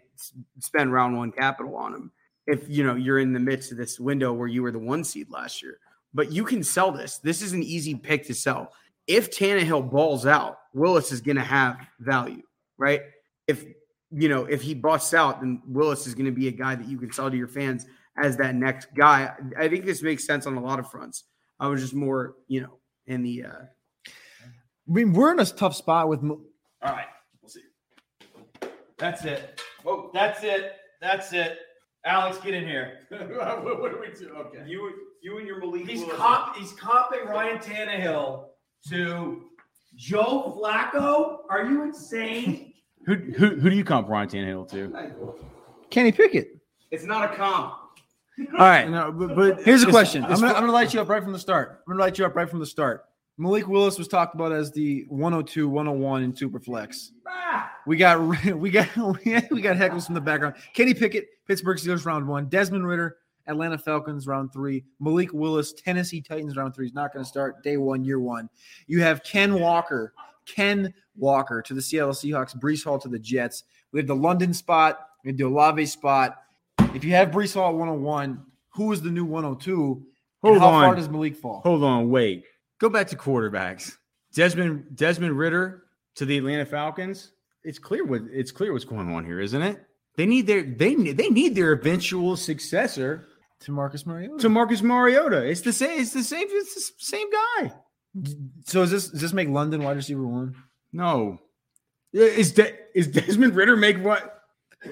spend 0.60 0.92
round 0.92 1.16
one 1.16 1.30
capital 1.30 1.76
on 1.76 1.92
them 1.92 2.12
if 2.46 2.68
you 2.68 2.84
know 2.84 2.94
you're 2.94 3.18
in 3.18 3.32
the 3.32 3.40
midst 3.40 3.70
of 3.70 3.78
this 3.78 4.00
window 4.00 4.32
where 4.32 4.48
you 4.48 4.62
were 4.62 4.72
the 4.72 4.78
one 4.78 5.04
seed 5.04 5.30
last 5.30 5.62
year. 5.62 5.78
But 6.14 6.30
you 6.32 6.44
can 6.44 6.62
sell 6.62 6.92
this. 6.92 7.18
This 7.18 7.42
is 7.42 7.52
an 7.52 7.62
easy 7.62 7.94
pick 7.94 8.26
to 8.26 8.34
sell. 8.34 8.72
If 9.06 9.30
Tannehill 9.36 9.90
balls 9.90 10.26
out, 10.26 10.58
Willis 10.74 11.10
is 11.12 11.20
going 11.20 11.36
to 11.36 11.42
have 11.42 11.76
value, 12.00 12.42
right? 12.78 13.00
If 13.48 13.64
you 14.10 14.28
know 14.28 14.44
if 14.44 14.62
he 14.62 14.74
busts 14.74 15.14
out, 15.14 15.40
then 15.40 15.62
Willis 15.66 16.06
is 16.06 16.14
going 16.14 16.26
to 16.26 16.32
be 16.32 16.48
a 16.48 16.52
guy 16.52 16.74
that 16.74 16.86
you 16.86 16.98
can 16.98 17.10
sell 17.12 17.30
to 17.30 17.36
your 17.36 17.48
fans 17.48 17.86
as 18.22 18.36
that 18.36 18.54
next 18.54 18.88
guy. 18.94 19.32
I 19.58 19.68
think 19.68 19.86
this 19.86 20.02
makes 20.02 20.24
sense 20.26 20.46
on 20.46 20.56
a 20.56 20.60
lot 20.62 20.78
of 20.78 20.90
fronts. 20.90 21.24
I 21.58 21.68
was 21.68 21.80
just 21.80 21.94
more, 21.94 22.34
you 22.46 22.60
know, 22.60 22.78
in 23.06 23.22
the. 23.22 23.44
uh 23.44 23.62
I 24.06 24.92
mean, 24.92 25.12
we're 25.12 25.32
in 25.32 25.40
a 25.40 25.46
tough 25.46 25.74
spot 25.74 26.08
with. 26.08 26.22
Mo- 26.22 26.42
All 26.82 26.92
right, 26.92 27.06
we'll 27.40 27.48
see. 27.48 27.62
That's 28.98 29.24
it. 29.24 29.60
Whoa, 29.82 30.10
that's 30.12 30.42
it. 30.44 30.72
That's 31.00 31.32
it. 31.32 31.58
Alex, 32.04 32.38
get 32.38 32.54
in 32.54 32.66
here. 32.66 33.00
what, 33.10 33.92
do 33.92 33.98
we 34.00 34.12
do? 34.18 34.30
Okay. 34.34 34.64
You, 34.66 34.92
You 35.22 35.38
and 35.38 35.46
your 35.46 35.60
Malik. 35.60 35.88
he's 35.88 36.00
Willis. 36.00 36.16
comp, 36.16 36.56
he's 36.56 36.72
comping 36.72 37.26
Ryan 37.26 37.58
Tannehill 37.58 38.46
to 38.88 39.44
Joe 39.94 40.58
Flacco. 40.60 41.38
Are 41.48 41.64
you 41.64 41.82
insane? 41.84 42.68
Who, 43.06 43.14
who 43.16 43.56
who 43.58 43.68
do 43.68 43.74
you 43.74 43.82
comp 43.82 44.08
Ryan 44.08 44.28
Tannehill 44.28 44.70
to? 44.70 45.34
Kenny 45.90 46.12
Pickett. 46.12 46.60
It's 46.92 47.02
not 47.02 47.32
a 47.32 47.34
comp. 47.34 47.74
All 48.52 48.58
right. 48.60 48.88
No, 48.88 49.10
but, 49.10 49.34
but 49.34 49.62
Here's 49.64 49.82
a 49.82 49.90
question. 49.90 50.22
I'm 50.24 50.38
gonna, 50.38 50.52
I'm 50.52 50.60
gonna 50.60 50.70
light 50.72 50.94
you 50.94 51.00
up 51.00 51.08
right 51.08 51.20
from 51.20 51.32
the 51.32 51.38
start. 51.38 51.82
I'm 51.84 51.92
gonna 51.94 52.00
light 52.00 52.16
you 52.16 52.24
up 52.26 52.36
right 52.36 52.48
from 52.48 52.60
the 52.60 52.66
start. 52.66 53.04
Malik 53.42 53.66
Willis 53.66 53.98
was 53.98 54.06
talked 54.06 54.34
about 54.36 54.52
as 54.52 54.70
the 54.70 55.04
102, 55.08 55.68
101 55.68 56.22
in 56.22 56.32
Superflex. 56.32 57.08
Ah, 57.26 57.72
We 57.86 57.96
got 57.96 58.20
we 58.56 58.70
got 58.70 58.88
we 58.96 59.60
got 59.60 59.76
heckles 59.76 60.06
from 60.06 60.14
the 60.14 60.20
background. 60.20 60.54
Kenny 60.74 60.94
Pickett, 60.94 61.26
Pittsburgh 61.46 61.76
Steelers 61.76 62.06
round 62.06 62.26
one. 62.26 62.46
Desmond 62.46 62.86
Ridder, 62.86 63.16
Atlanta 63.48 63.76
Falcons 63.76 64.28
round 64.28 64.52
three. 64.52 64.84
Malik 65.00 65.32
Willis, 65.32 65.72
Tennessee 65.72 66.20
Titans 66.20 66.56
round 66.56 66.74
three 66.74 66.86
He's 66.86 66.94
not 66.94 67.12
going 67.12 67.24
to 67.24 67.28
start 67.28 67.62
day 67.64 67.76
one, 67.76 68.04
year 68.04 68.20
one. 68.20 68.48
You 68.86 69.02
have 69.02 69.24
Ken 69.24 69.58
Walker, 69.58 70.14
Ken 70.46 70.94
Walker 71.16 71.60
to 71.62 71.74
the 71.74 71.82
Seattle 71.82 72.12
Seahawks, 72.12 72.56
Breece 72.56 72.84
Hall 72.84 72.98
to 73.00 73.08
the 73.08 73.18
Jets. 73.18 73.64
We 73.90 73.98
have 73.98 74.06
the 74.06 74.14
London 74.16 74.54
spot, 74.54 75.00
we 75.24 75.30
have 75.30 75.36
the 75.36 75.44
Olave 75.44 75.84
spot. 75.86 76.36
If 76.94 77.02
you 77.02 77.10
have 77.12 77.30
Breece 77.32 77.54
Hall 77.54 77.70
at 77.70 77.74
101, 77.74 78.40
who 78.74 78.92
is 78.92 79.02
the 79.02 79.10
new 79.10 79.24
102? 79.24 80.06
And 80.44 80.50
Hold 80.50 80.58
how 80.58 80.68
on. 80.70 80.84
far 80.84 80.94
does 80.94 81.08
Malik 81.08 81.36
fall? 81.36 81.60
Hold 81.64 81.82
on, 81.84 82.08
wait. 82.08 82.44
Go 82.82 82.88
back 82.88 83.06
to 83.08 83.16
quarterbacks. 83.16 83.92
Desmond 84.34 84.96
Desmond 84.96 85.38
Ridder 85.38 85.84
to 86.16 86.24
the 86.24 86.36
Atlanta 86.38 86.66
Falcons. 86.66 87.30
It's 87.62 87.78
clear 87.78 88.04
what 88.04 88.22
it's 88.32 88.50
clear 88.50 88.72
what's 88.72 88.84
going 88.84 89.08
on 89.14 89.24
here, 89.24 89.38
isn't 89.38 89.62
it? 89.62 89.80
They 90.16 90.26
need 90.26 90.48
their 90.48 90.64
they 90.64 90.96
they 90.96 91.28
need 91.30 91.54
their 91.54 91.70
eventual 91.70 92.36
successor 92.36 93.28
To 93.60 93.70
Marcus 93.70 94.04
Mariota. 94.04 94.36
to 94.38 94.48
Marcus 94.48 94.82
Mariota. 94.82 95.44
It's 95.48 95.60
the 95.60 95.72
same. 95.72 96.00
It's 96.00 96.12
the 96.12 96.24
same. 96.24 96.48
It's 96.50 96.74
the 96.74 96.92
same 96.98 97.28
guy. 97.30 97.72
so 98.64 98.82
is 98.82 98.90
this 98.90 99.08
does 99.10 99.20
this 99.20 99.32
make 99.32 99.48
London 99.48 99.84
wide 99.84 99.94
receiver 99.96 100.26
one? 100.26 100.56
No, 100.92 101.38
is 102.12 102.50
De- 102.50 102.74
is 102.96 103.06
Desmond 103.06 103.54
Ridder 103.54 103.76
make 103.76 103.98
what? 104.02 104.41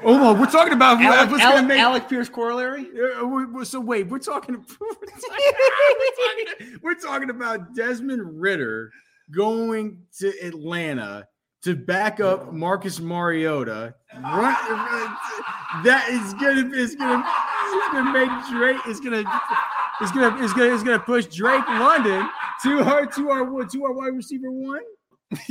Hold 0.03 0.20
on, 0.20 0.38
we're 0.38 0.47
talking 0.51 0.72
about 0.72 0.99
who- 0.99 1.05
Alec, 1.07 1.41
Alec, 1.41 1.66
make. 1.66 1.78
Alec 1.80 2.09
Pierce 2.09 2.28
corollary? 2.28 2.86
Uh, 3.16 3.64
so 3.64 3.80
wait, 3.80 4.07
we're 4.09 4.18
talking, 4.20 4.55
we're 4.80 4.97
talking. 6.18 6.78
We're 6.82 6.95
talking 6.95 7.30
about 7.30 7.74
Desmond 7.74 8.41
Ridder 8.41 8.91
going 9.32 10.03
to 10.18 10.28
Atlanta 10.45 11.26
to 11.64 11.74
back 11.74 12.20
up 12.20 12.53
Marcus 12.53 13.01
Mariota. 13.01 13.95
Run, 14.14 14.55
that 15.84 16.07
is 16.09 16.34
gonna 16.34 16.70
is 16.74 16.95
gonna 16.95 17.24
is 17.66 17.93
gonna 17.93 18.12
make 18.12 18.30
Drake 18.51 18.86
is 18.86 19.01
gonna 19.01 19.24
is 20.01 20.11
gonna 20.12 20.43
is 20.45 20.53
gonna 20.53 20.74
is 20.74 20.82
gonna 20.82 20.99
push 21.01 21.26
Drake 21.26 21.66
London 21.68 22.28
to 22.62 22.78
our 22.80 23.07
to 23.07 23.30
our 23.30 23.64
to 23.66 23.84
our 23.84 23.93
wide 23.93 24.14
receiver 24.14 24.51
one. 24.51 24.82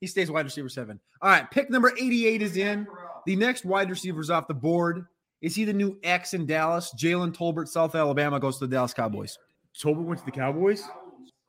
He 0.00 0.08
stays 0.08 0.28
wide 0.32 0.44
receiver 0.44 0.68
seven. 0.68 0.98
All 1.20 1.30
right, 1.30 1.48
pick 1.48 1.70
number 1.70 1.92
88 1.96 2.42
is 2.42 2.56
in. 2.56 2.88
The 3.26 3.36
next 3.36 3.64
wide 3.64 3.90
receiver 3.90 4.20
is 4.20 4.30
off 4.30 4.48
the 4.48 4.54
board. 4.54 5.06
Is 5.40 5.54
he 5.56 5.64
the 5.64 5.72
new 5.72 5.98
X 6.02 6.34
in 6.34 6.46
Dallas? 6.46 6.94
Jalen 6.96 7.34
Tolbert, 7.36 7.68
South 7.68 7.94
Alabama, 7.94 8.38
goes 8.38 8.58
to 8.58 8.66
the 8.66 8.74
Dallas 8.74 8.94
Cowboys. 8.94 9.38
Tolbert 9.80 10.04
went 10.04 10.20
to 10.20 10.24
the 10.26 10.32
Cowboys. 10.32 10.84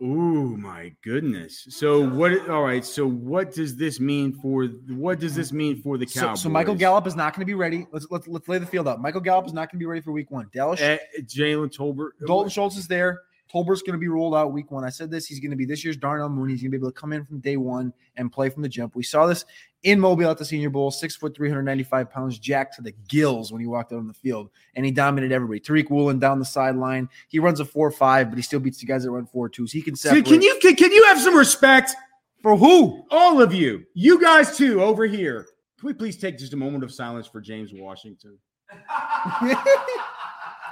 Oh 0.01 0.57
my 0.57 0.91
goodness! 1.03 1.65
So 1.69 2.05
what? 2.09 2.49
All 2.49 2.63
right. 2.63 2.83
So 2.83 3.07
what 3.07 3.53
does 3.53 3.77
this 3.77 3.99
mean 3.99 4.33
for? 4.33 4.65
What 4.89 5.19
does 5.19 5.33
this 5.35 5.53
mean 5.53 5.81
for 5.81 5.97
the 5.97 6.05
Cowboys? 6.05 6.41
so 6.41 6.49
Michael 6.49 6.75
Gallup 6.75 7.07
is 7.07 7.15
not 7.15 7.33
going 7.33 7.41
to 7.41 7.45
be 7.45 7.53
ready. 7.53 7.87
Let's, 7.91 8.07
let's 8.09 8.27
let's 8.27 8.47
lay 8.49 8.57
the 8.57 8.65
field 8.65 8.87
out. 8.87 8.99
Michael 9.01 9.21
Gallup 9.21 9.45
is 9.45 9.53
not 9.53 9.71
going 9.71 9.77
to 9.79 9.83
be 9.83 9.85
ready 9.85 10.01
for 10.01 10.11
week 10.11 10.29
one. 10.31 10.49
Dallas 10.53 10.81
Eh, 10.81 10.97
Jalen 11.21 11.73
Tolbert. 11.73 12.09
Dalton 12.25 12.49
Schultz 12.49 12.75
is 12.75 12.87
there. 12.87 13.21
Tolbert's 13.53 13.83
going 13.83 13.93
to 13.93 13.99
be 13.99 14.07
rolled 14.07 14.33
out 14.33 14.51
week 14.51 14.71
one. 14.71 14.83
I 14.83 14.89
said 14.89 15.11
this. 15.11 15.27
He's 15.27 15.39
going 15.39 15.51
to 15.51 15.55
be 15.55 15.65
this 15.65 15.83
year's 15.85 15.95
Darnell 15.95 16.27
Mooney. 16.27 16.53
He's 16.53 16.63
going 16.63 16.71
to 16.71 16.77
be 16.79 16.81
able 16.81 16.91
to 16.91 16.99
come 16.99 17.13
in 17.13 17.23
from 17.23 17.39
day 17.39 17.55
one 17.55 17.93
and 18.17 18.31
play 18.31 18.49
from 18.49 18.63
the 18.63 18.69
jump. 18.69 18.95
We 18.95 19.03
saw 19.03 19.27
this 19.27 19.45
in 19.83 19.99
Mobile 19.99 20.31
at 20.31 20.39
the 20.39 20.45
Senior 20.45 20.71
Bowl. 20.71 20.89
Six 20.89 21.15
foot, 21.15 21.35
395 21.35 22.09
pounds, 22.09 22.39
jacked 22.39 22.77
to 22.77 22.81
the 22.81 22.93
gills 23.07 23.51
when 23.51 23.61
he 23.61 23.67
walked 23.67 23.93
out 23.93 23.99
on 23.99 24.07
the 24.07 24.13
field, 24.15 24.49
and 24.75 24.83
he 24.83 24.91
dominated 24.91 25.31
everybody. 25.35 25.59
Tariq 25.59 25.91
Woolen 25.91 26.17
down 26.17 26.39
the 26.39 26.45
sideline. 26.45 27.07
He 27.27 27.37
runs 27.37 27.59
a 27.59 27.65
four 27.65 27.91
five, 27.91 28.29
but 28.29 28.37
he 28.37 28.41
still 28.41 28.59
beats 28.59 28.79
the 28.79 28.87
guys 28.87 29.03
that 29.03 29.11
run 29.11 29.27
four 29.27 29.49
twos. 29.49 29.71
He 29.71 29.83
can 29.83 29.95
separate. 29.95 30.25
can 30.25 30.41
you 30.41 30.57
can, 30.59 30.75
can 30.75 30.91
you 30.91 31.05
have 31.05 31.19
some 31.21 31.35
respect 31.35 31.93
for 32.41 32.57
who? 32.57 33.05
all 33.11 33.39
of 33.39 33.53
you, 33.53 33.85
you 33.93 34.19
guys 34.19 34.57
too 34.57 34.81
over 34.81 35.05
here? 35.05 35.45
Can 35.79 35.85
we 35.85 35.93
please 35.93 36.17
take 36.17 36.39
just 36.39 36.53
a 36.53 36.57
moment 36.57 36.83
of 36.83 36.91
silence 36.91 37.27
for 37.27 37.39
James 37.39 37.69
Washington? 37.71 38.39
a, 38.89 39.55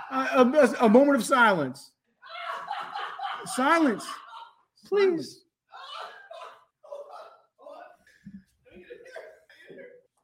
a- 0.10 0.76
a 0.86 0.90
moment 0.90 1.16
of 1.18 1.24
silence. 1.24 1.92
Silence, 3.46 4.06
please. 4.86 5.44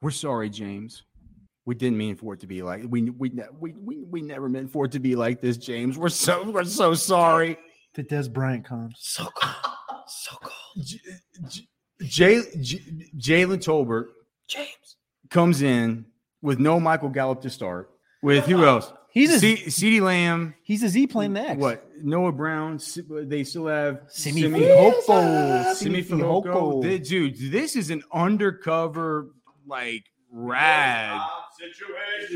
We're 0.02 0.12
sorry, 0.12 0.50
James. 0.50 1.04
We 1.66 1.76
didn't 1.76 1.98
mean 1.98 2.16
for 2.16 2.34
it 2.34 2.40
to 2.42 2.48
be 2.48 2.62
like 2.62 2.84
we 2.88 3.10
we 3.10 3.32
we 3.60 3.74
we, 3.74 3.98
we 4.04 4.22
never 4.22 4.48
meant 4.48 4.72
for 4.72 4.86
it 4.86 4.92
to 4.94 5.00
be 5.00 5.16
like 5.16 5.42
this, 5.42 5.58
James. 5.58 5.98
We're 5.98 6.10
so 6.10 6.50
we're 6.50 6.64
so 6.64 6.94
sorry. 6.94 7.58
The 7.96 8.04
Dez 8.04 8.32
Bryant 8.32 8.64
comes. 8.64 8.96
So 9.00 9.26
cool. 9.36 9.54
So 10.08 10.36
cool. 10.42 10.84
J- 10.84 11.00
J- 11.50 11.68
Jay- 12.04 12.44
J- 12.62 13.58
Tolbert 13.58 14.06
James. 14.48 14.96
comes 15.30 15.62
in 15.62 16.06
with 16.42 16.60
no 16.60 16.80
Michael 16.80 17.10
Gallup 17.10 17.42
to 17.42 17.50
start. 17.50 17.90
With 18.28 18.46
who 18.46 18.66
else? 18.66 18.92
He's 19.10 19.34
a 19.34 19.40
C- 19.40 19.64
CeeDee 19.68 20.02
Lamb. 20.02 20.54
he's 20.62 20.84
a 20.84 20.90
Z 20.90 21.08
playing 21.08 21.34
the 21.34 21.42
X. 21.42 21.58
What? 21.60 21.90
Noah 22.04 22.34
Brown. 22.34 22.76
S- 22.76 23.00
They 23.10 23.44
still 23.46 23.68
have 23.68 24.02
Simi 24.10 24.42
Fehoko. 24.44 25.74
Simi 25.74 26.04
Simi 26.04 26.22
Fehoko. 26.22 26.44
Fehoko. 26.46 26.84
Th- 26.84 27.08
Dude, 27.08 27.52
this 27.52 27.76
is 27.78 27.90
an 27.90 28.04
undercover 28.14 29.30
like 29.66 30.04
rad 30.30 31.22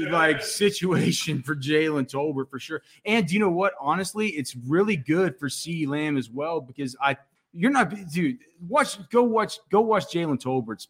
like 0.09 0.41
situation 0.41 1.43
for 1.43 1.55
Jalen 1.55 2.09
Tolbert 2.09 2.49
for 2.49 2.57
sure. 2.57 2.81
And 3.05 3.29
you 3.29 3.39
know 3.39 3.49
what? 3.51 3.73
Honestly, 3.79 4.29
it's 4.29 4.55
really 4.55 4.95
good 4.95 5.37
for 5.37 5.49
C 5.49 5.86
Lamb 5.86 6.17
as 6.17 6.29
well 6.29 6.61
because 6.61 6.95
I 7.01 7.17
you're 7.53 7.70
not 7.70 7.93
dude. 8.13 8.37
Watch 8.67 8.97
go 9.09 9.24
watch 9.24 9.59
go 9.70 9.82
watch 9.82 10.05
Jalen 10.05 10.41
Tolbert's 10.41 10.87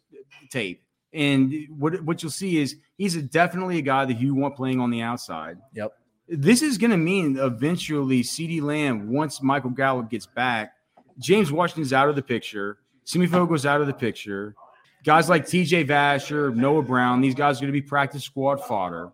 tape. 0.50 0.82
And 1.12 1.66
what 1.68 2.02
what 2.02 2.22
you'll 2.22 2.32
see 2.32 2.58
is 2.58 2.76
he's 2.96 3.16
a, 3.16 3.22
definitely 3.22 3.78
a 3.78 3.82
guy 3.82 4.04
that 4.04 4.18
you 4.18 4.34
want 4.34 4.56
playing 4.56 4.80
on 4.80 4.90
the 4.90 5.02
outside. 5.02 5.58
Yep. 5.74 5.92
This 6.28 6.62
is 6.62 6.78
going 6.78 6.92
to 6.92 6.96
mean 6.96 7.38
eventually 7.38 8.22
CeeDee 8.22 8.62
Lamb 8.62 9.12
once 9.12 9.42
Michael 9.42 9.70
Gallup 9.70 10.08
gets 10.08 10.24
back, 10.24 10.72
James 11.18 11.52
Washington's 11.52 11.92
out 11.92 12.08
of 12.08 12.16
the 12.16 12.22
picture. 12.22 12.78
Simi 13.04 13.26
goes 13.26 13.66
out 13.66 13.80
of 13.80 13.86
the 13.86 13.92
picture. 13.92 14.54
Guys 15.04 15.28
like 15.28 15.44
TJ 15.44 15.88
Vasher, 15.88 16.54
Noah 16.54 16.82
Brown, 16.82 17.20
these 17.20 17.34
guys 17.34 17.58
are 17.58 17.62
going 17.62 17.72
to 17.72 17.80
be 17.80 17.82
practice 17.82 18.22
squad 18.22 18.64
fodder. 18.64 19.10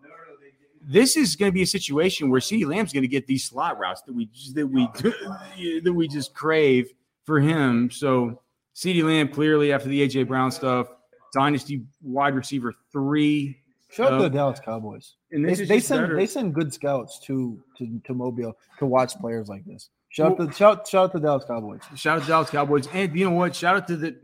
This 0.81 1.17
is 1.17 1.35
going 1.35 1.51
to 1.51 1.53
be 1.53 1.63
a 1.63 1.67
situation 1.67 2.29
where 2.29 2.39
CeeDee 2.39 2.65
Lamb's 2.65 2.93
going 2.93 3.03
to 3.03 3.07
get 3.07 3.27
these 3.27 3.43
slot 3.43 3.79
routes 3.79 4.01
that 4.03 4.13
we 4.13 4.29
that 4.53 4.67
we 4.67 4.87
that 5.83 5.93
we 5.93 6.07
just 6.07 6.33
crave 6.33 6.93
for 7.25 7.39
him. 7.39 7.91
So 7.91 8.41
CeeDee 8.75 9.03
Lamb 9.03 9.29
clearly 9.29 9.73
after 9.73 9.89
the 9.89 10.07
AJ 10.07 10.27
Brown 10.27 10.51
stuff, 10.51 10.87
dynasty 11.33 11.83
wide 12.01 12.35
receiver 12.35 12.73
three. 12.91 13.57
Shout 13.91 14.13
out 14.13 14.17
to 14.17 14.23
the 14.23 14.29
Dallas 14.29 14.59
Cowboys. 14.59 15.15
And 15.31 15.43
They, 15.43 15.51
is 15.53 15.67
they 15.67 15.79
send 15.79 16.01
better. 16.03 16.15
they 16.15 16.25
send 16.27 16.53
good 16.53 16.73
scouts 16.73 17.19
to 17.21 17.59
to 17.77 17.99
to 18.05 18.13
Mobile 18.13 18.55
to 18.77 18.85
watch 18.85 19.15
players 19.15 19.47
like 19.49 19.65
this. 19.65 19.89
Shout 20.09 20.31
out 20.31 20.37
to 20.47 20.51
shout 20.53 20.87
shout 20.87 21.05
out 21.05 21.11
to 21.13 21.19
the 21.19 21.25
Dallas 21.27 21.45
Cowboys. 21.45 21.81
Shout 21.95 22.17
out 22.17 22.19
to 22.21 22.25
the 22.27 22.31
Dallas 22.33 22.49
Cowboys, 22.49 22.87
and 22.93 23.15
you 23.17 23.25
know 23.29 23.35
what? 23.35 23.55
Shout 23.55 23.75
out 23.75 23.87
to 23.87 23.95
the 23.97 24.15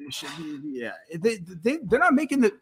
yeah. 0.63 0.91
They 1.17 1.37
they 1.37 1.77
they're 1.83 1.99
not 1.99 2.13
making 2.13 2.41
the 2.41 2.53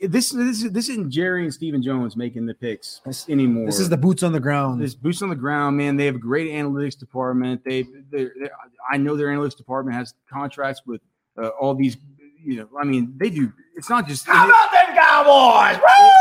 this 0.00 0.30
this 0.30 0.62
this 0.70 0.88
isn't 0.88 1.10
Jerry 1.10 1.44
and 1.44 1.52
Stephen 1.54 1.82
Jones 1.82 2.16
making 2.16 2.46
the 2.46 2.54
picks 2.54 3.00
This- 3.06 3.28
anymore. 3.28 3.66
This 3.66 3.78
is 3.80 3.88
the 3.88 3.96
boots 3.96 4.22
on 4.22 4.32
the 4.32 4.40
ground. 4.40 4.80
this 4.80 4.94
boots 4.94 5.22
on 5.22 5.28
the 5.28 5.36
ground, 5.36 5.76
man. 5.76 5.96
They 5.96 6.06
have 6.06 6.16
a 6.16 6.18
great 6.18 6.50
analytics 6.50 6.98
department. 6.98 7.62
They 7.64 7.84
they 8.10 8.28
I 8.90 8.96
know 8.96 9.16
their 9.16 9.28
analytics 9.28 9.56
department 9.56 9.96
has 9.96 10.14
contracts 10.30 10.82
with 10.86 11.00
uh, 11.40 11.48
all 11.48 11.74
these. 11.74 11.96
You 12.42 12.58
know, 12.58 12.68
I 12.80 12.84
mean, 12.84 13.12
they 13.16 13.28
do 13.30 13.52
it's 13.76 13.88
not 13.90 14.08
just 14.08 14.26
How 14.26 14.44
it- 14.46 14.50
about 14.50 14.70
them 14.72 14.96
Cowboys? 14.96 15.80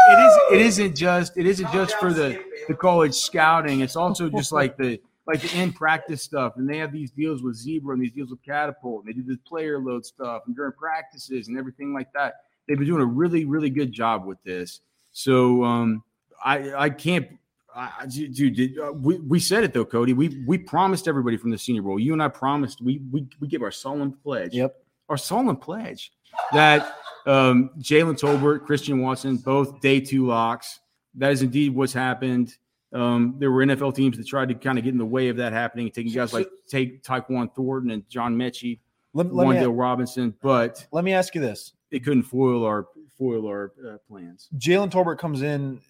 it 0.09 0.19
is 0.19 0.37
it 0.53 0.61
isn't 0.65 0.95
just 0.95 1.37
it 1.37 1.45
isn't 1.45 1.71
just 1.71 1.95
for 1.97 2.13
the 2.13 2.41
the 2.67 2.73
college 2.73 3.13
scouting. 3.13 3.81
It's 3.81 3.95
also 3.95 4.29
just 4.29 4.51
like 4.61 4.77
the 4.77 4.99
like 5.27 5.41
the 5.41 5.57
in 5.59 5.73
practice 5.73 6.21
stuff, 6.21 6.53
and 6.57 6.69
they 6.69 6.77
have 6.77 6.91
these 6.91 7.09
deals 7.11 7.41
with 7.41 7.55
Zebra 7.55 7.93
and 7.93 8.01
these 8.03 8.11
deals 8.11 8.29
with 8.29 8.43
Catapult. 8.43 9.05
And 9.05 9.09
they 9.13 9.19
do 9.19 9.23
the 9.23 9.37
player 9.47 9.79
load 9.79 10.05
stuff 10.05 10.43
and 10.45 10.55
during 10.55 10.73
practices 10.73 11.47
and 11.47 11.57
everything 11.57 11.93
like 11.93 12.11
that. 12.13 12.35
They've 12.67 12.77
been 12.77 12.87
doing 12.87 13.01
a 13.01 13.05
really 13.05 13.45
really 13.45 13.69
good 13.69 13.91
job 13.91 14.25
with 14.25 14.41
this. 14.43 14.81
So 15.11 15.63
um, 15.63 16.03
I 16.43 16.73
I 16.73 16.89
can't. 16.89 17.27
I, 17.75 17.91
I- 18.01 18.05
dude, 18.07 18.55
dude, 18.55 18.79
uh, 18.79 18.91
we, 18.93 19.17
we 19.19 19.39
said 19.39 19.63
it 19.63 19.73
though, 19.73 19.85
Cody. 19.85 20.13
We 20.13 20.43
we 20.47 20.57
promised 20.57 21.07
everybody 21.07 21.37
from 21.37 21.51
the 21.51 21.57
Senior 21.57 21.81
Bowl. 21.83 21.99
You 21.99 22.13
and 22.13 22.21
I 22.23 22.27
promised. 22.27 22.81
We 22.81 23.01
we 23.11 23.27
we 23.39 23.47
give 23.47 23.61
our 23.61 23.71
solemn 23.71 24.11
pledge. 24.13 24.53
Yep. 24.53 24.75
Our 25.09 25.17
solemn 25.17 25.55
pledge 25.57 26.11
that 26.51 26.97
um, 27.25 27.71
Jalen 27.79 28.19
Tolbert, 28.19 28.65
Christian 28.65 29.01
Watson, 29.01 29.37
both 29.37 29.81
day 29.81 29.99
two 29.99 30.27
locks. 30.27 30.79
That 31.15 31.31
is 31.31 31.41
indeed 31.41 31.73
what's 31.73 31.93
happened. 31.93 32.55
Um, 32.93 33.35
there 33.39 33.51
were 33.51 33.65
NFL 33.65 33.95
teams 33.95 34.17
that 34.17 34.27
tried 34.27 34.49
to 34.49 34.55
kind 34.55 34.77
of 34.77 34.83
get 34.83 34.91
in 34.91 34.97
the 34.97 35.05
way 35.05 35.29
of 35.29 35.37
that 35.37 35.53
happening, 35.53 35.89
taking 35.91 36.13
guys 36.13 36.33
like 36.33 36.49
take 36.67 37.03
Tyquan 37.03 37.53
Thornton 37.53 37.91
and 37.91 38.07
John 38.09 38.35
Metchie, 38.35 38.79
Let, 39.13 39.33
let, 39.33 39.47
me, 39.47 39.55
Wan'Dale 39.55 39.77
Robinson, 39.77 40.33
but 40.41 40.85
let 40.91 41.03
me 41.03 41.13
ask 41.13 41.35
you 41.35 41.41
this: 41.41 41.73
it 41.91 42.03
couldn't 42.03 42.23
foil 42.23 42.63
our 42.63 42.87
foil 43.17 43.47
our 43.47 43.73
uh, 43.85 43.97
plans. 44.07 44.49
Jalen 44.57 44.91
Tolbert 44.91 45.17
comes 45.17 45.41
in 45.41 45.81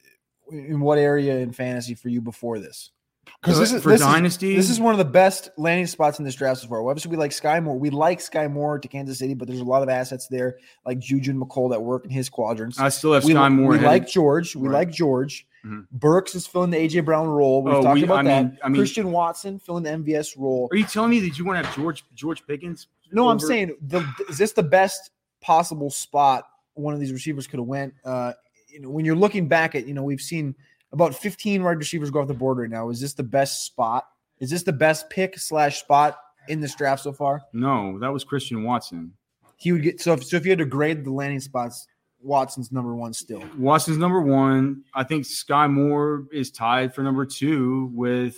in 0.52 0.80
what 0.80 0.98
area 0.98 1.38
in 1.38 1.52
fantasy 1.52 1.94
for 1.94 2.10
you 2.10 2.22
before 2.22 2.60
this? 2.60 2.92
Because 3.42 3.60
this 3.60 3.72
is 3.72 3.82
for 3.84 3.90
this 3.90 4.02
is- 4.02 4.08
dynasty. 4.08 4.56
This 4.56 4.70
is 4.70 4.80
one 4.80 4.94
of 4.94 4.98
the 4.98 5.06
best 5.06 5.50
landing 5.58 5.88
spots 5.88 6.20
in 6.20 6.26
this 6.26 6.36
draft 6.36 6.62
so 6.62 6.68
far. 6.68 6.88
Obviously, 6.88 7.12
we 7.12 7.18
like 7.18 7.32
Skyy 7.32 7.62
Moore. 7.64 7.78
We 7.78 7.90
like 7.90 8.20
Skyy 8.20 8.52
Moore 8.52 8.80
to 8.80 8.88
Kansas 8.88 9.20
City, 9.20 9.34
but 9.34 9.48
there's 9.48 9.60
a 9.60 9.64
lot 9.66 9.84
of 9.84 9.90
assets 9.90 10.28
there, 10.28 10.58
like 10.86 11.00
Juju 11.00 11.32
and 11.32 11.42
Mecole, 11.42 11.70
that 11.72 11.82
work 11.82 12.06
in 12.06 12.12
his 12.12 12.30
quadrants. 12.30 12.80
I 12.80 12.90
still 12.90 13.14
have 13.14 13.24
we 13.24 13.34
Skyy 13.34 13.54
Moore. 13.54 13.70
we 13.72 13.80
like 13.80 14.08
George. 14.08 14.56
We 14.56 14.68
Right. 14.68 14.88
like 14.88 14.92
George. 14.92 15.48
Mhm. 15.66 15.88
Burks 15.92 16.36
is 16.36 16.46
filling 16.46 16.70
the 16.70 16.78
AJ 16.78 17.00
Brown 17.02 17.28
role. 17.28 17.64
We've 17.64 17.74
Oh, 17.74 17.82
talked 17.82 17.96
we- 17.96 18.04
about 18.04 18.20
I 18.20 18.24
that. 18.24 18.44
mean- 18.44 18.58
I 18.64 18.70
mean- 18.70 18.80
Christian 18.80 19.12
Watson 19.12 19.58
filling 19.60 19.84
the 19.84 19.90
MVS 19.92 20.38
role. 20.38 20.68
Are 20.72 20.78
you 20.78 20.86
telling 20.86 21.10
me 21.10 21.20
that 21.22 21.40
you 21.40 21.46
want 21.46 21.60
to 21.60 21.66
have 21.68 21.76
George 21.76 22.04
George 22.14 22.46
Pickens? 22.46 22.88
No, 23.12 23.30
I'm 23.30 23.40
saying 23.40 23.76
the 23.82 24.06
is 24.30 24.38
this 24.38 24.52
the 24.52 24.64
best 24.64 25.12
possible 25.42 25.90
spot 25.90 26.48
one 26.76 26.94
of 26.94 27.00
these 27.00 27.12
receivers 27.14 27.48
could 27.48 27.60
have 27.60 27.68
went? 27.68 27.94
Uh, 28.04 28.34
you 28.68 28.80
know, 28.82 28.90
when 28.90 29.06
you're 29.06 29.16
looking 29.16 29.48
back 29.48 29.74
at, 29.74 29.88
you 29.88 29.94
know, 29.94 30.04
we've 30.04 30.22
seen 30.22 30.54
about 30.96 31.14
15 31.14 31.62
wide 31.62 31.78
receivers 31.78 32.10
go 32.10 32.22
off 32.22 32.28
the 32.28 32.34
board 32.34 32.58
right 32.58 32.70
now. 32.70 32.90
Is 32.90 33.02
this 33.02 33.14
the 33.14 33.24
best 33.24 33.66
spot? 33.66 34.08
Is 34.40 34.50
this 34.50 34.64
the 34.64 34.74
best 34.74 35.10
pick 35.10 35.38
slash 35.38 35.80
spot 35.80 36.18
in 36.48 36.62
this 36.62 36.74
draft 36.74 37.04
so 37.04 37.12
far? 37.12 37.42
No, 37.54 38.00
that 38.00 38.12
was 38.12 38.24
Christian 38.24 38.64
Watson. 38.64 39.12
He 39.58 39.72
would 39.72 39.84
get 39.84 40.02
so 40.02 40.14
if 40.14 40.24
so 40.24 40.38
if 40.38 40.46
you 40.46 40.52
had 40.52 40.60
to 40.60 40.66
grade 40.66 41.06
the 41.06 41.12
landing 41.12 41.40
spots, 41.40 41.88
Watson's 42.22 42.72
number 42.72 42.96
one 42.96 43.14
still. 43.14 43.44
Watson's 43.58 43.98
number 43.98 44.22
one. 44.22 44.84
I 44.94 45.04
think 45.04 45.26
Skyy 45.26 45.72
Moore 45.72 46.26
is 46.32 46.50
tied 46.50 46.94
for 46.94 47.04
number 47.04 47.26
two 47.26 47.92
with 47.94 48.36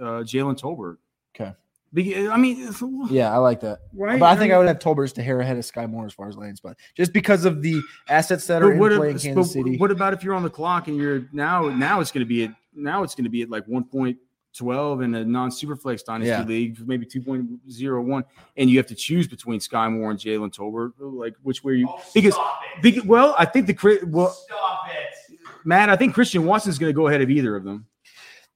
uh, 0.00 0.24
Jalen 0.24 0.58
Tolbert. 0.58 0.98
Okay. 1.34 1.52
Be- 1.94 2.28
I 2.28 2.36
mean, 2.36 2.70
Yeah, 3.08 3.32
I 3.32 3.36
like 3.38 3.60
that. 3.60 3.78
right? 3.94 4.18
But 4.18 4.26
I 4.26 4.36
think 4.36 4.52
I 4.52 4.58
would 4.58 4.66
have 4.66 4.80
Tolbert's 4.80 5.12
to 5.12 5.22
hair 5.22 5.38
ahead 5.40 5.56
of 5.56 5.64
Skyy 5.64 5.88
Moore 5.88 6.06
as 6.06 6.12
far 6.12 6.28
as 6.28 6.36
landing 6.36 6.56
spot, 6.56 6.76
just 6.96 7.12
because 7.12 7.44
of 7.44 7.62
the 7.62 7.80
assets 8.08 8.46
that 8.48 8.62
are 8.62 8.72
in 8.72 8.78
what, 8.80 8.92
play 8.92 9.10
in 9.10 9.18
Kansas 9.18 9.52
City. 9.52 9.76
what 9.78 9.92
about 9.92 10.12
if 10.12 10.24
you're 10.24 10.34
on 10.34 10.42
the 10.42 10.50
clock 10.50 10.88
and 10.88 10.96
you're 10.96 11.28
now 11.32 11.68
now 11.68 12.00
it's 12.00 12.10
going 12.10 12.24
to 12.24 12.28
be 12.28 12.44
at 12.44 12.50
now 12.74 13.04
it's 13.04 13.14
going 13.14 13.24
to 13.24 13.30
be 13.30 13.42
at 13.42 13.48
like 13.50 13.64
1.12 13.68 15.04
in 15.04 15.14
a 15.14 15.24
non-superflex 15.24 16.04
dynasty 16.04 16.28
Yeah. 16.30 16.42
league, 16.42 16.78
maybe 16.86 17.06
2.01, 17.06 18.24
and 18.56 18.68
you 18.68 18.76
have 18.78 18.86
to 18.88 18.94
choose 18.96 19.28
between 19.28 19.60
Skyy 19.60 19.92
Moore 19.92 20.10
and 20.10 20.18
Jalen 20.18 20.52
Tolbert, 20.52 20.92
like 20.98 21.34
which 21.42 21.62
way 21.62 21.74
you 21.74 21.86
oh, 21.88 22.02
because, 22.12 22.34
because 22.82 23.04
well, 23.04 23.36
I 23.38 23.44
think 23.44 23.68
the 23.68 23.74
cri- 23.74 24.02
well, 24.04 24.30
Stop 24.30 24.88
it. 24.88 25.38
Matt, 25.64 25.88
I 25.90 25.96
think 25.96 26.12
Christian 26.14 26.44
Watson's 26.44 26.78
going 26.78 26.90
to 26.90 26.96
go 26.96 27.06
ahead 27.06 27.22
of 27.22 27.30
either 27.30 27.54
of 27.54 27.62
them. 27.62 27.86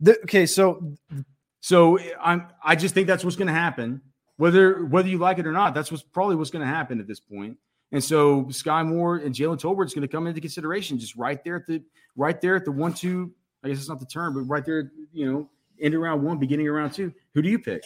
The- 0.01 0.19
okay, 0.25 0.45
so 0.47 0.97
So 1.69 1.99
I'm 2.19 2.47
I 2.65 2.77
just 2.77 2.95
think 2.95 3.07
that's 3.07 3.23
what's 3.25 3.37
going 3.37 3.49
to 3.49 3.53
happen, 3.53 4.01
whether 4.39 4.87
whether 4.87 5.07
you 5.07 5.19
like 5.19 5.39
it 5.39 5.47
or 5.47 5.53
not. 5.53 5.75
That's 5.75 5.93
what's 5.93 6.03
probably 6.03 6.35
what's 6.35 6.49
going 6.49 6.67
to 6.67 6.67
happen 6.67 6.99
at 6.99 7.07
this 7.07 7.21
point. 7.21 7.59
And 7.93 8.03
so 8.03 8.45
Skyy 8.45 8.87
Moore 8.87 9.17
and 9.17 9.35
Jalen 9.35 9.61
Tolbert's 9.61 9.93
going 9.93 10.01
to 10.01 10.09
come 10.09 10.27
into 10.27 10.41
consideration, 10.41 10.99
just 10.99 11.15
right 11.15 11.45
there 11.45 11.57
at 11.57 11.67
the 11.67 11.83
right 12.17 12.41
there 12.41 12.57
at 12.57 12.65
the 12.65 12.73
one 12.73 12.95
two. 12.95 13.35
I 13.63 13.69
guess 13.69 13.81
it's 13.81 13.89
not 13.91 14.01
the 14.01 14.07
term, 14.07 14.33
but 14.33 14.45
right 14.45 14.65
there, 14.65 14.93
you 15.13 15.31
know, 15.31 15.51
end 15.79 15.93
of 15.93 16.01
round 16.01 16.23
one, 16.23 16.39
beginning 16.39 16.67
of 16.69 16.75
round 16.75 16.95
two. 16.95 17.13
Who 17.35 17.43
do 17.43 17.51
you 17.51 17.59
pick? 17.59 17.85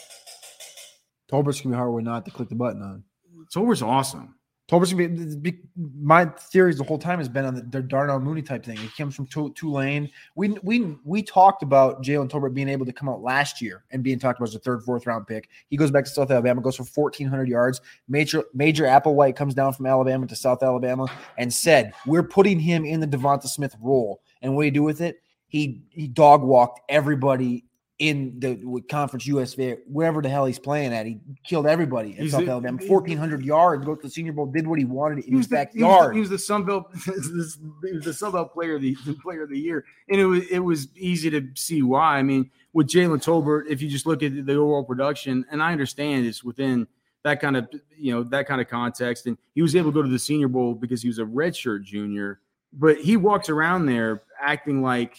Tolbert's 1.28 1.60
gonna 1.60 1.74
be 1.74 1.76
hard 1.76 1.92
way 1.92 2.04
not 2.04 2.24
to 2.26 2.30
click 2.30 2.50
the 2.50 2.54
button 2.54 2.82
on. 2.82 3.02
Tolbert's 3.52 3.82
awesome. 3.82 4.36
Tolbert's 4.68 4.92
gonna 4.92 5.08
be, 5.36 5.58
my 5.76 6.24
theories 6.24 6.78
the 6.78 6.84
whole 6.84 6.98
time 6.98 7.18
has 7.18 7.28
been 7.28 7.44
on 7.44 7.54
the, 7.54 7.62
the 7.62 7.82
Darnell 7.82 8.20
Mooney 8.20 8.42
type 8.42 8.64
thing. 8.64 8.76
He 8.76 8.88
comes 8.96 9.14
from 9.14 9.26
Tulane. 9.26 10.08
We 10.34 10.50
we 10.62 10.96
we 11.04 11.22
talked 11.22 11.62
about 11.62 12.02
Jalen 12.02 12.30
Tolbert 12.30 12.54
being 12.54 12.68
able 12.68 12.86
to 12.86 12.92
come 12.92 13.08
out 13.08 13.20
last 13.20 13.60
year 13.60 13.84
and 13.90 14.02
being 14.02 14.18
talked 14.18 14.38
about 14.38 14.48
as 14.48 14.54
a 14.54 14.60
third, 14.60 14.82
fourth 14.84 15.06
round 15.06 15.26
pick. 15.26 15.50
He 15.68 15.76
goes 15.76 15.90
back 15.90 16.04
to 16.04 16.10
South 16.10 16.30
Alabama, 16.30 16.62
goes 16.62 16.76
for 16.76 16.84
fourteen 16.84 17.26
hundred 17.26 17.48
yards. 17.48 17.80
Major 18.08 18.44
Major 18.54 18.84
Applewhite 18.84 19.36
comes 19.36 19.52
down 19.52 19.72
from 19.74 19.86
Alabama 19.86 20.26
to 20.28 20.36
South 20.36 20.62
Alabama 20.62 21.06
and 21.36 21.52
said, 21.52 21.92
"We're 22.06 22.22
putting 22.22 22.58
him 22.58 22.84
in 22.84 23.00
the 23.00 23.06
DeVonta 23.06 23.48
Smith 23.48 23.74
role." 23.80 24.22
And 24.42 24.54
what 24.54 24.62
do 24.62 24.66
you 24.66 24.72
do 24.72 24.84
with 24.84 25.00
it? 25.00 25.22
He 25.48 25.82
he 25.90 26.08
dog 26.08 26.42
walked 26.42 26.80
everybody 26.88 27.66
in 27.98 28.40
the 28.40 28.54
with 28.64 28.88
conference 28.88 29.26
USA, 29.26 29.76
wherever 29.86 30.20
the 30.22 30.28
hell 30.28 30.46
he's 30.46 30.58
playing 30.58 30.92
at. 30.92 31.06
He 31.06 31.20
killed 31.46 31.66
everybody 31.66 32.14
at 32.14 32.20
He's 32.22 32.32
South 32.32 32.44
the- 32.44 32.50
Alabama. 32.50 32.78
Fourteen 32.80 33.18
hundred 33.18 33.44
yards, 33.44 33.84
go 33.84 33.94
to 33.94 34.02
the 34.02 34.10
Senior 34.10 34.32
Bowl, 34.32 34.46
did 34.46 34.66
what 34.66 34.78
he 34.78 34.84
wanted 34.84 35.18
in 35.18 35.24
He 35.30 35.34
was 35.36 35.44
his 35.44 35.50
the, 35.50 35.56
he 35.56 35.62
was 35.62 35.72
the, 35.72 35.80
backyard. 35.80 36.14
he 36.14 36.20
was 36.20 36.30
the 36.30 36.38
Sun 36.38 36.64
Belt, 36.64 36.86
he 37.04 37.10
was 37.92 38.04
the 38.04 38.14
Sun 38.14 38.32
Belt 38.32 38.52
player 38.52 38.76
of 38.76 38.82
the, 38.82 38.96
the 39.06 39.14
player 39.22 39.44
of 39.44 39.50
the 39.50 39.58
year, 39.58 39.84
and 40.08 40.20
it 40.20 40.26
was 40.26 40.44
it 40.50 40.58
was 40.60 40.88
easy 40.96 41.30
to 41.30 41.46
see 41.54 41.82
why. 41.82 42.18
I 42.18 42.22
mean, 42.22 42.50
with 42.72 42.88
Jalen 42.88 43.22
Tolbert, 43.22 43.64
if 43.68 43.80
you 43.82 43.88
just 43.88 44.06
look 44.06 44.22
at 44.22 44.46
the 44.46 44.54
overall 44.54 44.84
production, 44.84 45.44
and 45.50 45.62
I 45.62 45.70
understand 45.72 46.26
it's 46.26 46.42
within 46.42 46.88
that 47.24 47.40
kind 47.40 47.56
of 47.56 47.68
you 47.96 48.12
know 48.12 48.24
that 48.24 48.48
kind 48.48 48.60
of 48.60 48.68
context, 48.68 49.26
and 49.26 49.38
he 49.54 49.62
was 49.62 49.76
able 49.76 49.92
to 49.92 49.94
go 49.94 50.02
to 50.02 50.08
the 50.08 50.18
Senior 50.18 50.48
Bowl 50.48 50.74
because 50.74 51.02
he 51.02 51.08
was 51.08 51.18
a 51.20 51.24
redshirt 51.24 51.84
junior, 51.84 52.40
but 52.72 52.96
he 52.98 53.16
walks 53.16 53.48
around 53.48 53.86
there 53.86 54.22
acting 54.40 54.82
like 54.82 55.16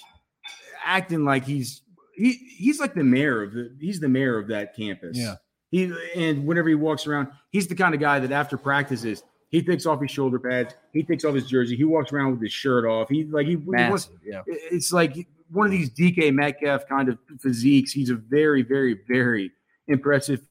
acting 0.86 1.24
like 1.24 1.46
he's 1.46 1.82
he 2.16 2.34
he's 2.34 2.80
like 2.80 2.94
the 2.94 3.04
mayor 3.04 3.44
of 3.44 3.54
the 3.54 3.76
he's 3.80 4.00
the 4.00 4.10
mayor 4.10 4.38
of 4.38 4.48
that 4.48 4.76
campus. 4.76 5.18
Yeah. 5.18 5.36
He 5.72 5.92
and 6.16 6.46
whenever 6.46 6.70
he 6.70 6.76
walks 6.76 7.08
around, 7.08 7.30
he's 7.50 7.68
the 7.68 7.76
kind 7.76 7.94
of 7.94 8.00
guy 8.00 8.20
that 8.20 8.32
after 8.32 8.58
practices, 8.58 9.24
he 9.50 9.62
takes 9.64 9.86
off 9.86 10.02
his 10.02 10.12
shoulder 10.12 10.40
pads, 10.40 10.76
he 10.94 11.04
takes 11.04 11.26
off 11.26 11.34
his 11.34 11.48
jersey, 11.48 11.76
he 11.76 11.84
walks 11.84 12.12
around 12.14 12.32
with 12.32 12.42
his 12.42 12.54
shirt 12.54 12.86
off. 12.86 13.10
He 13.10 13.24
like 13.24 13.46
he, 13.46 13.54
he 13.54 13.58
wants, 13.58 14.10
yeah. 14.24 14.42
it's 14.48 14.94
like 14.94 15.28
one 15.52 15.66
of 15.66 15.72
these 15.72 15.90
DK 15.90 16.34
Metcalf 16.34 16.88
kind 16.88 17.10
of 17.10 17.18
physiques. 17.40 17.92
He's 17.92 18.10
a 18.10 18.16
very, 18.16 18.62
very, 18.62 19.00
very 19.08 19.52
impressive 19.88 20.42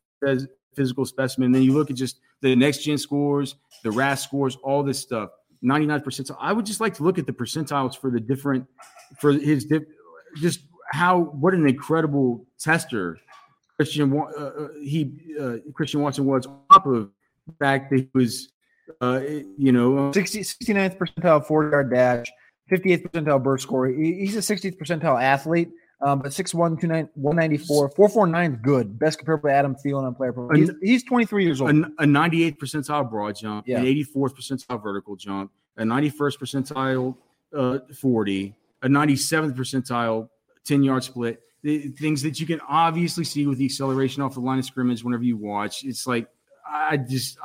physical 0.74 1.04
specimen. 1.04 1.52
then 1.52 1.62
you 1.62 1.72
look 1.72 1.90
at 1.90 1.96
just 1.96 2.20
the 2.40 2.54
next 2.56 2.78
gen 2.78 2.98
scores, 2.98 3.56
the 3.82 3.90
RAS 3.90 4.22
scores, 4.22 4.56
all 4.62 4.82
this 4.82 4.98
stuff. 4.98 5.30
99 5.62 6.00
percentile. 6.00 6.36
I 6.40 6.52
would 6.52 6.66
just 6.66 6.80
like 6.80 6.94
to 6.94 7.04
look 7.04 7.18
at 7.18 7.26
the 7.26 7.32
percentiles 7.32 7.96
for 7.96 8.10
the 8.10 8.18
different, 8.18 8.66
for 9.20 9.32
his 9.32 9.64
dip, 9.64 9.88
just 10.36 10.60
how 10.92 11.20
what 11.20 11.54
an 11.54 11.66
incredible 11.66 12.46
tester 12.58 13.18
Christian 13.76 14.12
uh, 14.16 14.24
uh, 14.42 14.68
he 14.82 15.10
uh, 15.40 15.56
Christian 15.72 16.02
Watson 16.02 16.26
was 16.26 16.46
on 16.46 16.58
top 16.70 16.86
of 16.86 17.10
the 17.46 17.52
fact 17.58 17.90
that 17.90 17.96
he 18.00 18.08
was, 18.14 18.52
uh, 19.00 19.20
you 19.56 19.72
know, 19.72 20.12
60, 20.12 20.40
69th 20.40 20.98
percentile 20.98 21.44
40 21.44 21.70
yard 21.70 21.90
dash, 21.90 22.26
58th 22.70 23.08
percentile 23.10 23.42
burst 23.42 23.62
score. 23.64 23.88
He- 23.88 24.14
He's 24.20 24.36
a 24.36 24.40
60th 24.54 24.78
percentile 24.78 25.20
athlete, 25.20 25.70
um, 26.02 26.20
but 26.20 26.30
6'1, 26.32 26.54
194, 27.14 27.88
449 27.96 28.52
is 28.52 28.58
good. 28.62 28.98
Best 28.98 29.18
comparable 29.18 29.48
to 29.48 29.54
Adam 29.54 29.74
Thielen 29.84 30.04
on 30.04 30.14
player. 30.14 30.34
He's, 30.54 30.70
he's 30.82 31.02
23 31.04 31.44
years 31.44 31.60
old. 31.62 31.70
a, 31.70 31.74
a 32.00 32.04
98th 32.04 32.58
percentile 32.58 33.10
broad 33.10 33.34
jump, 33.36 33.66
Yeah. 33.66 33.78
an 33.78 33.86
84th 33.86 34.36
percentile 34.36 34.82
vertical 34.82 35.16
jump, 35.16 35.50
a 35.78 35.82
91st 35.84 36.38
percentile 36.38 37.16
uh, 37.56 37.78
40, 37.98 38.54
a 38.82 38.88
97th 38.88 39.56
percentile 39.56 40.28
10 40.64 40.82
yard 40.82 41.04
split. 41.04 41.40
The 41.62 41.88
things 41.88 42.22
that 42.22 42.40
you 42.40 42.46
can 42.46 42.60
obviously 42.68 43.24
see 43.24 43.46
with 43.46 43.58
the 43.58 43.64
acceleration 43.64 44.22
off 44.22 44.34
the 44.34 44.40
line 44.40 44.58
of 44.58 44.64
scrimmage 44.64 45.04
whenever 45.04 45.22
you 45.22 45.36
watch. 45.36 45.84
It's 45.84 46.06
like, 46.06 46.26
I 46.68 46.96
just, 46.96 47.38
uh, 47.38 47.42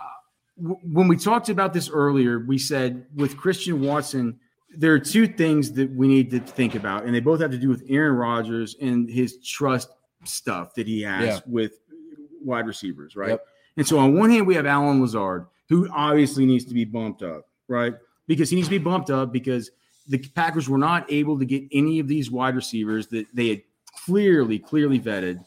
w- 0.62 0.80
when 0.84 1.08
we 1.08 1.18
talked 1.18 1.50
about 1.50 1.72
this 1.74 1.90
earlier, 1.90 2.40
we 2.40 2.58
said 2.58 3.06
with 3.16 3.38
Christian 3.38 3.82
Watson, 3.82 4.40
there 4.76 4.92
are 4.94 5.00
two 5.00 5.28
things 5.28 5.72
that 5.74 5.92
we 5.92 6.08
need 6.08 6.32
to 6.32 6.40
think 6.40 6.74
about, 6.76 7.06
and 7.06 7.14
they 7.14 7.20
both 7.20 7.40
have 7.42 7.52
to 7.52 7.58
do 7.58 7.70
with 7.70 7.84
Aaron 7.90 8.16
Rodgers 8.16 8.76
and 8.82 9.10
his 9.10 9.38
trust 9.44 9.90
stuff 10.24 10.74
that 10.76 10.88
he 10.88 11.02
has 11.04 11.26
Yeah. 11.26 11.40
with 11.46 11.74
wide 12.44 12.66
receivers, 12.68 13.16
right? 13.16 13.30
Yep. 13.30 13.46
And 13.78 13.88
so 13.88 14.00
on 14.00 14.16
one 14.18 14.30
hand, 14.32 14.48
we 14.48 14.56
have 14.56 14.66
Allen 14.66 15.00
Lazard, 15.02 15.46
who 15.70 15.88
obviously 15.92 16.46
needs 16.46 16.66
to 16.66 16.74
be 16.74 16.86
bumped 16.86 17.22
up, 17.22 17.48
right? 17.68 17.94
Because 18.28 18.50
he 18.50 18.56
needs 18.56 18.68
to 18.68 18.72
be 18.80 18.84
bumped 18.84 19.10
up 19.12 19.32
because 19.32 19.70
the 20.08 20.18
Packers 20.18 20.70
were 20.70 20.78
not 20.78 21.12
able 21.12 21.38
to 21.40 21.46
get 21.46 21.64
any 21.72 22.00
of 22.00 22.08
these 22.08 22.32
wide 22.32 22.56
receivers 22.56 23.08
that 23.08 23.26
they 23.34 23.50
had 23.50 23.62
clearly, 24.06 24.58
clearly 24.60 25.00
vetted 25.00 25.44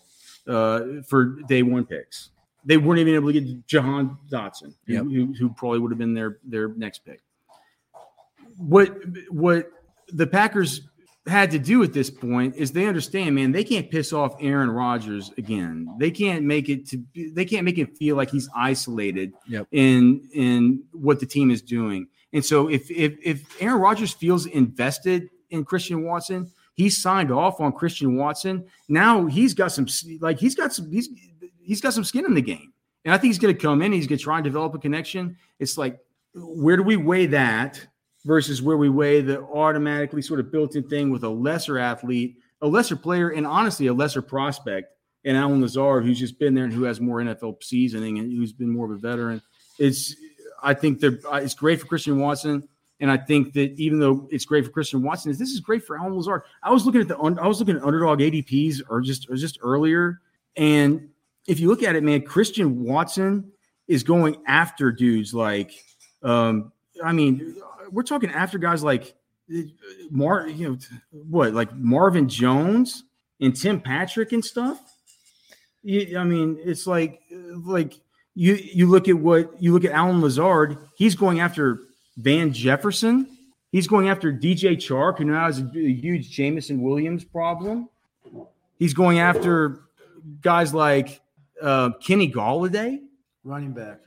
uh, 0.47 1.03
for 1.09 1.41
day 1.49 1.63
one 1.63 1.85
picks. 1.87 2.31
They 2.65 2.77
weren't 2.77 3.01
even 3.01 3.15
able 3.15 3.33
to 3.33 3.41
get 3.41 3.67
Jahan 3.67 4.19
Dotson, 4.31 4.75
who, 4.87 4.93
Yep. 4.93 5.05
who, 5.05 5.35
who 5.39 5.49
probably 5.51 5.79
would 5.79 5.91
have 5.93 5.99
been 5.99 6.13
their 6.15 6.39
their 6.45 6.69
next 6.69 7.05
pick. 7.07 7.21
what 8.59 8.95
what 9.31 9.71
the 10.13 10.27
Packers 10.27 10.83
had 11.27 11.51
to 11.53 11.59
do 11.59 11.83
at 11.83 11.93
this 11.93 12.11
point 12.11 12.57
is 12.57 12.73
they 12.73 12.87
understand, 12.87 13.35
man, 13.35 13.53
they 13.53 13.63
can't 13.63 13.91
piss 13.91 14.13
off 14.13 14.35
Aaron 14.41 14.71
Rodgers 14.71 15.31
again. 15.39 15.87
They 15.99 16.11
can't 16.11 16.45
make 16.45 16.69
it 16.69 16.87
to 16.89 17.03
they 17.15 17.45
can't 17.45 17.65
make 17.65 17.79
it 17.79 17.97
feel 17.97 18.17
like 18.17 18.31
he's 18.31 18.49
isolated 18.55 19.33
Yep. 19.47 19.69
in 19.73 20.29
in 20.35 20.83
what 20.93 21.21
the 21.21 21.27
team 21.27 21.51
is 21.51 21.63
doing. 21.63 22.09
And 22.33 22.45
so 22.45 22.69
if 22.69 22.91
if 22.91 23.17
if 23.23 23.63
Aaron 23.63 23.81
Rodgers 23.81 24.13
feels 24.13 24.47
invested 24.47 25.29
in 25.51 25.65
Christian 25.65 26.05
Watson, 26.05 26.51
he 26.75 26.89
signed 26.89 27.31
off 27.31 27.61
on 27.61 27.73
Christian 27.73 28.17
Watson. 28.17 28.65
Now 28.89 29.27
he's 29.27 29.55
got 29.55 29.73
some 29.73 29.87
like 30.21 30.39
he's 30.39 30.55
got 30.55 30.73
some 30.73 30.91
he's 30.91 31.09
he's 31.63 31.81
got 31.81 31.93
some 31.93 32.05
skin 32.05 32.25
in 32.25 32.35
the 32.35 32.43
game. 32.43 32.73
And 33.05 33.15
I 33.15 33.19
think 33.19 33.31
he's 33.31 33.39
going 33.39 33.55
to 33.55 33.61
come 33.61 33.83
in. 33.83 33.93
He's 33.93 34.07
going 34.07 34.19
to 34.19 34.25
try 34.25 34.37
and 34.37 34.45
develop 34.45 34.75
a 34.75 34.79
connection. 34.79 35.37
It's 35.59 35.79
like, 35.79 35.99
where 36.35 36.77
do 36.77 36.83
we 36.83 36.97
weigh 36.97 37.27
that 37.27 37.85
versus 38.25 38.61
where 38.61 38.77
we 38.77 38.91
weigh 38.91 39.23
the 39.23 39.41
automatically 39.41 40.23
sort 40.23 40.41
of 40.41 40.53
built 40.53 40.77
in 40.77 40.87
thing 40.89 41.11
with 41.11 41.25
a 41.25 41.29
lesser 41.29 41.79
athlete, 41.79 42.37
a 42.61 42.67
lesser 42.67 42.97
player, 42.97 43.31
and 43.31 43.47
honestly, 43.47 43.87
a 43.87 43.95
lesser 43.95 44.21
prospect 44.21 44.93
and 45.25 45.37
Allen 45.37 45.61
Lazard, 45.61 46.05
who's 46.05 46.19
just 46.19 46.39
been 46.39 46.55
there 46.55 46.65
and 46.65 46.73
who 46.73 46.85
has 46.85 47.01
more 47.01 47.19
NFL 47.19 47.63
seasoning 47.63 48.19
and 48.19 48.31
who's 48.31 48.53
been 48.53 48.71
more 48.71 48.87
of 48.87 48.93
a 48.93 48.97
veteran. 48.97 49.41
It's, 49.79 50.15
I 50.63 50.75
think 50.75 51.01
that 51.01 51.25
uh, 51.25 51.37
it's 51.37 51.55
great 51.55 51.81
for 51.81 51.87
Christian 51.87 52.19
Watson. 52.19 52.69
And 53.01 53.11
I 53.11 53.17
think 53.17 53.55
that 53.55 53.73
even 53.81 53.99
though 53.99 54.29
it's 54.31 54.45
great 54.45 54.65
for 54.65 54.71
Christian 54.71 55.03
Watson, 55.03 55.33
this 55.33 55.51
is 55.51 55.61
great 55.61 55.85
for 55.85 55.99
Allen 55.99 56.15
Lazard. 56.15 56.43
I 56.63 56.71
was 56.71 56.85
looking 56.85 57.01
at 57.01 57.09
the 57.09 57.17
I 57.17 57.47
was 57.47 57.59
looking 57.59 57.77
at 57.77 57.83
underdog 57.83 58.19
ADPs 58.19 58.83
or 58.89 59.01
just 59.01 59.29
or 59.31 59.37
just 59.37 59.59
earlier, 59.63 60.21
and 60.57 61.09
if 61.47 61.61
you 61.61 61.69
look 61.69 61.83
at 61.83 61.97
it, 61.97 62.05
man, 62.05 62.23
Christian 62.23 62.85
Watson 62.85 63.53
is 63.89 64.03
going 64.03 64.37
after 64.47 64.93
dudes 64.93 65.33
like, 65.33 65.73
um, 66.23 66.73
I 67.03 67.13
mean, 67.13 67.57
we're 67.91 68.03
talking 68.03 68.31
after 68.31 68.59
guys 68.59 68.85
like 68.85 69.15
Mar, 70.11 70.47
you 70.47 70.69
know, 70.69 70.79
what 71.11 71.55
like 71.55 71.75
Marvin 71.75 72.29
Jones 72.29 73.05
and 73.41 73.57
Tim 73.57 73.81
Patrick 73.81 74.33
and 74.33 74.45
stuff. 74.45 74.79
I 75.85 76.25
mean, 76.25 76.59
it's 76.63 76.87
like 76.87 77.23
like 77.65 77.95
you 78.41 78.55
you 78.55 78.87
look 78.87 79.07
at 79.07 79.19
what 79.19 79.63
you 79.63 79.75
look 79.75 79.85
at 79.85 79.93
Allen 79.93 80.23
Lazard. 80.23 80.79
He's 80.97 81.15
going 81.15 81.41
after 81.41 81.81
Van 82.17 82.55
Jefferson. 82.55 83.37
He's 83.71 83.87
going 83.87 84.09
after 84.09 84.33
DJ 84.33 84.77
Chark, 84.77 85.19
who 85.19 85.25
now 85.25 85.45
has 85.45 85.61
a, 85.61 85.65
a 85.77 85.93
huge 85.93 86.31
Jameson 86.31 86.81
Williams 86.81 87.23
problem. 87.23 87.91
He's 88.79 88.95
going 88.95 89.19
after 89.19 89.81
guys 90.41 90.73
like 90.73 91.21
uh, 91.61 91.91
Kenny 92.03 92.33
Golladay. 92.33 93.01
Running 93.45 93.73
back. 93.73 93.99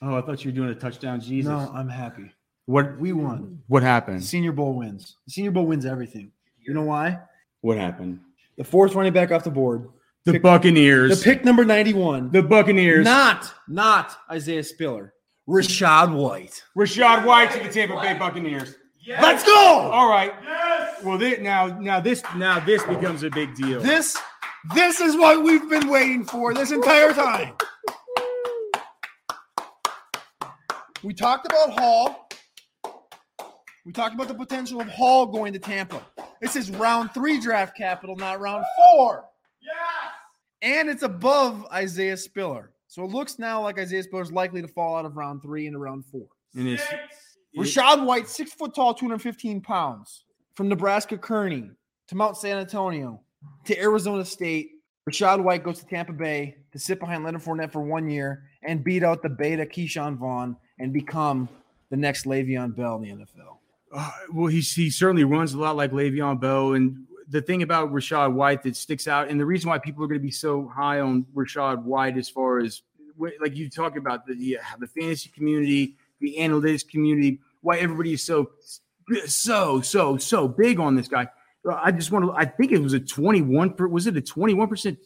Oh, 0.00 0.16
I 0.16 0.22
thought 0.22 0.42
you 0.42 0.50
were 0.50 0.56
doing 0.56 0.70
a 0.70 0.74
touchdown, 0.74 1.20
Jesus. 1.20 1.50
No, 1.50 1.70
I'm 1.74 1.88
happy. 1.88 2.32
What 2.64 2.98
We 2.98 3.12
won. 3.12 3.60
what 3.68 3.82
happened? 3.82 4.24
Senior 4.24 4.52
Bowl 4.52 4.72
wins. 4.72 5.16
Senior 5.28 5.50
Bowl 5.50 5.66
wins 5.66 5.84
everything. 5.84 6.32
You 6.60 6.72
know 6.72 6.82
why? 6.84 7.18
What 7.60 7.76
happened? 7.76 8.20
The 8.56 8.64
fourth 8.64 8.94
running 8.94 9.12
back 9.12 9.30
off 9.32 9.44
the 9.44 9.50
board. 9.50 9.90
The 10.24 10.32
Pick- 10.32 10.42
Buccaneers. 10.42 11.18
The 11.18 11.24
pick 11.24 11.44
number 11.44 11.64
91. 11.64 12.30
The 12.30 12.42
Buccaneers. 12.42 13.04
Not, 13.04 13.52
not 13.68 14.16
Isaiah 14.30 14.62
Spiller. 14.62 15.14
Rachaad 15.48 16.14
White. 16.14 16.62
Rachaad 16.76 17.24
White 17.26 17.50
to 17.52 17.58
the 17.58 17.68
Tampa 17.68 18.00
Bay 18.00 18.14
Buccaneers. 18.16 18.76
Let's 19.08 19.44
go. 19.44 19.52
All 19.56 20.08
right. 20.08 20.32
Yes. 20.44 21.02
Well, 21.02 21.18
thi- 21.18 21.38
now 21.38 21.66
now 21.80 21.98
this 21.98 22.22
now 22.36 22.60
this 22.60 22.84
becomes 22.84 23.24
a 23.24 23.30
big 23.30 23.52
deal. 23.56 23.80
This, 23.80 24.16
this 24.76 25.00
is 25.00 25.16
what 25.16 25.42
we've 25.42 25.68
been 25.68 25.88
waiting 25.88 26.22
for 26.24 26.54
this 26.54 26.70
entire 26.70 27.12
time. 27.12 27.54
We 31.02 31.12
talked 31.14 31.46
about 31.46 31.70
Hall. 31.70 32.28
We 33.84 33.90
talked 33.90 34.14
about 34.14 34.28
the 34.28 34.34
potential 34.34 34.80
of 34.80 34.86
Hall 34.86 35.26
going 35.26 35.52
to 35.52 35.58
Tampa. 35.58 36.00
This 36.40 36.54
is 36.54 36.70
round 36.70 37.10
three 37.12 37.40
draft 37.40 37.76
capital, 37.76 38.14
not 38.14 38.38
round 38.40 38.64
four. 38.76 39.24
And 40.62 40.88
it's 40.88 41.02
above 41.02 41.66
Isaiah 41.72 42.16
Spiller. 42.16 42.70
So 42.86 43.04
it 43.04 43.10
looks 43.10 43.38
now 43.38 43.62
like 43.62 43.78
Isaiah 43.78 44.02
Spiller 44.02 44.22
is 44.22 44.32
likely 44.32 44.62
to 44.62 44.68
fall 44.68 44.96
out 44.96 45.04
of 45.04 45.16
round 45.16 45.42
three 45.42 45.66
into 45.66 45.78
round 45.78 46.04
four. 46.06 46.26
and 46.56 46.68
it's 46.68 46.84
Rachaad 47.56 48.04
White, 48.04 48.28
six 48.28 48.52
foot 48.52 48.74
tall, 48.74 48.94
215 48.94 49.60
pounds, 49.60 50.24
from 50.54 50.68
Nebraska 50.68 51.18
Kearney 51.18 51.70
to 52.08 52.14
Mount 52.14 52.36
San 52.36 52.58
Antonio 52.58 53.20
to 53.64 53.78
Arizona 53.78 54.24
State. 54.24 54.70
Rachaad 55.08 55.42
White 55.42 55.64
goes 55.64 55.80
to 55.80 55.86
Tampa 55.86 56.12
Bay 56.12 56.56
to 56.72 56.78
sit 56.78 57.00
behind 57.00 57.24
Leonard 57.24 57.42
Fournette 57.42 57.72
for 57.72 57.82
one 57.82 58.08
year 58.08 58.44
and 58.62 58.84
beat 58.84 59.02
out 59.02 59.22
the 59.22 59.28
beta 59.28 59.66
Ke'Shawn 59.66 60.16
Vaughn 60.16 60.56
and 60.78 60.92
become 60.92 61.48
the 61.90 61.96
next 61.96 62.24
Le'Veon 62.24 62.74
Bell 62.76 63.02
in 63.02 63.18
the 63.18 63.24
NFL. 63.24 63.56
Uh, 63.94 64.10
well, 64.32 64.46
he 64.46 64.60
he 64.60 64.88
certainly 64.90 65.24
runs 65.24 65.52
a 65.52 65.58
lot 65.58 65.76
like 65.76 65.90
Le'Veon 65.92 66.40
Bell, 66.40 66.74
and 66.74 67.04
the 67.28 67.42
thing 67.42 67.62
about 67.62 67.92
Rachaad 67.92 68.32
White 68.32 68.62
that 68.62 68.76
sticks 68.76 69.08
out, 69.08 69.28
and 69.28 69.38
the 69.38 69.46
reason 69.46 69.70
why 69.70 69.78
people 69.78 70.04
are 70.04 70.08
going 70.08 70.20
to 70.20 70.24
be 70.24 70.30
so 70.30 70.68
high 70.68 71.00
on 71.00 71.26
Rachaad 71.34 71.82
White, 71.82 72.16
as 72.16 72.28
far 72.28 72.58
as 72.58 72.82
like 73.18 73.56
you 73.56 73.68
talk 73.68 73.96
about 73.96 74.26
the 74.26 74.34
the, 74.34 74.58
the 74.78 74.86
fantasy 74.86 75.30
community, 75.30 75.96
the 76.20 76.36
analytics 76.38 76.86
community, 76.86 77.40
why 77.60 77.78
everybody 77.78 78.14
is 78.14 78.22
so 78.22 78.50
so 79.26 79.80
so 79.80 80.16
so 80.16 80.48
big 80.48 80.80
on 80.80 80.94
this 80.94 81.08
guy. 81.08 81.28
Uh, 81.68 81.74
I 81.82 81.92
just 81.92 82.10
want 82.10 82.24
to. 82.24 82.32
I 82.32 82.44
think 82.44 82.72
it 82.72 82.78
was 82.78 82.92
a 82.92 83.00
twenty 83.00 83.42
one. 83.42 83.74
Was 83.90 84.06
it 84.06 84.16
a 84.16 84.22
twenty 84.22 84.54
one 84.54 84.68
percent 84.68 84.98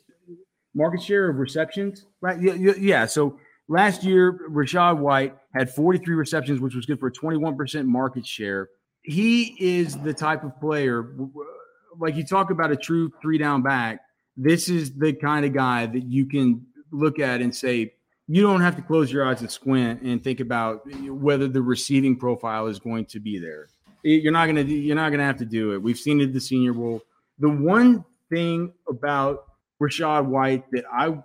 market 0.74 1.02
share 1.02 1.28
of 1.28 1.36
receptions? 1.36 2.06
Right. 2.20 2.40
Yeah. 2.40 2.54
Yeah. 2.54 2.74
yeah. 2.78 3.06
So 3.06 3.38
last 3.68 4.04
year, 4.04 4.48
Rachaad 4.50 4.98
White 4.98 5.34
had 5.54 5.70
43 5.70 6.14
receptions, 6.14 6.60
which 6.60 6.74
was 6.74 6.86
good 6.86 7.00
for 7.00 7.08
a 7.08 7.12
21% 7.12 7.86
market 7.86 8.26
share. 8.26 8.68
He 9.02 9.56
is 9.58 9.96
the 9.98 10.12
type 10.12 10.44
of 10.44 10.58
player, 10.60 11.14
like 11.98 12.16
you 12.16 12.24
talk 12.24 12.50
about 12.50 12.70
a 12.70 12.76
true 12.76 13.10
three 13.20 13.38
down 13.38 13.62
back. 13.62 14.00
This 14.36 14.68
is 14.68 14.92
the 14.92 15.12
kind 15.12 15.44
of 15.44 15.52
guy 15.52 15.86
that 15.86 16.04
you 16.04 16.26
can 16.26 16.66
look 16.90 17.18
at 17.18 17.40
and 17.40 17.54
say, 17.54 17.94
you 18.28 18.42
don't 18.42 18.60
have 18.60 18.76
to 18.76 18.82
close 18.82 19.12
your 19.12 19.26
eyes 19.26 19.40
and 19.40 19.50
squint 19.50 20.02
and 20.02 20.22
think 20.22 20.40
about 20.40 20.82
whether 21.08 21.48
the 21.48 21.62
receiving 21.62 22.16
profile 22.16 22.66
is 22.66 22.78
going 22.78 23.06
to 23.06 23.20
be 23.20 23.38
there. 23.38 23.68
You're 24.02 24.32
not 24.32 24.46
gonna 24.46 24.62
you're 24.62 24.96
not 24.96 25.10
gonna 25.10 25.24
have 25.24 25.38
to 25.38 25.44
do 25.44 25.72
it. 25.72 25.82
We've 25.82 25.98
seen 25.98 26.20
it 26.20 26.32
the 26.32 26.40
Senior 26.40 26.72
Bowl. 26.72 27.02
The 27.38 27.48
one 27.48 28.04
thing 28.30 28.72
about 28.88 29.44
Rachaad 29.80 30.26
White 30.26 30.70
that 30.72 30.84
I 30.92 31.18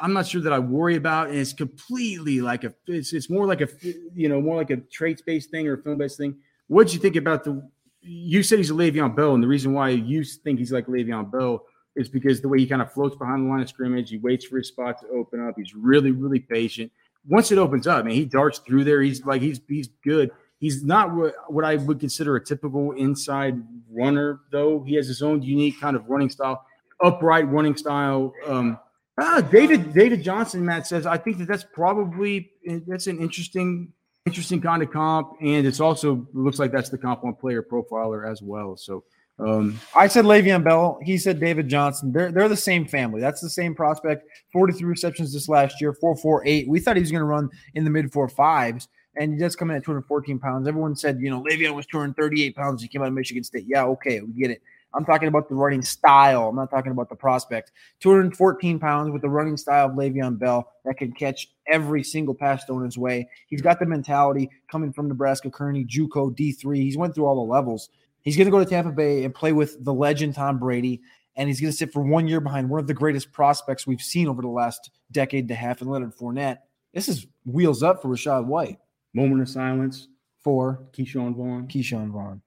I'm 0.00 0.12
not 0.12 0.26
sure 0.26 0.40
that 0.42 0.52
I 0.52 0.58
worry 0.58 0.96
about, 0.96 1.28
and 1.28 1.38
it's 1.38 1.52
completely 1.52 2.40
like 2.40 2.64
a 2.64 2.74
it's 2.86 3.12
it's 3.12 3.28
more 3.28 3.46
like 3.46 3.60
a 3.60 3.68
you 4.14 4.28
know 4.28 4.40
more 4.40 4.56
like 4.56 4.70
a 4.70 4.76
traits 4.76 5.22
based 5.22 5.50
thing 5.50 5.66
or 5.66 5.74
a 5.74 5.82
film 5.82 5.98
based 5.98 6.18
thing. 6.18 6.36
What'd 6.68 6.92
you 6.92 7.00
think 7.00 7.16
about 7.16 7.44
the? 7.44 7.68
You 8.08 8.42
said 8.42 8.58
he's 8.58 8.70
a 8.70 8.74
Le'Veon 8.74 9.14
Bell, 9.14 9.34
and 9.34 9.42
the 9.42 9.48
reason 9.48 9.74
why 9.74 9.90
you 9.90 10.24
think 10.24 10.58
he's 10.58 10.72
like 10.72 10.86
Le'Veon 10.86 11.30
Bell 11.30 11.64
is 11.94 12.08
because 12.08 12.40
the 12.40 12.48
way 12.48 12.58
he 12.58 12.66
kind 12.66 12.80
of 12.80 12.92
floats 12.92 13.16
behind 13.16 13.44
the 13.44 13.50
line 13.50 13.60
of 13.60 13.68
scrimmage. 13.68 14.08
He 14.08 14.18
waits 14.18 14.46
for 14.46 14.56
his 14.56 14.68
spot 14.68 15.00
to 15.00 15.08
open 15.08 15.46
up. 15.46 15.54
He's 15.56 15.74
really 15.74 16.12
really 16.12 16.40
patient. 16.40 16.90
Once 17.26 17.52
it 17.52 17.58
opens 17.58 17.86
up, 17.86 18.04
man, 18.04 18.14
he 18.14 18.24
darts 18.24 18.60
through 18.60 18.84
there. 18.84 19.02
He's 19.02 19.24
like 19.26 19.42
he's 19.42 19.60
he's 19.68 19.88
good. 20.04 20.30
He's 20.60 20.82
not 20.82 21.14
what, 21.14 21.34
what 21.48 21.64
I 21.64 21.76
would 21.76 22.00
consider 22.00 22.36
a 22.36 22.44
typical 22.44 22.92
inside 22.92 23.62
runner, 23.90 24.40
though. 24.50 24.82
He 24.82 24.94
has 24.94 25.06
his 25.06 25.22
own 25.22 25.42
unique 25.42 25.80
kind 25.80 25.96
of 25.96 26.08
running 26.08 26.30
style, 26.30 26.64
upright 27.02 27.48
running 27.48 27.76
style. 27.76 28.32
Um, 28.46 28.78
ah, 29.20 29.40
David 29.40 29.92
David 29.92 30.22
Johnson, 30.22 30.64
Matt 30.64 30.86
says, 30.86 31.06
I 31.06 31.18
think 31.18 31.38
that 31.38 31.48
that's 31.48 31.64
probably 31.72 32.50
that's 32.86 33.06
an 33.06 33.18
interesting 33.18 33.92
interesting 34.28 34.60
kind 34.60 34.82
of 34.82 34.90
comp, 34.90 35.32
and 35.40 35.66
it's 35.66 35.80
also 35.80 36.26
looks 36.32 36.58
like 36.58 36.70
that's 36.70 36.90
the 36.90 36.98
comp 36.98 37.24
on 37.24 37.34
player 37.34 37.62
profiler 37.62 38.30
as 38.30 38.42
well. 38.42 38.76
So. 38.76 39.04
Um, 39.40 39.78
I 39.94 40.08
said 40.08 40.24
Le'Veon 40.24 40.64
Bell. 40.64 40.98
He 41.00 41.16
said 41.16 41.38
David 41.38 41.68
Johnson. 41.68 42.10
They're 42.10 42.32
they're 42.32 42.48
the 42.48 42.56
same 42.56 42.84
family. 42.88 43.20
That's 43.20 43.40
the 43.40 43.48
same 43.48 43.72
prospect. 43.72 44.26
Forty 44.52 44.72
three 44.72 44.88
receptions 44.88 45.32
this 45.32 45.48
last 45.48 45.80
year. 45.80 45.92
Four 45.92 46.16
four 46.16 46.44
eight. 46.44 46.68
We 46.68 46.80
thought 46.80 46.96
he 46.96 47.02
was 47.02 47.12
going 47.12 47.20
to 47.20 47.24
run 47.24 47.48
in 47.76 47.84
the 47.84 47.90
mid 47.90 48.12
four 48.12 48.28
fives, 48.28 48.88
and 49.14 49.32
he 49.32 49.38
does 49.38 49.54
come 49.54 49.70
in 49.70 49.76
at 49.76 49.84
two 49.84 49.92
hundred 49.92 50.06
fourteen 50.06 50.40
pounds. 50.40 50.66
Everyone 50.66 50.96
said 50.96 51.20
you 51.20 51.30
know 51.30 51.40
Le'Veon 51.40 51.76
was 51.76 51.86
two 51.86 52.00
hundred 52.00 52.16
thirty 52.16 52.42
eight 52.42 52.56
pounds. 52.56 52.82
He 52.82 52.88
came 52.88 53.00
out 53.00 53.06
of 53.06 53.14
Michigan 53.14 53.44
State. 53.44 53.66
Yeah, 53.68 53.84
okay, 53.84 54.20
we 54.20 54.32
get 54.32 54.50
it. 54.50 54.62
I'm 54.94 55.04
talking 55.04 55.28
about 55.28 55.48
the 55.48 55.54
running 55.54 55.82
style. 55.82 56.48
I'm 56.48 56.56
not 56.56 56.70
talking 56.70 56.92
about 56.92 57.08
the 57.08 57.14
prospect. 57.14 57.72
214 58.00 58.78
pounds 58.78 59.10
with 59.10 59.22
the 59.22 59.28
running 59.28 59.56
style 59.56 59.86
of 59.86 59.92
Le'Veon 59.92 60.38
Bell 60.38 60.72
that 60.84 60.96
can 60.96 61.12
catch 61.12 61.48
every 61.66 62.02
single 62.02 62.34
pass 62.34 62.64
thrown 62.64 62.84
his 62.84 62.96
way. 62.96 63.28
He's 63.48 63.60
got 63.60 63.78
the 63.78 63.86
mentality 63.86 64.50
coming 64.70 64.92
from 64.92 65.08
Nebraska 65.08 65.50
Kearney, 65.50 65.84
JUCO, 65.84 66.36
D3. 66.36 66.76
He's 66.76 66.96
went 66.96 67.14
through 67.14 67.26
all 67.26 67.34
the 67.34 67.52
levels. 67.52 67.90
He's 68.22 68.36
going 68.36 68.46
to 68.46 68.50
go 68.50 68.58
to 68.58 68.68
Tampa 68.68 68.90
Bay 68.90 69.24
and 69.24 69.34
play 69.34 69.52
with 69.52 69.82
the 69.84 69.92
legend 69.94 70.34
Tom 70.34 70.58
Brady, 70.58 71.00
and 71.36 71.48
he's 71.48 71.60
going 71.60 71.70
to 71.70 71.76
sit 71.76 71.92
for 71.92 72.02
one 72.02 72.26
year 72.26 72.40
behind 72.40 72.68
one 72.68 72.80
of 72.80 72.86
the 72.86 72.94
greatest 72.94 73.32
prospects 73.32 73.86
we've 73.86 74.00
seen 74.00 74.26
over 74.26 74.42
the 74.42 74.48
last 74.48 74.90
decade 75.12 75.44
and 75.44 75.50
a 75.50 75.54
half 75.54 75.82
in 75.82 75.88
Leonard 75.88 76.16
Fournette. 76.16 76.58
This 76.92 77.08
is 77.08 77.26
wheels 77.44 77.82
up 77.82 78.02
for 78.02 78.08
Rachaad 78.08 78.46
White 78.46 78.78
moment 79.14 79.40
of 79.40 79.48
silence 79.48 80.08
for 80.42 80.84
Ke'Shawn 80.92 81.34
Vaughn. 81.34 81.66
Ke'Shawn 81.68 82.10
Vaughn. 82.10 82.40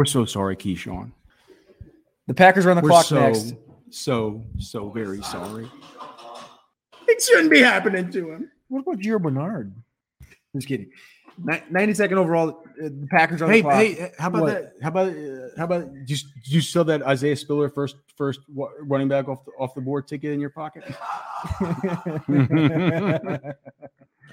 We're 0.00 0.06
so 0.06 0.24
sorry, 0.24 0.56
Ke'Shawn. 0.56 1.12
The 2.26 2.32
Packers 2.32 2.64
are 2.64 2.70
on 2.70 2.76
the 2.76 2.82
We're 2.82 2.88
clock 2.88 3.04
so, 3.04 3.20
next. 3.20 3.52
so, 3.90 4.42
so 4.58 4.88
very 4.88 5.20
sorry. 5.20 5.70
It 7.06 7.22
shouldn't 7.22 7.50
be 7.50 7.60
happening 7.60 8.10
to 8.12 8.30
him. 8.32 8.50
What 8.68 8.80
about 8.80 8.96
Gio 9.00 9.20
Bernard? 9.20 9.74
Just 10.56 10.68
kidding. 10.68 10.88
92nd 11.44 12.12
overall. 12.12 12.62
uh, 12.82 12.84
The 12.84 13.08
Packers 13.10 13.42
are 13.42 13.44
on 13.44 13.50
Hey, 13.50 13.58
the 13.58 13.62
clock. 13.62 13.74
hey, 13.74 14.12
how 14.18 14.28
about 14.28 14.40
What? 14.42 14.54
that? 14.54 14.72
How 14.80 14.88
about 14.88 15.08
uh, 15.08 15.48
how 15.58 15.64
about 15.64 15.90
you? 16.08 16.16
You 16.44 16.60
still 16.62 16.84
that 16.84 17.02
Isaiah 17.02 17.36
Spiller 17.36 17.68
first 17.68 17.96
first 18.16 18.40
running 18.80 19.08
back 19.08 19.28
off 19.28 19.44
the, 19.44 19.50
off 19.58 19.74
the 19.74 19.82
board 19.82 20.08
ticket 20.08 20.32
in 20.32 20.40
your 20.40 20.48
pocket? 20.48 20.82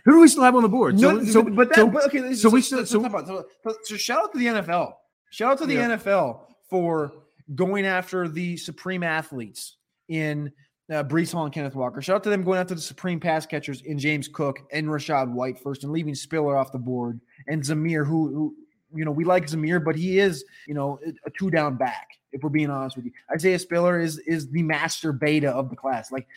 Who 0.06 0.12
do 0.14 0.20
we 0.22 0.30
still 0.30 0.44
have 0.44 0.56
on 0.56 0.62
the 0.64 0.70
board? 0.70 0.98
No, 0.98 1.22
so, 1.26 1.44
but, 1.44 1.56
but 1.56 1.68
that, 1.70 1.76
so- 1.76 1.88
but 1.90 2.06
okay, 2.06 2.20
this- 2.22 2.42
so 2.42 2.50
we 2.50 2.62
still- 2.62 2.86
so, 2.86 3.02
so, 3.04 3.46
so, 3.66 3.76
so 3.84 3.98
shout 3.98 4.24
out 4.24 4.32
to 4.32 4.40
the 4.40 4.46
NFL. 4.46 4.94
Shout 5.30 5.54
out 5.54 5.58
to 5.60 5.66
the 5.66 5.76
Yeah. 5.76 5.90
NFL 5.98 6.46
for 6.70 7.14
going 7.56 7.86
after 7.86 8.28
the 8.28 8.58
supreme 8.58 9.04
athletes 9.04 9.78
in 10.10 10.52
uh, 10.92 11.04
Breece 11.04 11.34
Hall 11.34 11.44
and 11.46 11.54
Kenneth 11.54 11.76
Walker. 11.76 12.02
Shout 12.02 12.18
out 12.18 12.24
to 12.24 12.30
them 12.30 12.44
going 12.44 12.60
after 12.60 12.76
the 12.76 12.82
supreme 12.82 13.20
pass 13.20 13.46
catchers 13.46 13.82
in 13.82 14.00
James 14.00 14.28
Cook 14.28 14.60
and 14.72 14.88
Rachaad 14.88 15.32
White 15.32 15.60
first, 15.60 15.84
and 15.84 15.92
leaving 15.92 16.16
Spiller 16.16 16.56
off 16.56 16.72
the 16.72 16.78
board 16.80 17.20
and 17.48 17.62
Zamir, 17.62 18.06
who, 18.06 18.34
who 18.34 18.56
you 18.94 19.04
know 19.04 19.12
we 19.12 19.26
like 19.26 19.48
Zamir, 19.48 19.84
but 19.84 19.96
he 19.98 20.20
is 20.20 20.46
you 20.66 20.74
know 20.74 21.00
a 21.26 21.30
two 21.38 21.50
down 21.50 21.76
back. 21.76 22.08
If 22.32 22.44
we're 22.44 22.50
being 22.50 22.70
honest 22.70 22.96
with 22.96 23.06
you, 23.06 23.12
Isaiah 23.34 23.60
Spiller 23.60 24.00
is 24.00 24.18
is 24.20 24.50
the 24.50 24.64
master 24.64 25.12
beta 25.12 25.50
of 25.50 25.70
the 25.70 25.76
class. 25.76 26.12
Like, 26.12 26.28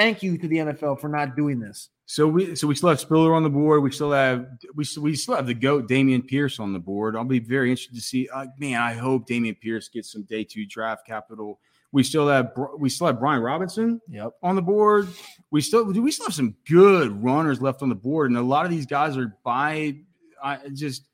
thank 0.00 0.22
you 0.22 0.38
to 0.38 0.48
the 0.48 0.56
NFL 0.56 1.00
for 1.00 1.08
not 1.08 1.36
doing 1.36 1.60
this. 1.60 1.90
So 2.06 2.26
we 2.26 2.56
so 2.56 2.66
we 2.66 2.74
still 2.74 2.88
have 2.88 2.98
Spiller 2.98 3.34
on 3.34 3.44
the 3.44 3.50
board. 3.50 3.82
We 3.84 3.92
still 3.92 4.10
have 4.10 4.46
we 4.74 4.82
still, 4.82 5.04
we 5.04 5.14
still 5.14 5.36
have 5.36 5.46
the 5.46 5.54
goat 5.54 5.88
Dameon 5.88 6.26
Pierce 6.26 6.58
on 6.58 6.72
the 6.72 6.78
board. 6.80 7.14
I'll 7.14 7.24
be 7.24 7.38
very 7.38 7.70
interested 7.70 7.94
to 7.94 8.00
see. 8.00 8.28
Uh, 8.34 8.46
man, 8.58 8.80
I 8.80 8.94
hope 8.94 9.28
Dameon 9.28 9.60
Pierce 9.60 9.88
gets 9.88 10.10
some 10.10 10.22
day 10.24 10.42
two 10.42 10.66
draft 10.66 11.06
capital. 11.06 11.60
We 11.92 12.02
still 12.02 12.26
have 12.28 12.52
we 12.78 12.88
still 12.88 13.06
have 13.06 13.20
Brian 13.20 13.42
Robinson 13.42 14.00
Yep. 14.08 14.32
on 14.42 14.56
the 14.56 14.62
board. 14.62 15.08
We 15.52 15.60
still 15.60 15.92
do 15.92 16.02
we 16.02 16.10
still 16.10 16.26
have 16.26 16.34
some 16.34 16.56
good 16.68 17.22
runners 17.22 17.60
left 17.62 17.82
on 17.82 17.88
the 17.88 17.94
board, 17.94 18.30
and 18.30 18.38
a 18.38 18.42
lot 18.42 18.64
of 18.64 18.72
these 18.72 18.86
guys 18.86 19.16
are 19.16 19.36
by 19.44 19.96
I 20.42 20.58
just 20.72 21.04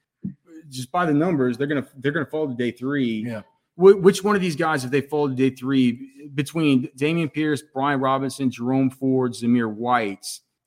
just 0.71 0.91
by 0.91 1.05
the 1.07 1.13
numbers 1.15 1.59
they're 1.59 1.67
gonna 1.67 1.87
they're 1.99 2.13
gonna 2.13 2.27
fall 2.27 2.49
to 2.49 2.55
day 2.55 2.71
three. 2.71 3.25
Yeah. 3.27 3.43
Wh- 3.77 4.03
Which 4.03 4.25
one 4.25 4.35
of 4.35 4.43
these 4.43 4.57
guys, 4.57 4.85
if 4.85 4.91
they 4.91 5.01
fall 5.01 5.29
to 5.29 5.35
day 5.35 5.51
three, 5.51 6.29
between 6.35 6.89
Dameon 6.97 7.33
Pierce, 7.33 7.63
Brian 7.73 8.01
Robinson, 8.01 8.51
Jerome 8.51 8.91
Ford, 8.91 9.33
Zamir 9.33 9.73
White, 9.73 10.27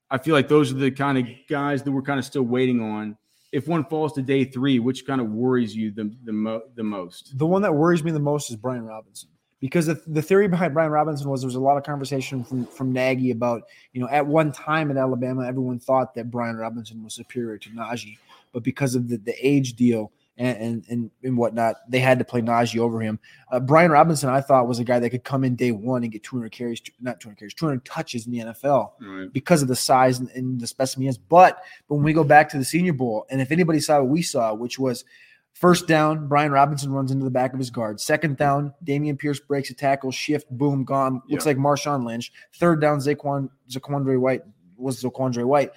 I 0.09 0.17
feel 0.17 0.33
like 0.33 0.47
those 0.47 0.71
are 0.71 0.75
the 0.75 0.91
kind 0.91 1.17
of 1.17 1.27
guys 1.47 1.83
that 1.83 1.91
we're 1.91 2.01
kind 2.01 2.19
of 2.19 2.25
still 2.25 2.43
waiting 2.43 2.81
on. 2.81 3.17
If 3.51 3.67
one 3.67 3.83
falls 3.85 4.13
to 4.13 4.21
day 4.21 4.45
three, 4.45 4.79
which 4.79 5.05
kind 5.05 5.19
of 5.19 5.29
worries 5.31 5.75
you 5.75 5.91
the 5.91 6.15
the, 6.23 6.33
mo- 6.33 6.63
the 6.75 6.83
most? 6.83 7.37
The 7.37 7.45
one 7.45 7.61
that 7.63 7.73
worries 7.73 8.03
me 8.03 8.11
the 8.11 8.19
most 8.19 8.49
is 8.49 8.55
Brian 8.55 8.85
Robinson 8.85 9.29
because 9.59 9.87
the, 9.87 10.01
the 10.07 10.21
theory 10.21 10.47
behind 10.47 10.73
Brian 10.73 10.91
Robinson 10.91 11.29
was 11.29 11.41
there 11.41 11.47
was 11.47 11.55
a 11.55 11.59
lot 11.59 11.77
of 11.77 11.83
conversation 11.83 12.43
from 12.43 12.65
from 12.67 12.93
Nagy 12.93 13.31
about 13.31 13.63
you 13.93 14.01
know 14.01 14.09
at 14.09 14.25
one 14.25 14.51
time 14.51 14.91
in 14.91 14.97
Alabama 14.97 15.45
everyone 15.47 15.79
thought 15.79 16.13
that 16.15 16.29
Brian 16.31 16.57
Robinson 16.57 17.03
was 17.03 17.13
superior 17.13 17.57
to 17.57 17.69
Najee, 17.71 18.17
but 18.53 18.63
because 18.63 18.95
of 18.95 19.09
the, 19.09 19.17
the 19.17 19.35
age 19.45 19.73
deal 19.73 20.11
and, 20.39 20.57
and 20.57 20.85
and 20.89 21.11
and 21.23 21.37
whatnot, 21.37 21.75
they 21.87 21.99
had 21.99 22.17
to 22.17 22.25
play 22.25 22.41
Najee 22.41 22.79
over 22.79 22.99
him. 23.01 23.19
Uh, 23.51 23.59
Brian 23.59 23.91
Robinson, 23.91 24.29
I 24.29 24.41
thought, 24.41 24.67
was 24.67 24.79
a 24.79 24.83
guy 24.83 24.97
that 24.99 25.09
could 25.11 25.23
come 25.23 25.43
in 25.43 25.55
day 25.55 25.71
one 25.71 26.01
and 26.03 26.11
get 26.11 26.23
200 26.23 26.51
carries, 26.51 26.81
not 26.99 27.19
200 27.19 27.37
carries, 27.37 27.53
200 27.53 27.83
touches 27.85 28.25
in 28.25 28.31
the 28.31 28.39
NFL 28.39 28.93
Right. 29.01 29.31
because 29.31 29.61
of 29.61 29.67
the 29.67 29.75
size 29.75 30.17
and, 30.19 30.29
and 30.31 30.59
the 30.59 30.65
specimen 30.65 31.03
he 31.03 31.09
is. 31.09 31.17
But 31.17 31.61
when 31.87 32.01
we 32.01 32.13
go 32.13 32.23
back 32.23 32.49
to 32.49 32.57
the 32.57 32.65
Senior 32.65 32.93
Bowl, 32.93 33.27
and 33.29 33.41
if 33.41 33.51
anybody 33.51 33.79
saw 33.79 33.99
what 33.99 34.07
we 34.09 34.21
saw, 34.23 34.53
which 34.53 34.79
was 34.79 35.03
first 35.53 35.87
down, 35.87 36.27
Brian 36.29 36.51
Robinson 36.53 36.91
runs 36.93 37.11
into 37.11 37.25
the 37.25 37.31
back 37.31 37.51
of 37.51 37.59
his 37.59 37.69
guard. 37.69 37.99
Second 37.99 38.37
down, 38.37 38.73
Dameon 38.85 39.19
Pierce 39.19 39.41
breaks 39.41 39.69
a 39.69 39.73
tackle, 39.73 40.09
shift, 40.11 40.49
boom, 40.49 40.85
gone. 40.85 41.21
Looks 41.27 41.45
like 41.45 41.57
Marshawn 41.57 42.05
Lynch. 42.05 42.31
Third 42.55 42.79
down, 42.79 42.99
Zaquan 42.99 43.49
Zaquandre 43.69 44.17
White 44.19 44.43
was 44.77 45.03
Zaquandre 45.03 45.43
White. 45.43 45.71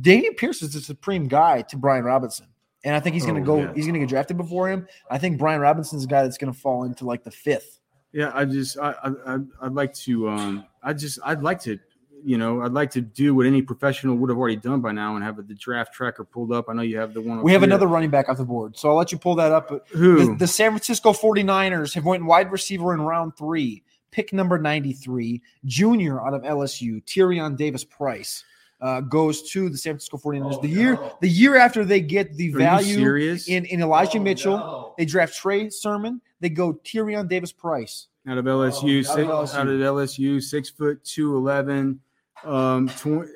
Dameon 0.00 0.36
Pierce 0.36 0.60
is 0.62 0.72
the 0.72 0.80
supreme 0.80 1.28
guy 1.28 1.62
to 1.62 1.76
Brian 1.76 2.04
Robinson. 2.04 2.46
And 2.88 2.96
I 2.96 3.00
think 3.00 3.12
he's 3.12 3.26
going 3.26 3.36
to 3.36 3.42
Oh, 3.42 3.56
go. 3.56 3.62
yeah. 3.64 3.72
He's 3.74 3.84
going 3.84 3.92
to 3.92 4.00
get 4.00 4.08
drafted 4.08 4.38
before 4.38 4.70
him. 4.70 4.88
I 5.10 5.18
think 5.18 5.36
Brian 5.38 5.60
Robinson's 5.60 6.02
the 6.04 6.08
guy 6.08 6.22
that's 6.22 6.38
going 6.38 6.50
to 6.50 6.58
fall 6.58 6.84
into 6.84 7.04
like 7.04 7.22
the 7.22 7.30
fifth. 7.30 7.80
Yeah, 8.12 8.30
I 8.34 8.46
just 8.46 8.78
I, 8.78 8.94
I 9.04 9.34
I'd- 9.34 9.74
like 9.74 9.92
to 10.06 10.30
um 10.30 10.64
I 10.82 10.94
just 10.94 11.18
I'd 11.22 11.42
like 11.42 11.60
to 11.64 11.78
you 12.24 12.38
know 12.38 12.62
I'd 12.62 12.72
like 12.72 12.90
to 12.92 13.02
do 13.02 13.34
what 13.34 13.44
any 13.44 13.60
professional 13.60 14.16
would 14.16 14.30
have 14.30 14.38
already 14.38 14.56
done 14.56 14.80
by 14.80 14.92
now 14.92 15.14
and 15.16 15.22
have 15.22 15.36
the 15.36 15.54
draft 15.54 15.92
tracker 15.92 16.24
pulled 16.24 16.50
up. 16.50 16.70
I 16.70 16.72
know 16.72 16.80
you 16.80 16.96
have 16.98 17.12
the 17.12 17.20
one. 17.20 17.42
We 17.42 17.52
have 17.52 17.60
here. 17.60 17.68
another 17.68 17.86
running 17.86 18.08
back 18.08 18.30
off 18.30 18.38
the 18.38 18.46
board, 18.46 18.78
so 18.78 18.88
I'll 18.88 18.96
let 18.96 19.12
you 19.12 19.18
pull 19.18 19.34
that 19.34 19.52
up. 19.52 19.86
Who 19.90 20.24
The, 20.30 20.36
the 20.36 20.46
San 20.46 20.70
Francisco 20.70 21.12
49ers 21.12 21.92
have 21.94 22.06
went 22.06 22.24
wide 22.24 22.50
receiver 22.50 22.94
in 22.94 23.02
round 23.02 23.36
three, 23.36 23.82
pick 24.10 24.32
number 24.32 24.56
93, 24.58 25.42
junior 25.66 26.26
out 26.26 26.32
of 26.32 26.42
LSU, 26.42 27.04
Tyrion 27.04 27.58
Davis 27.58 27.84
Price. 27.84 28.42
Uh, 28.80 29.00
goes 29.00 29.42
to 29.50 29.68
the 29.68 29.76
San 29.76 29.94
Francisco 29.94 30.18
49ers. 30.18 30.62
the 30.62 30.68
year 30.68 30.96
the 31.20 31.28
year 31.28 31.56
after 31.56 31.84
they 31.84 32.00
get 32.00 32.32
the 32.34 32.54
Are 32.54 32.58
value 32.58 33.14
in, 33.48 33.64
in 33.64 33.82
Elijah 33.82 34.20
Mitchell, 34.20 34.94
they 34.96 35.04
draft 35.04 35.34
Trey 35.34 35.68
Sermon. 35.68 36.20
They 36.38 36.48
go 36.48 36.74
Tyrion 36.84 37.28
Davis 37.28 37.50
Price. 37.50 38.06
out 38.28 38.38
of 38.38 38.44
LSU, 38.44 39.00
out 39.00 39.16
six, 39.16 39.18
of 39.18 39.26
LSU. 39.26 39.54
out 39.56 39.66
of 39.66 39.80
LSU, 39.80 40.40
six 40.40 40.70
foot 40.70 41.02
two 41.04 41.34
eleven, 41.36 41.98
um, 42.44 42.88
tw- 42.88 43.26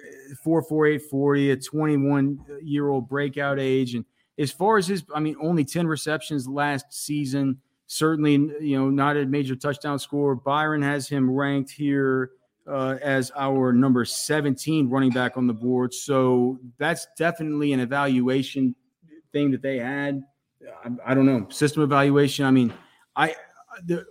four 0.45 0.63
four 0.63 0.87
eight 0.87 1.03
forty, 1.11 1.51
a 1.51 1.57
twenty 1.57 1.97
one 1.97 2.39
year 2.63 2.89
old 2.89 3.09
breakout 3.09 3.59
age, 3.59 3.97
and 3.97 4.05
as 4.39 4.53
far 4.53 4.79
as 4.79 4.87
his, 4.87 5.03
I 5.13 5.19
mean, 5.19 5.35
only 5.43 5.65
ten 5.65 5.89
receptions 5.89 6.47
last 6.47 6.87
season. 6.91 7.59
Certainly, 7.89 8.35
you 8.61 8.79
know, 8.79 8.89
not 8.91 9.17
a 9.17 9.27
major 9.27 9.57
touchdown 9.57 9.99
score. 9.99 10.35
Byron 10.37 10.83
has 10.83 11.09
him 11.09 11.29
ranked 11.31 11.71
here 11.73 12.31
uh, 12.67 12.97
as 13.03 13.33
our 13.37 13.73
number 13.73 14.05
seventeen 14.05 14.89
running 14.89 15.11
back 15.11 15.37
on 15.37 15.47
the 15.47 15.53
board, 15.55 15.93
so 15.93 16.59
that's 16.79 17.07
definitely 17.19 17.73
an 17.73 17.81
evaluation 17.81 18.75
thing 19.33 19.51
that 19.51 19.63
they 19.63 19.79
had. 19.79 20.23
I, 20.85 20.91
I 21.11 21.15
don't 21.15 21.27
know 21.27 21.47
system 21.51 21.83
evaluation. 21.83 22.45
I 22.45 22.51
mean, 22.51 22.73
I 23.17 23.35
the, 23.85 24.05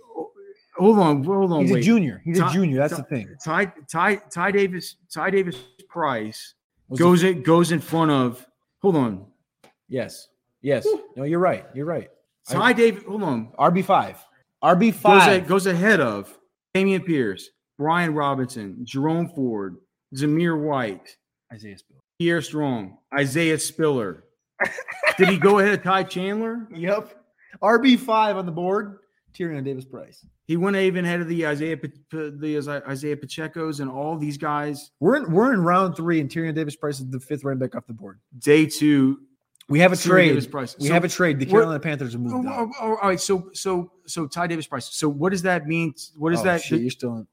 hold 0.76 0.98
on, 0.98 1.24
hold 1.24 1.52
on, 1.52 1.62
He's 1.62 1.72
wait. 1.72 1.80
a 1.80 1.82
junior. 1.82 2.20
He's 2.24 2.40
a 2.40 2.50
junior. 2.50 2.76
That's 2.78 2.94
Ty- 2.94 3.00
the 3.00 3.04
thing. 3.08 3.36
Ty 3.42 3.72
Ty 3.90 4.16
Ty 4.30 4.50
Davis 4.50 4.96
Ty 5.12 5.30
Davis 5.30 5.56
Price 5.88 6.54
Was 6.88 6.98
goes 7.00 7.22
it 7.22 7.42
goes 7.44 7.72
in 7.72 7.80
front 7.80 8.10
of. 8.10 8.46
Hold 8.82 8.96
on, 8.96 9.26
Yes. 9.88 10.28
Yes. 10.60 10.86
No, 11.16 11.24
you're 11.24 11.38
right. 11.38 11.66
You're 11.74 11.86
right. 11.86 12.10
Ty 12.48 12.72
Davis. 12.72 13.04
Hold 13.04 13.22
on, 13.22 13.48
RB5. 13.58 14.16
RB5. 14.62 15.02
goes 15.02 15.48
goes 15.48 15.66
ahead 15.66 16.00
of 16.00 16.36
Dameon 16.74 17.04
Pierce, 17.06 17.50
Brian 17.78 18.14
Robinson, 18.14 18.78
Jerome 18.84 19.28
Ford, 19.28 19.76
Zamir 20.14 20.60
White, 20.60 21.16
Isaiah 21.52 21.78
Spiller. 21.78 22.00
Pierre 22.18 22.42
Strong, 22.42 22.98
Isaiah 23.16 23.58
Spiller. 23.58 24.24
Did 25.18 25.28
he 25.28 25.38
go 25.38 25.58
ahead 25.60 25.74
of 25.74 25.82
Ty 25.82 26.04
Chandler? 26.04 26.68
Yep. 26.74 27.16
RB5 27.62 28.36
on 28.36 28.46
the 28.46 28.52
board, 28.52 28.98
Tyrion 29.34 29.64
Davis 29.64 29.84
Price. 29.84 30.24
He 30.46 30.56
went 30.56 30.76
even 30.76 31.04
ahead 31.04 31.20
of 31.20 31.28
the 31.28 31.46
Isaiah 31.46 31.76
the 32.10 32.82
Isaiah 32.88 33.16
Pacheco's 33.16 33.80
and 33.80 33.90
all 33.90 34.16
these 34.18 34.36
guys. 34.36 34.90
We're 35.00 35.16
in, 35.16 35.32
we're 35.32 35.52
in 35.52 35.62
round 35.62 35.96
three, 35.96 36.20
and 36.20 36.28
Tyrion 36.30 36.54
Davis 36.54 36.76
Price 36.76 37.00
is 37.00 37.08
the 37.10 37.20
fifth 37.20 37.44
running 37.44 37.58
back 37.60 37.74
off 37.74 37.86
the 37.86 37.92
board. 37.94 38.20
Day 38.38 38.66
two, 38.66 39.18
We 39.68 39.78
have 39.80 39.92
a 39.92 39.96
Tyrion 39.96 40.08
trade. 40.08 40.28
Davis 40.28 40.46
Price. 40.46 40.76
We 40.78 40.88
So- 40.88 40.92
have 40.94 41.04
a 41.04 41.08
trade. 41.08 41.38
The 41.38 41.46
Carolina 41.46 41.80
Panthers 41.80 42.12
have 42.12 42.20
moved 42.20 42.46
Oh, 42.46 42.52
oh, 42.52 42.72
oh, 42.80 42.96
all 43.02 43.08
right, 43.08 43.20
so 43.20 43.50
so 43.54 43.90
so 44.06 44.26
Ty 44.26 44.48
Davis 44.48 44.66
Price. 44.66 44.88
So 44.94 45.08
what 45.08 45.30
does 45.30 45.42
that 45.42 45.66
mean? 45.66 45.94
What 46.16 46.32
is 46.32 46.40
Oh, 46.40 46.44
that? 46.44 46.62
shit, 46.62 46.80
you're 46.80 46.90
still 46.90 47.16
in. 47.16 47.26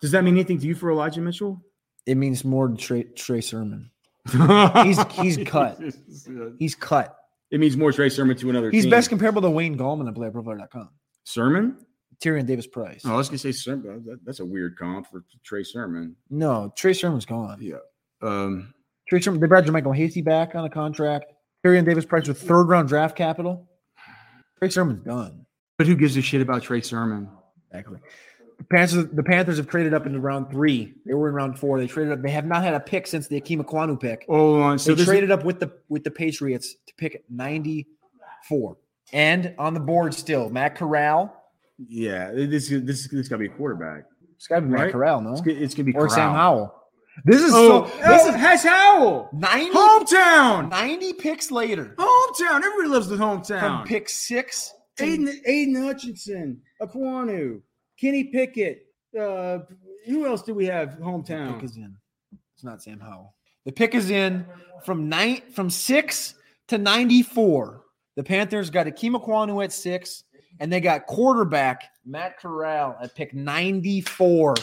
Does 0.00 0.10
that 0.12 0.24
mean 0.24 0.34
anything 0.34 0.58
to 0.58 0.66
you 0.66 0.74
for 0.74 0.90
Elijah 0.90 1.20
Mitchell? 1.20 1.62
It 2.06 2.16
means 2.16 2.44
more 2.44 2.68
to 2.68 2.76
Trey, 2.76 3.02
Trey 3.04 3.40
Sermon. 3.40 3.90
he's 4.30 5.38
cut. 5.46 5.80
He's 6.58 6.74
cut. 6.74 7.16
It 7.50 7.58
means 7.58 7.76
more 7.76 7.90
Trey 7.90 8.08
Sermon 8.08 8.36
to 8.36 8.50
another. 8.50 8.70
He's 8.70 8.84
team. 8.84 8.90
best 8.90 9.08
comparable 9.08 9.42
to 9.42 9.50
Wayne 9.50 9.76
Gallman 9.76 10.08
at 10.08 10.14
playerprofiler.com. 10.14 10.90
Sermon. 11.24 11.78
Tyrion 12.22 12.46
Davis 12.46 12.66
Price. 12.66 13.02
Oh, 13.04 13.14
I 13.14 13.16
was 13.16 13.28
gonna 13.28 13.38
say 13.38 13.50
Sermon. 13.52 14.04
That, 14.04 14.20
that's 14.24 14.40
a 14.40 14.44
weird 14.44 14.76
comp 14.76 15.06
for 15.10 15.24
Trey 15.42 15.62
Sermon. 15.62 16.14
No, 16.28 16.72
Trey 16.76 16.92
Sermon's 16.92 17.24
gone. 17.24 17.58
Yeah. 17.60 17.76
Um. 18.22 18.74
Trey 19.08 19.20
Sermon, 19.20 19.40
they 19.40 19.46
brought 19.46 19.64
JaMycal 19.64 19.96
Hasty 19.96 20.22
back 20.22 20.54
on 20.54 20.64
a 20.64 20.70
contract. 20.70 21.32
Tyrion 21.64 21.84
Davis 21.84 22.04
Price 22.04 22.28
with 22.28 22.40
third 22.40 22.64
round 22.64 22.88
draft 22.88 23.16
capital. 23.16 23.68
Trey 24.58 24.68
Sermon's 24.68 25.04
done. 25.04 25.46
But 25.78 25.86
who 25.86 25.96
gives 25.96 26.16
a 26.16 26.22
shit 26.22 26.42
about 26.42 26.62
Trey 26.62 26.82
Sermon? 26.82 27.28
Exactly. 27.70 27.98
The 28.60 28.64
Panthers, 28.76 29.06
the 29.12 29.22
Panthers 29.22 29.56
have 29.56 29.66
traded 29.68 29.94
up 29.94 30.06
into 30.06 30.20
round 30.20 30.50
three. 30.50 30.94
They 31.06 31.14
were 31.14 31.28
in 31.28 31.34
round 31.34 31.58
four. 31.58 31.78
They 31.80 31.86
traded 31.86 32.12
up. 32.12 32.22
They 32.22 32.30
have 32.30 32.44
not 32.46 32.62
had 32.62 32.74
a 32.74 32.80
pick 32.80 33.06
since 33.06 33.26
the 33.26 33.40
Ikem 33.40 33.64
Ekwonu 33.64 33.98
pick. 33.98 34.24
Oh, 34.28 34.36
hold 34.52 34.62
on. 34.62 34.78
So 34.78 34.90
they 34.90 34.94
this 34.96 35.00
is- 35.02 35.06
traded 35.08 35.30
up 35.30 35.44
with 35.44 35.60
the 35.60 35.72
with 35.88 36.04
the 36.04 36.10
Patriots 36.10 36.74
to 36.86 36.94
pick 36.96 37.24
94. 37.30 38.76
And 39.12 39.54
on 39.58 39.74
the 39.74 39.80
board 39.80 40.14
still, 40.14 40.50
Matt 40.50 40.76
Corral. 40.76 41.34
yeah, 41.88 42.30
this 42.32 42.70
is 42.70 42.84
this 42.84 43.08
this 43.08 43.28
got 43.28 43.36
to 43.36 43.40
be 43.40 43.46
a 43.46 43.56
quarterback. 43.56 44.04
It's 44.36 44.46
got 44.46 44.56
to 44.56 44.62
be 44.62 44.68
Matt 44.68 44.80
Right? 44.82 44.92
Corral, 44.92 45.20
no? 45.20 45.32
It's, 45.32 45.40
gonna- 45.40 45.58
it's 45.58 45.74
gonna 45.74 45.84
be 45.86 45.92
Or 45.94 46.02
Corral. 46.06 46.14
Sam 46.14 46.32
Howell. 46.34 46.74
This 47.24 47.42
is 47.42 47.52
Oh, 47.52 47.86
so. 47.88 47.92
Oh, 47.92 48.08
this 48.10 48.22
oh, 48.24 48.28
is 48.28 48.34
has 48.36 48.62
Howell. 48.62 49.28
90, 49.32 49.70
Hometown. 49.76 50.70
90 50.70 51.12
picks 51.14 51.50
later 51.50 51.94
Hometown. 51.98 52.56
Everybody 52.62 52.88
loves 52.88 53.08
the 53.08 53.16
from 53.16 53.40
hometown. 53.42 53.84
pick 53.86 54.08
six. 54.08 54.72
Aiden, 54.98 55.30
Aidan 55.46 55.82
Hutchinson, 55.82 56.60
Ekwonu, 56.82 57.62
Kenny 58.00 58.24
Pickett. 58.24 58.86
Uh, 59.18 59.58
who 60.06 60.26
else 60.26 60.42
do 60.42 60.54
we 60.54 60.66
have 60.66 60.98
the 60.98 61.04
hometown? 61.04 61.54
pick 61.54 61.64
is 61.64 61.76
in. 61.76 61.94
It's 62.54 62.64
not 62.64 62.82
Sam 62.82 62.98
Howell. 62.98 63.34
The 63.66 63.72
pick 63.72 63.94
is 63.94 64.10
in 64.10 64.46
from 64.84 65.08
nine 65.08 65.42
from 65.52 65.68
six 65.68 66.34
to 66.68 66.78
94. 66.78 67.82
The 68.16 68.24
Panthers 68.24 68.70
got 68.70 68.86
Ikem 68.86 69.20
Ekwonu 69.20 69.62
at 69.62 69.72
six, 69.72 70.24
and 70.60 70.72
they 70.72 70.80
got 70.80 71.06
quarterback 71.06 71.90
Matt 72.06 72.38
Corral 72.38 72.96
at 73.02 73.14
pick 73.14 73.34
94. 73.34 74.54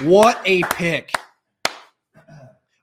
What 0.00 0.40
a 0.44 0.62
pick. 0.74 1.12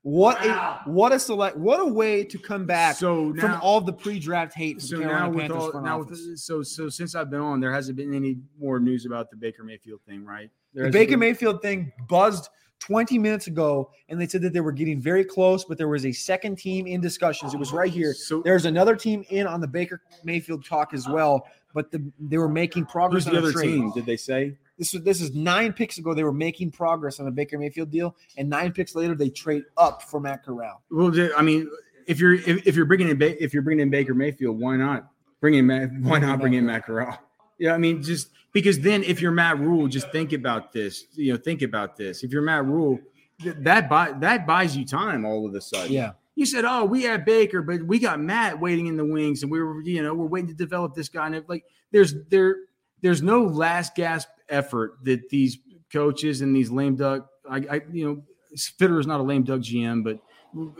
What 0.04 0.44
a 0.44 0.82
what 0.86 1.12
a 1.12 1.20
select 1.20 1.56
what 1.58 1.80
a 1.80 1.86
way 1.86 2.24
to 2.24 2.40
come 2.40 2.66
back 2.66 2.96
So 2.96 3.36
from 3.36 3.60
all 3.62 3.82
the 3.82 3.94
pre-draft 3.94 4.56
hate 4.56 4.82
so 4.82 4.98
Carolina 4.98 5.20
now 5.26 5.30
with 5.30 5.40
Panthers 5.48 5.76
all 5.76 5.82
now 5.82 6.02
office. 6.02 6.26
with, 6.28 6.40
so 6.40 6.64
so 6.64 6.90
since 6.90 7.14
I've 7.14 7.30
been 7.30 7.40
on, 7.40 7.60
there 7.60 7.72
hasn't 7.72 7.98
been 7.98 8.14
any 8.16 8.38
more 8.60 8.80
news 8.80 9.06
about 9.06 9.30
the 9.30 9.38
Baker 9.38 9.64
Mayfield 9.64 10.00
thing, 10.08 10.26
right? 10.26 10.50
There 10.74 10.86
The 10.86 10.92
Baker 10.92 11.12
been- 11.12 11.20
Mayfield 11.20 11.62
thing 11.62 11.92
buzzed 12.10 12.50
20 12.80 13.20
minutes 13.20 13.46
ago, 13.46 13.92
and 14.10 14.20
they 14.20 14.28
said 14.28 14.42
that 14.42 14.54
they 14.54 14.60
were 14.60 14.72
getting 14.72 15.00
very 15.00 15.24
close, 15.24 15.64
but 15.66 15.78
there 15.78 15.88
was 15.88 16.04
a 16.08 16.12
second 16.12 16.56
team 16.58 16.88
in 16.88 17.00
discussions. 17.00 17.54
It 17.54 17.58
was 17.60 17.72
right 17.72 17.92
here. 17.92 18.16
So 18.16 18.42
There's 18.42 18.66
another 18.66 18.96
team 18.96 19.24
in 19.30 19.46
on 19.46 19.62
the 19.62 19.68
Baker 19.68 20.02
Mayfield 20.24 20.66
talk 20.66 20.96
as 20.96 21.08
well, 21.08 21.46
but 21.76 21.92
the, 21.92 22.02
they 22.20 22.40
were 22.40 22.50
making 22.50 22.88
progress 22.88 23.26
who's 23.26 23.32
the 23.34 23.38
on 23.38 23.44
other 23.44 23.52
trade. 23.54 23.66
team? 23.68 23.92
Did 23.92 24.08
they 24.08 24.18
say? 24.18 24.58
This 24.82 24.94
was 24.94 25.04
this 25.04 25.22
is 25.22 25.36
nine 25.36 25.74
picks 25.74 26.00
ago. 26.00 26.16
They 26.16 26.24
were 26.24 26.34
making 26.34 26.72
progress 26.72 27.20
on 27.20 27.28
a 27.28 27.32
Baker 27.32 27.60
Mayfield 27.60 27.92
deal, 27.92 28.16
and 28.36 28.50
nine 28.50 28.72
picks 28.72 28.96
later 28.96 29.14
they 29.14 29.30
trade 29.30 29.62
up 29.78 30.02
for 30.02 30.20
Matt 30.20 30.44
Corral. 30.44 30.82
Well, 30.90 31.14
I 31.38 31.44
mean, 31.44 31.70
if 32.08 32.20
you're 32.20 32.34
if, 32.34 32.66
if 32.66 32.76
you're 32.76 32.86
bringing 32.88 33.08
in 33.10 33.20
ba- 33.20 33.42
if 33.44 33.54
you're 33.54 33.62
bringing 33.62 33.84
in 33.84 33.90
Baker 33.92 34.16
Mayfield, 34.16 34.60
why 34.60 34.78
not 34.78 35.12
bring 35.40 35.54
in 35.54 35.68
Matt, 35.68 35.92
why 36.00 36.18
not 36.18 36.40
bring 36.40 36.54
in 36.54 36.66
Matt 36.66 36.88
Corral? 36.88 37.16
Yeah, 37.60 37.76
I 37.76 37.78
mean, 37.78 38.02
just 38.02 38.32
because 38.54 38.80
then 38.80 39.04
if 39.04 39.22
you're 39.22 39.32
Matt 39.32 39.60
Rhule, 39.60 39.88
just 39.88 40.12
think 40.12 40.34
about 40.34 40.74
this. 40.74 41.06
You 41.14 41.34
know, 41.34 41.38
think 41.38 41.62
about 41.62 41.96
this. 41.96 42.24
If 42.24 42.32
you're 42.32 42.42
Matt 42.42 42.66
Rhule, 42.66 43.00
th- 43.40 43.58
that 43.60 43.88
buy 43.88 44.14
that 44.14 44.48
buys 44.48 44.76
you 44.76 44.84
time 44.84 45.26
all 45.26 45.46
of 45.46 45.54
a 45.54 45.62
sudden. 45.62 45.92
Yeah, 45.92 46.14
You 46.34 46.48
said, 46.48 46.66
"Oh, 46.66 46.86
we 46.86 47.04
had 47.04 47.24
Baker, 47.24 47.62
but 47.62 47.84
we 47.84 48.00
got 48.00 48.20
Matt 48.20 48.60
waiting 48.60 48.88
in 48.88 48.98
the 48.98 49.06
wings, 49.06 49.44
and 49.44 49.52
we 49.52 49.62
were, 49.62 49.80
you 49.84 50.02
know, 50.02 50.16
we're 50.16 50.26
waiting 50.26 50.48
to 50.48 50.56
develop 50.56 50.96
this 50.96 51.08
guy." 51.08 51.28
And 51.28 51.36
it, 51.36 51.48
like, 51.48 51.66
there's 51.92 52.16
there, 52.30 52.56
there's 53.02 53.22
no 53.22 53.44
last 53.44 53.96
gasp 53.96 54.30
effort 54.50 54.98
that 55.04 55.30
these 55.30 55.58
coaches 55.92 56.42
and 56.42 56.56
these 56.56 56.70
lame 56.70 56.96
duck. 56.96 57.28
I, 57.50 57.58
I 57.70 57.82
you 57.92 58.06
know, 58.06 58.24
Fitter 58.58 59.00
is 59.00 59.08
not 59.08 59.20
a 59.20 59.24
lame 59.24 59.44
duck 59.44 59.62
GM, 59.62 60.04
but 60.04 60.20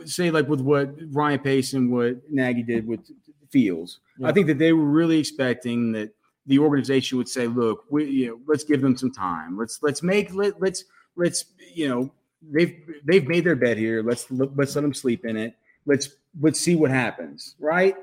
say 0.08 0.30
like 0.30 0.48
with 0.48 0.60
what 0.60 0.90
Ryan 1.12 1.38
Pace 1.40 1.72
and 1.72 1.90
what 1.90 2.18
Nagy 2.30 2.62
did 2.62 2.86
with 2.86 3.00
Fields, 3.50 4.00
Yeah. 4.18 4.28
I 4.28 4.32
think 4.32 4.46
that 4.46 4.58
they 4.58 4.72
were 4.72 4.84
really 4.84 5.18
expecting 5.18 5.92
that 5.92 6.14
the 6.46 6.58
organization 6.58 7.18
would 7.18 7.28
say, 7.28 7.46
"Look, 7.46 7.84
we, 7.90 8.06
you 8.06 8.28
know, 8.28 8.40
let's 8.46 8.64
give 8.64 8.80
them 8.80 8.96
some 8.96 9.12
time. 9.12 9.58
Let's 9.58 9.82
let's 9.82 10.02
make 10.02 10.34
let, 10.34 10.60
let's 10.60 10.84
let's 11.16 11.44
you 11.74 11.88
know." 11.88 12.10
They've 12.50 12.74
they've 13.04 13.26
made 13.28 13.44
their 13.44 13.54
bed 13.54 13.76
here. 13.78 14.02
Let's 14.02 14.28
let's 14.30 14.74
let 14.74 14.82
them 14.82 14.94
sleep 14.94 15.24
in 15.24 15.36
it. 15.36 15.54
Let's 15.86 16.08
let's 16.40 16.58
see 16.58 16.74
what 16.74 16.90
happens. 16.90 17.54
Right? 17.60 17.94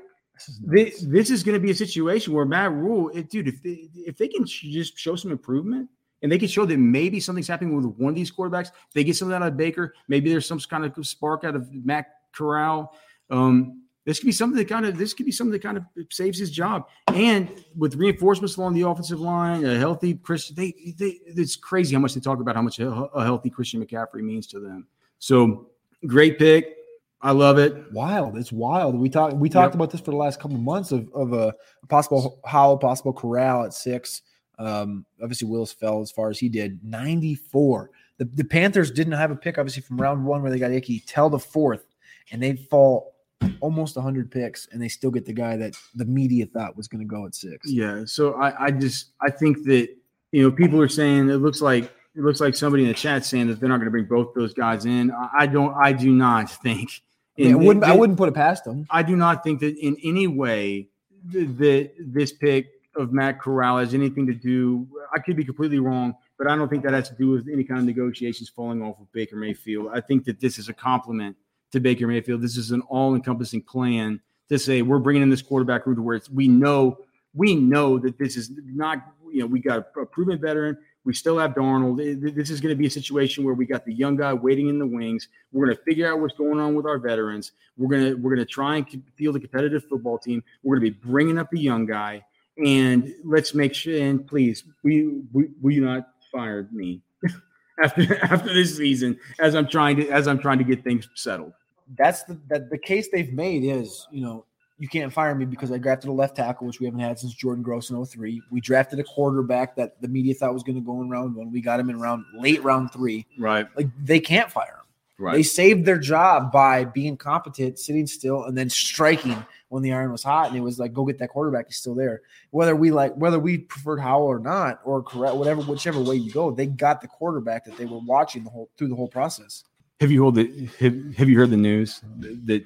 This, 0.62 1.04
this 1.06 1.30
is 1.30 1.42
going 1.42 1.54
to 1.54 1.60
be 1.60 1.70
a 1.70 1.74
situation 1.74 2.32
where 2.32 2.44
Matt 2.44 2.72
Rhule, 2.72 3.08
it, 3.10 3.30
dude, 3.30 3.48
if 3.48 3.62
they, 3.62 3.88
if 3.94 4.16
they 4.16 4.28
can 4.28 4.44
just 4.44 4.98
show 4.98 5.16
some 5.16 5.30
improvement 5.30 5.88
and 6.22 6.30
they 6.30 6.38
can 6.38 6.48
show 6.48 6.66
that 6.66 6.78
maybe 6.78 7.20
something's 7.20 7.48
happening 7.48 7.74
with 7.76 7.86
one 7.96 8.10
of 8.10 8.14
these 8.14 8.30
quarterbacks, 8.30 8.70
they 8.94 9.04
get 9.04 9.16
something 9.16 9.34
out 9.34 9.42
of 9.42 9.56
Baker, 9.56 9.94
maybe 10.08 10.30
there's 10.30 10.46
some 10.46 10.58
kind 10.60 10.84
of 10.84 11.06
spark 11.06 11.44
out 11.44 11.56
of 11.56 11.72
Matt 11.72 12.06
Corral. 12.32 12.94
Um, 13.30 13.82
this 14.06 14.18
could 14.18 14.26
be 14.26 14.32
something 14.32 14.56
that 14.56 14.68
kind 14.68 14.86
of 14.86 14.96
this 14.96 15.14
could 15.14 15.26
be 15.26 15.32
something 15.32 15.52
that 15.52 15.62
kind 15.62 15.76
of 15.76 15.84
saves 16.10 16.38
his 16.38 16.50
job. 16.50 16.88
And 17.08 17.48
with 17.76 17.94
reinforcements 17.96 18.56
along 18.56 18.74
the 18.74 18.82
offensive 18.82 19.20
line, 19.20 19.64
a 19.64 19.78
healthy 19.78 20.14
Christian, 20.14 20.56
they, 20.56 20.94
they 20.96 21.20
it's 21.26 21.54
crazy 21.54 21.94
how 21.94 22.00
much 22.00 22.14
they 22.14 22.20
talk 22.20 22.40
about 22.40 22.56
how 22.56 22.62
much 22.62 22.78
a, 22.78 22.88
a 22.90 23.22
healthy 23.22 23.50
Christian 23.50 23.84
McCaffrey 23.84 24.22
means 24.22 24.46
to 24.48 24.60
them. 24.60 24.86
So 25.18 25.68
great 26.06 26.38
pick. 26.38 26.79
I 27.22 27.32
love 27.32 27.58
it. 27.58 27.92
wild. 27.92 28.36
It's 28.38 28.50
wild. 28.52 28.98
We 28.98 29.10
talked 29.10 29.36
we 29.36 29.48
talked 29.48 29.72
Yep. 29.72 29.74
about 29.74 29.90
this 29.90 30.00
for 30.00 30.10
the 30.10 30.16
last 30.16 30.40
couple 30.40 30.56
of 30.56 30.62
months 30.62 30.90
of 30.92 31.08
of 31.12 31.32
a 31.32 31.54
possible 31.88 32.40
Howell, 32.46 32.78
possible 32.78 33.12
Corral 33.12 33.64
at 33.64 33.74
six. 33.74 34.22
Um, 34.58 35.04
obviously 35.22 35.48
Willis 35.48 35.72
fell 35.72 36.00
as 36.02 36.10
far 36.10 36.30
as 36.30 36.38
he 36.38 36.48
did. 36.48 36.82
Ninety 36.84 37.34
four. 37.34 37.90
The, 38.18 38.24
the 38.26 38.44
Panthers 38.44 38.90
didn't 38.90 39.14
have 39.14 39.30
a 39.30 39.36
pick 39.36 39.58
obviously 39.58 39.82
from 39.82 40.00
round 40.00 40.24
one 40.24 40.42
where 40.42 40.50
they 40.50 40.58
got 40.58 40.70
Icky 40.72 41.02
till 41.06 41.30
the 41.30 41.38
fourth, 41.38 41.84
and 42.32 42.42
they 42.42 42.56
fall 42.56 43.14
almost 43.60 43.96
hundred 43.98 44.30
picks, 44.30 44.66
and 44.72 44.80
they 44.80 44.88
still 44.88 45.10
get 45.10 45.24
the 45.26 45.32
guy 45.32 45.56
that 45.56 45.74
the 45.94 46.04
media 46.04 46.46
thought 46.46 46.76
was 46.76 46.88
going 46.88 47.00
to 47.00 47.06
go 47.06 47.26
at 47.26 47.34
six. 47.34 47.70
Yeah. 47.70 48.02
So 48.06 48.34
I, 48.34 48.66
I 48.66 48.70
just 48.70 49.12
I 49.20 49.30
think 49.30 49.64
that 49.64 49.88
you 50.32 50.42
know 50.42 50.50
people 50.54 50.80
are 50.80 50.88
saying 50.88 51.28
it 51.30 51.36
looks 51.36 51.60
like 51.60 51.84
it 51.84 52.22
looks 52.22 52.40
like 52.40 52.54
somebody 52.54 52.82
in 52.84 52.88
the 52.88 52.94
chat 52.94 53.24
saying 53.24 53.46
that 53.48 53.60
they're 53.60 53.68
not 53.68 53.76
going 53.76 53.86
to 53.86 53.90
bring 53.90 54.04
both 54.06 54.34
those 54.34 54.52
guys 54.54 54.84
in. 54.86 55.10
I 55.38 55.46
don't. 55.46 55.74
I 55.76 55.92
do 55.92 56.12
not 56.12 56.50
think. 56.62 57.02
Yeah, 57.40 57.52
I 57.52 57.54
wouldn't 57.54 57.84
I 57.84 57.94
wouldn't 57.94 58.18
put 58.18 58.28
it 58.28 58.34
past 58.34 58.64
them. 58.64 58.86
I 58.90 59.02
do 59.02 59.16
not 59.16 59.42
think 59.42 59.60
that 59.60 59.76
in 59.78 59.96
any 60.04 60.26
way 60.26 60.88
that 61.32 61.90
this 61.98 62.32
pick 62.32 62.68
of 62.96 63.12
Matt 63.12 63.40
Corral 63.40 63.78
has 63.78 63.94
anything 63.94 64.26
to 64.26 64.34
do. 64.34 64.86
I 65.14 65.18
could 65.18 65.36
be 65.36 65.44
completely 65.44 65.78
wrong, 65.78 66.14
but 66.38 66.50
I 66.50 66.56
don't 66.56 66.68
think 66.68 66.82
that 66.84 66.92
has 66.92 67.08
to 67.08 67.14
do 67.14 67.30
with 67.30 67.48
any 67.48 67.64
kind 67.64 67.80
of 67.80 67.86
negotiations 67.86 68.48
falling 68.48 68.82
off 68.82 69.00
of 69.00 69.10
Baker 69.12 69.36
Mayfield. 69.36 69.88
I 69.92 70.00
think 70.00 70.24
that 70.24 70.40
this 70.40 70.58
is 70.58 70.68
a 70.68 70.74
compliment 70.74 71.36
to 71.72 71.80
Baker 71.80 72.06
Mayfield. 72.06 72.42
This 72.42 72.56
is 72.56 72.72
an 72.72 72.80
all-encompassing 72.82 73.62
plan 73.62 74.20
to 74.48 74.58
say 74.58 74.82
we're 74.82 74.98
bringing 74.98 75.22
in 75.22 75.30
this 75.30 75.42
quarterback 75.42 75.86
room 75.86 75.96
to 75.96 76.02
where 76.02 76.16
it's, 76.16 76.28
we 76.28 76.48
know 76.48 76.98
we 77.34 77.54
know 77.54 77.98
that 77.98 78.18
this 78.18 78.36
is 78.36 78.50
not 78.64 78.98
you 79.32 79.40
know 79.40 79.46
we 79.46 79.60
got 79.60 79.86
a 80.00 80.06
proven 80.06 80.38
veteran. 80.40 80.76
We 81.04 81.14
still 81.14 81.38
have 81.38 81.54
Darnold. 81.54 82.34
This 82.34 82.50
is 82.50 82.60
going 82.60 82.74
to 82.74 82.78
be 82.78 82.86
a 82.86 82.90
situation 82.90 83.42
where 83.42 83.54
we 83.54 83.64
got 83.64 83.86
the 83.86 83.92
young 83.92 84.16
guy 84.16 84.34
waiting 84.34 84.68
in 84.68 84.78
the 84.78 84.86
wings. 84.86 85.28
We're 85.50 85.66
going 85.66 85.76
to 85.76 85.82
figure 85.82 86.10
out 86.10 86.20
what's 86.20 86.36
going 86.36 86.60
on 86.60 86.74
with 86.74 86.84
our 86.84 86.98
veterans. 86.98 87.52
We're 87.78 87.88
going 87.88 88.04
to 88.04 88.14
we're 88.16 88.34
going 88.34 88.46
to 88.46 88.52
try 88.52 88.76
and 88.76 89.02
field 89.16 89.36
a 89.36 89.40
competitive 89.40 89.84
football 89.88 90.18
team. 90.18 90.42
We're 90.62 90.78
going 90.78 90.92
to 90.92 90.98
be 90.98 91.08
bringing 91.10 91.38
up 91.38 91.52
a 91.54 91.58
young 91.58 91.86
guy, 91.86 92.24
and 92.64 93.14
let's 93.24 93.54
make 93.54 93.74
sure. 93.74 94.00
And 94.00 94.26
please, 94.26 94.64
we 94.82 95.22
we 95.32 95.48
will 95.62 95.72
you 95.72 95.84
not 95.84 96.08
fire 96.30 96.68
me 96.70 97.00
after 97.82 98.22
after 98.24 98.52
this 98.52 98.76
season 98.76 99.18
as 99.40 99.54
I'm 99.54 99.68
trying 99.68 99.96
to 99.96 100.08
as 100.10 100.28
I'm 100.28 100.38
trying 100.38 100.58
to 100.58 100.64
get 100.64 100.84
things 100.84 101.08
settled. 101.14 101.54
that's 101.96 102.24
the 102.24 102.38
that 102.48 102.70
the 102.70 102.78
case 102.78 103.08
they've 103.10 103.32
made 103.32 103.64
is 103.64 104.06
you 104.10 104.22
know 104.22 104.44
you 104.80 104.88
can't 104.88 105.12
fire 105.12 105.34
me 105.34 105.44
because 105.44 105.70
I 105.70 105.76
drafted 105.76 106.08
a 106.08 106.12
left 106.12 106.36
tackle, 106.36 106.66
which 106.66 106.80
we 106.80 106.86
haven't 106.86 107.00
had 107.00 107.18
since 107.18 107.34
Jordan 107.34 107.62
Gross 107.62 107.90
in 107.90 108.02
03. 108.02 108.40
We 108.50 108.62
drafted 108.62 108.98
a 108.98 109.04
quarterback 109.04 109.76
that 109.76 110.00
the 110.00 110.08
media 110.08 110.32
thought 110.32 110.54
was 110.54 110.62
going 110.62 110.76
to 110.76 110.80
go 110.80 111.02
in 111.02 111.10
round 111.10 111.36
one. 111.36 111.52
We 111.52 111.60
got 111.60 111.78
him 111.78 111.90
in 111.90 112.00
round 112.00 112.24
late 112.34 112.64
round 112.64 112.90
three. 112.90 113.26
Right. 113.38 113.68
Like 113.76 113.88
they 114.02 114.18
can't 114.18 114.50
fire 114.50 114.78
him. 114.78 114.86
Right. 115.18 115.34
They 115.34 115.42
saved 115.42 115.84
their 115.84 115.98
job 115.98 116.50
by 116.50 116.86
being 116.86 117.18
competent, 117.18 117.78
sitting 117.78 118.06
still, 118.06 118.44
and 118.44 118.56
then 118.56 118.70
striking 118.70 119.44
when 119.68 119.82
the 119.82 119.92
iron 119.92 120.12
was 120.12 120.22
hot. 120.22 120.48
And 120.48 120.56
it 120.56 120.62
was 120.62 120.78
like, 120.78 120.94
go 120.94 121.04
get 121.04 121.18
that 121.18 121.28
quarterback. 121.28 121.66
He's 121.66 121.76
still 121.76 121.94
there. 121.94 122.22
Whether 122.52 122.74
we 122.74 122.90
like, 122.90 123.14
whether 123.16 123.38
we 123.38 123.58
preferred 123.58 124.00
Howell 124.00 124.24
or 124.24 124.38
not, 124.38 124.80
or 124.82 125.02
correct, 125.02 125.36
whatever, 125.36 125.60
whichever 125.60 126.00
way 126.00 126.14
you 126.14 126.32
go, 126.32 126.50
they 126.50 126.64
got 126.64 127.02
the 127.02 127.06
quarterback 127.06 127.66
that 127.66 127.76
they 127.76 127.84
were 127.84 127.98
watching 127.98 128.44
the 128.44 128.50
whole 128.50 128.70
through 128.78 128.88
the 128.88 128.96
whole 128.96 129.08
process. 129.08 129.64
Have 130.00 130.10
you 130.10 130.24
heard 130.24 130.36
the 130.36 130.70
have, 130.78 131.14
have 131.16 131.28
you 131.28 131.36
heard 131.36 131.50
the 131.50 131.58
news 131.58 132.00
that 132.18 132.64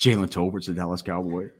Jalen 0.00 0.30
Tolbert's 0.30 0.68
a 0.68 0.72
Dallas 0.74 1.02
Cowboy? 1.02 1.50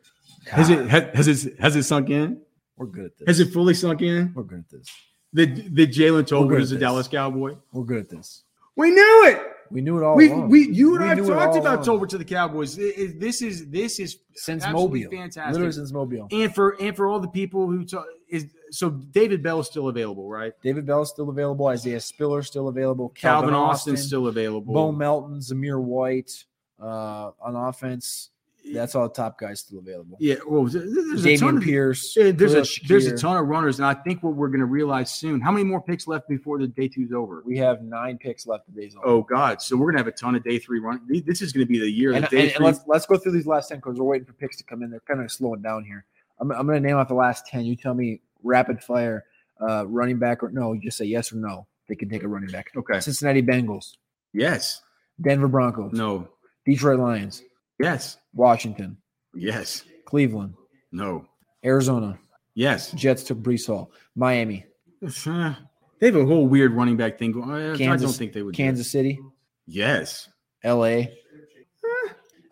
Has 0.46 0.70
it 0.70 0.88
has, 0.88 1.14
has 1.26 1.46
it 1.46 1.60
has 1.60 1.76
it 1.76 1.82
sunk 1.82 2.08
in? 2.08 2.40
We're 2.76 2.86
good 2.86 3.04
at 3.06 3.18
this. 3.18 3.26
Has 3.26 3.40
it 3.40 3.52
fully 3.52 3.74
sunk 3.74 4.00
in? 4.00 4.32
We're 4.34 4.42
good 4.44 4.60
at 4.60 4.70
this. 4.70 4.88
That 5.34 5.54
that 5.76 5.90
Jalen 5.90 6.24
Tolbert 6.24 6.60
is 6.60 6.72
a 6.72 6.76
this. 6.76 6.80
Dallas 6.80 7.06
Cowboy? 7.08 7.56
We're 7.72 7.84
good 7.84 7.98
at 7.98 8.08
this. 8.08 8.42
We 8.76 8.90
knew 8.90 9.26
it. 9.26 9.42
We 9.70 9.82
knew 9.82 9.98
it 9.98 10.02
all. 10.04 10.16
We 10.16 10.30
along. 10.30 10.48
we 10.48 10.68
you 10.68 10.96
and 10.96 11.04
I 11.04 11.08
have 11.14 11.26
talked 11.26 11.56
about. 11.56 11.84
Tolbert 11.84 12.08
to 12.08 12.18
the 12.18 12.24
Cowboys. 12.24 12.78
It- 12.78 12.98
it- 12.98 13.20
this 13.20 13.42
is 13.42 13.68
this 13.68 14.00
is 14.00 14.16
since 14.34 14.66
Mobile. 14.66 15.08
fantastic. 15.10 15.52
Literally 15.52 15.72
since 15.72 15.92
Mobile. 15.92 16.26
and 16.32 16.52
for 16.54 16.80
and 16.80 16.96
for 16.96 17.06
all 17.06 17.20
the 17.20 17.28
people 17.28 17.68
who 17.70 17.84
talk, 17.84 18.06
is 18.28 18.46
so 18.70 18.88
David 18.90 19.42
Bell 19.42 19.60
is 19.60 19.66
still 19.66 19.88
available, 19.88 20.28
right? 20.28 20.54
David 20.62 20.86
Bell 20.86 21.02
is 21.02 21.10
still 21.10 21.28
available. 21.28 21.66
Isaiah 21.66 22.00
Spiller 22.00 22.42
still 22.42 22.68
available. 22.68 23.10
Calvin, 23.10 23.52
Austin's 23.54 24.02
still 24.04 24.26
available. 24.26 24.72
Bo 24.72 24.90
Melton, 24.90 25.38
Zamir 25.38 25.80
White 25.80 26.44
uh, 26.80 27.30
on 27.40 27.56
offense. 27.56 28.30
That's 28.74 28.94
all 28.94 29.08
the 29.08 29.14
top 29.14 29.38
guys 29.38 29.60
still 29.60 29.78
available. 29.78 30.18
yeah, 30.20 30.34
well, 30.46 30.64
there- 30.64 30.82
there's 30.86 31.24
a 31.24 31.36
ton 31.38 31.56
of, 31.56 31.62
Pierce. 31.62 32.12
There's 32.14 32.52
a 32.52 32.62
Khalil 32.62 32.66
there's 32.88 33.06
a 33.06 33.16
ton 33.16 33.38
of 33.38 33.46
runners, 33.46 33.78
and 33.78 33.86
I 33.86 33.94
think 33.94 34.22
what 34.22 34.34
we're 34.34 34.48
going 34.48 34.60
to 34.60 34.66
realize 34.66 35.10
soon. 35.10 35.40
How 35.40 35.50
many 35.50 35.64
more 35.64 35.80
picks 35.80 36.06
left 36.06 36.28
before 36.28 36.58
the 36.58 36.66
day 36.66 36.86
two's 36.86 37.10
over? 37.10 37.42
We 37.46 37.56
have 37.56 37.80
nine 37.82 38.18
picks 38.18 38.46
left 38.46 38.68
of 38.68 38.76
days. 38.76 38.94
Oh 39.02 39.22
God! 39.22 39.62
So 39.62 39.76
we're 39.78 39.86
going 39.86 39.94
to 39.94 40.00
have 40.00 40.06
a 40.08 40.12
ton 40.16 40.34
of 40.34 40.44
day 40.44 40.58
three 40.58 40.78
run. 40.78 41.00
This 41.08 41.40
is 41.40 41.54
going 41.54 41.66
to 41.66 41.72
be 41.72 41.78
the 41.78 41.90
year 41.90 42.12
and, 42.12 42.24
and- 42.32 42.50
and 42.50 42.62
let's 42.64 42.80
let's 42.86 43.06
go 43.06 43.16
through 43.16 43.32
these 43.32 43.46
last 43.46 43.68
ten 43.70 43.78
because 43.78 43.98
we're 43.98 44.04
waiting 44.04 44.26
for 44.26 44.34
picks 44.34 44.58
to 44.58 44.64
come 44.64 44.82
in. 44.82 44.90
They're 44.90 45.00
kind 45.08 45.22
of 45.22 45.32
slowing 45.32 45.62
down 45.62 45.84
here. 45.86 46.04
I'm, 46.38 46.52
I'm 46.52 46.66
going 46.66 46.82
to 46.82 46.86
name 46.86 46.96
out 46.98 47.08
the 47.08 47.14
last 47.14 47.46
ten. 47.46 47.64
You 47.64 47.76
tell 47.76 47.94
me 47.94 48.20
rapid 48.42 48.82
fire, 48.84 49.24
uh, 49.66 49.86
running 49.86 50.18
back 50.18 50.42
or 50.42 50.50
no. 50.50 50.74
You 50.74 50.82
just 50.82 50.98
say 50.98 51.06
yes 51.06 51.32
or 51.32 51.36
no. 51.36 51.66
They 51.88 51.94
can 51.96 52.10
take 52.10 52.24
a 52.24 52.28
running 52.28 52.50
back. 52.50 52.70
okay. 52.76 53.00
Cincinnati 53.00 53.42
Bengals, 53.42 53.96
Yes. 54.34 54.82
Denver 55.20 55.48
Broncos, 55.48 55.92
No. 55.94 56.28
Detroit 56.74 57.00
Lions, 57.00 57.42
Yes. 57.80 58.16
Washington, 58.34 58.96
Yes. 59.34 59.84
Cleveland, 60.04 60.54
No. 60.92 61.26
Arizona. 61.64 62.18
Yes. 62.54 62.92
Jets 62.92 63.24
took 63.24 63.38
Brees 63.38 63.66
Hall. 63.66 63.90
Miami, 64.14 64.64
Uh, 65.26 65.54
They 65.98 66.06
have 66.06 66.16
a 66.16 66.24
whole 66.26 66.46
weird 66.46 66.72
running 66.72 66.96
back 66.96 67.18
thing 67.18 67.32
going. 67.32 67.50
I- 67.50 67.72
I 67.72 67.96
don't 67.96 68.08
think 68.12 68.32
they 68.32 68.42
would. 68.42 68.54
do. 68.54 68.56
Kansas 68.62 68.90
City, 68.90 69.18
Yes. 69.66 70.28
LA, 70.64 71.08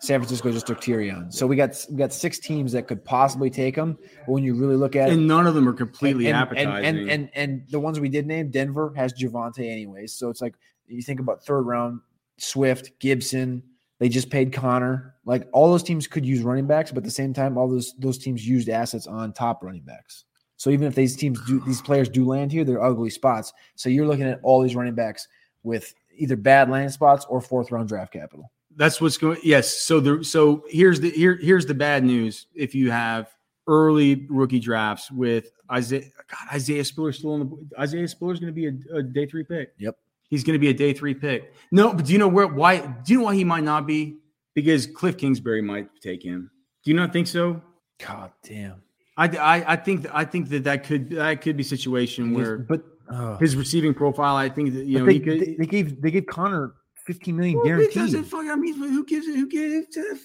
San 0.00 0.20
Francisco 0.20 0.50
just 0.52 0.66
took 0.66 0.80
Tyrion. 0.80 1.32
So 1.32 1.46
we 1.46 1.56
got 1.56 1.84
we 1.90 1.96
got 1.96 2.12
six 2.12 2.38
teams 2.38 2.70
that 2.72 2.86
could 2.86 3.04
possibly 3.04 3.50
take 3.50 3.74
him. 3.76 3.98
But 4.26 4.32
when 4.32 4.44
you 4.44 4.54
really 4.54 4.76
look 4.76 4.94
at 4.96 5.08
it, 5.08 5.14
And 5.14 5.26
none 5.26 5.46
of 5.46 5.54
them 5.54 5.68
are 5.68 5.72
completely 5.72 6.26
and, 6.28 6.36
and, 6.36 6.42
appetizing. 6.58 6.84
and, 6.84 7.10
and 7.10 7.30
and 7.34 7.62
the 7.70 7.80
ones 7.80 7.98
we 7.98 8.08
did 8.08 8.24
name, 8.26 8.50
Denver 8.50 8.92
has 8.96 9.12
Javonte 9.12 9.68
anyways. 9.70 10.12
So 10.14 10.30
it's 10.30 10.40
like 10.40 10.54
you 10.86 11.02
think 11.02 11.18
about 11.20 11.44
third 11.44 11.62
round, 11.62 12.00
Swift, 12.38 12.92
Gibson. 13.00 13.62
They 13.98 14.08
just 14.08 14.30
paid 14.30 14.52
Connor. 14.52 15.14
Like 15.24 15.48
all 15.52 15.70
those 15.70 15.82
teams 15.82 16.06
could 16.06 16.24
use 16.24 16.42
running 16.42 16.66
backs, 16.66 16.90
but 16.90 16.98
at 16.98 17.04
the 17.04 17.10
same 17.10 17.32
time, 17.34 17.58
all 17.58 17.68
those 17.68 17.94
those 17.98 18.18
teams 18.18 18.46
used 18.46 18.68
assets 18.68 19.06
on 19.06 19.32
top 19.32 19.62
running 19.62 19.82
backs. 19.82 20.24
So 20.56 20.70
even 20.70 20.86
if 20.86 20.94
these 20.94 21.16
teams 21.16 21.40
do 21.46 21.60
these 21.60 21.82
players 21.82 22.08
do 22.08 22.24
land 22.24 22.52
here, 22.52 22.64
they're 22.64 22.82
ugly 22.82 23.10
spots. 23.10 23.52
So 23.76 23.88
you're 23.88 24.06
looking 24.06 24.26
at 24.26 24.40
all 24.42 24.60
these 24.62 24.76
running 24.76 24.94
backs 24.94 25.26
with 25.62 25.94
either 26.16 26.36
bad 26.36 26.70
landing 26.70 26.90
spots 26.90 27.26
or 27.28 27.40
fourth 27.40 27.70
round 27.70 27.88
draft 27.88 28.12
capital. 28.12 28.50
That's 28.76 29.00
what's 29.00 29.18
going. 29.18 29.38
Yes. 29.42 29.76
So 29.76 30.00
the 30.00 30.24
so 30.24 30.64
here's 30.68 31.00
the 31.00 31.10
here 31.10 31.36
here's 31.36 31.66
the 31.66 31.74
bad 31.74 32.04
news. 32.04 32.46
If 32.54 32.74
you 32.74 32.90
have 32.90 33.34
early 33.66 34.26
rookie 34.30 34.60
drafts 34.60 35.10
with 35.10 35.50
Isaiah, 35.70 36.04
God, 36.30 36.54
Isaiah 36.54 36.84
Spiller 36.84 37.12
still 37.12 37.32
on 37.34 37.40
the 37.40 37.80
Isaiah 37.80 38.06
Spiller's 38.08 38.40
going 38.40 38.52
to 38.52 38.54
be 38.54 38.66
a, 38.66 38.98
a 38.98 39.02
day 39.02 39.26
three 39.26 39.44
pick. 39.44 39.74
Yep. 39.78 39.96
He's 40.28 40.44
going 40.44 40.54
to 40.54 40.58
be 40.58 40.68
a 40.68 40.74
day 40.74 40.92
three 40.92 41.14
pick. 41.14 41.54
No, 41.72 41.92
but 41.94 42.04
do 42.06 42.12
you 42.12 42.18
know 42.18 42.28
where? 42.28 42.46
Why? 42.46 42.78
Do 42.80 43.12
you 43.12 43.18
know 43.18 43.24
why 43.26 43.34
he 43.34 43.44
might 43.44 43.64
not 43.64 43.86
be? 43.86 44.18
Because 44.54 44.86
Cliff 44.86 45.16
Kingsbury 45.16 45.62
might 45.62 45.88
take 46.02 46.22
him. 46.22 46.50
Do 46.84 46.90
you 46.90 46.96
not 46.96 47.12
think 47.12 47.26
so? 47.26 47.62
God 48.04 48.32
damn. 48.44 48.82
I, 49.16 49.26
I, 49.28 49.72
I 49.72 49.76
think 49.76 50.06
I 50.12 50.24
think 50.24 50.48
that 50.50 50.64
that 50.64 50.84
could 50.84 51.10
that 51.10 51.40
could 51.40 51.56
be 51.56 51.62
a 51.62 51.66
situation 51.66 52.34
where 52.34 52.58
but 52.58 52.84
uh, 53.10 53.36
his 53.38 53.56
receiving 53.56 53.94
profile. 53.94 54.36
I 54.36 54.48
think 54.48 54.74
that 54.74 54.84
you 54.84 54.98
know 54.98 55.06
they, 55.06 55.14
he 55.14 55.20
could. 55.20 55.40
they, 55.58 55.66
gave 55.66 56.00
they 56.00 56.10
gave 56.10 56.26
Conner 56.26 56.74
15 57.06 57.36
million 57.36 57.56
Well, 57.56 57.64
it 57.64 57.68
guaranteed. 57.68 57.94
doesn't 57.94 58.24
fuck. 58.24 58.46
I 58.46 58.54
mean, 58.54 58.74
who 58.74 59.04
gives 59.04 59.26
it? 59.26 59.34
Who 59.36 59.48
gives 59.48 59.96
it? 59.96 60.18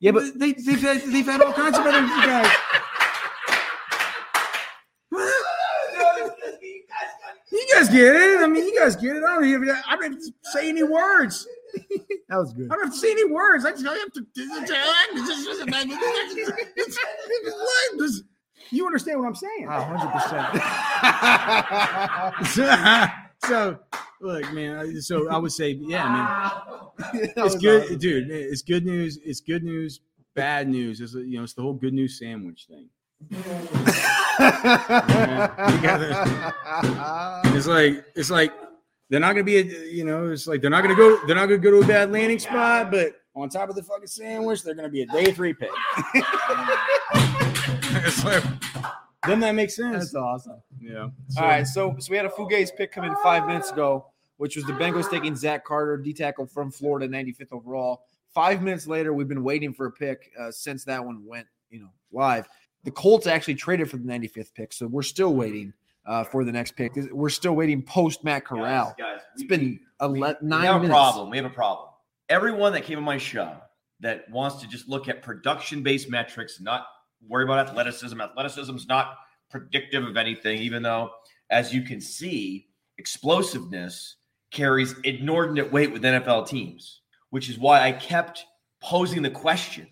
Yeah, 0.00 0.12
but- 0.12 0.38
they, 0.38 0.52
they've 0.52 0.80
had 0.80 1.02
they've 1.02 1.26
had 1.26 1.40
all 1.42 1.52
kinds 1.52 1.76
of 1.76 1.84
other 1.84 2.00
guys. 2.06 2.56
You 7.52 7.66
guys 7.74 7.81
get 7.92 8.16
it. 8.16 8.40
I 8.40 8.46
mean, 8.46 8.64
you 8.64 8.78
guys 8.78 8.96
get 8.96 9.16
it. 9.16 9.22
I 9.22 9.34
don't 9.34 9.44
even. 9.44 9.70
I 9.70 9.96
don't 9.96 10.12
have 10.12 10.20
to 10.20 10.32
say 10.52 10.68
any 10.68 10.82
words. 10.82 11.46
That 12.28 12.38
was 12.38 12.52
good. 12.54 12.70
I 12.70 12.76
don't 12.76 12.84
have 12.84 12.94
to 12.94 12.98
say 12.98 13.10
any 13.10 13.26
words. 13.26 13.66
I 13.66 13.72
just 13.72 13.86
I 13.86 13.94
have 13.94 14.12
to. 14.12 14.26
You 18.70 18.86
understand 18.86 19.20
what 19.20 19.26
I'm 19.26 19.34
saying? 19.34 19.66
Ah, 19.68 19.92
100%. 22.42 23.26
so 23.46 23.78
look, 24.22 24.50
man. 24.54 25.02
So 25.02 25.28
I 25.28 25.36
would 25.36 25.52
say, 25.52 25.72
yeah, 25.72 26.08
man. 26.08 26.50
It's 27.36 27.56
good, 27.56 27.98
dude. 27.98 28.30
It's 28.30 28.62
good 28.62 28.86
news. 28.86 29.18
It's 29.22 29.40
good 29.40 29.62
news. 29.62 30.00
Bad 30.34 30.68
news. 30.68 31.02
It's 31.02 31.12
you 31.12 31.36
know, 31.36 31.42
it's 31.42 31.52
the 31.52 31.60
whole 31.60 31.74
good 31.74 31.92
news 31.92 32.18
sandwich 32.18 32.64
thing. 32.66 32.88
It's 37.54 37.66
like 37.66 38.04
it's 38.14 38.30
like 38.30 38.52
they're 39.08 39.20
not 39.20 39.32
gonna 39.32 39.44
be 39.44 39.58
a 39.58 39.62
you 39.62 40.04
know, 40.04 40.30
it's 40.30 40.46
like 40.46 40.60
they're 40.60 40.70
not 40.70 40.82
gonna 40.82 40.96
go 40.96 41.24
they're 41.26 41.36
not 41.36 41.46
gonna 41.46 41.58
go 41.58 41.70
to 41.70 41.80
a 41.80 41.86
bad 41.86 42.10
landing 42.10 42.38
spot, 42.38 42.90
but 42.90 43.14
on 43.34 43.48
top 43.48 43.68
of 43.68 43.76
the 43.76 43.82
fucking 43.82 44.06
sandwich, 44.06 44.62
they're 44.62 44.74
gonna 44.74 44.88
be 44.88 45.02
a 45.02 45.06
day 45.06 45.32
three 45.32 45.52
pick. 45.52 45.70
it's 48.04 48.24
like 48.24 48.42
doesn't 49.24 49.40
that 49.40 49.54
make 49.54 49.70
sense? 49.70 50.12
That's 50.12 50.14
awesome. 50.14 50.60
Yeah. 50.80 51.08
All 51.36 51.44
right, 51.44 51.66
so 51.66 51.94
so 51.98 52.10
we 52.10 52.16
had 52.16 52.26
a 52.26 52.30
Fugaze 52.30 52.74
pick 52.76 52.90
come 52.90 53.04
in 53.04 53.14
five 53.22 53.46
minutes 53.46 53.70
ago, 53.70 54.06
which 54.38 54.56
was 54.56 54.64
the 54.64 54.72
Bengals 54.72 55.08
taking 55.10 55.36
Zach 55.36 55.64
Carter, 55.64 55.96
D 55.96 56.12
tackle 56.12 56.46
from 56.46 56.70
Florida, 56.70 57.06
95th 57.08 57.52
overall. 57.52 58.02
Five 58.34 58.62
minutes 58.62 58.86
later, 58.86 59.12
we've 59.12 59.28
been 59.28 59.44
waiting 59.44 59.72
for 59.72 59.86
a 59.86 59.92
pick 59.92 60.32
uh, 60.40 60.50
since 60.50 60.84
that 60.84 61.04
one 61.04 61.24
went, 61.24 61.46
you 61.70 61.80
know, 61.80 61.90
live. 62.10 62.48
The 62.84 62.90
Colts 62.90 63.26
actually 63.26 63.54
traded 63.54 63.90
for 63.90 63.96
the 63.96 64.04
95th 64.08 64.54
pick, 64.54 64.72
so 64.72 64.86
we're 64.86 65.02
still 65.02 65.34
waiting 65.34 65.72
uh, 66.04 66.24
for 66.24 66.44
the 66.44 66.50
next 66.52 66.72
pick. 66.72 66.92
We're 67.12 67.28
still 67.28 67.54
waiting 67.54 67.82
post 67.82 68.24
Matt 68.24 68.44
Corral. 68.44 68.94
Guys, 68.98 69.18
guys, 69.18 69.20
It's 69.34 69.42
we- 69.42 69.48
been 69.48 69.80
ele- 70.00 70.12
we 70.14 70.34
nine 70.48 70.64
have 70.64 70.82
a 70.82 70.88
problem. 70.88 71.30
We 71.30 71.36
have 71.36 71.46
a 71.46 71.50
problem. 71.50 71.88
Everyone 72.28 72.72
that 72.72 72.82
came 72.84 72.98
on 72.98 73.04
my 73.04 73.18
show 73.18 73.56
that 74.00 74.28
wants 74.30 74.56
to 74.62 74.66
just 74.68 74.88
look 74.88 75.08
at 75.08 75.22
production-based 75.22 76.10
metrics, 76.10 76.60
not 76.60 76.86
worry 77.28 77.44
about 77.44 77.68
athleticism. 77.68 78.20
Athleticism 78.20 78.74
is 78.74 78.88
not 78.88 79.16
predictive 79.48 80.02
of 80.04 80.16
anything, 80.16 80.58
even 80.58 80.82
though, 80.82 81.10
as 81.50 81.72
you 81.72 81.82
can 81.82 82.00
see, 82.00 82.66
explosiveness 82.98 84.16
carries 84.50 84.94
inordinate 85.04 85.70
weight 85.70 85.92
with 85.92 86.02
NFL 86.02 86.48
teams, 86.48 87.00
which 87.30 87.48
is 87.48 87.58
why 87.58 87.80
I 87.82 87.92
kept 87.92 88.44
posing 88.82 89.22
the 89.22 89.30
question: 89.30 89.86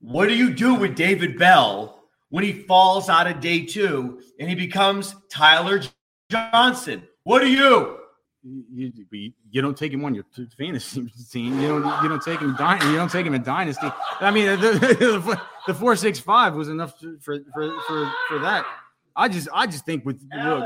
What 0.00 0.28
do 0.28 0.34
you 0.34 0.52
do 0.52 0.74
with 0.74 0.96
David 0.96 1.38
Bell 1.38 1.97
when 2.30 2.44
he 2.44 2.52
falls 2.52 3.08
out 3.08 3.26
of 3.26 3.40
day 3.40 3.64
two 3.64 4.20
and 4.38 4.48
he 4.48 4.54
becomes 4.54 5.14
Tyler 5.30 5.82
Johnson? 6.30 7.06
What 7.24 7.40
do 7.40 7.48
you? 7.48 7.98
You, 8.42 8.92
you, 9.10 9.32
you 9.50 9.60
don't 9.62 9.76
take 9.76 9.92
him 9.92 10.04
on 10.04 10.14
your 10.14 10.24
fantasy 10.56 11.10
team. 11.30 11.60
You 11.60 11.68
don't. 11.68 12.02
You 12.02 12.08
don't 12.08 12.22
take 12.22 12.40
him. 12.40 12.50
You 12.50 12.96
don't 12.96 13.10
take 13.10 13.26
him 13.26 13.34
in 13.34 13.42
dynasty. 13.42 13.88
I 14.20 14.30
mean, 14.30 14.46
the, 14.60 15.40
the, 15.66 15.74
four 15.74 15.96
six 15.96 16.18
five 16.20 16.54
was 16.54 16.68
enough 16.68 16.98
for 17.20 17.38
for 17.52 17.72
for 17.86 18.12
for 18.28 18.38
that. 18.38 18.64
I 19.16 19.28
just 19.28 19.48
I 19.52 19.66
just 19.66 19.84
think 19.84 20.06
with 20.06 20.22
look 20.32 20.64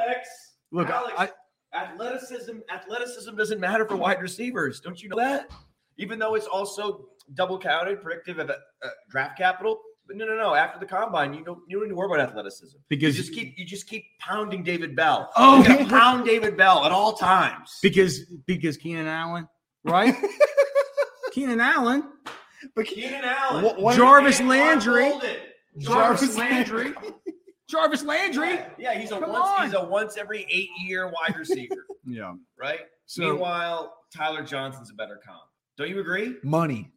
look 0.71 0.91
Alex, 0.91 1.15
I, 1.17 1.31
athleticism 1.75 2.59
athleticism 2.73 3.35
doesn't 3.37 3.59
matter 3.59 3.87
for 3.87 3.97
wide 3.97 4.21
receivers. 4.21 4.81
Don't 4.81 5.03
you 5.03 5.09
know 5.09 5.17
that? 5.17 5.51
Even 5.97 6.19
though 6.19 6.35
it's 6.35 6.47
also 6.47 7.07
double 7.35 7.59
counted, 7.59 8.03
predictive 8.03 8.39
of 8.39 8.51
uh, 8.51 8.55
draft 9.09 9.39
capital. 9.39 9.81
But 10.07 10.17
no, 10.17 10.25
no, 10.27 10.37
no. 10.37 10.55
After 10.55 10.79
the 10.81 10.87
combine, 10.87 11.33
you 11.33 11.45
don't 11.45 11.61
you 11.69 11.77
don't 11.79 11.85
need 11.87 11.91
to 11.91 11.95
worry 11.97 12.13
about 12.13 12.29
athleticism 12.29 12.79
because 12.89 13.17
you 13.17 13.23
just 13.23 13.35
keep 13.35 13.55
you 13.57 13.65
just 13.65 13.87
keep 13.89 14.05
pounding 14.21 14.63
David 14.65 14.97
Bell. 14.97 15.31
Oh, 15.37 15.63
you 15.63 15.69
gotta 15.69 15.87
pound 15.87 16.25
David 16.27 16.57
Bell 16.57 16.85
at 16.85 16.93
all 16.93 17.13
times. 17.15 17.79
because 17.83 18.21
because 18.47 18.77
Keenan 18.77 19.07
Allen, 19.07 19.47
right? 19.85 20.15
Keenan 21.33 21.61
Allen, 21.61 22.05
but 22.75 22.87
Keenan 22.87 23.23
Allen, 23.25 23.65
What- 23.65 23.81
what- 23.81 23.97
Jarvis 23.97 24.41
Landry. 24.41 25.11
Ron 25.11 25.23
Jarvis 25.79 26.37
Landry, 26.37 26.93
Jarvis 27.69 28.03
Landry. 28.03 28.59
Yeah, 28.79 28.99
he's 28.99 29.11
a 29.13 29.19
Come 29.21 29.31
once 29.33 29.49
on. 29.59 29.65
he's 29.65 29.75
a 29.75 29.85
once 29.85 30.19
every 30.19 30.47
eight 30.51 30.69
year 30.85 31.07
wide 31.07 31.37
receiver, 31.39 31.87
Yeah. 32.05 32.35
right? 32.59 32.81
So 33.07 33.23
Meanwhile, 33.23 33.95
Tyler 34.15 34.43
Johnson's 34.43 34.91
a 34.91 34.95
better 34.95 35.19
comp. 35.25 35.41
Don't 35.79 35.89
you 35.89 36.01
agree? 36.01 36.35
Money. 36.43 36.93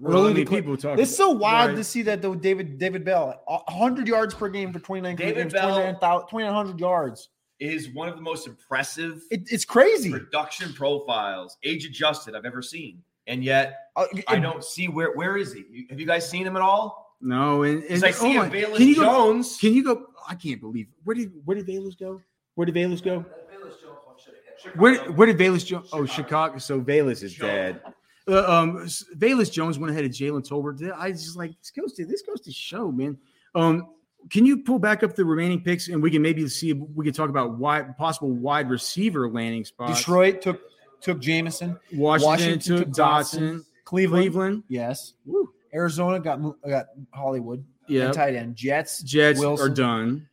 Well, 0.00 0.18
Early 0.18 0.30
I 0.30 0.34
mean, 0.34 0.46
people 0.46 0.76
talk. 0.76 0.98
It's 0.98 1.16
so 1.16 1.30
wild 1.30 1.70
right. 1.70 1.76
to 1.76 1.84
see 1.84 2.02
that 2.02 2.20
though. 2.20 2.34
David 2.34 2.78
David 2.78 3.04
Bell, 3.04 3.42
100 3.46 4.06
yards 4.06 4.34
per 4.34 4.48
game 4.48 4.72
for 4.72 4.78
29 4.80 5.16
David 5.16 5.34
games, 5.36 5.52
Bell- 5.52 5.76
2,900 5.76 6.78
yards. 6.78 7.28
Is 7.58 7.90
one 7.90 8.08
of 8.08 8.16
the 8.16 8.22
most 8.22 8.46
impressive 8.46 9.22
It, 9.30 9.42
it's 9.50 9.64
crazy. 9.66 10.10
production 10.10 10.72
profiles, 10.72 11.58
age 11.62 11.84
adjusted, 11.84 12.34
I've 12.34 12.46
ever 12.46 12.62
seen. 12.62 13.02
And 13.26 13.44
yet, 13.44 13.90
Uh, 13.96 14.06
I 14.28 14.36
it- 14.36 14.40
don't 14.40 14.64
see 14.64 14.88
where 14.88 15.12
where 15.14 15.36
is 15.36 15.52
he? 15.52 15.86
Have 15.90 16.00
you 16.00 16.06
guys 16.06 16.28
seen 16.28 16.46
him 16.46 16.56
at 16.56 16.62
all? 16.62 17.16
No, 17.22 17.62
and, 17.64 17.82
and 17.84 18.02
I 18.04 18.10
see 18.12 18.38
oh 18.38 18.42
him, 18.42 18.48
my- 18.48 18.50
Velus 18.50 18.76
can 18.78 18.88
you 18.88 18.94
go? 18.96 19.02
Jones. 19.04 19.58
Can 19.58 19.74
you 19.74 19.84
go? 19.84 20.06
I 20.28 20.34
can't 20.34 20.60
believe 20.60 20.86
where 21.04 21.14
did 21.14 21.32
where 21.44 21.54
did 21.54 21.66
Velus 21.66 21.98
go? 21.98 22.20
Where 22.54 22.64
did 22.66 22.74
Velus 22.74 23.02
go? 23.02 23.20
Velus 23.20 23.80
Jones, 23.82 24.76
Where 24.76 24.96
where 25.12 25.26
did 25.26 25.38
Velus 25.38 25.64
Jones? 25.64 25.88
Oh, 25.92 26.04
Chicago. 26.06 26.58
So 26.58 26.80
Velus 26.80 27.22
is 27.22 27.34
dead. 27.36 27.80
Uh, 28.28 28.44
um, 28.46 28.76
Velus 29.16 29.50
Jones 29.50 29.78
went 29.78 29.90
ahead 29.90 30.04
of 30.04 30.10
Jalen 30.10 30.46
Tolbert. 30.46 30.92
I 30.96 31.10
just 31.12 31.36
like 31.36 31.52
this 31.58 31.70
goes 31.70 31.94
to 31.94 32.04
this 32.06 32.22
goes 32.22 32.40
to 32.42 32.52
show, 32.52 32.90
man. 32.92 33.16
Um, 33.54 33.88
can 34.30 34.44
you 34.44 34.58
pull 34.58 34.78
back 34.78 35.02
up 35.02 35.14
the 35.16 35.24
remaining 35.24 35.62
picks 35.62 35.88
and 35.88 36.02
we 36.02 36.10
can 36.10 36.20
maybe 36.22 36.46
see 36.48 36.70
if 36.70 36.76
we 36.94 37.04
can 37.04 37.14
talk 37.14 37.30
about 37.30 37.58
wide 37.58 37.96
possible 37.96 38.30
wide 38.30 38.68
receiver 38.68 39.28
landing 39.30 39.64
spots. 39.64 39.98
Detroit 39.98 40.42
took 40.42 40.60
took 41.00 41.20
Jameson. 41.20 41.78
Washington, 41.92 42.26
Washington 42.30 42.76
took 42.78 42.86
took 42.88 42.94
Dotson. 42.94 43.40
Dotson. 43.40 43.64
Cleveland. 43.84 44.22
Cleveland, 44.24 44.62
Yes. 44.68 45.14
Woo. 45.24 45.50
Arizona 45.74 46.20
got 46.20 46.40
got 46.68 46.86
Hollywood. 47.12 47.64
yeah. 47.88 48.12
Tight 48.12 48.34
end. 48.34 48.54
Jets. 48.54 49.02
Jets 49.02 49.40
Wilson. 49.40 49.66
are 49.66 49.74
done. 49.74 50.28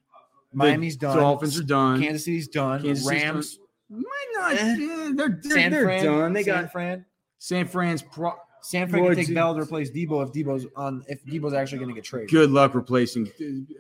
Miami's 0.54 0.98
The 0.98 1.08
done. 1.08 1.18
Dolphins 1.18 1.60
are 1.60 1.64
done. 1.64 2.02
Kansas 2.02 2.26
City's 2.26 2.48
done. 2.48 2.82
Kansas 2.82 3.06
City's 3.06 3.24
Rams. 3.24 3.60
Might 3.90 4.04
not. 4.34 4.54
Eh. 4.54 4.76
they're 5.16 5.40
they're, 5.42 5.52
San 5.52 5.72
they're 5.72 5.84
Fran. 5.86 6.06
done. 6.06 6.34
They 6.34 6.44
San 6.44 6.64
got 6.64 6.72
Fran. 6.72 7.06
San 7.40 7.68
Fran's 7.68 8.02
pro- 8.02 8.36
San 8.62 8.88
Fran 8.90 9.02
can 9.04 9.14
Lloyd's- 9.14 9.28
take 9.28 9.36
Bell 9.36 9.54
to 9.56 9.62
replace 9.62 9.92
Deebo 9.92 10.26
if 10.28 10.34
Deebo's 10.34 10.66
on 10.76 11.04
if 11.08 11.24
Deebo's 11.26 11.54
actually 11.54 11.78
going 11.78 11.90
to 11.90 11.96
get 11.96 12.04
traded. 12.04 12.30
good 12.30 12.50
luck 12.52 12.74
replacing. 12.76 13.30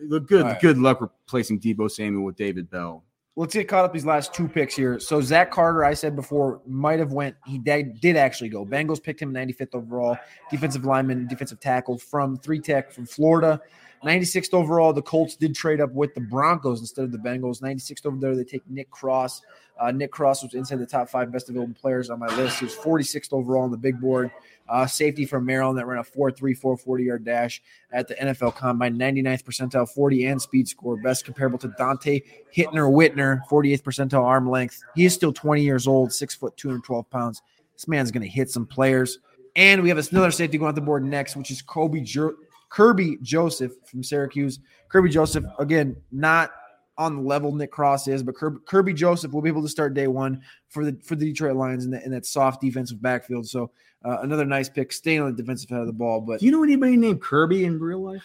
Look 0.07 0.27
good. 0.27 0.43
All 0.43 0.51
right. 0.51 0.61
Good 0.61 0.77
luck 0.77 1.01
replacing 1.01 1.59
Deebo 1.59 1.89
Samuel 1.89 2.23
with 2.23 2.35
David 2.35 2.69
Bell. 2.69 3.03
Let's 3.35 3.53
get 3.53 3.67
caught 3.67 3.85
up 3.85 3.93
these 3.93 4.05
last 4.05 4.34
two 4.34 4.47
picks 4.47 4.75
here. 4.75 4.99
So 4.99 5.21
Zach 5.21 5.51
Carter, 5.51 5.85
I 5.85 5.93
said 5.93 6.15
before, 6.15 6.59
might 6.65 6.97
have 6.97 7.11
went. 7.11 7.35
He 7.45 7.59
did, 7.59 8.01
did 8.01 8.15
actually 8.17 8.49
go. 8.49 8.65
Bengals 8.65 9.01
picked 9.03 9.21
him 9.21 9.31
95th 9.31 9.75
overall, 9.75 10.17
defensive 10.49 10.85
lineman, 10.85 11.27
defensive 11.27 11.59
tackle 11.59 11.99
from 11.99 12.38
three 12.38 12.59
tech 12.59 12.91
from 12.91 13.05
Florida. 13.05 13.61
96th 14.03 14.53
overall, 14.53 14.93
the 14.93 15.01
Colts 15.01 15.35
did 15.35 15.55
trade 15.55 15.81
up 15.81 15.91
with 15.91 16.13
the 16.13 16.21
Broncos 16.21 16.81
instead 16.81 17.05
of 17.05 17.11
the 17.11 17.17
Bengals. 17.17 17.61
96th 17.61 18.05
over 18.05 18.17
there, 18.17 18.35
they 18.35 18.43
take 18.43 18.67
Nick 18.69 18.89
Cross. 18.91 19.41
Uh, 19.79 19.91
Nick 19.91 20.11
Cross 20.11 20.43
was 20.43 20.53
inside 20.53 20.79
the 20.79 20.85
top 20.85 21.09
five 21.09 21.31
best 21.31 21.49
available 21.49 21.73
players 21.79 22.09
on 22.09 22.19
my 22.19 22.27
list. 22.35 22.59
He 22.59 22.65
was 22.65 22.75
46th 22.75 23.33
overall 23.33 23.63
on 23.63 23.71
the 23.71 23.77
big 23.77 23.99
board. 23.99 24.31
Uh, 24.69 24.85
safety 24.85 25.25
from 25.25 25.45
Maryland 25.45 25.77
that 25.77 25.85
ran 25.85 25.99
a 25.99 26.03
4 26.03 26.31
3 26.31 26.53
4 26.53 26.77
40 26.77 27.03
yard 27.03 27.23
dash 27.23 27.61
at 27.91 28.07
the 28.07 28.15
NFL 28.15 28.55
Combine, 28.55 28.97
99th 28.97 29.43
percentile 29.43 29.87
40 29.87 30.25
and 30.25 30.41
speed 30.41 30.67
score, 30.67 30.97
best 30.97 31.23
comparable 31.23 31.57
to 31.59 31.69
Donte 31.69 32.23
Hittner 32.53 32.91
Whitner, 32.91 33.41
48th 33.49 33.83
percentile 33.83 34.23
arm 34.23 34.49
length. 34.49 34.81
He 34.95 35.05
is 35.05 35.13
still 35.13 35.31
20 35.31 35.61
years 35.61 35.87
old, 35.87 36.11
six 36.11 36.35
foot, 36.35 36.57
212 36.57 37.09
pounds. 37.09 37.41
This 37.73 37.87
man's 37.87 38.11
going 38.11 38.23
to 38.23 38.29
hit 38.29 38.49
some 38.49 38.65
players. 38.65 39.19
And 39.55 39.81
we 39.81 39.89
have 39.89 39.97
another 39.97 40.31
safety 40.31 40.57
going 40.57 40.69
on 40.69 40.75
the 40.75 40.81
board 40.81 41.03
next, 41.03 41.35
which 41.35 41.49
is 41.49 41.61
Kobe 41.61 42.01
jo- 42.01 42.35
Kerby 42.69 43.22
Joseph 43.22 43.73
from 43.85 44.03
Syracuse. 44.03 44.60
Kerby 44.89 45.11
Joseph, 45.11 45.45
again, 45.60 45.95
not 46.11 46.52
on 46.98 47.15
the 47.15 47.22
level 47.22 47.53
Nick 47.53 47.72
Cross 47.72 48.07
is, 48.07 48.23
but 48.23 48.35
Kirby, 48.35 48.60
Kerby 48.65 48.95
Joseph 48.95 49.31
will 49.31 49.41
be 49.41 49.49
able 49.49 49.61
to 49.61 49.69
start 49.69 49.94
day 49.94 50.07
one 50.07 50.41
for 50.69 50.84
the 50.84 50.98
for 51.03 51.15
the 51.15 51.26
Detroit 51.26 51.56
Lions 51.56 51.85
in, 51.85 51.91
the, 51.91 52.03
in 52.03 52.11
that 52.11 52.26
soft 52.26 52.61
defensive 52.61 53.02
backfield. 53.02 53.48
So 53.48 53.72
uh, 54.03 54.19
another 54.22 54.45
nice 54.45 54.69
pick, 54.69 54.91
staying 54.91 55.22
on 55.22 55.35
the 55.35 55.41
defensive 55.41 55.69
side 55.69 55.80
of 55.80 55.88
the 55.88 55.94
ball. 55.94 56.22
But 56.22 56.39
Do 56.39 56.45
you 56.45 56.52
know 56.52 56.64
anybody 56.64 56.98
named 56.98 57.22
Kirby 57.22 57.65
in 57.65 57.80
real 57.80 58.02
life? 58.02 58.23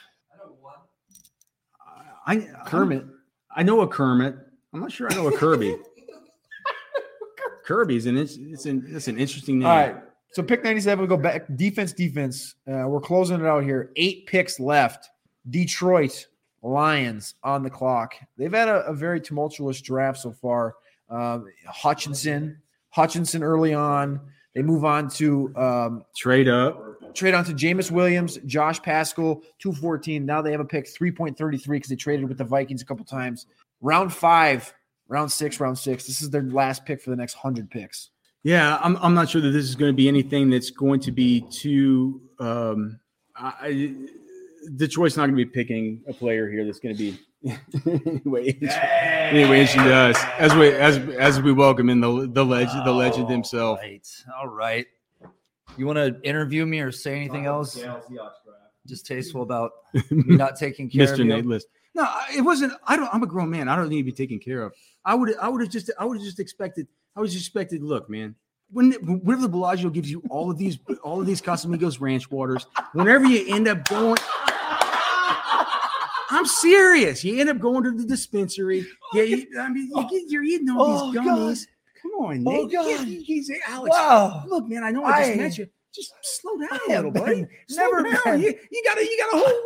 I, 2.24 2.36
know 2.36 2.46
I 2.64 2.68
Kermit, 2.68 3.04
I 3.54 3.62
know 3.62 3.80
a 3.80 3.88
Kermit. 3.88 4.36
I'm 4.72 4.80
not 4.80 4.92
sure 4.92 5.10
I 5.10 5.14
know 5.14 5.28
a 5.28 5.36
Kirby. 5.36 5.76
Kirby's 7.64 8.06
an 8.06 8.16
it's 8.16 8.36
it's 8.36 8.66
an 8.66 8.84
it's 8.88 9.08
an 9.08 9.18
interesting 9.18 9.58
name. 9.58 9.68
all 9.68 9.76
right. 9.76 9.96
So 10.32 10.42
pick 10.42 10.64
97, 10.64 11.02
we 11.02 11.08
go 11.08 11.16
back 11.16 11.44
defense, 11.56 11.92
defense. 11.92 12.54
Uh, 12.66 12.88
we're 12.88 13.00
closing 13.00 13.40
it 13.40 13.46
out 13.46 13.64
here. 13.64 13.90
Eight 13.96 14.26
picks 14.26 14.58
left. 14.58 15.10
Detroit 15.50 16.26
Lions 16.62 17.34
on 17.42 17.62
the 17.62 17.70
clock. 17.70 18.14
They've 18.38 18.52
had 18.52 18.68
a, 18.68 18.86
a 18.86 18.94
very 18.94 19.20
tumultuous 19.20 19.80
draft 19.80 20.18
so 20.18 20.32
far. 20.32 20.76
Um, 21.10 21.48
Hutchinson, 21.66 22.62
Hutchinson 22.90 23.42
early 23.42 23.74
on. 23.74 24.20
They 24.54 24.62
move 24.62 24.84
on 24.84 25.08
to 25.10 25.52
um, 25.56 26.04
Trade 26.16 26.48
up. 26.48 27.14
trade 27.14 27.34
on 27.34 27.44
to 27.44 27.54
Jameson 27.54 27.94
Williams, 27.94 28.38
Josh 28.46 28.80
Paschal, 28.82 29.42
214. 29.58 30.24
Now 30.24 30.40
they 30.42 30.52
have 30.52 30.60
a 30.60 30.64
pick 30.64 30.86
3.33 30.86 31.66
because 31.68 31.88
they 31.88 31.96
traded 31.96 32.28
with 32.28 32.38
the 32.38 32.44
Vikings 32.44 32.82
a 32.82 32.86
couple 32.86 33.04
times. 33.04 33.46
Round 33.80 34.12
five, 34.12 34.72
round 35.08 35.32
six, 35.32 35.58
round 35.58 35.78
six. 35.78 36.06
This 36.06 36.22
is 36.22 36.30
their 36.30 36.42
last 36.42 36.84
pick 36.84 37.02
for 37.02 37.10
the 37.10 37.16
next 37.16 37.34
100 37.36 37.70
picks. 37.70 38.10
Yeah, 38.44 38.78
I'm 38.82 38.96
I'm 38.96 39.14
not 39.14 39.28
sure 39.28 39.40
that 39.40 39.50
this 39.50 39.64
is 39.64 39.76
going 39.76 39.90
to 39.92 39.96
be 39.96 40.08
anything 40.08 40.50
that's 40.50 40.70
going 40.70 41.00
to 41.00 41.12
be 41.12 41.42
too. 41.50 42.20
Um, 42.38 42.98
I, 43.36 43.52
I- 43.62 43.94
Detroit's 44.76 45.16
not 45.16 45.26
going 45.26 45.36
to 45.36 45.44
be 45.44 45.50
picking 45.50 46.02
a 46.06 46.12
player 46.12 46.48
here 46.48 46.64
that's 46.64 46.78
going 46.78 46.96
to 46.96 46.98
be 46.98 47.18
anyway. 48.24 48.56
Anyway, 48.62 49.60
interesting 49.60 49.82
to 49.82 49.92
us 49.94 50.16
as 50.38 50.54
we 50.54 50.70
as 50.70 50.98
as 51.18 51.42
we 51.42 51.52
welcome 51.52 51.90
in 51.90 52.00
the 52.00 52.28
the 52.32 52.44
legend 52.44 52.86
the 52.86 52.92
legend 52.92 53.28
himself. 53.28 53.78
All 53.80 53.84
right. 53.84 54.24
All 54.40 54.48
right. 54.48 54.86
You 55.76 55.86
want 55.86 55.96
to 55.96 56.20
interview 56.22 56.64
me 56.66 56.80
or 56.80 56.92
say 56.92 57.16
anything 57.16 57.46
else? 57.46 57.76
Just 58.86 59.06
tasteful 59.06 59.42
about 59.42 59.72
me 60.10 60.36
not 60.36 60.56
taking 60.56 60.88
care 60.90 61.04
of 61.04 61.10
Mr. 61.10 61.18
you. 61.18 61.24
Nate 61.24 61.46
List. 61.46 61.66
No, 61.94 62.08
it 62.34 62.40
wasn't. 62.42 62.72
I 62.86 62.96
don't. 62.96 63.12
I'm 63.12 63.22
a 63.22 63.26
grown 63.26 63.50
man. 63.50 63.68
I 63.68 63.76
don't 63.76 63.88
need 63.88 63.98
to 63.98 64.04
be 64.04 64.12
taken 64.12 64.38
care 64.38 64.62
of. 64.62 64.72
I 65.04 65.14
would. 65.14 65.36
I 65.38 65.48
would 65.48 65.60
have 65.60 65.70
just. 65.70 65.90
I 65.98 66.04
would 66.04 66.18
have 66.18 66.24
just 66.24 66.40
expected. 66.40 66.86
I 67.16 67.20
was 67.20 67.34
expected. 67.36 67.82
Look, 67.82 68.08
man. 68.08 68.34
When 68.70 68.92
whenever 68.92 69.42
the 69.42 69.48
Bellagio 69.50 69.90
gives 69.90 70.10
you 70.10 70.22
all 70.30 70.50
of 70.50 70.56
these, 70.56 70.78
all 71.04 71.20
of 71.20 71.26
these 71.26 71.42
Casamigos 71.42 72.00
Ranch 72.00 72.30
waters, 72.30 72.66
whenever 72.94 73.26
you 73.26 73.54
end 73.54 73.68
up 73.68 73.86
going, 73.86 74.16
I'm 76.30 76.46
serious. 76.46 77.22
You 77.22 77.38
end 77.38 77.50
up 77.50 77.58
going 77.58 77.84
to 77.84 77.90
the 77.92 78.04
dispensary. 78.06 78.86
Oh, 79.14 79.18
yeah, 79.18 79.22
you, 79.24 79.46
I 79.60 79.68
mean, 79.68 79.90
you 79.94 80.08
get, 80.08 80.22
you're 80.30 80.42
eating 80.42 80.70
all 80.70 80.78
Oh, 80.80 81.12
these 81.12 81.20
God. 81.20 81.26
gummies. 81.38 81.66
Come 82.00 82.10
on, 82.12 82.42
Nate. 82.42 82.58
Oh, 82.58 82.66
God. 82.68 83.06
You- 83.06 83.58
Alex. 83.68 83.94
Wow. 83.94 84.44
Look, 84.48 84.66
man. 84.68 84.82
I 84.84 84.90
know 84.90 85.04
I 85.04 85.18
just 85.20 85.30
I- 85.32 85.34
met 85.36 85.58
you. 85.58 85.66
Just 85.94 86.14
slow 86.22 86.56
down 86.56 86.68
a 86.72 86.74
oh, 86.74 86.86
little, 86.88 87.04
have 87.12 87.12
buddy. 87.12 87.46
never 87.68 88.02
down. 88.02 88.18
been- 88.24 88.40
You, 88.40 88.54
you 88.70 88.82
got 88.82 88.96
a 88.96 89.04
you 89.04 89.18
got 89.18 89.34
a 89.34 89.44
whole 89.44 89.62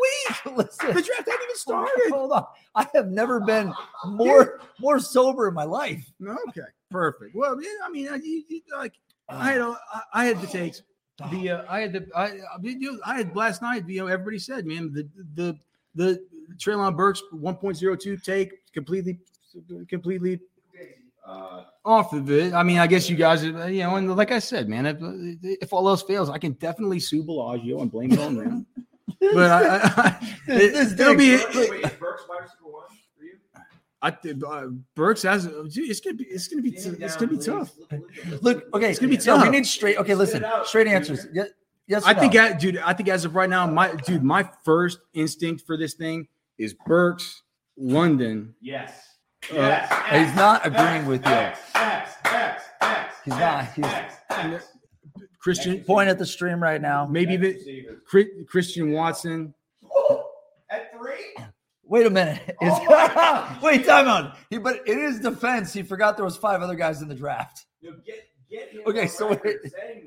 week. 0.57 0.57
Listen, 0.67 0.87
The 0.89 0.93
draft 0.95 1.07
hasn't 1.25 1.41
even 1.45 1.55
started. 1.57 2.11
Hold 2.11 2.33
on. 2.33 2.45
I 2.75 2.89
have 2.95 3.07
never 3.13 3.39
been 3.39 3.73
more 4.09 4.59
more 4.81 4.99
sober 4.99 5.47
in 5.47 5.55
my 5.55 5.63
life. 5.63 6.05
Okay, 6.49 6.63
perfect. 6.91 7.35
Well, 7.35 7.61
yeah, 7.61 7.69
I 7.85 7.91
mean, 7.91 8.09
I, 8.09 8.17
you, 8.17 8.43
you, 8.49 8.61
like 8.77 8.95
I 9.29 9.53
had, 9.53 9.61
a, 9.61 9.79
I- 9.93 10.03
I 10.15 10.25
had 10.27 10.41
the 10.41 10.47
takes. 10.47 10.83
The 11.33 11.51
uh, 11.51 11.65
I 11.69 11.81
had 11.81 11.93
the 11.95 12.07
I, 12.15 12.25
I, 12.25 12.39
you 12.61 12.93
know, 12.93 12.99
I 13.05 13.17
had 13.17 13.35
last 13.35 13.63
night. 13.63 13.89
You 13.89 14.01
know, 14.03 14.07
everybody 14.07 14.39
said, 14.39 14.67
man, 14.67 14.93
the 14.93 15.09
the 15.35 15.59
the 15.95 16.23
Treylon 16.59 16.95
Burks 16.97 17.23
1.02 17.35 18.23
take 18.23 18.53
completely 18.75 19.19
completely 19.89 20.41
uh, 21.27 21.65
off 21.87 22.13
of 22.13 22.31
it. 22.31 22.53
I 22.53 22.63
mean, 22.63 22.79
I 22.79 22.87
guess 22.87 23.09
you 23.09 23.17
guys, 23.17 23.43
uh, 23.43 23.65
you 23.65 23.83
know, 23.83 23.97
and 23.97 24.15
like 24.15 24.31
I 24.31 24.39
said, 24.39 24.69
man, 24.69 24.85
if, 24.87 24.99
if 25.63 25.73
all 25.73 25.89
else 25.89 26.03
fails, 26.03 26.29
I 26.29 26.37
can 26.39 26.53
definitely 26.53 27.01
sue 27.01 27.25
Bellagio 27.25 27.81
and 27.81 27.91
blame 27.91 28.13
it 28.13 28.19
on 28.21 28.37
them. 28.37 28.67
but 29.33 29.51
I, 29.51 29.77
I, 29.79 29.91
I 29.97 30.37
This- 30.47 30.93
it, 30.93 30.99
will 30.99 31.17
be. 31.17 31.37
thing- 31.39 31.91
I 34.07 34.11
think 34.13 34.41
uh, 34.47 34.67
Burks 34.95 35.23
has. 35.23 35.47
dude, 35.47 35.91
It's 35.91 35.99
gonna 35.99 36.15
be. 36.15 36.27
It's 36.27 36.47
gonna 36.47 36.63
be. 36.63 36.71
It's 36.71 37.17
gonna 37.17 37.27
be 37.27 37.39
tough. 37.39 37.73
Look, 38.41 38.73
okay, 38.73 38.91
It's 38.91 39.01
gonna 39.01 39.11
be 39.11 39.19
no, 39.27 39.43
we 39.43 39.49
need 39.49 39.67
straight. 39.67 39.97
Okay, 39.99 40.15
listen, 40.15 40.45
straight 40.65 40.87
answers. 40.87 41.27
Yes, 41.33 41.49
yes. 41.89 42.05
or 42.05 42.11
I 42.11 42.15
think, 42.15 42.35
no? 42.35 42.45
I, 42.45 42.53
dude. 42.53 42.77
I 42.79 42.93
think 42.93 43.09
as 43.09 43.25
of 43.25 43.35
right 43.35 43.51
now, 43.51 43.67
my 43.67 43.93
dude, 43.97 44.23
my 44.23 44.49
first 44.65 45.01
instinct 45.13 45.67
for 45.67 45.77
this 45.77 45.95
thing 45.95 46.29
is 46.57 46.73
Burks, 46.87 47.43
London. 47.77 48.55
Yes. 48.61 48.93
Uh, 49.53 49.81
he's 50.17 50.35
not 50.37 50.65
agreeing 50.65 51.07
with 51.07 51.27
you. 51.27 51.33
X, 51.33 52.13
He's 53.25 53.35
not. 53.35 53.73
He's 53.73 54.63
Christian, 55.41 55.83
point 55.83 56.09
at 56.09 56.17
the 56.17 56.27
stream 56.27 56.63
right 56.63 56.81
now. 56.81 57.07
maybe 57.07 57.35
even 57.35 57.59
Christian 58.47 58.93
Watson. 58.93 59.53
At 60.71 60.97
three? 60.97 61.35
Wait 61.89 62.07
a 62.07 62.11
minute. 62.11 62.41
Is, 62.61 62.73
oh 62.73 63.59
wait, 63.63 63.85
time 63.87 64.09
out. 64.09 64.37
He, 64.51 64.59
but 64.59 64.87
in 64.89 64.99
his 64.99 65.21
defense, 65.21 65.73
he 65.73 65.83
forgot 65.83 66.17
there 66.17 66.25
was 66.25 66.37
five 66.37 66.61
other 66.63 66.75
guys 66.75 67.01
in 67.03 67.09
the 67.09 67.15
draft. 67.15 67.67
No, 67.83 67.93
get, 68.05 68.25
get 68.51 68.71
him 68.71 68.83
Okay, 68.87 69.07
so 69.07 69.29
wait- 69.31 69.57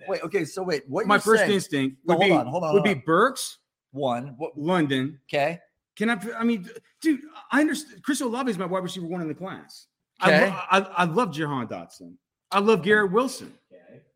Wait, 0.08 0.24
okay, 0.24 0.44
so 0.46 0.62
wait. 0.64 0.84
What 0.90 1.08
My 1.08 1.18
first 1.20 1.42
saying- 1.42 1.54
instinct 1.54 1.98
No, 2.06 2.16
would 2.16 2.22
hold 2.28 2.30
be 2.30 2.36
on, 2.38 2.48
hold 2.48 2.64
on, 2.64 2.74
would 2.74 2.86
hold 2.86 2.98
be. 2.98 3.02
Burks, 3.06 3.58
one. 3.92 4.36
What, 4.38 4.58
London. 4.58 5.20
okay. 5.30 5.60
Can 5.96 6.10
I? 6.10 6.18
I 6.38 6.44
mean, 6.46 6.70
dude, 7.02 7.22
I 7.52 7.60
understand. 7.62 8.04
Chris 8.04 8.22
Olave 8.22 8.50
is 8.50 8.58
my 8.58 8.66
wide 8.66 8.84
receiver 8.84 9.06
one 9.08 9.22
in 9.22 9.28
the 9.28 9.34
class. 9.36 9.88
I, 10.22 10.34
Okay. 10.34 10.46
lo- 10.50 10.60
I, 10.72 10.80
I 10.80 11.04
love 11.06 11.32
Jahan 11.34 11.68
Dotson. 11.68 12.14
I 12.52 12.60
love 12.60 12.84
Garrett 12.84 13.12
Wilson. 13.12 13.54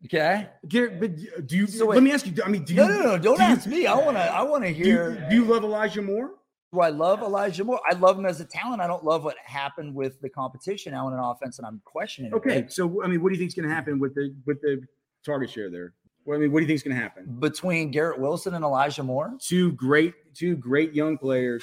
Okay. 0.06 0.48
Garrett, 0.68 1.00
but 1.00 1.46
do 1.46 1.56
you? 1.56 1.66
So 1.66 1.86
wait. 1.86 1.94
let 1.96 2.02
me 2.02 2.12
ask 2.12 2.26
you. 2.26 2.32
I 2.44 2.48
mean, 2.48 2.64
do 2.64 2.74
you? 2.74 2.80
No, 2.80 2.88
no, 2.88 3.02
no. 3.02 3.18
Don't 3.18 3.36
do 3.36 3.42
you- 3.42 3.48
ask 3.50 3.66
me. 3.66 3.86
I 3.86 3.94
want 3.96 4.16
to. 4.16 4.22
I 4.22 4.42
want 4.42 4.64
to 4.64 4.72
Do 4.72 4.78
you, 4.78 4.84
hear. 4.84 5.26
do 5.30 5.34
you 5.36 5.44
love 5.44 5.62
Elijah 5.64 6.00
Moore? 6.02 6.30
Do 6.74 6.80
I 6.80 6.88
love 6.88 7.22
Elijah 7.22 7.62
Moore? 7.62 7.80
I 7.88 7.94
love 7.94 8.18
him 8.18 8.26
as 8.26 8.40
a 8.40 8.44
talent. 8.44 8.82
I 8.82 8.88
don't 8.88 9.04
love 9.04 9.22
what 9.22 9.36
happened 9.44 9.94
with 9.94 10.20
the 10.20 10.28
competition 10.28 10.92
now 10.92 11.06
in 11.06 11.14
an 11.14 11.20
offense, 11.20 11.58
and 11.58 11.66
I'm 11.66 11.80
questioning. 11.84 12.32
it. 12.32 12.34
Okay, 12.34 12.66
so 12.68 13.00
I 13.04 13.06
mean, 13.06 13.22
what 13.22 13.28
do 13.28 13.34
you 13.34 13.38
think 13.38 13.48
is 13.48 13.54
going 13.54 13.68
to 13.68 13.74
happen 13.74 14.00
with 14.00 14.14
the 14.16 14.34
with 14.44 14.60
the 14.60 14.82
target 15.24 15.50
share 15.50 15.70
there? 15.70 15.92
Well, 16.24 16.36
I 16.36 16.40
mean, 16.40 16.50
what 16.52 16.58
do 16.60 16.62
you 16.62 16.66
think 16.66 16.76
is 16.76 16.82
going 16.82 16.96
to 16.96 17.00
happen? 17.02 17.36
between 17.38 17.90
Garrett 17.92 18.18
Wilson 18.18 18.54
and 18.54 18.64
Elijah 18.64 19.02
Moore. 19.04 19.34
Two 19.40 19.72
great, 19.72 20.14
two 20.34 20.56
great 20.56 20.94
young 20.94 21.16
players. 21.18 21.62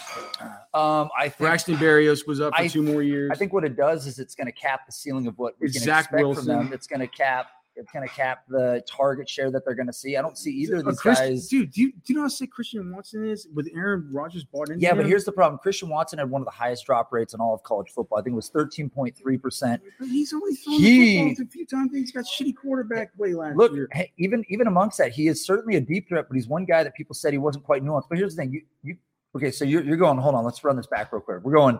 Um, 0.73 1.09
I 1.17 1.23
think 1.23 1.37
Braxton 1.39 1.75
Berrios 1.77 2.25
was 2.27 2.39
up 2.39 2.53
for 2.55 2.61
I- 2.61 2.67
two 2.67 2.83
more 2.83 3.01
years. 3.03 3.31
I 3.33 3.35
think 3.35 3.51
what 3.53 3.65
it 3.65 3.75
does 3.75 4.07
is 4.07 4.17
it's 4.19 4.35
going 4.35 4.45
to 4.47 4.51
cap 4.53 4.85
the 4.85 4.91
ceiling 4.93 5.27
of 5.27 5.37
what 5.37 5.55
we 5.59 5.67
It's 5.67 5.77
can 5.77 5.83
Zach 5.85 6.05
expect 6.05 6.23
Wilson. 6.23 6.45
from 6.45 6.65
them. 6.65 6.73
It's 6.73 6.87
going 6.87 6.99
to 7.01 7.07
cap. 7.07 7.47
Going 7.93 8.07
to 8.07 8.13
cap 8.13 8.43
the 8.47 8.83
target 8.87 9.27
share 9.27 9.49
that 9.49 9.65
they're 9.65 9.73
going 9.75 9.87
to 9.87 9.93
see. 9.93 10.15
I 10.15 10.21
don't 10.21 10.37
see 10.37 10.51
either 10.51 10.75
of 10.77 10.87
Uh, 10.87 10.91
these 10.91 10.99
Chris- 10.99 11.19
guys. 11.19 11.47
dude. 11.47 11.71
Do 11.71 11.81
you, 11.81 11.91
do 11.93 11.99
you 12.07 12.15
know 12.15 12.21
how 12.21 12.27
sick 12.27 12.51
Christian 12.51 12.93
Watson 12.93 13.25
is 13.25 13.47
with 13.55 13.67
Aaron 13.73 14.07
Rodgers 14.11 14.43
bought 14.43 14.69
into 14.69 14.81
Yeah, 14.81 14.93
but 14.93 15.01
him? 15.05 15.07
here's 15.07 15.23
the 15.25 15.31
problem. 15.31 15.57
Christian 15.57 15.89
Watson 15.89 16.19
had 16.19 16.29
one 16.29 16.41
of 16.41 16.45
the 16.45 16.51
highest 16.51 16.85
drop 16.85 17.11
rates 17.11 17.33
in 17.33 17.39
all 17.39 17.55
of 17.55 17.63
college 17.63 17.89
football. 17.89 18.19
I 18.19 18.21
think 18.21 18.33
it 18.33 18.35
was 18.35 18.49
13.3%. 18.51 19.79
he's 20.01 20.33
only 20.33 20.53
thrown 20.55 20.79
He- 20.79 21.33
the 21.33 21.43
a 21.43 21.45
few 21.47 21.65
times. 21.65 21.91
He's 21.93 22.11
got 22.11 22.25
shitty 22.25 22.55
quarterback 22.55 23.15
play 23.15 23.33
last 23.33 23.55
Look, 23.57 23.73
year. 23.73 23.87
hey, 23.93 24.11
even 24.17 24.43
even 24.49 24.67
amongst 24.67 24.97
that, 24.99 25.11
he 25.11 25.27
is 25.27 25.43
certainly 25.45 25.77
a 25.77 25.81
deep 25.81 26.07
threat, 26.09 26.27
but 26.27 26.35
he's 26.35 26.47
one 26.47 26.65
guy 26.65 26.83
that 26.83 26.93
people 26.93 27.15
said 27.15 27.33
he 27.33 27.39
wasn't 27.39 27.63
quite 27.63 27.83
nuanced. 27.83 28.09
But 28.09 28.17
here's 28.19 28.35
the 28.35 28.41
thing: 28.43 28.51
you 28.51 28.61
you 28.83 28.97
okay? 29.35 29.49
So 29.51 29.65
you're, 29.65 29.83
you're 29.83 29.97
going. 29.97 30.17
Hold 30.17 30.35
on, 30.35 30.43
let's 30.45 30.63
run 30.63 30.75
this 30.75 30.87
back 30.87 31.11
real 31.11 31.21
quick. 31.21 31.39
We're 31.43 31.53
going. 31.53 31.79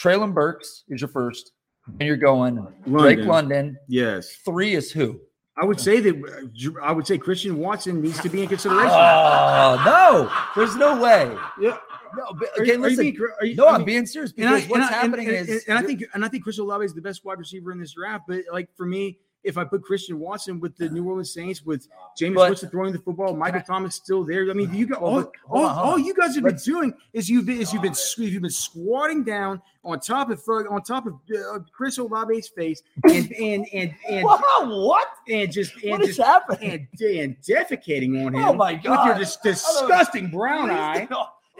Treylon 0.00 0.32
Burks 0.32 0.84
is 0.88 1.00
your 1.02 1.08
first, 1.08 1.52
and 1.98 2.02
you're 2.06 2.16
going 2.16 2.54
Drake 2.86 3.18
London. 3.18 3.26
London. 3.26 3.78
Yes, 3.88 4.36
Three 4.44 4.74
is 4.74 4.90
who? 4.90 5.20
I 5.60 5.64
would 5.66 5.78
say 5.80 6.00
that. 6.00 6.14
uh, 6.16 6.80
I 6.82 6.92
would 6.92 7.06
say 7.06 7.18
Christian 7.18 7.58
Watson 7.58 8.00
needs 8.00 8.20
to 8.22 8.28
be 8.30 8.42
in 8.42 8.48
consideration. 8.48 8.90
Oh 8.92 9.82
no! 9.84 10.32
There's 10.56 10.76
no 10.76 11.00
way. 11.00 11.36
Yeah. 11.60 11.76
No, 12.16 12.24
but, 12.38 12.48
Are 12.58 12.62
okay, 12.62 12.74
are 12.74 12.78
listen. 12.78 12.98
being 13.04 13.18
are 13.40 13.46
you- 13.46 13.54
no, 13.56 13.66
I 13.66 13.70
I'm 13.72 13.78
mean- 13.80 13.86
being 13.86 14.06
serious 14.06 14.34
And 14.36 14.48
I- 14.48 14.60
what's 14.62 14.84
I- 14.90 14.92
happening 14.92 15.28
and- 15.28 15.48
is, 15.48 15.64
and 15.66 15.78
I 15.78 15.82
think 15.82 16.04
and 16.14 16.24
I 16.24 16.28
think 16.28 16.44
Chris 16.44 16.58
Olave 16.58 16.84
is 16.84 16.92
the 16.94 17.00
best 17.00 17.24
wide 17.24 17.38
receiver 17.38 17.72
in 17.72 17.78
this 17.80 17.92
draft. 17.94 18.24
But 18.28 18.44
like 18.52 18.68
for 18.76 18.84
me, 18.86 19.18
if 19.44 19.58
I 19.58 19.64
put 19.64 19.82
Christian 19.82 20.18
Watson 20.18 20.60
with 20.60 20.76
the 20.76 20.88
New 20.88 21.04
Orleans 21.04 21.32
Saints 21.32 21.62
with 21.64 21.88
Jameis 22.20 22.34
But- 22.34 22.48
Winston 22.50 22.70
throwing 22.70 22.92
the 22.92 22.98
football, 23.00 23.34
Michael 23.36 23.60
Thomas 23.62 23.94
still 23.96 24.24
there. 24.24 24.48
I 24.50 24.52
mean, 24.54 24.72
you 24.74 24.86
got 24.86 25.02
all, 25.02 25.32
all, 25.50 25.64
all 25.66 25.98
you 25.98 26.14
guys 26.14 26.34
have 26.36 26.44
been 26.44 26.56
doing 26.56 26.94
is 27.12 27.28
you've 27.28 27.46
been 27.46 27.60
is 27.60 27.72
you've 27.72 27.82
been 27.82 27.94
you've 28.18 28.42
been 28.42 28.50
squatting 28.50 29.24
down 29.24 29.60
on 29.84 29.98
top 29.98 30.30
of 30.30 30.40
on 30.48 30.82
top 30.82 31.06
of 31.06 31.14
uh, 31.36 31.58
Chris 31.72 31.98
Olave's 31.98 32.48
face 32.48 32.82
and 33.04 33.32
and 33.32 33.66
and 33.72 33.94
and, 34.08 34.24
what? 34.24 35.08
and 35.28 35.50
just 35.52 35.72
and 35.82 35.90
What 35.92 36.02
just 36.02 36.20
happening? 36.20 36.88
and, 37.00 37.00
and 37.00 37.36
defecating 37.40 38.24
on 38.24 38.34
him 38.34 38.44
Oh 38.44 38.52
my 38.52 38.74
god! 38.74 39.08
with 39.08 39.16
your 39.16 39.18
dis- 39.24 39.36
disgusting 39.42 40.28
brown 40.30 40.70
eye. 40.70 41.08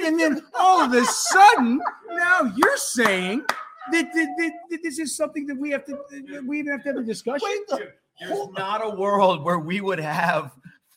And 0.04 0.18
then 0.18 0.40
all 0.58 0.80
of 0.82 0.92
a 0.94 1.04
sudden, 1.04 1.80
now 2.10 2.52
you're 2.56 2.76
saying 2.76 3.44
this 3.90 4.98
is 4.98 5.16
something 5.16 5.46
that 5.46 5.56
we 5.58 5.70
have 5.70 5.84
to 5.86 5.98
we 6.46 6.58
even 6.60 6.72
have 6.72 6.82
to 6.84 6.88
have 6.90 6.96
a 6.98 7.02
discussion. 7.02 7.48
There's 8.20 8.48
not 8.56 8.84
a 8.84 8.90
world 8.94 9.42
where 9.42 9.58
we 9.58 9.80
would 9.80 9.98
have 9.98 10.52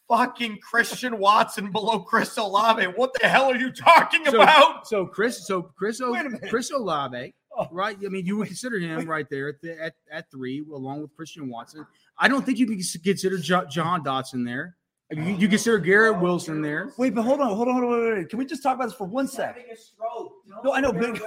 fucking 0.07 0.59
Christian 0.59 1.17
Watson 1.17 1.71
below 1.71 1.99
Chris 1.99 2.37
Olave. 2.37 2.83
What 2.95 3.11
the 3.19 3.27
hell 3.27 3.45
are 3.51 3.55
you 3.57 3.71
talking 3.71 4.23
So- 4.25 4.41
about? 4.41 4.87
So 4.87 5.05
Chris, 5.07 5.47
so 5.47 5.63
Chris, 5.63 5.99
o, 6.01 6.11
Wait. 6.11 6.27
Chris 6.49 6.69
Olave, 6.71 7.33
Oh. 7.57 7.67
right? 7.71 7.97
I 8.05 8.09
mean, 8.09 8.25
you 8.25 8.37
would 8.37 8.47
consider 8.47 8.77
him 8.77 9.07
right 9.09 9.25
there 9.31 9.47
at 9.49 9.61
the, 9.61 9.81
at, 9.81 9.95
at 10.11 10.29
three, 10.29 10.63
along 10.71 11.01
with 11.01 11.15
Christian 11.15 11.49
Watson. 11.49 11.87
I 12.19 12.27
don't 12.27 12.45
think 12.45 12.59
you 12.59 12.67
can 12.67 12.75
consider 13.03 13.37
John 13.39 14.03
Dotson 14.03 14.45
there. 14.45 14.75
I 15.11 15.15
mean, 15.15 15.27
you, 15.27 15.35
you 15.35 15.47
consider 15.47 15.77
Garrett 15.77 16.19
Wilson 16.19 16.61
there. 16.61 16.91
Wait, 16.97 17.13
but 17.13 17.21
hold 17.21 17.39
on, 17.39 17.47
hold 17.55 17.67
on, 17.67 17.75
hold 17.75 17.85
on, 17.85 17.91
wait, 17.91 18.07
wait, 18.09 18.17
wait. 18.19 18.29
Can 18.29 18.39
we 18.39 18.45
just 18.45 18.63
talk 18.63 18.75
about 18.75 18.85
this 18.85 18.95
for 18.95 19.05
one 19.05 19.27
sec? 19.27 19.55
A 19.71 19.75
stroke. 19.75 20.33
No, 20.63 20.73
I 20.73 20.81
know, 20.81 20.91
but- 20.91 21.19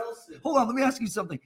Hold 0.43 0.57
on, 0.59 0.67
let 0.67 0.75
me 0.75 0.83
ask 0.83 1.01
you 1.01 1.07
something. 1.07 1.39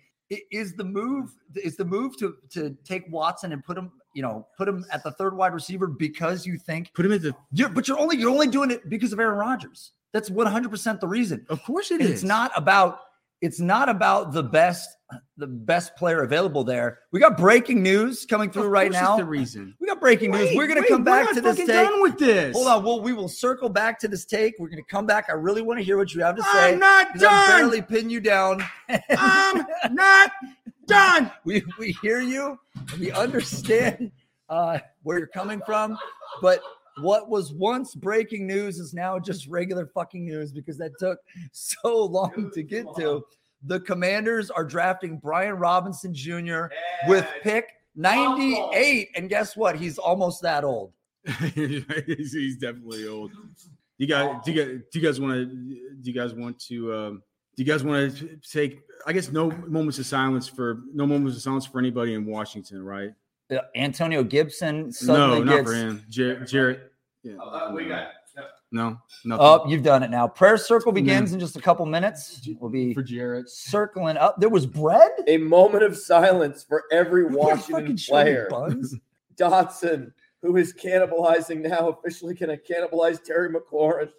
Is 0.50 0.72
the 0.74 0.84
move 0.84 1.30
is 1.56 1.76
the 1.76 1.84
move 1.84 2.16
to 2.16 2.36
to 2.52 2.74
take 2.84 3.04
Watson 3.10 3.52
and 3.52 3.62
put 3.62 3.76
him, 3.76 3.92
you 4.14 4.22
know, 4.22 4.46
put 4.56 4.66
him 4.66 4.82
at 4.90 5.04
the 5.04 5.10
third 5.10 5.36
wide 5.36 5.52
receiver 5.52 5.86
because 5.86 6.46
you 6.46 6.56
think 6.56 6.90
Put 6.94 7.04
him 7.04 7.12
at 7.12 7.20
the. 7.20 7.34
you're 7.52 7.68
but 7.68 7.86
you're 7.86 7.98
only 7.98 8.16
you're 8.16 8.30
only 8.30 8.46
doing 8.46 8.70
it 8.70 8.88
because 8.88 9.12
of 9.12 9.20
Aaron 9.20 9.36
Rodgers. 9.36 9.92
That's 10.14 10.30
100% 10.30 11.00
the 11.00 11.06
reason. 11.08 11.44
Of 11.50 11.62
course 11.64 11.90
it 11.90 12.00
And 12.00 12.04
is. 12.08 12.10
it's 12.10 12.22
not 12.22 12.50
about 12.56 13.00
it's 13.42 13.60
not 13.60 13.88
about 13.90 14.32
the 14.32 14.42
best 14.42 14.88
the 15.36 15.46
best 15.46 15.94
player 15.96 16.22
available 16.22 16.64
there. 16.64 17.00
We 17.10 17.20
got 17.20 17.36
breaking 17.36 17.82
news 17.82 18.24
coming 18.24 18.50
through 18.50 18.68
right 18.68 18.90
now. 18.90 19.18
the 19.18 19.24
reason. 19.26 19.74
We 19.78 19.86
got 19.86 20.00
breaking 20.00 20.30
news. 20.30 20.56
We're 20.56 20.66
gonna 20.66 20.80
wait, 20.80 20.88
come 20.88 21.04
back 21.04 21.30
to 21.34 21.40
this 21.42 21.56
take. 21.58 21.66
Done 21.66 22.00
with 22.00 22.18
this. 22.18 22.54
Hold 22.56 22.68
on. 22.68 22.82
Well, 22.82 23.02
we 23.02 23.12
will 23.12 23.28
circle 23.28 23.68
back 23.68 23.98
to 24.00 24.08
this 24.08 24.24
take. 24.24 24.54
We're 24.58 24.68
gonna 24.70 24.82
come 24.88 25.04
back. 25.04 25.26
I 25.28 25.32
really 25.34 25.60
want 25.60 25.78
to 25.80 25.84
hear 25.84 25.98
what 25.98 26.14
you 26.14 26.22
have 26.22 26.36
to 26.36 26.42
say. 26.42 26.72
I'm 26.72 26.78
not 26.78 27.12
'cause 27.12 27.24
I'm 27.24 27.30
done. 27.30 27.60
barely 27.60 27.82
pin 27.82 28.08
you 28.08 28.20
down. 28.20 28.64
I'm 29.10 29.66
not 29.90 30.30
done. 30.86 31.30
we 31.44 31.62
we 31.78 31.92
hear 32.00 32.20
you. 32.20 32.58
We 32.98 33.10
understand 33.12 34.12
uh, 34.48 34.78
where 35.02 35.18
you're 35.18 35.26
coming 35.26 35.60
from, 35.66 35.98
but 36.40 36.62
what 36.98 37.28
was 37.28 37.52
once 37.52 37.94
breaking 37.94 38.46
news 38.46 38.78
is 38.78 38.92
now 38.92 39.18
just 39.18 39.46
regular 39.46 39.86
fucking 39.86 40.24
news 40.24 40.52
because 40.52 40.78
that 40.78 40.92
took 40.98 41.18
so 41.52 42.04
long 42.04 42.50
to 42.54 42.62
get 42.62 42.86
to. 42.96 43.24
The 43.64 43.80
Commanders 43.80 44.50
are 44.50 44.64
drafting 44.64 45.18
Brian 45.18 45.54
Robinson 45.54 46.12
Jr. 46.12 46.66
with 47.06 47.26
pick 47.42 47.68
98, 47.94 49.10
and 49.14 49.28
guess 49.28 49.56
what? 49.56 49.76
He's 49.76 49.98
almost 49.98 50.42
that 50.42 50.64
old. 50.64 50.92
he's, 51.54 52.32
he's 52.32 52.56
definitely 52.56 53.06
old. 53.06 53.30
You 53.98 54.06
guys, 54.06 54.36
do 54.44 54.52
you 54.52 54.64
guys, 54.64 54.80
do 54.90 54.98
you 54.98 55.06
guys 55.06 55.20
want 55.20 55.32
to? 55.34 55.46
Do 55.46 56.10
you 56.10 56.12
guys 56.12 56.34
want 56.34 56.58
to? 56.66 56.94
Um, 56.94 57.22
do 57.56 57.62
you 57.62 57.70
guys 57.70 57.84
want 57.84 58.16
to 58.16 58.38
take? 58.50 58.80
I 59.06 59.12
guess 59.12 59.30
no 59.30 59.50
moments 59.50 59.98
of 59.98 60.06
silence 60.06 60.48
for 60.48 60.80
no 60.92 61.06
moments 61.06 61.36
of 61.36 61.42
silence 61.42 61.66
for 61.66 61.78
anybody 61.78 62.14
in 62.14 62.26
Washington, 62.26 62.84
right? 62.84 63.10
Uh, 63.50 63.58
Antonio 63.74 64.22
Gibson 64.22 64.92
suddenly 64.92 65.40
no, 65.40 65.44
not 65.44 65.56
gets. 65.56 65.70
for 65.70 65.76
him. 65.76 66.04
Jarrett. 66.08 66.48
Jarrett 66.48 66.92
yeah, 67.22 67.72
we 67.72 67.86
got 67.86 68.08
no, 68.72 68.98
nothing. 69.26 69.46
Oh, 69.46 69.68
you've 69.68 69.82
done 69.82 70.02
it 70.02 70.10
now. 70.10 70.26
Prayer 70.26 70.56
circle 70.56 70.92
begins 70.92 71.34
in 71.34 71.38
just 71.38 71.56
a 71.56 71.60
couple 71.60 71.84
minutes. 71.84 72.48
We'll 72.58 72.70
be 72.70 72.94
for 72.94 73.02
Jarrett. 73.02 73.50
circling 73.50 74.16
up. 74.16 74.40
There 74.40 74.48
was 74.48 74.64
bread. 74.64 75.10
A 75.28 75.36
moment 75.36 75.84
of 75.84 75.94
silence 75.96 76.64
for 76.66 76.84
every 76.90 77.24
You 77.24 77.28
can't 77.28 77.60
fucking 77.60 77.74
Washington 77.74 77.96
player. 78.08 78.48
buns. 78.50 78.94
Dotson, 79.36 80.12
who 80.40 80.56
is 80.56 80.72
cannibalizing 80.72 81.60
now, 81.60 81.90
officially 81.90 82.34
going 82.34 82.56
to 82.56 82.56
cannibalize 82.56 83.22
Terry 83.22 83.50
McLaurin. 83.50 84.10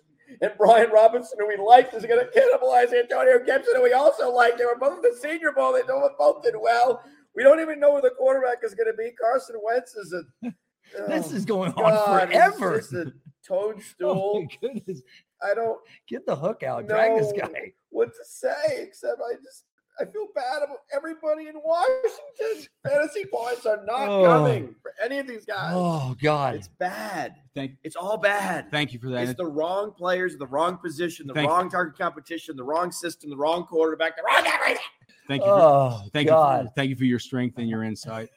And 0.42 0.52
Brian 0.58 0.92
Robinson, 0.92 1.38
who 1.40 1.48
we 1.48 1.58
liked, 1.58 1.94
is 1.96 2.06
going 2.06 2.24
to 2.24 2.32
cannibalize 2.32 2.94
Antonio 2.94 3.40
Gibson, 3.44 3.74
who 3.76 3.84
we 3.84 3.94
also 3.94 4.32
liked. 4.32 4.60
They 4.60 4.66
were 4.66 4.78
both 4.78 4.98
at 4.98 5.02
the 5.04 5.18
Senior 5.20 5.52
Bowl. 5.52 5.74
They 5.74 5.82
both 5.82 6.44
did 6.44 6.56
well. 6.60 7.04
We 7.36 7.44
don't 7.44 7.60
even 7.60 7.80
know 7.80 7.94
where 7.94 8.02
the 8.02 8.12
quarterback 8.12 8.60
is 8.64 8.76
going 8.76 8.88
to 8.92 8.94
be. 8.98 9.12
Carson 9.20 9.56
Wentz 9.64 9.96
is 9.96 10.14
a. 10.14 10.52
This 11.08 11.32
oh, 11.32 11.36
is 11.38 11.46
going 11.46 11.72
on 11.72 11.82
God, 11.92 12.28
he's 12.30 12.38
forever. 12.38 12.78
just 12.78 12.94
a 12.94 13.14
Oh 13.50 13.72
toadstool. 13.72 14.42
my 14.42 14.48
goodness. 14.62 15.02
I 15.42 15.54
don't 15.56 15.80
Get 16.08 16.26
the 16.28 16.36
hook 16.36 16.62
out. 16.62 16.88
Drag 16.88 17.18
this 17.20 17.32
guy. 17.32 17.72
what 17.90 18.10
to 18.10 18.24
say 18.26 18.84
except 18.84 19.20
I 19.20 19.36
just 19.42 19.64
I 20.00 20.06
feel 20.06 20.28
bad 20.36 20.62
about 20.64 20.80
everybody 20.94 21.48
in 21.48 21.56
Washington. 21.64 22.68
Fantasy 22.86 23.26
points 23.26 23.66
are 23.66 23.84
not 23.86 24.08
Oh. 24.10 24.24
coming 24.26 24.76
for 24.84 24.94
any 25.04 25.18
of 25.20 25.26
these 25.28 25.46
guys. 25.46 25.72
Oh 25.74 26.16
God. 26.22 26.56
It's 26.56 26.68
bad. 26.68 27.36
Thank, 27.56 27.72
It's 27.84 27.96
all 27.96 28.18
bad. 28.18 28.70
thank 28.70 28.94
you 28.94 29.00
for 29.00 29.10
that. 29.10 29.24
It's 29.24 29.38
the 29.38 29.46
wrong 29.48 29.94
players, 29.94 30.36
the 30.38 30.48
wrong 30.48 30.78
position, 30.78 31.26
the 31.28 31.34
Thank- 31.34 31.50
wrong 31.50 31.70
target 31.72 31.98
competition, 31.98 32.56
the 32.56 32.64
wrong 32.64 32.92
system, 32.92 33.30
the 33.32 33.38
wrong 33.38 33.66
quarterback, 33.66 34.16
the 34.18 34.24
wrong 34.24 34.46
everything. 34.46 34.84
Thank 35.28 35.44
you. 35.44 35.50
For, 35.50 35.60
Oh 35.60 36.02
thank 36.12 36.30
God. 36.30 36.64
you. 36.64 36.68
For, 36.68 36.74
thank 36.76 36.90
you 36.90 36.96
for 36.96 37.06
your 37.06 37.20
strength 37.20 37.58
and 37.58 37.70
your 37.70 37.84
insight. 37.84 38.30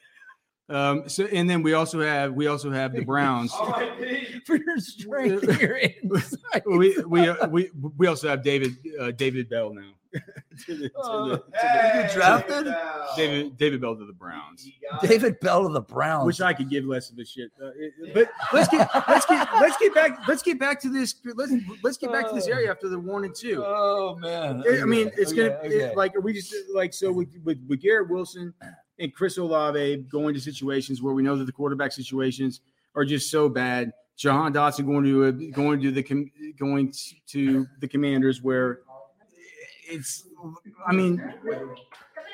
Um, 0.69 1.07
so, 1.07 1.25
and 1.25 1.49
then 1.49 1.63
we 1.63 1.73
also 1.73 2.01
have 2.01 2.33
we 2.33 2.47
also 2.47 2.71
have 2.71 2.93
the 2.93 3.03
Browns. 3.03 3.53
For 4.45 4.57
your 4.57 4.79
strength 4.79 5.43
and 5.43 5.61
your 5.61 5.77
insight. 5.77 6.63
we 6.65 6.97
we 7.05 7.27
uh, 7.27 7.47
we 7.47 7.69
we 7.97 8.07
also 8.07 8.27
have 8.29 8.43
David 8.43 8.75
uh, 8.99 9.11
David 9.11 9.49
Bell 9.49 9.73
now. 9.73 9.91
To 10.65 10.75
the- 10.75 10.89
to 10.89 10.95
Oh, 10.97 11.29
the- 11.29 11.43
you 12.07 12.13
drafted 12.13 12.73
David 13.15 13.57
David 13.57 13.79
Bell 13.81 13.95
to 13.95 14.05
the 14.05 14.13
Browns, 14.13 14.67
David 15.03 15.39
Bell 15.39 15.65
of 15.67 15.73
the 15.73 15.81
Browns. 15.81 16.25
which 16.25 16.41
I 16.41 16.53
could 16.53 16.69
give 16.69 16.83
less 16.85 17.11
of 17.11 17.17
a 17.19 17.25
shit. 17.25 17.51
Uh, 17.61 17.67
it- 17.77 18.13
but 18.13 18.29
let's 18.53 18.67
get 18.69 18.89
let's 19.07 19.25
get 19.27 19.47
let's 19.61 19.77
get 19.77 19.93
back 19.93 20.27
let's 20.27 20.41
get 20.41 20.59
back 20.59 20.79
to 20.81 20.89
this 20.89 21.15
let's 21.35 21.51
let's 21.83 21.97
get 21.97 22.11
back 22.11 22.27
to 22.29 22.33
this 22.33 22.47
area 22.47 22.71
after 22.71 22.89
the 22.89 22.99
one 22.99 23.23
and 23.23 23.35
two. 23.35 23.63
oh 23.65 24.15
man. 24.15 24.63
I 24.67 24.85
mean, 24.85 25.11
it's 25.17 25.31
Okay, 25.31 25.49
gonna 25.49 25.59
okay. 25.59 25.67
it- 25.91 25.95
like 25.97 26.15
are 26.15 26.21
we 26.21 26.33
just 26.33 26.53
like 26.73 26.93
so 26.93 27.11
with, 27.11 27.29
with 27.43 27.63
with 27.67 27.79
Garrett 27.81 28.09
Wilson 28.09 28.53
and 28.99 29.13
Chris 29.13 29.37
Olave 29.37 29.97
going 30.09 30.33
to 30.33 30.39
situations 30.41 31.01
where 31.03 31.13
we 31.13 31.21
know 31.21 31.35
that 31.35 31.45
the 31.45 31.51
quarterback 31.51 31.91
situations 31.91 32.61
are 32.95 33.05
just 33.05 33.29
so 33.29 33.47
bad. 33.47 33.91
Jahan 34.15 34.51
Dotson 34.51 34.87
going 34.87 35.05
to 35.05 35.25
a, 35.25 35.31
going 35.51 35.79
to 35.79 35.91
the 35.91 36.01
com- 36.01 36.31
going 36.57 36.91
to 37.27 37.67
the 37.79 37.87
Commanders 37.87 38.41
where 38.41 38.79
it's. 39.87 40.27
I 40.87 40.93
mean, 40.93 41.17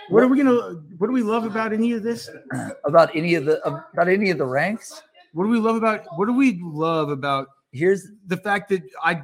what 0.09 0.23
are 0.23 0.27
we 0.27 0.37
gonna? 0.37 0.81
What 0.97 1.07
do 1.07 1.13
we 1.13 1.23
love 1.23 1.45
about 1.45 1.73
any 1.73 1.93
of 1.93 2.03
this? 2.03 2.29
about 2.85 3.15
any 3.15 3.35
of 3.35 3.45
the 3.45 3.63
about 3.65 4.07
any 4.07 4.29
of 4.31 4.37
the 4.37 4.45
ranks. 4.45 5.01
What 5.33 5.45
do 5.45 5.49
we 5.49 5.59
love 5.59 5.75
about? 5.75 6.05
What 6.17 6.27
do 6.27 6.33
we 6.33 6.59
love 6.61 7.09
about 7.09 7.47
Here's 7.73 8.09
the 8.27 8.37
fact 8.37 8.69
that 8.69 8.83
I? 9.03 9.23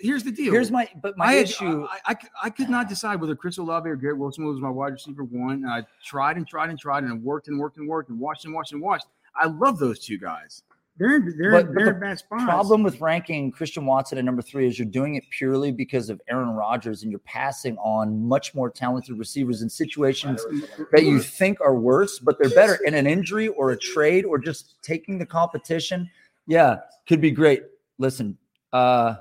Here's 0.00 0.24
the 0.24 0.32
deal. 0.32 0.50
here's 0.50 0.70
my 0.70 0.88
but 1.02 1.18
my 1.18 1.26
I, 1.26 1.32
had, 1.34 1.44
issue. 1.44 1.86
I, 1.90 2.12
I, 2.12 2.16
I 2.44 2.50
could 2.50 2.70
not 2.70 2.88
decide 2.88 3.20
whether 3.20 3.36
Chris 3.36 3.58
Olave 3.58 3.88
or 3.88 3.96
Garrett 3.96 4.16
Wilson 4.16 4.46
was 4.46 4.60
my 4.60 4.70
wide 4.70 4.94
receiver 4.94 5.24
one. 5.24 5.56
And 5.64 5.70
I 5.70 5.84
tried 6.02 6.38
and 6.38 6.48
tried 6.48 6.70
and 6.70 6.78
tried 6.78 7.04
and 7.04 7.22
worked 7.22 7.48
and 7.48 7.60
worked 7.60 7.76
and 7.76 7.86
worked 7.86 8.08
and 8.08 8.18
watched 8.18 8.46
and 8.46 8.54
watched 8.54 8.72
and 8.72 8.80
watched. 8.80 9.08
I 9.36 9.46
love 9.46 9.78
those 9.78 9.98
two 9.98 10.16
guys. 10.16 10.62
They're 11.02 11.20
they're, 11.36 11.50
But- 11.50 11.66
but 11.66 11.74
they're 11.74 11.84
the 11.86 11.94
in 11.94 12.00
bad 12.00 12.18
spots. 12.18 12.44
problem 12.44 12.82
with 12.84 13.00
ranking 13.00 13.50
Christian 13.50 13.84
Watson 13.86 14.18
at 14.18 14.24
number 14.24 14.40
three 14.42 14.66
is 14.68 14.78
you're 14.78 14.86
doing 14.86 15.16
it 15.16 15.24
purely 15.30 15.72
because 15.72 16.08
of 16.10 16.20
Aaron 16.28 16.50
Rodgers 16.50 17.02
and 17.02 17.10
you're 17.10 17.18
passing 17.20 17.76
on 17.78 18.24
much 18.26 18.54
more 18.54 18.70
talented 18.70 19.18
receivers 19.18 19.62
in 19.62 19.68
situations 19.68 20.44
that 20.92 21.02
you 21.02 21.18
think 21.20 21.60
are 21.60 21.74
worse, 21.74 22.18
but 22.20 22.36
they're 22.40 22.50
better 22.50 22.76
in 22.84 22.94
an 22.94 23.06
injury 23.06 23.48
or 23.48 23.72
a 23.72 23.76
trade 23.76 24.24
or 24.24 24.38
just 24.38 24.80
taking 24.82 25.18
the 25.18 25.26
competition. 25.26 26.08
Yeah, 26.46 26.76
could 27.08 27.20
be 27.20 27.30
great. 27.32 27.62
Listen, 27.98 28.38
uh, 28.72 29.14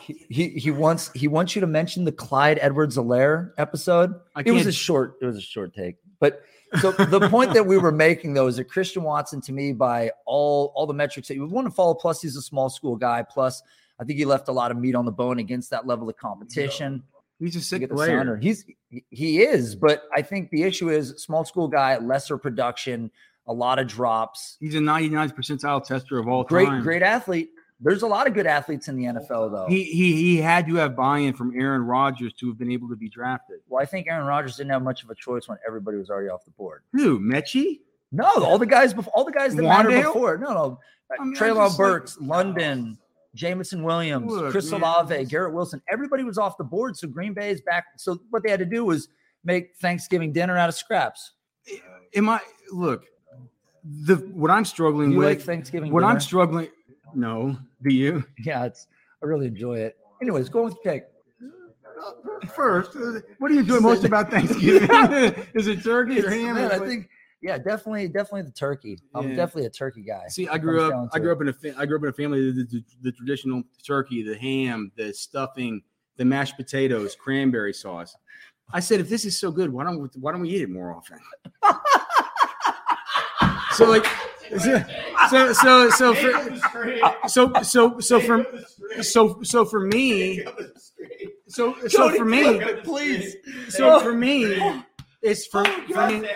he, 0.00 0.24
he 0.28 0.48
he 0.50 0.70
wants 0.70 1.10
he 1.14 1.28
wants 1.28 1.54
you 1.54 1.60
to 1.60 1.66
mention 1.66 2.04
the 2.04 2.12
Clyde 2.12 2.58
Edwards 2.62 2.96
Helaire 2.96 3.52
episode. 3.58 4.14
I 4.34 4.42
It 4.44 4.52
was 4.52 4.66
a 4.66 4.72
short 4.72 5.16
it 5.20 5.26
was 5.26 5.36
a 5.36 5.40
short 5.40 5.74
take, 5.74 5.96
but 6.20 6.42
so 6.80 6.92
the 6.92 7.28
point 7.28 7.54
that 7.54 7.66
we 7.66 7.78
were 7.78 7.92
making 7.92 8.34
though 8.34 8.46
is 8.46 8.56
that 8.56 8.64
Christian 8.64 9.02
Watson 9.02 9.40
to 9.42 9.52
me 9.52 9.72
by 9.72 10.10
all 10.26 10.72
all 10.74 10.86
the 10.86 10.94
metrics 10.94 11.28
that 11.28 11.34
you 11.34 11.42
would 11.42 11.50
want 11.50 11.66
to 11.66 11.70
follow. 11.70 11.94
Plus, 11.94 12.20
he's 12.22 12.36
a 12.36 12.42
small 12.42 12.68
school 12.68 12.96
guy. 12.96 13.22
Plus, 13.22 13.62
I 14.00 14.04
think 14.04 14.18
he 14.18 14.24
left 14.24 14.48
a 14.48 14.52
lot 14.52 14.70
of 14.70 14.76
meat 14.76 14.94
on 14.94 15.04
the 15.04 15.12
bone 15.12 15.38
against 15.38 15.70
that 15.70 15.86
level 15.86 16.08
of 16.08 16.16
competition. 16.16 17.02
He's 17.40 17.56
a 17.56 17.60
sick 17.60 17.88
player. 17.90 18.18
sounder. 18.18 18.36
He's 18.36 18.64
he 19.10 19.42
is, 19.42 19.74
but 19.74 20.02
I 20.14 20.22
think 20.22 20.50
the 20.50 20.62
issue 20.64 20.90
is 20.90 21.14
small 21.18 21.44
school 21.44 21.68
guy, 21.68 21.96
lesser 21.98 22.36
production, 22.36 23.10
a 23.46 23.52
lot 23.52 23.78
of 23.78 23.86
drops. 23.86 24.56
He's 24.60 24.74
a 24.74 24.78
99th 24.78 25.34
percentile 25.34 25.84
tester 25.84 26.18
of 26.18 26.28
all 26.28 26.44
Great, 26.44 26.66
time. 26.66 26.82
great 26.82 27.02
athlete. 27.02 27.50
There's 27.80 28.02
a 28.02 28.06
lot 28.06 28.26
of 28.26 28.34
good 28.34 28.46
athletes 28.46 28.88
in 28.88 28.96
the 28.96 29.08
oh, 29.08 29.12
NFL 29.12 29.52
though. 29.52 29.66
He, 29.68 29.84
he 29.84 30.16
he 30.16 30.36
had 30.38 30.66
to 30.66 30.74
have 30.76 30.96
buy-in 30.96 31.34
from 31.34 31.52
Aaron 31.58 31.82
Rodgers 31.82 32.32
to 32.34 32.48
have 32.48 32.58
been 32.58 32.72
able 32.72 32.88
to 32.88 32.96
be 32.96 33.08
drafted. 33.08 33.60
well, 33.68 33.80
I 33.80 33.86
think 33.86 34.08
Aaron 34.08 34.26
Rodgers 34.26 34.56
didn't 34.56 34.72
have 34.72 34.82
much 34.82 35.04
of 35.04 35.10
a 35.10 35.14
choice 35.14 35.48
when 35.48 35.58
everybody 35.66 35.96
was 35.96 36.10
already 36.10 36.28
off 36.28 36.44
the 36.44 36.50
board. 36.52 36.82
Who? 36.92 37.20
Metchie? 37.20 37.80
No, 38.10 38.26
all 38.38 38.58
the 38.58 38.66
guys 38.66 38.94
before, 38.94 39.12
all 39.14 39.24
the 39.24 39.32
guys 39.32 39.54
that 39.54 39.62
mattered 39.62 40.02
before. 40.02 40.38
No, 40.38 40.52
no. 40.52 40.80
Uh, 41.10 41.20
I 41.20 41.24
mean, 41.24 41.34
Treylon 41.34 41.66
just 41.66 41.78
like- 41.78 41.88
Burks, 41.88 42.18
oh. 42.20 42.24
London, 42.24 42.98
Jameson 43.34 43.84
Williams, 43.84 44.32
Look, 44.32 44.50
Chris 44.50 44.70
man, 44.70 44.80
Olave, 44.80 45.26
Garrett 45.26 45.54
Wilson. 45.54 45.80
Everybody 45.90 46.24
was 46.24 46.38
off 46.38 46.56
the 46.56 46.64
board. 46.64 46.96
So 46.96 47.06
Green 47.06 47.34
Bay 47.34 47.50
is 47.50 47.60
back. 47.60 47.84
So 47.96 48.18
what 48.30 48.42
they 48.42 48.50
had 48.50 48.58
to 48.60 48.66
do 48.66 48.84
was 48.84 49.08
make 49.44 49.76
Thanksgiving 49.76 50.32
dinner 50.32 50.56
out 50.56 50.68
of 50.68 50.74
scraps. 50.74 51.32
Am 52.14 52.28
I 52.28 52.40
look 52.72 53.04
the 53.84 54.16
what 54.32 54.50
I'm 54.50 54.64
struggling 54.64 55.12
You 55.12 55.18
with 55.18 55.28
like 55.28 55.40
Thanksgiving 55.40 55.92
what 55.92 56.04
I'm 56.04 56.20
struggling 56.20 56.68
no 57.14 57.56
do 57.82 57.94
you 57.94 58.24
Yeah, 58.38 58.64
it's 58.64 58.86
I 59.22 59.26
really 59.26 59.46
enjoy 59.46 59.78
it. 59.78 59.96
Anyways, 60.22 60.48
go 60.48 60.64
with 60.64 60.76
take. 60.82 61.04
first 62.54 62.94
uh, 62.96 63.20
what 63.38 63.48
do 63.48 63.54
you 63.54 63.60
enjoy 63.60 63.80
most 63.80 64.04
about 64.04 64.30
Thanksgiving 64.30 64.88
is 65.54 65.66
it 65.66 65.82
turkey 65.82 66.20
or 66.24 66.30
ham 66.30 66.54
Man, 66.56 66.70
I 66.70 66.78
think 66.78 67.08
yeah, 67.40 67.56
definitely, 67.56 68.08
definitely 68.08 68.42
the 68.42 68.50
turkey. 68.50 68.98
I'm 69.14 69.28
Yeah. 69.30 69.36
definitely 69.36 69.66
a 69.66 69.70
turkey 69.70 70.02
guy. 70.02 70.22
See, 70.28 70.48
I 70.48 70.58
grew 70.58 70.82
up. 70.82 71.08
I 71.12 71.20
grew 71.20 71.30
up 71.30 71.40
in 71.40 71.46
a. 71.46 71.52
Fa- 71.52 71.74
I 71.78 71.86
grew 71.86 71.96
up 71.96 72.02
in 72.02 72.08
a 72.08 72.12
family. 72.12 72.50
The, 72.50 72.64
the, 72.64 72.84
the 73.02 73.12
traditional 73.12 73.62
turkey, 73.86 74.24
the 74.24 74.36
ham, 74.36 74.90
the 74.96 75.14
stuffing, 75.14 75.80
the 76.16 76.24
mashed 76.24 76.56
potatoes, 76.56 77.14
cranberry 77.14 77.72
sauce. 77.72 78.16
I 78.72 78.80
said, 78.80 78.98
if 78.98 79.08
this 79.08 79.24
is 79.24 79.38
so 79.38 79.52
good, 79.52 79.72
why 79.72 79.84
don't 79.84 80.02
we, 80.02 80.08
why 80.16 80.32
don't 80.32 80.40
we 80.40 80.48
eat 80.48 80.62
it 80.62 80.68
more 80.68 80.92
often? 80.92 81.20
so 83.78 83.84
like, 83.88 84.06
so 85.30 85.52
so 85.52 85.90
so 85.90 85.90
so 85.90 86.14
for, 86.14 86.98
so 87.28 87.52
so 87.62 87.98
so 88.00 88.20
for 88.20 88.46
so 89.02 89.42
so 89.42 89.64
for 89.64 89.80
me, 89.80 90.44
so 91.48 91.74
so 91.88 92.10
for 92.16 92.24
me, 92.24 92.60
please. 92.82 93.36
so 93.68 94.00
for 94.00 94.12
me, 94.14 94.82
it's 95.22 95.46
for 95.46 95.64
for 95.64 96.08
me 96.10 96.28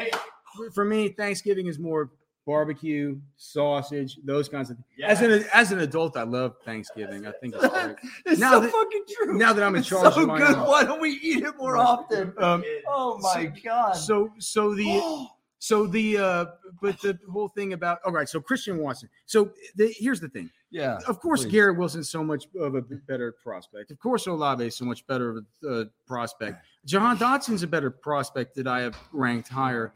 for 0.74 0.84
me, 0.84 1.08
Thanksgiving 1.08 1.66
is 1.66 1.78
more 1.78 2.10
barbecue, 2.44 3.16
sausage, 3.36 4.18
those 4.24 4.48
kinds 4.48 4.68
of 4.70 4.76
things. 4.76 4.88
As 5.04 5.20
an 5.22 5.44
as 5.54 5.72
an 5.72 5.78
adult, 5.80 6.16
I 6.16 6.24
love 6.24 6.56
Thanksgiving. 6.64 7.26
I 7.26 7.32
think 7.40 7.54
it's 7.54 7.66
great. 7.68 7.96
It's 8.26 8.40
Now 8.40 8.52
so 8.52 8.60
that- 8.60 8.70
fucking 8.72 9.02
true. 9.16 9.38
Now 9.38 9.52
that 9.52 9.62
I'm 9.64 9.74
in 9.74 9.80
It's 9.80 9.88
charge 9.88 10.14
so 10.14 10.22
of 10.22 10.28
my 10.28 10.38
good. 10.38 10.56
own- 10.56 10.66
Why 10.66 10.84
don't 10.84 11.00
we 11.00 11.10
eat 11.22 11.44
it 11.44 11.56
more 11.58 11.76
often? 11.76 12.34
Um, 12.38 12.62
oh 12.88 13.18
my 13.22 13.46
god. 13.64 13.92
so 13.92 14.28
so 14.38 14.74
the 14.74 15.26
so 15.62 15.86
the 15.86 16.18
uh 16.18 16.46
but 16.80 17.00
the 17.02 17.16
whole 17.30 17.46
thing 17.46 17.72
about 17.72 18.00
all 18.04 18.10
right, 18.10 18.28
so 18.28 18.40
Christian 18.40 18.78
Watson. 18.78 19.08
So 19.26 19.52
the, 19.76 19.94
here's 19.96 20.18
the 20.18 20.28
thing. 20.28 20.50
yeah. 20.72 20.98
Of 21.06 21.20
course, 21.20 21.44
please. 21.44 21.52
Garrett 21.52 21.78
Wilson's 21.78 22.10
so 22.10 22.24
much 22.24 22.46
of 22.58 22.74
a 22.74 22.82
better 22.82 23.30
prospect. 23.30 23.92
Of 23.92 24.00
course, 24.00 24.26
Olave 24.26 24.66
is 24.66 24.74
so 24.76 24.84
much 24.84 25.06
better 25.06 25.30
of 25.30 25.44
a 25.64 25.68
uh, 25.68 25.84
prospect. 26.04 26.66
Jahan 26.84 27.16
Dotson's 27.16 27.62
a 27.62 27.68
better 27.68 27.92
prospect 27.92 28.56
that 28.56 28.66
I 28.66 28.80
have 28.80 28.98
ranked 29.12 29.48
higher. 29.48 29.92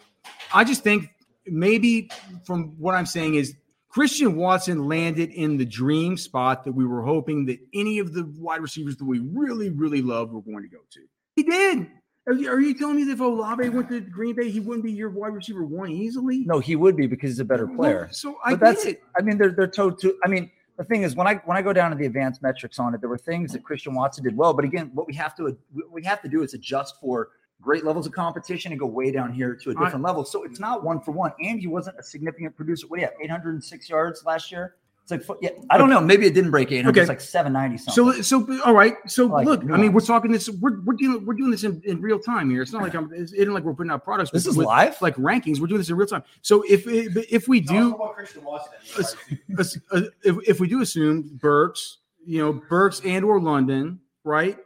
I 0.55 0.63
just 0.63 0.85
think 0.85 1.11
maybe 1.49 2.11
from 2.45 2.77
what 2.79 2.95
I'm 2.95 3.07
saying 3.07 3.35
is 3.35 3.57
Christian 3.89 4.37
Watson 4.37 4.87
landed 4.87 5.31
in 5.31 5.57
the 5.57 5.65
dream 5.65 6.17
spot 6.17 6.63
that 6.63 6.75
we 6.75 6.87
were 6.87 7.03
hoping 7.03 7.47
that 7.47 7.59
any 7.75 7.99
of 7.99 8.13
the 8.13 8.33
wide 8.39 8.61
receivers 8.61 8.97
that 8.99 9.05
we 9.05 9.19
really, 9.19 9.71
really 9.71 10.01
love 10.01 10.31
were 10.31 10.43
going 10.43 10.63
to 10.63 10.69
go 10.69 10.83
to. 10.93 11.01
He 11.35 11.43
did. 11.43 11.89
Are 12.29 12.33
you, 12.33 12.51
are 12.51 12.61
you 12.61 12.75
telling 12.75 12.97
me 12.97 13.05
that 13.05 13.13
if 13.13 13.21
Olave 13.21 13.69
went 13.69 13.89
to 13.91 14.01
Green 14.01 14.35
Bay, 14.35 14.51
he 14.51 14.59
wouldn't 14.59 14.85
be 14.85 14.91
your 14.91 15.11
wide 15.11 15.33
receiver 15.35 15.65
one 15.65 15.91
easily? 15.91 16.39
No, 16.39 16.59
he 16.59 16.75
would 16.75 16.97
be 16.97 17.07
because 17.07 17.31
he's 17.31 17.39
a 17.39 17.45
better 17.45 17.69
player. 17.69 18.09
so 18.11 18.37
I 18.45 18.53
but 18.53 18.61
that's 18.61 18.85
get 18.85 18.95
it. 18.95 19.03
I 19.17 19.23
mean, 19.23 19.39
they're 19.39 19.53
they're 19.53 19.69
told 19.69 20.01
to. 20.01 20.19
I 20.25 20.29
mean, 20.29 20.51
the 20.77 20.83
thing 20.83 21.03
is, 21.03 21.15
when 21.15 21.29
I 21.29 21.37
when 21.45 21.57
I 21.57 21.63
go 21.63 21.73
down 21.73 21.93
to 21.93 21.97
the 21.97 22.07
advanced 22.07 22.43
metrics 22.43 22.81
on 22.81 22.95
it, 22.95 23.01
there 23.01 23.09
were 23.09 23.19
things 23.19 23.53
that 23.53 23.63
Christian 23.63 23.95
Watson 23.95 24.25
did 24.25 24.37
well. 24.37 24.53
But 24.53 24.65
again, 24.65 24.91
what 24.93 25.07
we 25.07 25.15
have 25.15 25.37
to 25.37 25.57
what 25.73 25.93
we 25.93 26.03
have 26.03 26.21
to 26.23 26.29
do 26.29 26.43
is 26.43 26.53
adjust 26.55 26.97
for 27.01 27.31
great 27.63 27.85
levels 27.85 28.07
of 28.07 28.13
competition 28.13 28.73
and 28.73 28.79
go 28.79 28.87
way 28.87 29.11
down 29.11 29.33
here 29.33 29.55
to 29.55 29.71
a 29.71 29.75
different 29.75 30.03
level. 30.03 30.25
So 30.25 30.43
it's 30.43 30.61
not 30.61 30.85
one 30.85 31.01
for 31.01 31.13
one. 31.13 31.33
And 31.41 31.59
he 31.61 31.67
wasn't 31.67 31.99
a 31.99 32.03
significant 32.03 32.55
producer. 32.57 32.87
What 32.87 32.97
do 32.97 33.03
you 33.03 33.09
have? 33.09 33.17
806 33.21 33.89
yards 33.89 34.25
last 34.25 34.53
year. 34.53 34.75
It's 35.09 35.29
like 35.29 35.39
yeah, 35.41 35.51
I 35.71 35.79
don't 35.79 35.89
know. 35.89 36.01
Maybe 36.01 36.27
it 36.27 36.35
didn't 36.35 36.51
break 36.51 36.73
800. 36.73 36.91
Okay. 36.91 37.01
It's 37.01 37.09
like 37.09 37.21
790 37.21 37.79
something. 37.93 38.23
So, 38.25 38.45
so 38.45 38.63
all 38.65 38.75
right. 38.75 38.97
So 39.07 39.27
Like 39.27 39.47
look, 39.47 39.63
I 39.71 39.77
mean, 39.77 39.93
we're 39.93 40.01
talking 40.01 40.33
this. 40.33 40.49
We're 40.49 40.81
we're 40.81 40.95
dealing 40.95 41.25
we're 41.25 41.35
doing 41.35 41.53
this 41.53 41.63
in, 41.63 41.81
in 41.85 42.01
real 42.01 42.19
time 42.19 42.51
here. 42.51 42.61
It's 42.61 42.73
not 42.73 42.83
like 42.83 42.95
I'm. 42.95 43.13
It 43.13 43.33
isn't 43.33 43.55
like 43.55 43.63
we're 43.63 43.75
putting 43.75 43.93
out 43.93 44.03
products. 44.03 44.33
this 44.33 44.47
with, 44.47 44.55
is 44.55 44.57
with, 44.57 44.67
live. 44.67 45.01
like 45.01 45.15
rankings. 45.15 45.61
We're 45.61 45.69
doing 45.69 45.79
this 45.79 45.91
in 45.91 45.97
real 45.97 46.09
time. 46.09 46.25
So 46.43 46.65
if 46.69 46.83
if 46.89 47.47
we 47.47 47.61
do 47.61 47.97
Christian 48.15 48.43
Watson. 48.43 48.73
as- 49.59 49.79
uh, 49.93 50.01
if, 50.25 50.37
if 50.45 50.61
we 50.61 50.67
do 50.67 50.81
assume 50.81 51.31
Burks, 51.41 51.99
you 52.25 52.43
know, 52.43 52.53
Burks 52.53 53.01
and 53.05 53.25
or 53.25 53.41
London, 53.41 54.01
right? 54.25 54.59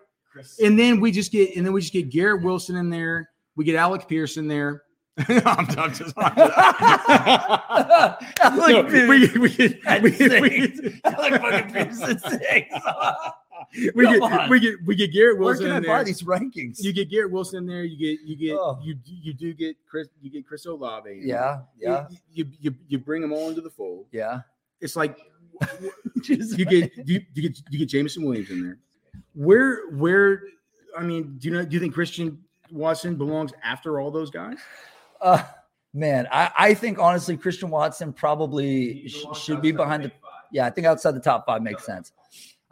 And 0.65 0.79
then 0.79 1.01
we 1.01 1.13
just 1.13 1.33
get 1.33 1.55
and 1.55 1.67
then 1.67 1.75
we 1.75 1.83
just 1.83 1.93
get 1.93 2.09
Garrett 2.09 2.43
Wilson 2.43 2.77
in 2.77 2.89
there. 2.89 3.29
We 3.57 3.67
get 3.67 3.77
Alec 3.77 4.09
Pierce 4.09 4.39
in 4.39 4.49
there. 4.49 4.85
I'm, 5.47 5.67
I'm 5.79 5.93
just. 5.95 6.15
Alec 8.43 8.69
No, 8.69 8.85
Pierce. 8.85 9.09
we, 9.09 9.19
we, 9.27 9.39
we, 9.39 9.39
we, 9.39 9.49
get- 9.51 9.81
Alec 11.05 11.41
fucking 11.41 11.73
Pierce 11.73 12.01
is 12.03 12.23
six. 12.23 12.75
we 13.95 14.05
Come 14.05 14.15
get 14.15 14.23
on. 14.23 14.51
we 14.51 14.61
get 14.61 14.75
we 14.85 14.95
get 14.97 15.13
Garrett 15.13 15.39
Where 15.39 15.47
Wilson 15.49 15.67
can 15.67 15.73
I 15.75 15.77
in 15.79 15.83
buy 15.85 15.97
there. 15.97 16.05
these 16.05 16.23
rankings? 16.23 16.83
You 16.83 16.93
get 16.93 17.11
Garrett 17.11 17.31
Wilson 17.31 17.59
in 17.61 17.67
there. 17.67 17.85
You 17.85 17.97
get 17.99 18.21
you 18.27 18.37
get 18.37 18.57
Oh. 18.59 18.79
you 18.83 18.97
you 19.05 19.33
do 19.35 19.53
get 19.55 19.77
Chris 19.89 20.09
you 20.21 20.31
get 20.31 20.47
Chris 20.47 20.67
Olave. 20.67 21.21
yeah, 21.23 21.61
yeah, 21.79 22.07
You, 22.33 22.45
you 22.45 22.51
you 22.61 22.75
you 22.89 22.99
bring 22.99 23.21
them 23.23 23.33
all 23.33 23.49
into 23.49 23.61
the 23.61 23.71
fold. 23.71 24.07
yeah. 24.13 24.41
It's 24.81 24.97
like 24.97 25.17
you 26.25 26.65
get 26.65 26.91
you, 27.07 27.21
you 27.35 27.43
get 27.49 27.61
you 27.71 27.79
get 27.79 27.89
Jameson 27.89 28.25
Williams 28.25 28.51
in 28.51 28.63
there. 28.63 28.79
Where 29.35 29.89
where 29.91 30.43
I 30.97 31.03
mean, 31.03 31.37
do 31.39 31.49
you 31.49 31.55
know 31.55 31.65
do 31.65 31.75
you 31.75 31.81
think 31.81 31.93
Christian 31.95 32.39
Watson 32.73 33.17
belongs 33.17 33.53
after 33.63 34.01
all 34.01 34.11
those 34.11 34.31
guys? 34.31 34.57
Uh, 35.21 35.43
man, 35.93 36.27
I, 36.31 36.51
I 36.57 36.75
think 36.75 36.99
honestly, 36.99 37.37
Christian 37.37 37.71
Watson 37.71 38.13
probably 38.13 39.09
sh- 39.09 39.25
should 39.35 39.63
be 39.63 39.73
behind 39.73 40.05
the. 40.05 40.13
Yeah, 40.53 40.67
I 40.67 40.71
think 40.71 40.87
outside 40.87 41.13
the 41.13 41.21
top 41.21 41.47
five 41.47 41.63
makes 41.63 41.85
sense. 41.85 42.13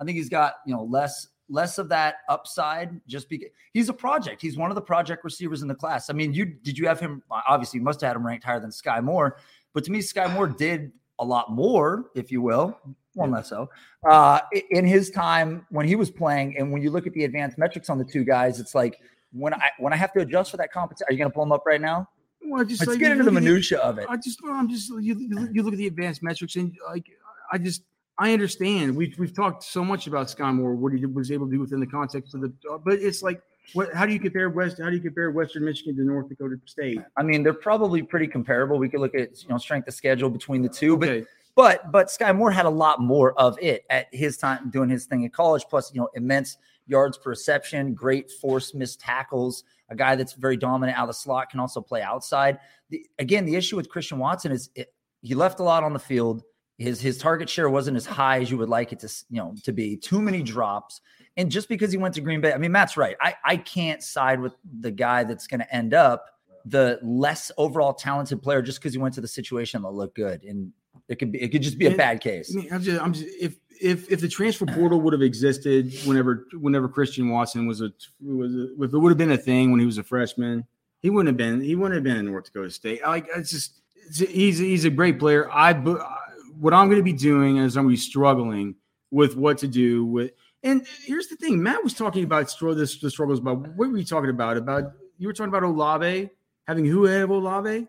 I 0.01 0.05
think 0.05 0.17
he's 0.17 0.29
got 0.29 0.55
you 0.67 0.75
know 0.75 0.85
less 0.85 1.29
less 1.51 1.79
of 1.79 1.89
that 1.89 2.17
upside 2.29 3.01
just 3.07 3.29
because 3.29 3.49
he's 3.73 3.89
a 3.89 3.93
project. 3.93 4.43
He's 4.43 4.57
one 4.57 4.71
of 4.71 4.75
the 4.75 4.83
project 4.83 5.25
receivers 5.25 5.63
in 5.63 5.69
the 5.69 5.75
class. 5.75 6.11
I 6.11 6.13
mean, 6.13 6.33
you 6.33 6.45
did 6.45 6.79
you 6.79 6.87
have 6.87 7.01
him? 7.01 7.23
Obviously, 7.31 7.79
you 7.79 7.85
must 7.85 8.01
have 8.01 8.09
had 8.09 8.17
him 8.17 8.27
ranked 8.27 8.45
higher 8.45 8.61
than 8.61 8.71
Skyy 8.71 9.03
Moore, 9.03 9.39
but 9.75 9.85
to 9.85 9.93
me, 9.93 10.01
Skyy 10.01 10.33
Moore 10.35 10.49
did 10.49 10.93
a 11.19 11.25
lot 11.25 11.51
more, 11.51 12.11
if 12.15 12.31
you 12.31 12.41
will, 12.41 12.79
one 13.15 13.33
less 13.33 13.49
so, 13.49 13.69
uh, 14.09 14.41
in 14.71 14.85
his 14.87 15.11
time 15.11 15.67
when 15.71 15.87
he 15.87 15.97
was 15.97 16.11
playing. 16.11 16.57
And 16.57 16.71
when 16.73 16.81
you 16.81 16.91
look 16.91 17.07
at 17.07 17.13
the 17.13 17.25
advanced 17.25 17.59
metrics 17.59 17.91
on 17.91 17.99
the 17.99 18.05
two 18.05 18.25
guys, 18.25 18.61
it's 18.61 18.75
like 18.75 19.01
when 19.33 19.55
I 19.55 19.71
when 19.79 19.93
I 19.93 19.97
have 19.97 20.13
to 20.13 20.21
adjust 20.21 20.51
for 20.51 20.57
that 20.59 20.73
competition. 20.73 21.07
Are 21.09 21.13
you 21.13 21.19
going 21.19 21.31
to 21.31 21.35
pull 21.35 21.45
them 21.45 21.53
up 21.53 21.65
right 21.67 21.81
now? 21.81 22.09
Well, 22.49 22.65
just 22.65 22.81
Let's 22.81 22.93
like, 22.93 23.01
get 23.01 23.13
into 23.13 23.25
the 23.25 23.31
minutia 23.31 23.79
of 23.79 23.99
it. 23.99 24.07
I 24.09 24.17
just, 24.17 24.41
I'm 24.45 24.69
just, 24.69 24.91
you, 24.91 25.15
you 25.53 25.63
look 25.63 25.75
at 25.75 25.79
the 25.79 25.87
advanced 25.87 26.23
metrics 26.23 26.57
and 26.57 26.77
like, 26.89 27.07
I 27.53 27.59
just, 27.59 27.83
I 28.19 28.33
understand. 28.33 28.97
We've, 28.97 29.17
we've 29.19 29.35
talked 29.35 29.63
so 29.63 29.85
much 29.85 30.07
about 30.07 30.27
Skyy 30.27 30.55
Moore, 30.55 30.75
what 30.75 30.93
he 30.93 31.05
was 31.07 31.31
able 31.31 31.47
to 31.47 31.53
do 31.53 31.61
within 31.61 31.81
the 31.81 31.87
context 31.87 32.35
of 32.35 32.41
the, 32.41 32.53
uh, 32.71 32.79
but 32.79 32.95
it's 32.95 33.23
like, 33.23 33.41
what, 33.75 33.93
how 33.93 34.07
do 34.07 34.13
you 34.13 34.19
compare 34.19 34.49
West, 34.49 34.79
how 34.79 34.89
do 34.89 34.97
you 34.97 35.03
compare 35.03 35.31
Western 35.31 35.65
Michigan 35.65 35.95
to 35.97 36.03
North 36.03 36.29
Dakota 36.29 36.57
State? 36.65 37.01
I 37.17 37.23
mean, 37.23 37.43
they're 37.43 37.53
probably 37.53 38.03
pretty 38.03 38.27
comparable. 38.27 38.79
We 38.79 38.89
could 38.89 39.01
look 39.01 39.15
at 39.15 39.43
you 39.43 39.49
know 39.51 39.59
strength 39.59 39.89
of 39.89 39.95
schedule 39.95 40.31
between 40.31 40.63
the 40.63 40.69
two, 40.69 40.97
but 40.97 41.25
but 41.55 41.93
but 41.93 42.07
Skyy 42.07 42.35
Moore 42.35 42.51
had 42.51 42.67
a 42.67 42.71
lot 42.71 43.01
more 43.01 43.39
of 43.39 43.59
it 43.61 43.85
at 43.91 44.07
his 44.13 44.39
time 44.39 44.71
doing 44.71 44.89
his 44.89 45.05
thing 45.05 45.23
in 45.23 45.31
college. 45.31 45.65
Plus, 45.69 45.93
you 45.93 46.01
know, 46.01 46.09
immense 46.15 46.57
yards 46.89 47.17
per 47.19 47.31
reception, 47.31 47.95
great 47.95 48.31
force 48.31 48.75
missed 48.75 49.01
tackles. 49.01 49.65
A 49.91 49.97
guy 49.97 50.17
that's 50.17 50.33
very 50.33 50.57
dominant 50.57 50.99
out 50.99 51.05
of 51.05 51.09
the 51.09 51.15
slot 51.15 51.51
can 51.51 51.61
also 51.61 51.81
play 51.81 52.03
outside. 52.03 52.59
The, 52.91 53.07
again, 53.19 53.45
the 53.45 53.55
issue 53.55 53.77
with 53.77 53.89
Christian 53.89 54.19
Watson 54.19 54.53
is 54.53 54.71
it, 54.75 54.93
he 55.23 55.35
left 55.35 55.61
a 55.61 55.63
lot 55.63 55.85
on 55.85 55.93
the 55.93 55.99
field. 55.99 56.43
His 56.79 57.01
his 57.01 57.19
target 57.19 57.49
share 57.51 57.69
wasn't 57.69 57.97
as 57.97 58.07
high 58.07 58.41
as 58.41 58.51
you 58.51 58.59
would 58.59 58.69
like 58.69 58.93
it 58.93 59.01
to 59.01 59.09
you 59.31 59.39
know 59.39 59.55
to 59.65 59.73
be. 59.73 59.97
Too 59.97 60.23
many 60.23 60.43
drops. 60.43 61.01
And 61.37 61.51
just 61.51 61.69
because 61.69 61.93
he 61.93 61.99
went 61.99 62.15
to 62.15 62.21
Green 62.21 62.41
Bay, 62.41 62.53
I 62.53 62.59
mean, 62.59 62.73
Matt's 62.73 62.97
right. 62.97 63.17
I, 63.21 63.35
I 63.45 63.57
can't 63.57 64.03
side 64.03 64.41
with 64.41 64.55
the 64.81 64.91
guy 64.91 65.23
that's 65.23 65.47
going 65.47 65.61
to 65.61 65.75
end 65.75 65.95
up 65.95 66.27
the 66.65 66.99
less 67.03 67.53
overall 67.57 67.95
talented 67.95 68.43
player 68.43 68.61
just 68.61 68.81
because 68.81 68.93
he 68.93 68.99
went 68.99 69.15
to 69.15 69.21
the 69.21 69.29
situation 69.29 69.83
that 69.83 69.91
looked 69.91 70.17
good. 70.17 70.43
And 70.43 70.73
it 71.09 71.21
could 71.21 71.31
be, 71.31 71.41
it 71.41 71.49
could 71.49 71.63
just 71.63 71.79
be 71.79 71.87
a 71.87 71.97
bad 71.97 72.21
case. 72.21 72.55
I 72.55 72.61
mean, 72.61 72.69
I'm 72.73 72.83
just, 72.83 73.01
I'm 73.01 73.13
just, 73.13 73.27
if, 73.41 73.57
if, 73.81 74.11
if 74.11 74.21
the 74.21 74.29
transfer 74.29 74.67
portal 74.67 75.01
would 75.01 75.13
have 75.13 75.23
existed 75.23 75.93
whenever, 76.05 76.47
whenever 76.53 76.89
Christian 76.89 77.29
Watson 77.29 77.67
was 77.67 77.81
a, 77.81 77.93
was 78.21 78.55
a, 78.55 78.83
if 78.83 78.93
it 78.93 78.99
would 78.99 79.11
have 79.11 79.19
been 79.19 79.33
a 79.33 79.39
thing 79.39 79.71
when 79.71 79.81
he 79.81 79.87
was 79.87 79.99
a 79.99 80.03
freshman, 80.03 80.67
he 81.01 81.11
wouldn't 81.11 81.29
have 81.29 81.37
been, 81.37 81.61
he 81.61 81.75
wouldn't 81.75 81.95
have 81.95 82.05
been 82.05 82.17
in 82.17 82.27
North 82.27 82.47
Dakota 82.47 82.71
State. 82.71 83.03
Like, 83.03 83.27
it's 83.37 83.51
just, 83.51 83.81
it's, 84.07 84.19
he's, 84.19 84.59
he's 84.59 84.85
a 84.85 84.91
great 84.91 85.19
player. 85.19 85.51
I, 85.51 85.73
what 85.73 86.75
I'm 86.75 86.89
going 86.89 86.99
to 86.99 87.05
be 87.05 87.13
doing 87.13 87.59
is 87.59 87.77
I'm 87.77 87.85
going 87.85 87.95
to 87.95 87.99
be 87.99 88.03
struggling 88.03 88.75
with 89.11 89.37
what 89.37 89.59
to 89.59 89.69
do 89.69 90.05
with, 90.05 90.33
and 90.63 90.87
here's 91.05 91.29
the 91.29 91.37
thing, 91.37 91.63
Matt 91.63 91.85
was 91.85 91.95
talking 91.95 92.25
about 92.25 92.53
this, 92.61 92.99
the 92.99 93.11
struggles 93.11 93.39
about, 93.39 93.59
what 93.77 93.91
were 93.91 93.97
you 93.97 94.05
talking 94.05 94.31
about? 94.31 94.57
About, 94.57 94.93
you 95.19 95.29
were 95.29 95.33
talking 95.33 95.51
about 95.51 95.63
Olave, 95.63 96.31
having 96.67 96.85
who 96.85 97.05
have 97.07 97.31
Olave? 97.31 97.87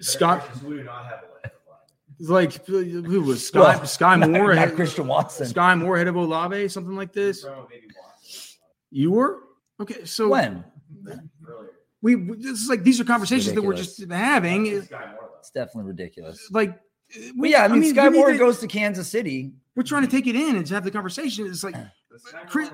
Scott, 0.00 0.42
We 0.62 0.78
do 0.78 0.84
not 0.84 1.06
have 1.06 1.24
like 2.20 2.54
uh, 2.68 2.72
who 2.72 3.20
was 3.22 3.50
Skyy, 3.50 3.54
Well, 3.60 3.80
Skyy 3.80 4.18
Not- 4.20 4.30
Moore? 4.30 4.54
not 4.54 4.64
ahead- 4.66 4.74
Christian 4.76 5.06
Watson. 5.06 5.46
Skyy 5.46 5.78
Moore 5.78 5.96
ahead 5.96 6.08
of 6.08 6.16
Olave, 6.16 6.68
something 6.68 6.96
like 6.96 7.12
this. 7.12 7.44
You 8.90 9.10
were 9.10 9.40
okay. 9.80 10.04
So 10.04 10.28
When? 10.28 10.64
we 12.02 12.16
we- 12.16 12.36
this 12.36 12.60
is 12.62 12.68
like 12.68 12.82
these 12.82 13.00
are 13.00 13.04
conversations 13.04 13.54
that 13.54 13.62
we're 13.62 13.74
just 13.74 14.02
having. 14.10 14.66
it's 14.66 15.50
definitely 15.54 15.84
ridiculous. 15.84 16.48
Like, 16.50 16.78
But 17.36 17.50
yeah, 17.50 17.64
I 17.64 17.68
mean, 17.68 17.82
Skyy 17.82 17.94
give 18.04 18.12
me 18.12 18.18
Moore 18.18 18.32
the- 18.32 18.38
goes 18.38 18.58
to 18.60 18.66
Kansas 18.66 19.08
City. 19.08 19.52
We're 19.74 19.82
trying 19.82 20.02
to 20.02 20.08
take 20.10 20.26
it 20.26 20.34
in 20.36 20.56
and 20.56 20.66
to 20.66 20.74
have 20.74 20.84
the 20.84 20.90
conversation. 20.90 21.46
It's 21.46 21.62
like 21.64 21.74
Chris, 22.48 22.70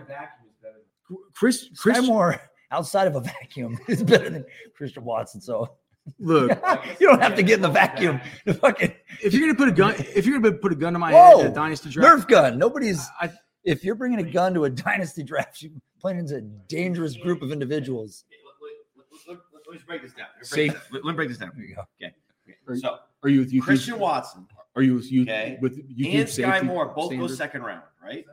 Chris, 1.35 1.69
Skyy 1.75 2.07
Moore 2.07 2.41
outside 2.71 3.07
of 3.07 3.17
a 3.17 3.21
vacuum 3.21 3.79
is 3.89 4.03
better 4.03 4.31
than 4.31 4.45
Christian 4.77 5.05
Watson. 5.05 5.41
So 5.41 5.77
Look, 6.19 6.51
you 7.01 7.07
don't 7.09 7.23
have 7.23 7.37
to 7.37 7.43
get 7.43 7.57
in 7.57 7.63
the 7.63 7.69
vacuum. 7.69 8.21
The 8.45 8.55
fucking 8.55 8.93
if 9.23 9.33
you're 9.33 9.43
gonna 9.43 9.55
put 9.59 9.69
a 9.69 9.73
gun, 9.73 9.95
if 9.99 10.27
you're 10.27 10.39
gonna 10.41 10.57
put 10.57 10.73
a 10.73 10.77
gun 10.77 10.93
to 10.95 10.99
my 10.99 11.13
Whoa! 11.13 11.43
head 11.43 11.51
a 11.53 11.55
dynasty 11.55 11.91
draft, 11.91 12.25
Nerf 12.25 12.29
gun. 12.29 12.59
Nobody's. 12.59 13.07
I, 13.21 13.31
If 13.65 13.85
you're 13.85 13.95
bringing 13.95 14.19
a 14.19 14.31
gun 14.31 14.55
to 14.55 14.65
a 14.65 14.71
dynasty 14.89 15.23
draft, 15.23 15.63
you're 15.63 15.73
playing 16.01 16.19
into 16.19 16.37
a 16.37 16.41
dangerous 16.41 17.17
group 17.17 17.43
of 17.43 17.53
individuals. 17.53 18.25
Let's 19.71 19.85
break 19.85 20.03
this 20.03 20.13
down. 20.13 20.27
Let's 20.39 20.51
break, 20.53 21.05
me 21.05 21.13
break 21.13 21.29
this 21.31 21.39
down. 21.39 21.53
There 21.55 21.65
you 21.65 21.77
go. 21.77 21.83
Okay. 22.03 22.15
So 22.81 22.99
are 23.23 23.29
you 23.29 23.41
with 23.41 23.53
you? 23.53 23.63
Christian 23.63 23.99
Watson 23.99 24.47
Are 24.77 24.83
you 24.83 24.95
with 24.95 25.11
you 25.11 25.23
Okay. 25.23 25.59
with 25.63 25.79
you? 25.89 26.09
and 26.21 26.29
Skyy 26.29 26.63
Moore 26.65 26.87
both 26.87 27.11
go 27.11 27.27
second 27.29 27.63
round, 27.63 27.85
right? 28.03 28.27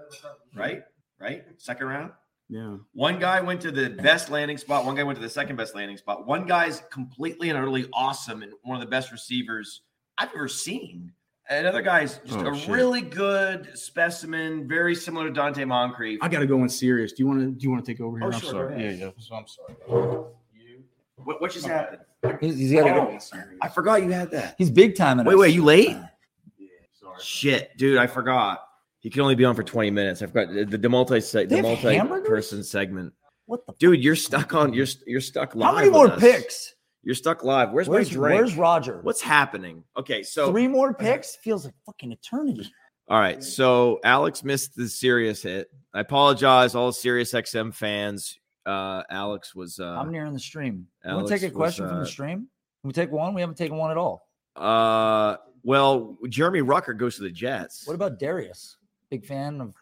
Right? 0.55 0.83
Right? 1.19 1.45
Second 1.57 1.87
round. 1.87 2.11
Yeah. 2.49 2.77
One 2.93 3.19
guy 3.19 3.41
went 3.41 3.61
to 3.61 3.71
the 3.71 3.91
best 3.91 4.29
landing 4.31 4.57
spot. 4.57 4.83
One 4.85 4.95
guy 4.95 5.03
went 5.03 5.17
to 5.17 5.21
the 5.21 5.29
second 5.29 5.55
best 5.55 5.75
landing 5.75 5.97
spot. 5.97 6.25
One 6.25 6.45
guy's 6.47 6.81
completely 6.89 7.49
and 7.49 7.57
utterly 7.57 7.87
awesome 7.93 8.41
and 8.41 8.51
one 8.63 8.75
of 8.75 8.81
the 8.81 8.89
best 8.89 9.11
receivers 9.11 9.81
I've 10.17 10.29
ever 10.33 10.47
seen. 10.47 11.13
Another 11.47 11.81
guy's 11.81 12.17
just 12.25 12.39
Oh, 12.39 12.51
a 12.51 12.57
shit. 12.57 12.69
really 12.69 13.01
good 13.01 13.69
specimen, 13.77 14.67
very 14.67 14.93
similar 14.95 15.31
to 15.31 15.33
Donte 15.39 15.67
Moncrief. 15.67 16.19
I 16.21 16.27
got 16.27 16.39
to 16.39 16.47
go 16.47 16.61
in 16.63 16.69
Sirius. 16.69 17.11
Do 17.13 17.23
you 17.23 17.27
want 17.27 17.39
to? 17.39 17.47
Do 17.51 17.63
you 17.63 17.71
want 17.71 17.85
to 17.85 17.91
take 17.91 18.01
over 18.01 18.17
here? 18.19 18.27
Oh, 18.27 18.31
I'm 18.31 18.39
sure, 18.39 18.51
sorry. 18.51 18.83
Yeah, 18.83 18.91
yeah. 18.91 19.09
So 19.17 19.35
I'm 19.35 19.45
sorry. 19.47 20.25
What, 21.23 21.41
what 21.41 21.51
just 21.51 21.65
happened? 21.65 22.01
He's, 22.41 22.57
he's 22.57 22.73
got 22.73 22.97
Oh, 22.97 23.17
I 23.61 23.67
forgot 23.67 24.03
you 24.03 24.11
had 24.11 24.29
that. 24.31 24.55
He's 24.57 24.69
big 24.69 24.95
time. 24.95 25.19
in 25.19 25.25
Wait, 25.25 25.33
us. 25.33 25.39
wait, 25.39 25.55
you 25.55 25.63
late? 25.63 25.89
Yeah. 26.57 26.67
Sorry. 26.99 27.15
Shit, 27.21 27.77
dude, 27.77 27.97
I 27.97 28.07
forgot. 28.07 28.61
He 28.99 29.09
can 29.09 29.21
only 29.21 29.35
be 29.35 29.45
on 29.45 29.55
for 29.55 29.63
20 29.63 29.91
minutes. 29.91 30.21
I 30.21 30.25
forgot 30.27 30.53
the, 30.53 30.65
the 30.65 30.89
multi 30.89 31.19
the 31.19 31.61
multi 31.61 31.99
person 32.27 32.63
segment. 32.63 33.13
What 33.45 33.65
the? 33.65 33.73
Dude, 33.79 34.03
you're 34.03 34.15
stuck 34.15 34.53
on 34.53 34.73
you're 34.73 34.87
you're 35.07 35.21
stuck 35.21 35.55
live. 35.55 35.71
How 35.71 35.75
many 35.75 35.89
more 35.89 36.11
us. 36.11 36.19
picks? 36.19 36.75
You're 37.01 37.15
stuck 37.15 37.43
live. 37.45 37.71
Where's, 37.71 37.87
Where's, 37.87 38.09
my 38.09 38.13
drink? 38.13 38.41
where's 38.41 38.55
Roger? 38.57 38.99
What's 39.03 39.21
happening? 39.21 39.83
Okay, 39.97 40.21
so 40.21 40.51
Three 40.51 40.67
more 40.67 40.93
picks 40.93 41.37
feels 41.37 41.63
like 41.63 41.73
fucking 41.85 42.11
eternity. 42.11 42.69
all 43.07 43.19
right, 43.19 43.41
so 43.41 43.99
Alex 44.03 44.43
missed 44.43 44.75
the 44.75 44.87
Sirius 44.87 45.41
hit. 45.41 45.69
I 45.93 46.01
apologize, 46.01 46.75
all 46.75 46.91
Sirius 46.91 47.31
XM 47.31 47.73
fans. 47.73 48.37
Uh, 48.65 49.03
Alex 49.09 49.55
was 49.55 49.79
uh, 49.79 49.85
I'm 49.97 50.11
nearing 50.11 50.33
the 50.33 50.39
stream. 50.39 50.87
You 51.05 51.13
want 51.15 51.27
to 51.27 51.33
take 51.33 51.43
a 51.43 51.47
was, 51.47 51.55
question 51.55 51.87
from 51.87 51.97
uh, 51.97 52.01
the 52.01 52.05
stream? 52.05 52.47
Can 52.81 52.87
we 52.89 52.91
take 52.91 53.11
one? 53.11 53.33
We 53.33 53.41
haven't 53.41 53.57
taken 53.57 53.77
one 53.77 53.91
at 53.91 53.97
all. 53.97 54.27
uh, 54.57 55.37
well, 55.63 56.17
Jeremy 56.27 56.61
Ruckert 56.61 56.97
goes 56.97 57.15
to 57.15 57.23
the 57.23 57.31
Jets. 57.31 57.87
What 57.87 57.93
about 57.93 58.19
Darius? 58.19 58.77
Big 59.09 59.25
fan 59.25 59.61
of. 59.61 59.73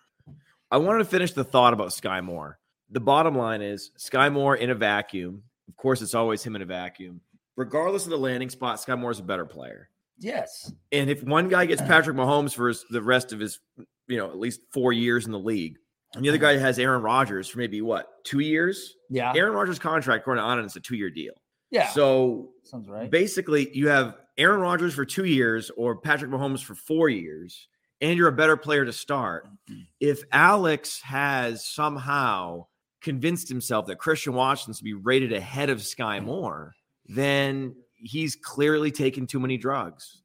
I 0.72 0.78
wanted 0.78 1.00
to 1.00 1.06
finish 1.06 1.32
the 1.32 1.44
thought 1.44 1.74
about 1.74 1.90
Skyy 1.90 2.24
Moore. 2.24 2.60
The 2.90 3.00
bottom 3.00 3.38
line 3.38 3.62
is 3.62 3.92
Skyy 3.98 4.32
Moore 4.32 4.56
in 4.56 4.70
a 4.70 4.76
vacuum. 4.76 5.44
Of 5.68 5.76
course, 5.76 6.02
it's 6.02 6.16
always 6.16 6.44
him 6.44 6.56
in 6.56 6.62
a 6.62 6.66
vacuum. 6.66 7.22
Regardless 7.56 8.06
of 8.06 8.12
the 8.12 8.18
landing 8.18 8.50
spot, 8.50 8.78
Skyy 8.78 8.98
Moore 8.98 9.12
is 9.12 9.20
a 9.20 9.24
better 9.24 9.46
player. 9.46 9.90
Yes. 10.20 10.72
And 10.92 11.10
if 11.10 11.24
one 11.24 11.48
guy 11.48 11.66
gets 11.66 11.82
Patrick 11.82 12.18
Mahomes 12.18 12.54
for 12.54 12.70
his, 12.70 12.86
the 12.90 13.02
rest 13.02 13.34
of 13.34 13.40
his, 13.40 13.60
you 14.08 14.18
know, 14.18 14.30
at 14.30 14.38
least 14.38 14.62
four 14.72 14.94
years 14.94 15.26
in 15.26 15.32
the 15.32 15.40
league, 15.40 15.78
and 16.16 16.24
the 16.24 16.30
other 16.30 16.38
guy 16.38 16.58
has 16.58 16.80
Aaron 16.80 17.02
Rodgers 17.02 17.48
for 17.48 17.60
maybe 17.60 17.82
what, 17.82 18.08
two 18.24 18.40
years? 18.40 18.96
Yeah. 19.10 19.34
Aaron 19.36 19.54
Rodgers' 19.54 19.80
contract, 19.80 20.22
according 20.22 20.44
to 20.44 20.48
Anand, 20.48 20.66
is 20.66 20.76
a 20.76 20.80
two 20.80 20.96
year 20.96 21.10
deal. 21.10 21.34
Yeah. 21.70 21.90
So 21.90 22.50
Sounds 22.64 22.90
right. 22.90 23.12
basically, 23.12 23.76
you 23.76 23.90
have 23.90 24.16
Aaron 24.38 24.62
Rodgers 24.62 24.94
for 24.94 25.06
two 25.06 25.26
years 25.26 25.70
or 25.76 25.98
Patrick 25.98 26.32
Mahomes 26.32 26.64
for 26.64 26.76
four 26.76 27.10
years, 27.10 27.68
and 28.02 28.18
you're 28.18 28.28
a 28.28 28.34
better 28.34 28.58
player 28.58 28.86
to 28.86 28.94
start. 28.94 29.48
Mm-hmm. 29.70 29.82
If 30.00 30.24
Alex 30.32 31.02
has 31.02 31.66
somehow 31.66 32.68
convinced 33.02 33.50
himself 33.50 33.88
that 33.88 33.98
Christian 33.98 34.34
Watson's 34.34 34.80
to 34.80 34.84
be 34.84 34.94
rated 34.94 35.34
ahead 35.34 35.70
of 35.70 35.80
Skyy 35.80 36.20
mm. 36.20 36.26
Moore, 36.26 36.76
then 37.08 37.76
he's 37.96 38.36
clearly 38.36 38.92
taken 38.92 39.28
too 39.28 39.40
many 39.40 39.58
drugs. 39.58 40.22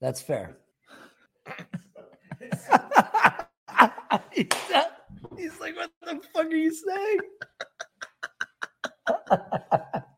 That's 0.00 0.20
fair. 0.20 0.56
he's, 4.30 4.46
he's 5.36 5.60
like, 5.60 5.76
what 5.76 5.90
the 6.02 6.20
fuck 6.34 6.46
are 6.46 6.56
you 6.56 6.72
saying? 6.72 7.18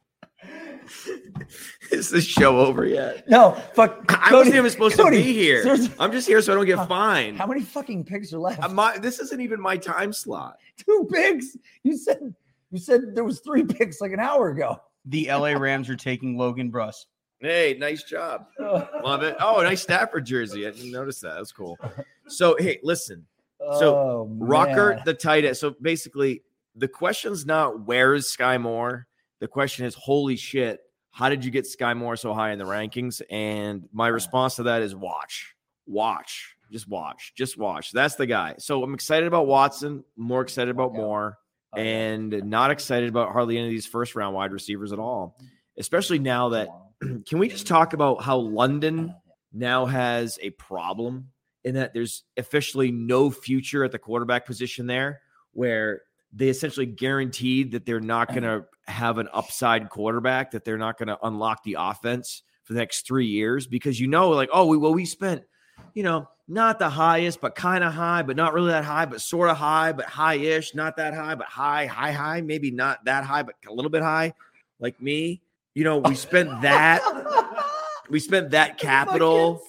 Is 1.91 2.11
the 2.11 2.21
show 2.21 2.59
over 2.59 2.85
yet? 2.85 3.29
No, 3.29 3.53
fuck. 3.75 4.05
I 4.09 4.29
Cody, 4.31 4.37
wasn't 4.37 4.57
even 4.57 4.71
supposed 4.71 4.97
Cody, 4.97 5.19
to 5.19 5.23
be 5.25 5.33
here. 5.33 5.63
seriously, 5.63 5.95
I'm 5.99 6.13
just 6.13 6.27
here 6.29 6.41
so 6.43 6.53
I 6.53 6.57
don't 6.57 6.69
How- 6.69 6.77
get 6.85 6.89
fined. 6.89 7.39
How 7.39 7.47
many 7.47 7.63
fucking 7.63 8.05
picks 8.05 8.33
are 8.33 8.39
left? 8.39 8.63
Uh, 8.63 8.69
my- 8.69 8.99
this 8.99 9.19
isn't 9.21 9.41
even 9.41 9.61
my 9.61 9.77
time 9.77 10.13
slot. 10.13 10.57
Two 10.77 11.09
picks. 11.13 11.57
You 11.83 11.97
said 11.97 12.35
you 12.71 12.79
said 12.79 13.15
there 13.15 13.25
was 13.25 13.41
three 13.41 13.65
picks 13.65 14.01
like 14.01 14.13
an 14.13 14.21
hour 14.21 14.51
ago. 14.51 14.81
The 15.07 15.29
LA 15.31 15.53
Rams 15.55 15.89
are 15.89 15.97
taking 15.97 16.37
Logan 16.37 16.71
Bruss. 16.71 17.07
Hey, 17.41 17.75
nice 17.79 18.03
job. 18.03 18.47
Love 18.59 19.23
it. 19.23 19.35
Oh, 19.41 19.63
nice 19.63 19.81
Stafford 19.83 20.27
jersey. 20.27 20.67
I 20.67 20.71
didn't 20.71 20.93
notice 20.93 21.21
that. 21.21 21.37
That's 21.37 21.53
cool. 21.53 21.79
So, 22.29 22.55
hey, 22.59 22.79
listen, 22.83 23.25
So, 23.79 23.97
Oh, 23.97 24.37
Ruckert, 24.39 24.97
man. 24.97 25.03
the 25.07 25.15
tight 25.15 25.45
end. 25.47 25.57
So 25.57 25.75
basically, 25.81 26.43
the 26.77 26.87
question's 26.87 27.47
not 27.47 27.87
where 27.87 28.13
is 28.15 28.27
Skyy 28.27 28.61
Moore. 28.61 29.07
The 29.41 29.49
question 29.49 29.87
is, 29.87 29.95
holy 29.95 30.37
shit, 30.37 30.81
how 31.13 31.29
did 31.29 31.45
you 31.45 31.51
get 31.51 31.65
Skyy 31.65 31.97
Moore 31.97 32.17
so 32.17 32.33
high 32.33 32.53
in 32.53 32.59
the 32.59 32.65
rankings? 32.65 33.21
And 33.31 33.89
my 33.93 34.09
response 34.09 34.57
to 34.57 34.65
that 34.65 34.83
is 34.83 34.95
watch, 34.95 35.55
watch, 35.87 36.55
just 36.71 36.89
watch, 36.89 37.33
just 37.37 37.59
watch. 37.59 37.91
That's 37.93 38.15
the 38.15 38.27
guy. 38.27 38.55
So 38.59 38.83
I'm 38.83 38.95
excited 38.95 39.27
about 39.27 39.47
Watson, 39.47 40.05
more 40.17 40.43
excited 40.43 40.71
about 40.71 40.95
Moore, 40.95 41.37
Oh, 41.73 41.79
yeah. 41.79 41.85
and 41.85 42.31
not 42.51 42.71
excited 42.73 43.09
about 43.09 43.33
hardly 43.33 43.57
any 43.57 43.67
of 43.67 43.71
these 43.71 43.87
first 43.87 44.15
round 44.17 44.35
wide 44.35 44.53
receivers 44.53 44.93
at 44.93 44.99
all. 44.99 45.39
Especially 45.79 46.19
now 46.19 46.49
that 46.51 46.69
can 47.29 47.39
we 47.39 47.49
just 47.49 47.67
talk 47.67 47.93
about 47.93 48.23
how 48.23 48.39
London 48.39 49.15
now 49.53 49.87
has 49.87 50.39
a 50.43 50.51
problem 50.51 51.29
in 51.65 51.75
that 51.75 51.93
there's 51.95 52.25
officially 52.37 52.91
no 52.91 53.31
future 53.31 53.85
at 53.85 53.93
the 53.93 53.99
quarterback 53.99 54.47
position 54.47 54.87
there, 54.87 55.21
where 55.53 56.03
they 56.33 56.49
essentially 56.49 56.87
guaranteed 56.87 57.73
that 57.73 57.85
they're 57.85 58.01
not 58.01 58.31
uh-huh. 58.31 58.41
going 58.41 58.61
to 58.61 58.67
have 58.93 59.19
an 59.19 59.29
upside 59.33 59.89
quarterback, 59.89 60.51
that 60.53 60.65
they're 60.65 60.79
not 60.79 60.99
going 60.99 61.09
to 61.09 61.19
unlock 61.23 61.63
the 61.65 61.77
offense 61.79 62.43
for 62.65 62.75
the 62.75 62.79
next 62.79 63.07
three 63.07 63.27
years 63.27 63.67
because 63.67 63.99
you 63.99 64.07
know, 64.07 64.31
like, 64.31 64.49
oh, 64.53 64.67
we 64.67 64.77
well, 64.77 64.95
we 64.95 65.05
spent, 65.05 65.43
you 65.95 66.03
know, 66.03 66.29
not 66.51 66.79
the 66.79 66.91
highest, 66.91 67.41
but 67.41 67.55
kind 67.55 67.85
of 67.85 67.93
high, 67.93 68.23
but 68.23 68.37
not 68.37 68.53
really 68.53 68.71
that 68.71 68.85
high, 68.85 69.07
but 69.07 69.21
sort 69.21 69.49
of 69.49 69.57
high, 69.57 69.93
but 69.93 70.05
high-ish, 70.07 70.75
not 70.75 70.97
that 70.97 71.15
high, 71.15 71.37
but 71.37 71.47
high, 71.47 71.87
high, 71.87 72.11
high, 72.11 72.41
maybe 72.41 72.73
not 72.73 73.05
that 73.05 73.25
high, 73.25 73.43
but 73.43 73.55
a 73.69 73.73
little 73.73 73.91
bit 73.91 74.03
high, 74.03 74.35
like 74.81 75.01
me. 75.01 75.41
You 75.75 75.85
know, 75.85 75.99
we 75.99 76.17
spent 76.17 76.49
that, 76.63 77.03
we 78.11 78.19
spent 78.19 78.51
that 78.51 78.79
capital 78.79 79.63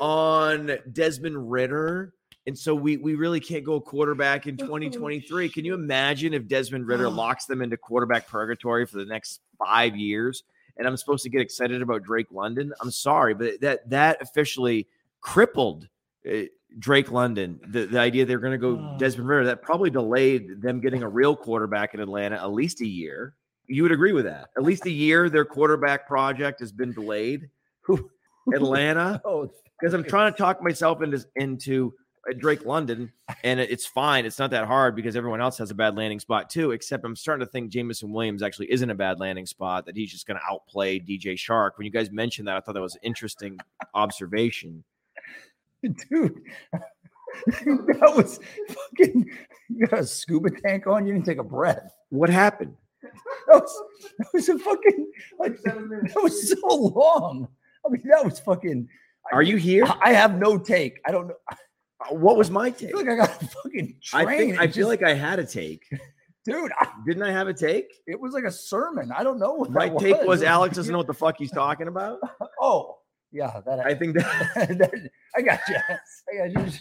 on 0.00 0.78
Desmond 0.92 1.50
Ridder. 1.50 2.14
And 2.48 2.58
so 2.58 2.74
we 2.74 2.96
we 2.96 3.14
really 3.14 3.40
can't 3.40 3.62
go 3.62 3.78
quarterback 3.78 4.46
in 4.46 4.56
2023. 4.56 5.50
Can 5.50 5.66
you 5.66 5.74
imagine 5.74 6.32
if 6.32 6.48
Desmond 6.48 6.86
Ridder 6.86 7.10
locks 7.10 7.44
them 7.44 7.60
into 7.60 7.76
quarterback 7.76 8.26
purgatory 8.26 8.86
for 8.86 8.96
the 8.96 9.04
next 9.04 9.42
five 9.58 9.94
years? 9.94 10.44
And 10.78 10.88
I'm 10.88 10.96
supposed 10.96 11.24
to 11.24 11.28
get 11.28 11.42
excited 11.42 11.82
about 11.82 12.04
Drake 12.04 12.28
London. 12.30 12.72
I'm 12.80 12.90
sorry, 12.90 13.34
but 13.34 13.60
that 13.60 13.90
that 13.90 14.22
officially 14.22 14.88
crippled 15.20 15.88
uh, 16.26 16.44
Drake 16.78 17.12
London. 17.12 17.60
The, 17.68 17.84
the 17.84 18.00
idea 18.00 18.24
they're 18.24 18.38
going 18.38 18.52
to 18.52 18.56
go 18.58 18.96
Desmond 18.98 19.28
Ridder 19.28 19.44
that 19.44 19.60
probably 19.60 19.90
delayed 19.90 20.62
them 20.62 20.80
getting 20.80 21.02
a 21.02 21.08
real 21.08 21.36
quarterback 21.36 21.92
in 21.92 22.00
Atlanta 22.00 22.36
at 22.36 22.50
least 22.50 22.80
a 22.80 22.86
year. 22.86 23.34
You 23.66 23.82
would 23.82 23.92
agree 23.92 24.14
with 24.14 24.24
that? 24.24 24.48
At 24.56 24.62
least 24.62 24.86
a 24.86 24.90
year, 24.90 25.28
their 25.28 25.44
quarterback 25.44 26.06
project 26.06 26.60
has 26.60 26.72
been 26.72 26.94
delayed. 26.94 27.50
Atlanta 28.54 29.20
Oh, 29.26 29.50
because 29.78 29.92
I'm 29.92 30.04
trying 30.04 30.32
to 30.32 30.38
talk 30.38 30.62
myself 30.62 31.02
into 31.02 31.22
into 31.36 31.92
Drake 32.36 32.64
London, 32.64 33.12
and 33.44 33.60
it's 33.60 33.86
fine. 33.86 34.26
It's 34.26 34.38
not 34.38 34.50
that 34.50 34.66
hard 34.66 34.96
because 34.96 35.16
everyone 35.16 35.40
else 35.40 35.58
has 35.58 35.70
a 35.70 35.74
bad 35.74 35.96
landing 35.96 36.20
spot 36.20 36.50
too. 36.50 36.72
Except 36.72 37.04
I'm 37.04 37.16
starting 37.16 37.46
to 37.46 37.50
think 37.50 37.70
Jameson 37.70 38.12
Williams 38.12 38.42
actually 38.42 38.70
isn't 38.72 38.90
a 38.90 38.94
bad 38.94 39.20
landing 39.20 39.46
spot. 39.46 39.86
That 39.86 39.96
he's 39.96 40.10
just 40.10 40.26
going 40.26 40.38
to 40.38 40.46
outplay 40.50 40.98
DJ 40.98 41.34
Chark. 41.34 41.72
When 41.76 41.84
you 41.84 41.90
guys 41.90 42.10
mentioned 42.10 42.48
that, 42.48 42.56
I 42.56 42.60
thought 42.60 42.74
that 42.74 42.80
was 42.80 42.94
an 42.94 43.00
interesting 43.02 43.58
observation. 43.94 44.84
dude. 45.82 46.42
that 47.46 48.12
was 48.16 48.40
fucking. 48.68 49.30
You 49.68 49.86
got 49.86 50.00
a 50.00 50.06
scuba 50.06 50.50
tank 50.50 50.86
on. 50.86 51.06
You 51.06 51.12
didn't 51.12 51.26
take 51.26 51.38
a 51.38 51.44
breath. 51.44 51.92
What 52.10 52.30
happened? 52.30 52.74
That 53.02 53.62
was 53.62 53.82
that 54.18 54.26
was 54.32 54.48
a 54.48 54.58
fucking 54.58 55.12
like 55.38 55.60
that 55.62 56.20
was 56.22 56.50
so 56.50 56.74
long. 56.74 57.48
I 57.86 57.90
mean, 57.90 58.02
that 58.10 58.24
was 58.24 58.40
fucking. 58.40 58.88
Are 59.32 59.42
you 59.42 59.56
here? 59.56 59.84
I 59.84 59.98
I 60.02 60.12
have 60.12 60.38
no 60.38 60.58
take. 60.58 61.00
I 61.06 61.12
don't 61.12 61.28
know. 61.28 61.34
Uh, 62.00 62.14
What 62.14 62.36
was 62.36 62.50
my 62.50 62.70
take? 62.70 62.88
I 62.88 62.92
feel 62.92 62.98
like 63.00 63.08
I 63.08 63.16
got 63.16 63.42
a 63.42 63.46
fucking 63.62 63.96
I 64.14 64.24
think 64.24 64.58
I 64.58 64.66
feel 64.66 64.72
just- 64.72 64.88
like 64.88 65.02
I 65.02 65.14
had 65.14 65.38
a 65.38 65.44
take. 65.46 65.84
dude. 66.44 66.70
I, 66.80 66.88
Didn't 67.06 67.22
I 67.22 67.30
have 67.32 67.48
a 67.48 67.54
take? 67.54 67.86
it 68.06 68.18
was 68.18 68.32
like 68.32 68.44
a 68.44 68.50
sermon. 68.52 69.12
I 69.14 69.22
don't 69.22 69.38
know 69.38 69.52
what 69.54 69.70
My 69.70 69.88
take 69.90 70.22
was 70.22 70.42
It 70.42 70.46
Alex 70.46 70.76
doesn't 70.76 70.90
know 70.92 70.98
what 70.98 71.06
the 71.06 71.14
fuck 71.14 71.36
he's 71.38 71.50
talking 71.50 71.88
about. 71.88 72.18
Oh, 72.60 72.96
Yeah, 73.32 73.60
that 73.66 73.80
I 73.80 73.94
think 73.94 74.16
that 74.16 74.78
that- 74.78 75.10
I 75.36 75.42
got 75.42 75.60
you. 75.68 75.76
I 75.76 76.48
got 76.48 76.66
you. 76.66 76.72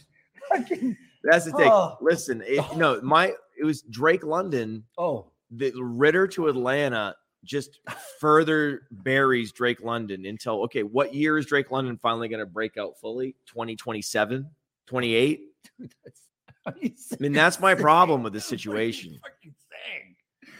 Fucking- 0.49 0.97
that's 1.23 1.45
the 1.45 1.51
take. 1.51 1.67
Oh. 1.69 1.97
Listen, 1.99 2.41
it, 2.45 2.63
no, 2.77 3.01
my 3.01 3.33
it 3.59 3.65
was 3.65 3.81
Drake 3.81 4.23
London. 4.23 4.83
oh, 4.97 5.31
The 5.51 5.73
Ridder 5.75 6.27
to 6.29 6.47
Atlanta 6.47 7.15
just 7.43 7.79
further 8.19 8.83
buries 8.91 9.51
Drake 9.51 9.81
London 9.81 10.25
until 10.25 10.63
okay, 10.65 10.83
what 10.83 11.13
year 11.13 11.37
is 11.37 11.45
Drake 11.47 11.71
London 11.71 11.97
finally 12.01 12.29
going 12.29 12.39
to 12.39 12.45
break 12.45 12.77
out 12.77 12.93
fully? 13.01 13.35
2027, 13.47 14.49
28? 14.87 15.41
I 16.65 16.73
mean, 17.19 17.33
that's 17.33 17.59
my 17.59 17.75
problem 17.75 18.23
with 18.23 18.33
this 18.33 18.45
situation. 18.45 19.19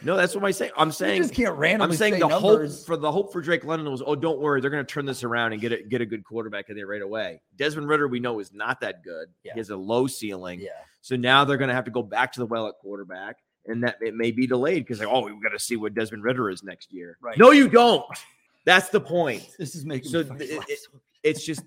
No, 0.02 0.16
that's 0.16 0.32
what 0.34 0.44
I'm 0.44 0.52
saying. 0.52 0.70
I'm 0.76 0.88
You 0.88 0.92
saying 0.92 1.22
just 1.22 1.34
can't 1.34 1.56
randomly 1.56 1.92
I'm 1.94 1.98
saying 1.98 2.14
say 2.14 2.20
the 2.20 2.28
numbers. 2.28 2.78
hope 2.78 2.86
for 2.86 2.96
the 2.96 3.10
hope 3.10 3.32
for 3.32 3.40
Drake 3.40 3.64
London 3.64 3.90
was, 3.90 4.00
oh, 4.06 4.14
don't 4.14 4.38
worry, 4.38 4.60
they're 4.60 4.70
going 4.70 4.84
to 4.86 4.90
turn 4.92 5.04
this 5.06 5.24
around 5.24 5.52
and 5.52 5.60
get 5.60 5.72
a 5.72 5.82
get 5.82 6.00
a 6.00 6.06
good 6.06 6.22
quarterback 6.24 6.70
in 6.70 6.76
there 6.76 6.86
right 6.86 7.02
away. 7.02 7.40
Desmond 7.56 7.88
Ridder, 7.88 8.06
we 8.06 8.20
know, 8.20 8.38
is 8.38 8.52
not 8.52 8.80
that 8.82 9.02
good. 9.02 9.26
Yeah. 9.42 9.54
He 9.54 9.60
has 9.60 9.70
a 9.70 9.76
low 9.76 10.06
ceiling. 10.06 10.60
yeah. 10.60 10.68
So 11.00 11.16
now 11.16 11.44
they're 11.44 11.56
going 11.56 11.68
to 11.68 11.74
have 11.74 11.84
to 11.86 11.90
go 11.90 12.02
back 12.04 12.32
to 12.34 12.40
the 12.40 12.46
well 12.46 12.68
at 12.68 12.74
quarterback, 12.80 13.38
and 13.66 13.82
that 13.82 13.96
it 14.00 14.14
may 14.14 14.30
be 14.30 14.46
delayed 14.46 14.84
because 14.84 15.00
like, 15.00 15.08
oh, 15.08 15.24
we've 15.26 15.42
got 15.42 15.50
to 15.50 15.58
see 15.58 15.74
what 15.76 15.94
Desmond 15.94 16.22
Ridder 16.22 16.48
is 16.50 16.62
next 16.62 16.92
year. 16.92 17.18
Right. 17.20 17.36
No, 17.36 17.50
you 17.50 17.68
don't. 17.68 18.04
That's 18.64 18.90
the 18.90 19.00
point. 19.00 19.48
This 19.58 19.74
is 19.74 19.84
making 19.84 20.10
So 20.10 20.22
th- 20.22 20.40
it- 20.68 20.78
It's 21.24 21.44
just 21.44 21.62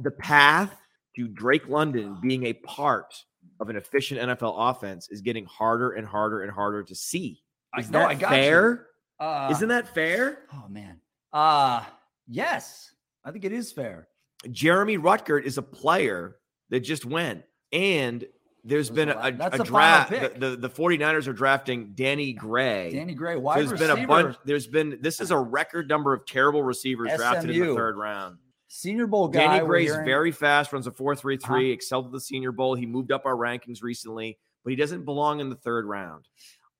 the 0.00 0.10
path 0.10 0.72
to 1.16 1.28
Drake 1.28 1.68
London 1.68 2.18
being 2.20 2.46
a 2.46 2.52
part 2.52 3.14
of 3.60 3.68
an 3.68 3.76
efficient 3.76 4.20
NFL 4.20 4.54
offense 4.56 5.08
is 5.10 5.20
getting 5.20 5.44
harder 5.46 5.92
and 5.92 6.06
harder 6.06 6.42
and 6.42 6.50
harder 6.50 6.82
to 6.82 6.94
see. 6.94 7.42
I 7.72 7.80
Is 7.80 7.90
know, 7.90 8.00
that 8.00 8.08
I 8.08 8.14
got 8.14 8.30
fair? 8.30 8.86
Uh, 9.20 9.48
Isn't 9.50 9.68
that 9.68 9.92
fair? 9.94 10.40
Oh 10.52 10.64
man. 10.68 11.00
Uh 11.32 11.84
yes. 12.28 12.92
I 13.24 13.30
think 13.30 13.44
it 13.44 13.52
is 13.52 13.72
fair. 13.72 14.08
Jeremy 14.50 14.98
Ruckert 14.98 15.44
is 15.44 15.58
a 15.58 15.62
player 15.62 16.36
that 16.70 16.80
just 16.80 17.04
went. 17.04 17.42
And 17.72 18.24
there's 18.64 18.88
That's 18.88 18.96
been 18.96 19.08
a 19.10 19.44
a, 19.44 19.60
a, 19.60 19.64
draft. 19.64 20.10
The, 20.10 20.32
the, 20.50 20.56
the 20.56 20.70
49ers 20.70 21.26
are 21.28 21.32
drafting 21.32 21.92
Danny 21.94 22.32
Gray. 22.32 22.92
Danny 22.92 23.14
Gray, 23.14 23.36
wide 23.36 23.58
there's 23.58 23.72
receiver. 23.72 23.94
been 23.94 24.04
a 24.04 24.06
bunch. 24.06 24.36
There's 24.44 24.66
been 24.66 24.98
this 25.00 25.20
is 25.20 25.30
a 25.30 25.38
record 25.38 25.88
number 25.88 26.14
of 26.14 26.24
terrible 26.26 26.62
receivers 26.62 27.10
drafted 27.16 27.50
in 27.50 27.60
the 27.60 27.74
third 27.74 27.96
round. 27.96 28.38
Senior 28.76 29.06
Bowl 29.06 29.28
guy. 29.28 29.46
Danny 29.58 29.66
Gray's 29.66 29.90
hearing- 29.92 30.04
very 30.04 30.32
fast, 30.32 30.72
runs 30.72 30.86
a 30.88 30.90
4 30.90 31.14
3 31.14 31.36
3, 31.36 31.66
Uh-huh. 31.66 31.72
excelled 31.72 32.06
at 32.06 32.12
the 32.12 32.20
Senior 32.20 32.50
Bowl. 32.50 32.74
He 32.74 32.86
moved 32.86 33.12
up 33.12 33.24
our 33.24 33.36
rankings 33.36 33.82
recently, 33.82 34.36
but 34.64 34.70
he 34.70 34.76
doesn't 34.76 35.04
belong 35.04 35.38
in 35.40 35.48
the 35.48 35.54
third 35.56 35.86
round. 35.86 36.26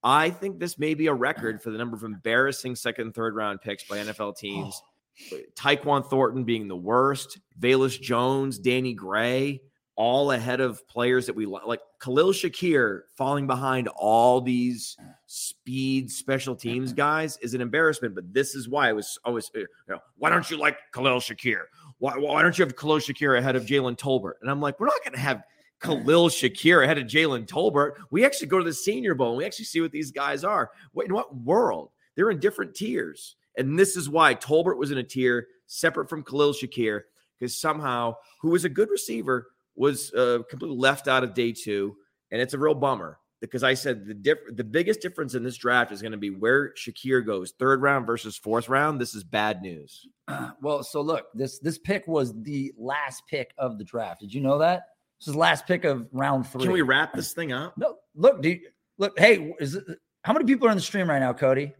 I 0.03 0.31
think 0.31 0.59
this 0.59 0.77
may 0.79 0.95
be 0.95 1.07
a 1.07 1.15
record 1.15 1.63
for 1.63 1.71
the 1.71 1.79
number 1.79 1.97
of 1.97 2.03
embarrassing 2.03 2.75
second 2.77 3.07
and 3.07 3.15
third 3.15 3.35
round 3.37 3.61
picks 3.61 3.85
by 3.85 3.99
NFL 3.99 4.33
teams. 4.37 4.83
Tyquan 5.57 6.05
Thornton 6.11 6.43
being 6.45 6.67
the 6.67 6.77
worst, 6.77 7.39
Velus 7.61 8.01
Jones, 8.01 8.59
Danny 8.59 8.93
Gray, 8.95 9.63
all 9.97 10.33
ahead 10.33 10.61
of 10.61 10.87
players 10.89 11.27
that 11.27 11.37
we 11.37 11.47
li- 11.47 11.61
like. 11.65 11.81
Khalil 12.01 12.33
Shakir 12.33 13.03
falling 13.17 13.47
behind 13.47 13.87
all 13.89 14.41
these 14.41 14.97
speed 15.27 16.11
special 16.11 16.55
teams 16.57 16.93
guys 16.93 17.39
is 17.39 17.55
an 17.55 17.61
embarrassment. 17.61 18.15
But 18.15 18.35
this 18.35 18.55
is 18.57 18.69
why 18.69 18.89
I 18.89 18.93
was 18.93 19.19
always, 19.25 19.51
you 19.55 19.67
know, 19.89 20.01
why 20.19 20.31
don't 20.31 20.51
you 20.51 20.57
like 20.59 20.77
Khalil 20.93 21.19
Shakir? 21.21 21.63
Why, 22.05 22.19
why 22.19 22.43
don't 22.43 22.59
you 22.59 22.67
have 22.67 22.77
Khalil 22.77 22.99
Shakir 22.99 23.39
ahead 23.39 23.57
of 23.57 23.65
Jalen 23.65 23.97
Tolbert? 23.97 24.35
And 24.43 24.51
I'm 24.51 24.61
like, 24.61 24.79
we're 24.79 24.89
not 24.89 25.03
going 25.03 25.15
to 25.15 25.21
have 25.21 25.43
Khalil 25.81 26.29
Shakir 26.29 26.85
ahead 26.85 26.99
of 26.99 27.07
Jalen 27.07 27.47
Tolbert. 27.47 27.93
We 28.11 28.27
actually 28.27 28.49
go 28.49 28.59
to 28.59 28.65
the 28.65 28.75
Senior 28.75 29.15
Bowl 29.15 29.31
and 29.31 29.39
we 29.39 29.47
actually 29.47 29.65
see 29.65 29.81
what 29.81 29.91
these 29.91 30.11
guys 30.11 30.45
are. 30.45 30.71
What, 30.93 31.07
in 31.07 31.15
what 31.15 31.35
world? 31.35 31.93
They're 32.15 32.29
in 32.29 32.41
different 32.41 32.75
tiers. 32.75 33.37
And 33.57 33.79
this 33.79 33.97
is 33.97 34.11
why 34.11 34.35
Tolbert 34.35 34.77
was 34.77 34.91
in 34.91 34.99
a 34.99 35.03
tier 35.03 35.47
separate 35.67 36.11
from 36.11 36.23
Khalil 36.23 36.53
Shakir 36.53 37.05
because 37.39 37.57
somehow, 37.57 38.17
who 38.43 38.51
was 38.51 38.67
a 38.67 38.69
good 38.69 38.91
receiver, 38.91 39.47
was 39.75 40.13
uh, 40.13 40.41
completely 40.51 40.77
left 40.77 41.09
out 41.09 41.25
of 41.25 41.33
day 41.33 41.53
two. 41.53 41.97
And 42.31 42.39
it's 42.39 42.53
a 42.53 42.59
real 42.59 42.75
bummer 42.75 43.19
because 43.51 43.63
I 43.63 43.75
said 43.75 44.07
the 44.07 44.15
diff- 44.15 44.39
the 44.57 44.65
biggest 44.65 45.01
difference 45.01 45.35
in 45.35 45.43
this 45.43 45.57
draft 45.57 45.93
is 45.93 46.01
going 46.03 46.13
to 46.13 46.19
be 46.19 46.31
where 46.31 46.73
Shakir 46.75 47.25
goes, 47.25 47.53
third 47.59 47.83
round 47.83 48.07
versus 48.07 48.37
fourth 48.37 48.69
round. 48.69 49.01
This 49.01 49.15
is 49.15 49.25
bad 49.25 49.63
news. 49.63 50.07
Well, 50.63 50.83
so 50.83 51.03
look, 51.03 51.27
this 51.35 51.59
this 51.59 51.79
pick 51.79 52.07
was 52.07 52.33
the 52.43 52.73
last 52.79 53.23
pick 53.29 53.53
of 53.59 53.77
the 53.79 53.85
draft. 53.85 54.21
Did 54.21 54.33
you 54.33 54.41
know 54.41 54.57
that? 54.59 54.85
This 55.21 55.29
is 55.29 55.35
the 55.35 55.39
last 55.39 55.67
pick 55.67 55.85
of 55.85 56.07
round 56.13 56.47
three. 56.47 56.63
Can 56.63 56.73
we 56.73 56.81
wrap 56.83 57.13
this 57.13 57.33
thing 57.35 57.53
up? 57.53 57.77
No, 57.77 57.97
look, 58.15 58.41
do 58.41 58.49
you, 58.51 58.61
look. 58.97 59.19
Hey, 59.19 59.53
is 59.61 59.75
it, 59.75 59.85
how 60.23 60.33
many 60.33 60.47
people 60.47 60.67
are 60.67 60.71
in 60.71 60.77
the 60.77 60.83
stream 60.83 61.11
right 61.11 61.19
now, 61.19 61.33
Cody? 61.35 61.75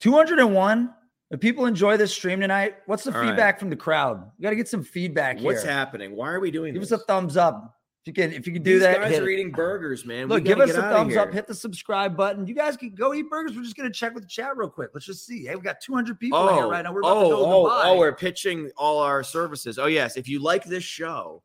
Two 0.00 0.12
hundred 0.12 0.38
and 0.40 0.54
one. 0.54 0.92
If 1.30 1.40
people 1.40 1.66
enjoy 1.66 1.96
this 1.96 2.12
stream 2.12 2.40
tonight, 2.40 2.76
what's 2.86 3.02
the 3.02 3.12
All 3.12 3.20
right. 3.20 3.28
feedback 3.28 3.58
from 3.58 3.70
the 3.70 3.76
crowd? 3.76 4.30
We 4.38 4.42
got 4.44 4.50
to 4.50 4.56
get 4.56 4.68
some 4.68 4.84
feedback 4.84 5.40
What's 5.40 5.62
here. 5.64 5.72
happening? 5.72 6.14
Why 6.14 6.30
are 6.30 6.38
we 6.38 6.52
doing 6.52 6.72
this? 6.72 6.80
Give 6.80 6.88
this? 6.88 6.92
us 6.92 7.02
a 7.02 7.04
thumbs 7.06 7.36
up 7.36 7.75
you 8.06 8.12
can. 8.12 8.32
If 8.32 8.46
you 8.46 8.52
can 8.52 8.62
do 8.62 8.74
These 8.74 8.82
that, 8.82 9.00
guys 9.00 9.18
are 9.18 9.28
it. 9.28 9.32
eating 9.32 9.50
burgers, 9.50 10.04
man. 10.04 10.28
Look, 10.28 10.44
give 10.44 10.60
us 10.60 10.70
a 10.70 10.82
thumbs 10.82 11.16
up, 11.16 11.32
hit 11.32 11.46
the 11.46 11.54
subscribe 11.54 12.16
button. 12.16 12.46
You 12.46 12.54
guys 12.54 12.76
can 12.76 12.94
go 12.94 13.14
eat 13.14 13.28
burgers. 13.28 13.56
We're 13.56 13.62
just 13.62 13.76
gonna 13.76 13.90
check 13.90 14.14
with 14.14 14.22
the 14.22 14.28
chat 14.28 14.56
real 14.56 14.70
quick. 14.70 14.90
Let's 14.94 15.06
just 15.06 15.26
see. 15.26 15.46
Hey, 15.46 15.56
we 15.56 15.62
got 15.62 15.80
200 15.80 16.18
people 16.18 16.48
in 16.48 16.54
here 16.54 16.68
right 16.68 16.82
now. 16.82 16.92
We're 16.92 17.00
about 17.00 17.16
oh, 17.16 17.22
to 17.24 17.28
go 17.30 17.66
oh, 17.66 17.82
oh, 17.84 17.98
we're 17.98 18.14
pitching 18.14 18.70
all 18.76 19.00
our 19.00 19.22
services. 19.22 19.78
Oh, 19.78 19.86
yes. 19.86 20.16
If 20.16 20.28
you 20.28 20.40
like 20.40 20.64
this 20.64 20.84
show 20.84 21.42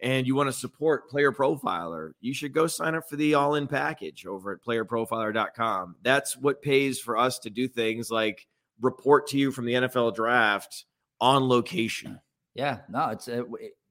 and 0.00 0.26
you 0.26 0.34
want 0.34 0.48
to 0.48 0.52
support 0.52 1.10
Player 1.10 1.32
Profiler, 1.32 2.12
you 2.20 2.32
should 2.32 2.52
go 2.52 2.66
sign 2.66 2.94
up 2.94 3.08
for 3.08 3.16
the 3.16 3.34
all 3.34 3.56
in 3.56 3.66
package 3.66 4.26
over 4.26 4.52
at 4.52 4.62
playerprofiler.com. 4.62 5.96
That's 6.02 6.36
what 6.36 6.62
pays 6.62 7.00
for 7.00 7.16
us 7.16 7.38
to 7.40 7.50
do 7.50 7.68
things 7.68 8.10
like 8.10 8.46
report 8.80 9.26
to 9.28 9.38
you 9.38 9.50
from 9.50 9.66
the 9.66 9.74
NFL 9.74 10.14
draft 10.14 10.84
on 11.20 11.48
location. 11.48 12.20
Yeah, 12.54 12.78
no, 12.88 13.10
it's 13.10 13.28
uh, 13.28 13.42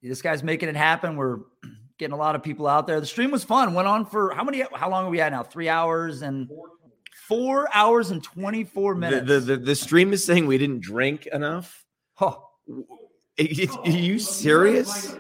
this 0.02 0.22
guy's 0.22 0.44
making 0.44 0.70
it 0.70 0.76
happen. 0.76 1.16
We're 1.16 1.40
getting 1.98 2.14
a 2.14 2.18
lot 2.18 2.36
of 2.36 2.44
people 2.44 2.68
out 2.68 2.88
there. 2.88 3.00
The 3.00 3.06
stream 3.06 3.32
was 3.32 3.44
fun. 3.44 3.74
Went 3.74 3.88
on 3.88 4.06
for 4.06 4.32
how 4.34 4.44
many? 4.44 4.64
How 4.74 4.90
long 4.90 5.06
are 5.06 5.10
we 5.10 5.20
at 5.22 5.32
now? 5.32 5.44
Three 5.44 5.70
hours 5.70 6.22
and 6.22 6.50
four 7.28 7.68
hours 7.74 8.12
and 8.12 8.24
24 8.24 8.96
minutes. 8.96 9.28
the, 9.28 9.40
the, 9.40 9.58
the 9.58 9.76
stream 9.76 10.14
is 10.14 10.24
saying 10.24 10.48
we 10.48 10.58
didn't 10.58 10.82
drink 10.82 11.26
enough. 11.28 11.86
Oh, 12.22 12.44
Are 12.70 13.44
you- 13.44 13.70
are 13.84 13.90
you 13.90 14.18
serious? 14.20 15.16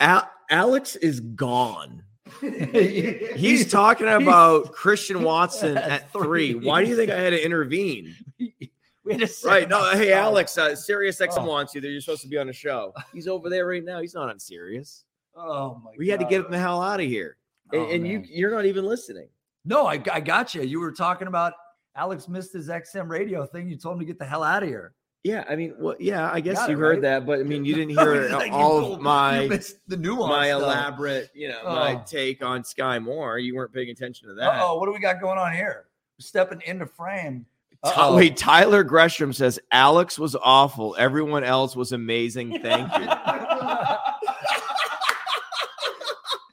Al- 0.00 0.30
Alex 0.50 0.96
is 0.96 1.20
gone. 1.20 2.02
He's 2.40 3.70
talking 3.70 4.08
about 4.08 4.72
Christian 4.72 5.22
Watson 5.30 5.76
At 5.76 5.90
at 5.90 6.12
three. 6.12 6.52
three. 6.54 6.66
Why 6.66 6.82
do 6.82 6.90
you 6.90 6.96
think 6.96 7.10
I 7.10 7.20
had 7.20 7.30
to 7.30 7.42
intervene? 7.44 8.14
we 8.38 9.12
had 9.12 9.20
to 9.20 9.28
Right. 9.46 9.68
No, 9.68 9.92
hey, 9.92 10.12
Alex, 10.12 10.56
uh, 10.58 10.74
Sirius 10.74 11.20
XM 11.20 11.38
Oh. 11.38 11.44
wants 11.46 11.74
you. 11.74 11.80
That 11.80 11.88
you're 11.88 12.00
supposed 12.00 12.22
to 12.22 12.28
be 12.28 12.38
on 12.38 12.48
a 12.48 12.52
show. 12.52 12.92
He's 13.12 13.28
over 13.28 13.48
there 13.50 13.66
right 13.66 13.84
now. 13.84 14.00
He's 14.00 14.14
not 14.14 14.28
on 14.30 14.38
Sirius. 14.40 15.04
Oh 15.36 15.80
my! 15.84 15.90
We 15.98 16.08
had 16.08 16.20
to 16.20 16.26
get 16.26 16.44
him 16.44 16.50
the 16.50 16.58
hell 16.58 16.82
out 16.82 17.00
of 17.00 17.06
here. 17.06 17.36
And, 17.72 17.80
Oh, 17.82 17.90
and 17.90 18.06
you 18.06 18.22
you're 18.28 18.50
not 18.52 18.66
even 18.66 18.84
listening. 18.84 19.28
No, 19.64 19.86
I, 19.86 20.00
I 20.12 20.20
got 20.20 20.54
you. 20.54 20.62
You 20.62 20.78
were 20.80 20.92
talking 20.92 21.26
about 21.28 21.54
Alex 21.96 22.28
missed 22.28 22.52
his 22.52 22.68
XM 22.68 23.08
radio 23.08 23.46
thing. 23.46 23.68
You 23.68 23.76
told 23.76 23.94
him 23.94 24.00
to 24.00 24.04
get 24.04 24.18
the 24.18 24.24
hell 24.26 24.42
out 24.42 24.62
of 24.62 24.68
here. 24.68 24.92
Yeah, 25.22 25.42
I 25.48 25.56
mean, 25.56 25.74
well, 25.78 25.96
yeah, 25.98 26.30
I 26.30 26.40
guess 26.40 26.56
Got 26.58 26.68
you 26.68 26.76
it, 26.76 26.80
heard 26.80 26.90
right? 26.96 27.00
that, 27.02 27.24
but 27.26 27.40
I 27.40 27.44
mean, 27.44 27.64
you 27.64 27.74
didn't 27.76 27.96
hear 27.98 28.28
Like, 28.28 28.52
all 28.52 28.80
told- 28.80 28.92
of 28.98 29.00
my 29.00 29.48
the 29.88 29.96
nuance. 29.96 30.28
my 30.28 30.48
stuff. 30.48 30.60
elaborate, 30.62 31.30
you 31.34 31.48
know, 31.48 31.62
my 31.64 31.94
Oh. 31.94 32.02
take 32.06 32.44
on 32.44 32.62
Skyy 32.62 33.02
Moore. 33.02 33.38
You 33.38 33.54
weren't 33.56 33.72
paying 33.72 33.88
attention 33.88 34.28
to 34.28 34.34
that. 34.34 34.60
Oh, 34.62 34.78
what 34.78 34.84
do 34.84 34.92
we 34.92 34.98
got 34.98 35.22
going 35.22 35.38
on 35.38 35.54
here? 35.54 35.86
Stepping 36.20 36.60
into 36.66 36.84
frame. 36.84 37.46
Uh-oh. 37.82 38.16
Wait, 38.16 38.36
Tyler 38.36 38.84
Gresham 38.84 39.32
says 39.32 39.58
Alex 39.72 40.18
was 40.18 40.36
awful. 40.36 40.94
Everyone 40.98 41.42
else 41.42 41.74
was 41.74 41.92
amazing. 41.92 42.60
Thank 42.60 42.92
you. 42.98 43.04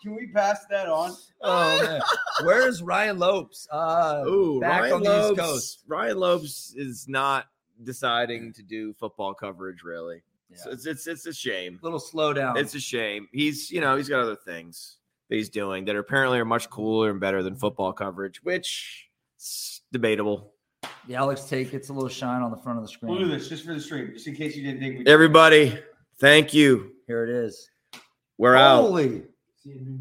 Can 0.02 0.16
we 0.16 0.28
pass 0.28 0.66
that 0.70 0.88
on? 0.90 1.16
oh 1.42 1.84
man, 1.84 2.02
where's 2.44 2.82
Ryan 2.82 3.20
Lopes? 3.20 3.68
Uh, 3.72 4.24
Ooh, 4.28 4.60
back 4.60 4.82
Ryan 4.82 4.94
on 4.94 5.04
the 5.04 5.10
Lopes. 5.10 5.32
East 5.32 5.40
Coast. 5.40 5.80
Ryan 5.88 6.18
Lopes 6.18 6.74
is 6.76 7.08
not 7.08 7.46
deciding 7.84 8.54
to 8.54 8.64
do 8.64 8.94
football 8.94 9.34
coverage. 9.34 9.84
Really, 9.84 10.24
Yeah. 10.50 10.58
So 10.58 10.72
it's 10.72 10.86
it's 10.86 11.08
it's 11.08 11.26
a 11.28 11.34
shame. 11.34 11.80
little 11.82 12.00
slowdown. 12.00 12.58
It's 12.58 12.74
a 12.76 12.80
shame. 12.80 13.28
He's 13.32 13.70
you 13.72 13.82
know 13.82 13.96
he's 13.96 14.10
got 14.10 14.22
other 14.22 14.36
things 14.36 14.98
that 15.30 15.36
he's 15.36 15.50
doing 15.50 15.86
that 15.86 15.96
are 15.96 16.00
apparently 16.00 16.40
are 16.40 16.46
much 16.46 16.70
cooler 16.70 17.10
and 17.12 17.20
better 17.20 17.42
than 17.44 17.56
football 17.56 17.94
coverage, 17.94 18.44
which 18.44 19.08
is 19.40 19.82
debatable. 19.92 20.54
the 21.08 21.16
Alex 21.16 21.44
take 21.46 21.72
gets 21.72 21.90
a 21.90 21.94
little 21.94 22.10
shine 22.10 22.42
on 22.42 22.50
the 22.52 22.58
front 22.58 22.80
of 22.80 22.86
the 22.88 22.98
We'll 23.08 23.18
do 23.20 23.26
screen. 23.26 23.38
this 23.38 23.48
just 23.50 23.66
for 23.66 23.74
the 23.74 23.80
stream, 23.80 24.12
just 24.14 24.28
in 24.28 24.36
case 24.36 24.56
you 24.56 24.64
didn't 24.64 24.80
think 24.82 25.00
we. 25.00 25.06
Everybody, 25.06 25.78
thank 26.20 26.54
you. 26.54 26.92
Here 27.08 27.24
it 27.24 27.30
is. 27.30 27.70
We're 28.38 28.56
out. 28.56 28.82
Holy, 28.82 29.24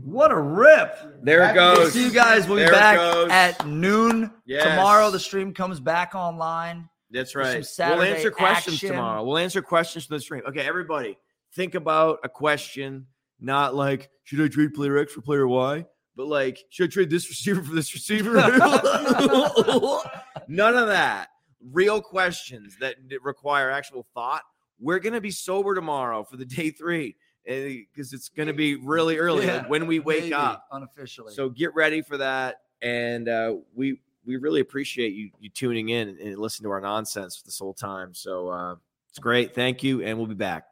what 0.04 0.30
a 0.30 0.38
rip! 0.38 0.96
There 1.22 1.48
it 1.50 1.54
goes. 1.54 1.92
See 1.92 2.04
you 2.04 2.10
guys. 2.10 2.46
We'll 2.48 2.56
be 2.56 2.62
There 2.62 2.72
back 2.72 2.98
at 3.30 3.66
noon 3.66 4.32
Yes. 4.46 4.64
tomorrow. 4.64 5.10
The 5.10 5.20
stream 5.20 5.52
comes 5.52 5.80
back 5.80 6.14
online. 6.14 6.88
That's 7.10 7.34
right. 7.34 7.64
We'll 7.78 8.02
answer 8.02 8.30
questions 8.30 8.76
action. 8.76 8.90
tomorrow. 8.90 9.24
We'll 9.24 9.38
answer 9.38 9.60
questions 9.62 10.06
from 10.06 10.16
the 10.16 10.20
stream. 10.20 10.42
Okay, 10.48 10.60
everybody, 10.60 11.18
think 11.54 11.74
about 11.74 12.20
a 12.24 12.28
question, 12.28 13.06
not 13.40 13.74
like 13.74 14.10
should 14.24 14.40
I 14.40 14.48
trade 14.48 14.74
player 14.74 14.96
X 14.98 15.12
for 15.12 15.20
player 15.20 15.46
Y, 15.48 15.84
but 16.16 16.26
like 16.28 16.58
should 16.70 16.84
I 16.84 16.88
trade 16.92 17.10
this 17.10 17.28
receiver 17.28 17.62
for 17.62 17.74
this 17.74 17.92
receiver? 17.92 18.34
None 20.48 20.76
of 20.76 20.86
that. 20.88 21.28
Real 21.72 22.00
questions 22.00 22.76
that 22.80 22.96
require 23.22 23.70
actual 23.70 24.06
thought. 24.14 24.42
we're 24.78 24.98
gonna 24.98 25.20
be 25.20 25.30
sober 25.30 25.74
tomorrow 25.74 26.24
for 26.24 26.38
the 26.38 26.46
day 26.46 26.70
three 26.70 27.16
because 27.44 28.12
it's 28.12 28.28
gonna 28.28 28.52
be 28.52 28.76
really 28.76 29.18
early 29.18 29.46
Yeah, 29.46 29.58
like 29.58 29.70
when 29.70 29.86
we 29.86 29.98
wake 30.00 30.24
maybe, 30.24 30.34
up. 30.34 30.66
unofficially. 30.72 31.34
So 31.34 31.48
get 31.48 31.74
ready 31.74 32.02
for 32.02 32.16
that, 32.18 32.62
and 32.82 33.28
uh, 33.28 33.56
we 33.74 34.00
we 34.24 34.36
really 34.36 34.60
appreciate 34.60 35.12
you 35.12 35.30
you 35.40 35.48
tuning 35.50 35.88
in 35.88 36.08
and 36.20 36.38
listening 36.38 36.68
to 36.68 36.70
our 36.72 36.80
nonsense 36.80 37.42
this 37.42 37.58
whole 37.58 37.74
time. 37.74 38.14
So 38.14 38.48
uh, 38.48 38.76
it's 39.08 39.18
great. 39.18 39.54
Thank 39.54 39.82
you, 39.82 40.02
and 40.02 40.18
we'll 40.18 40.26
be 40.26 40.34
back. 40.34 40.69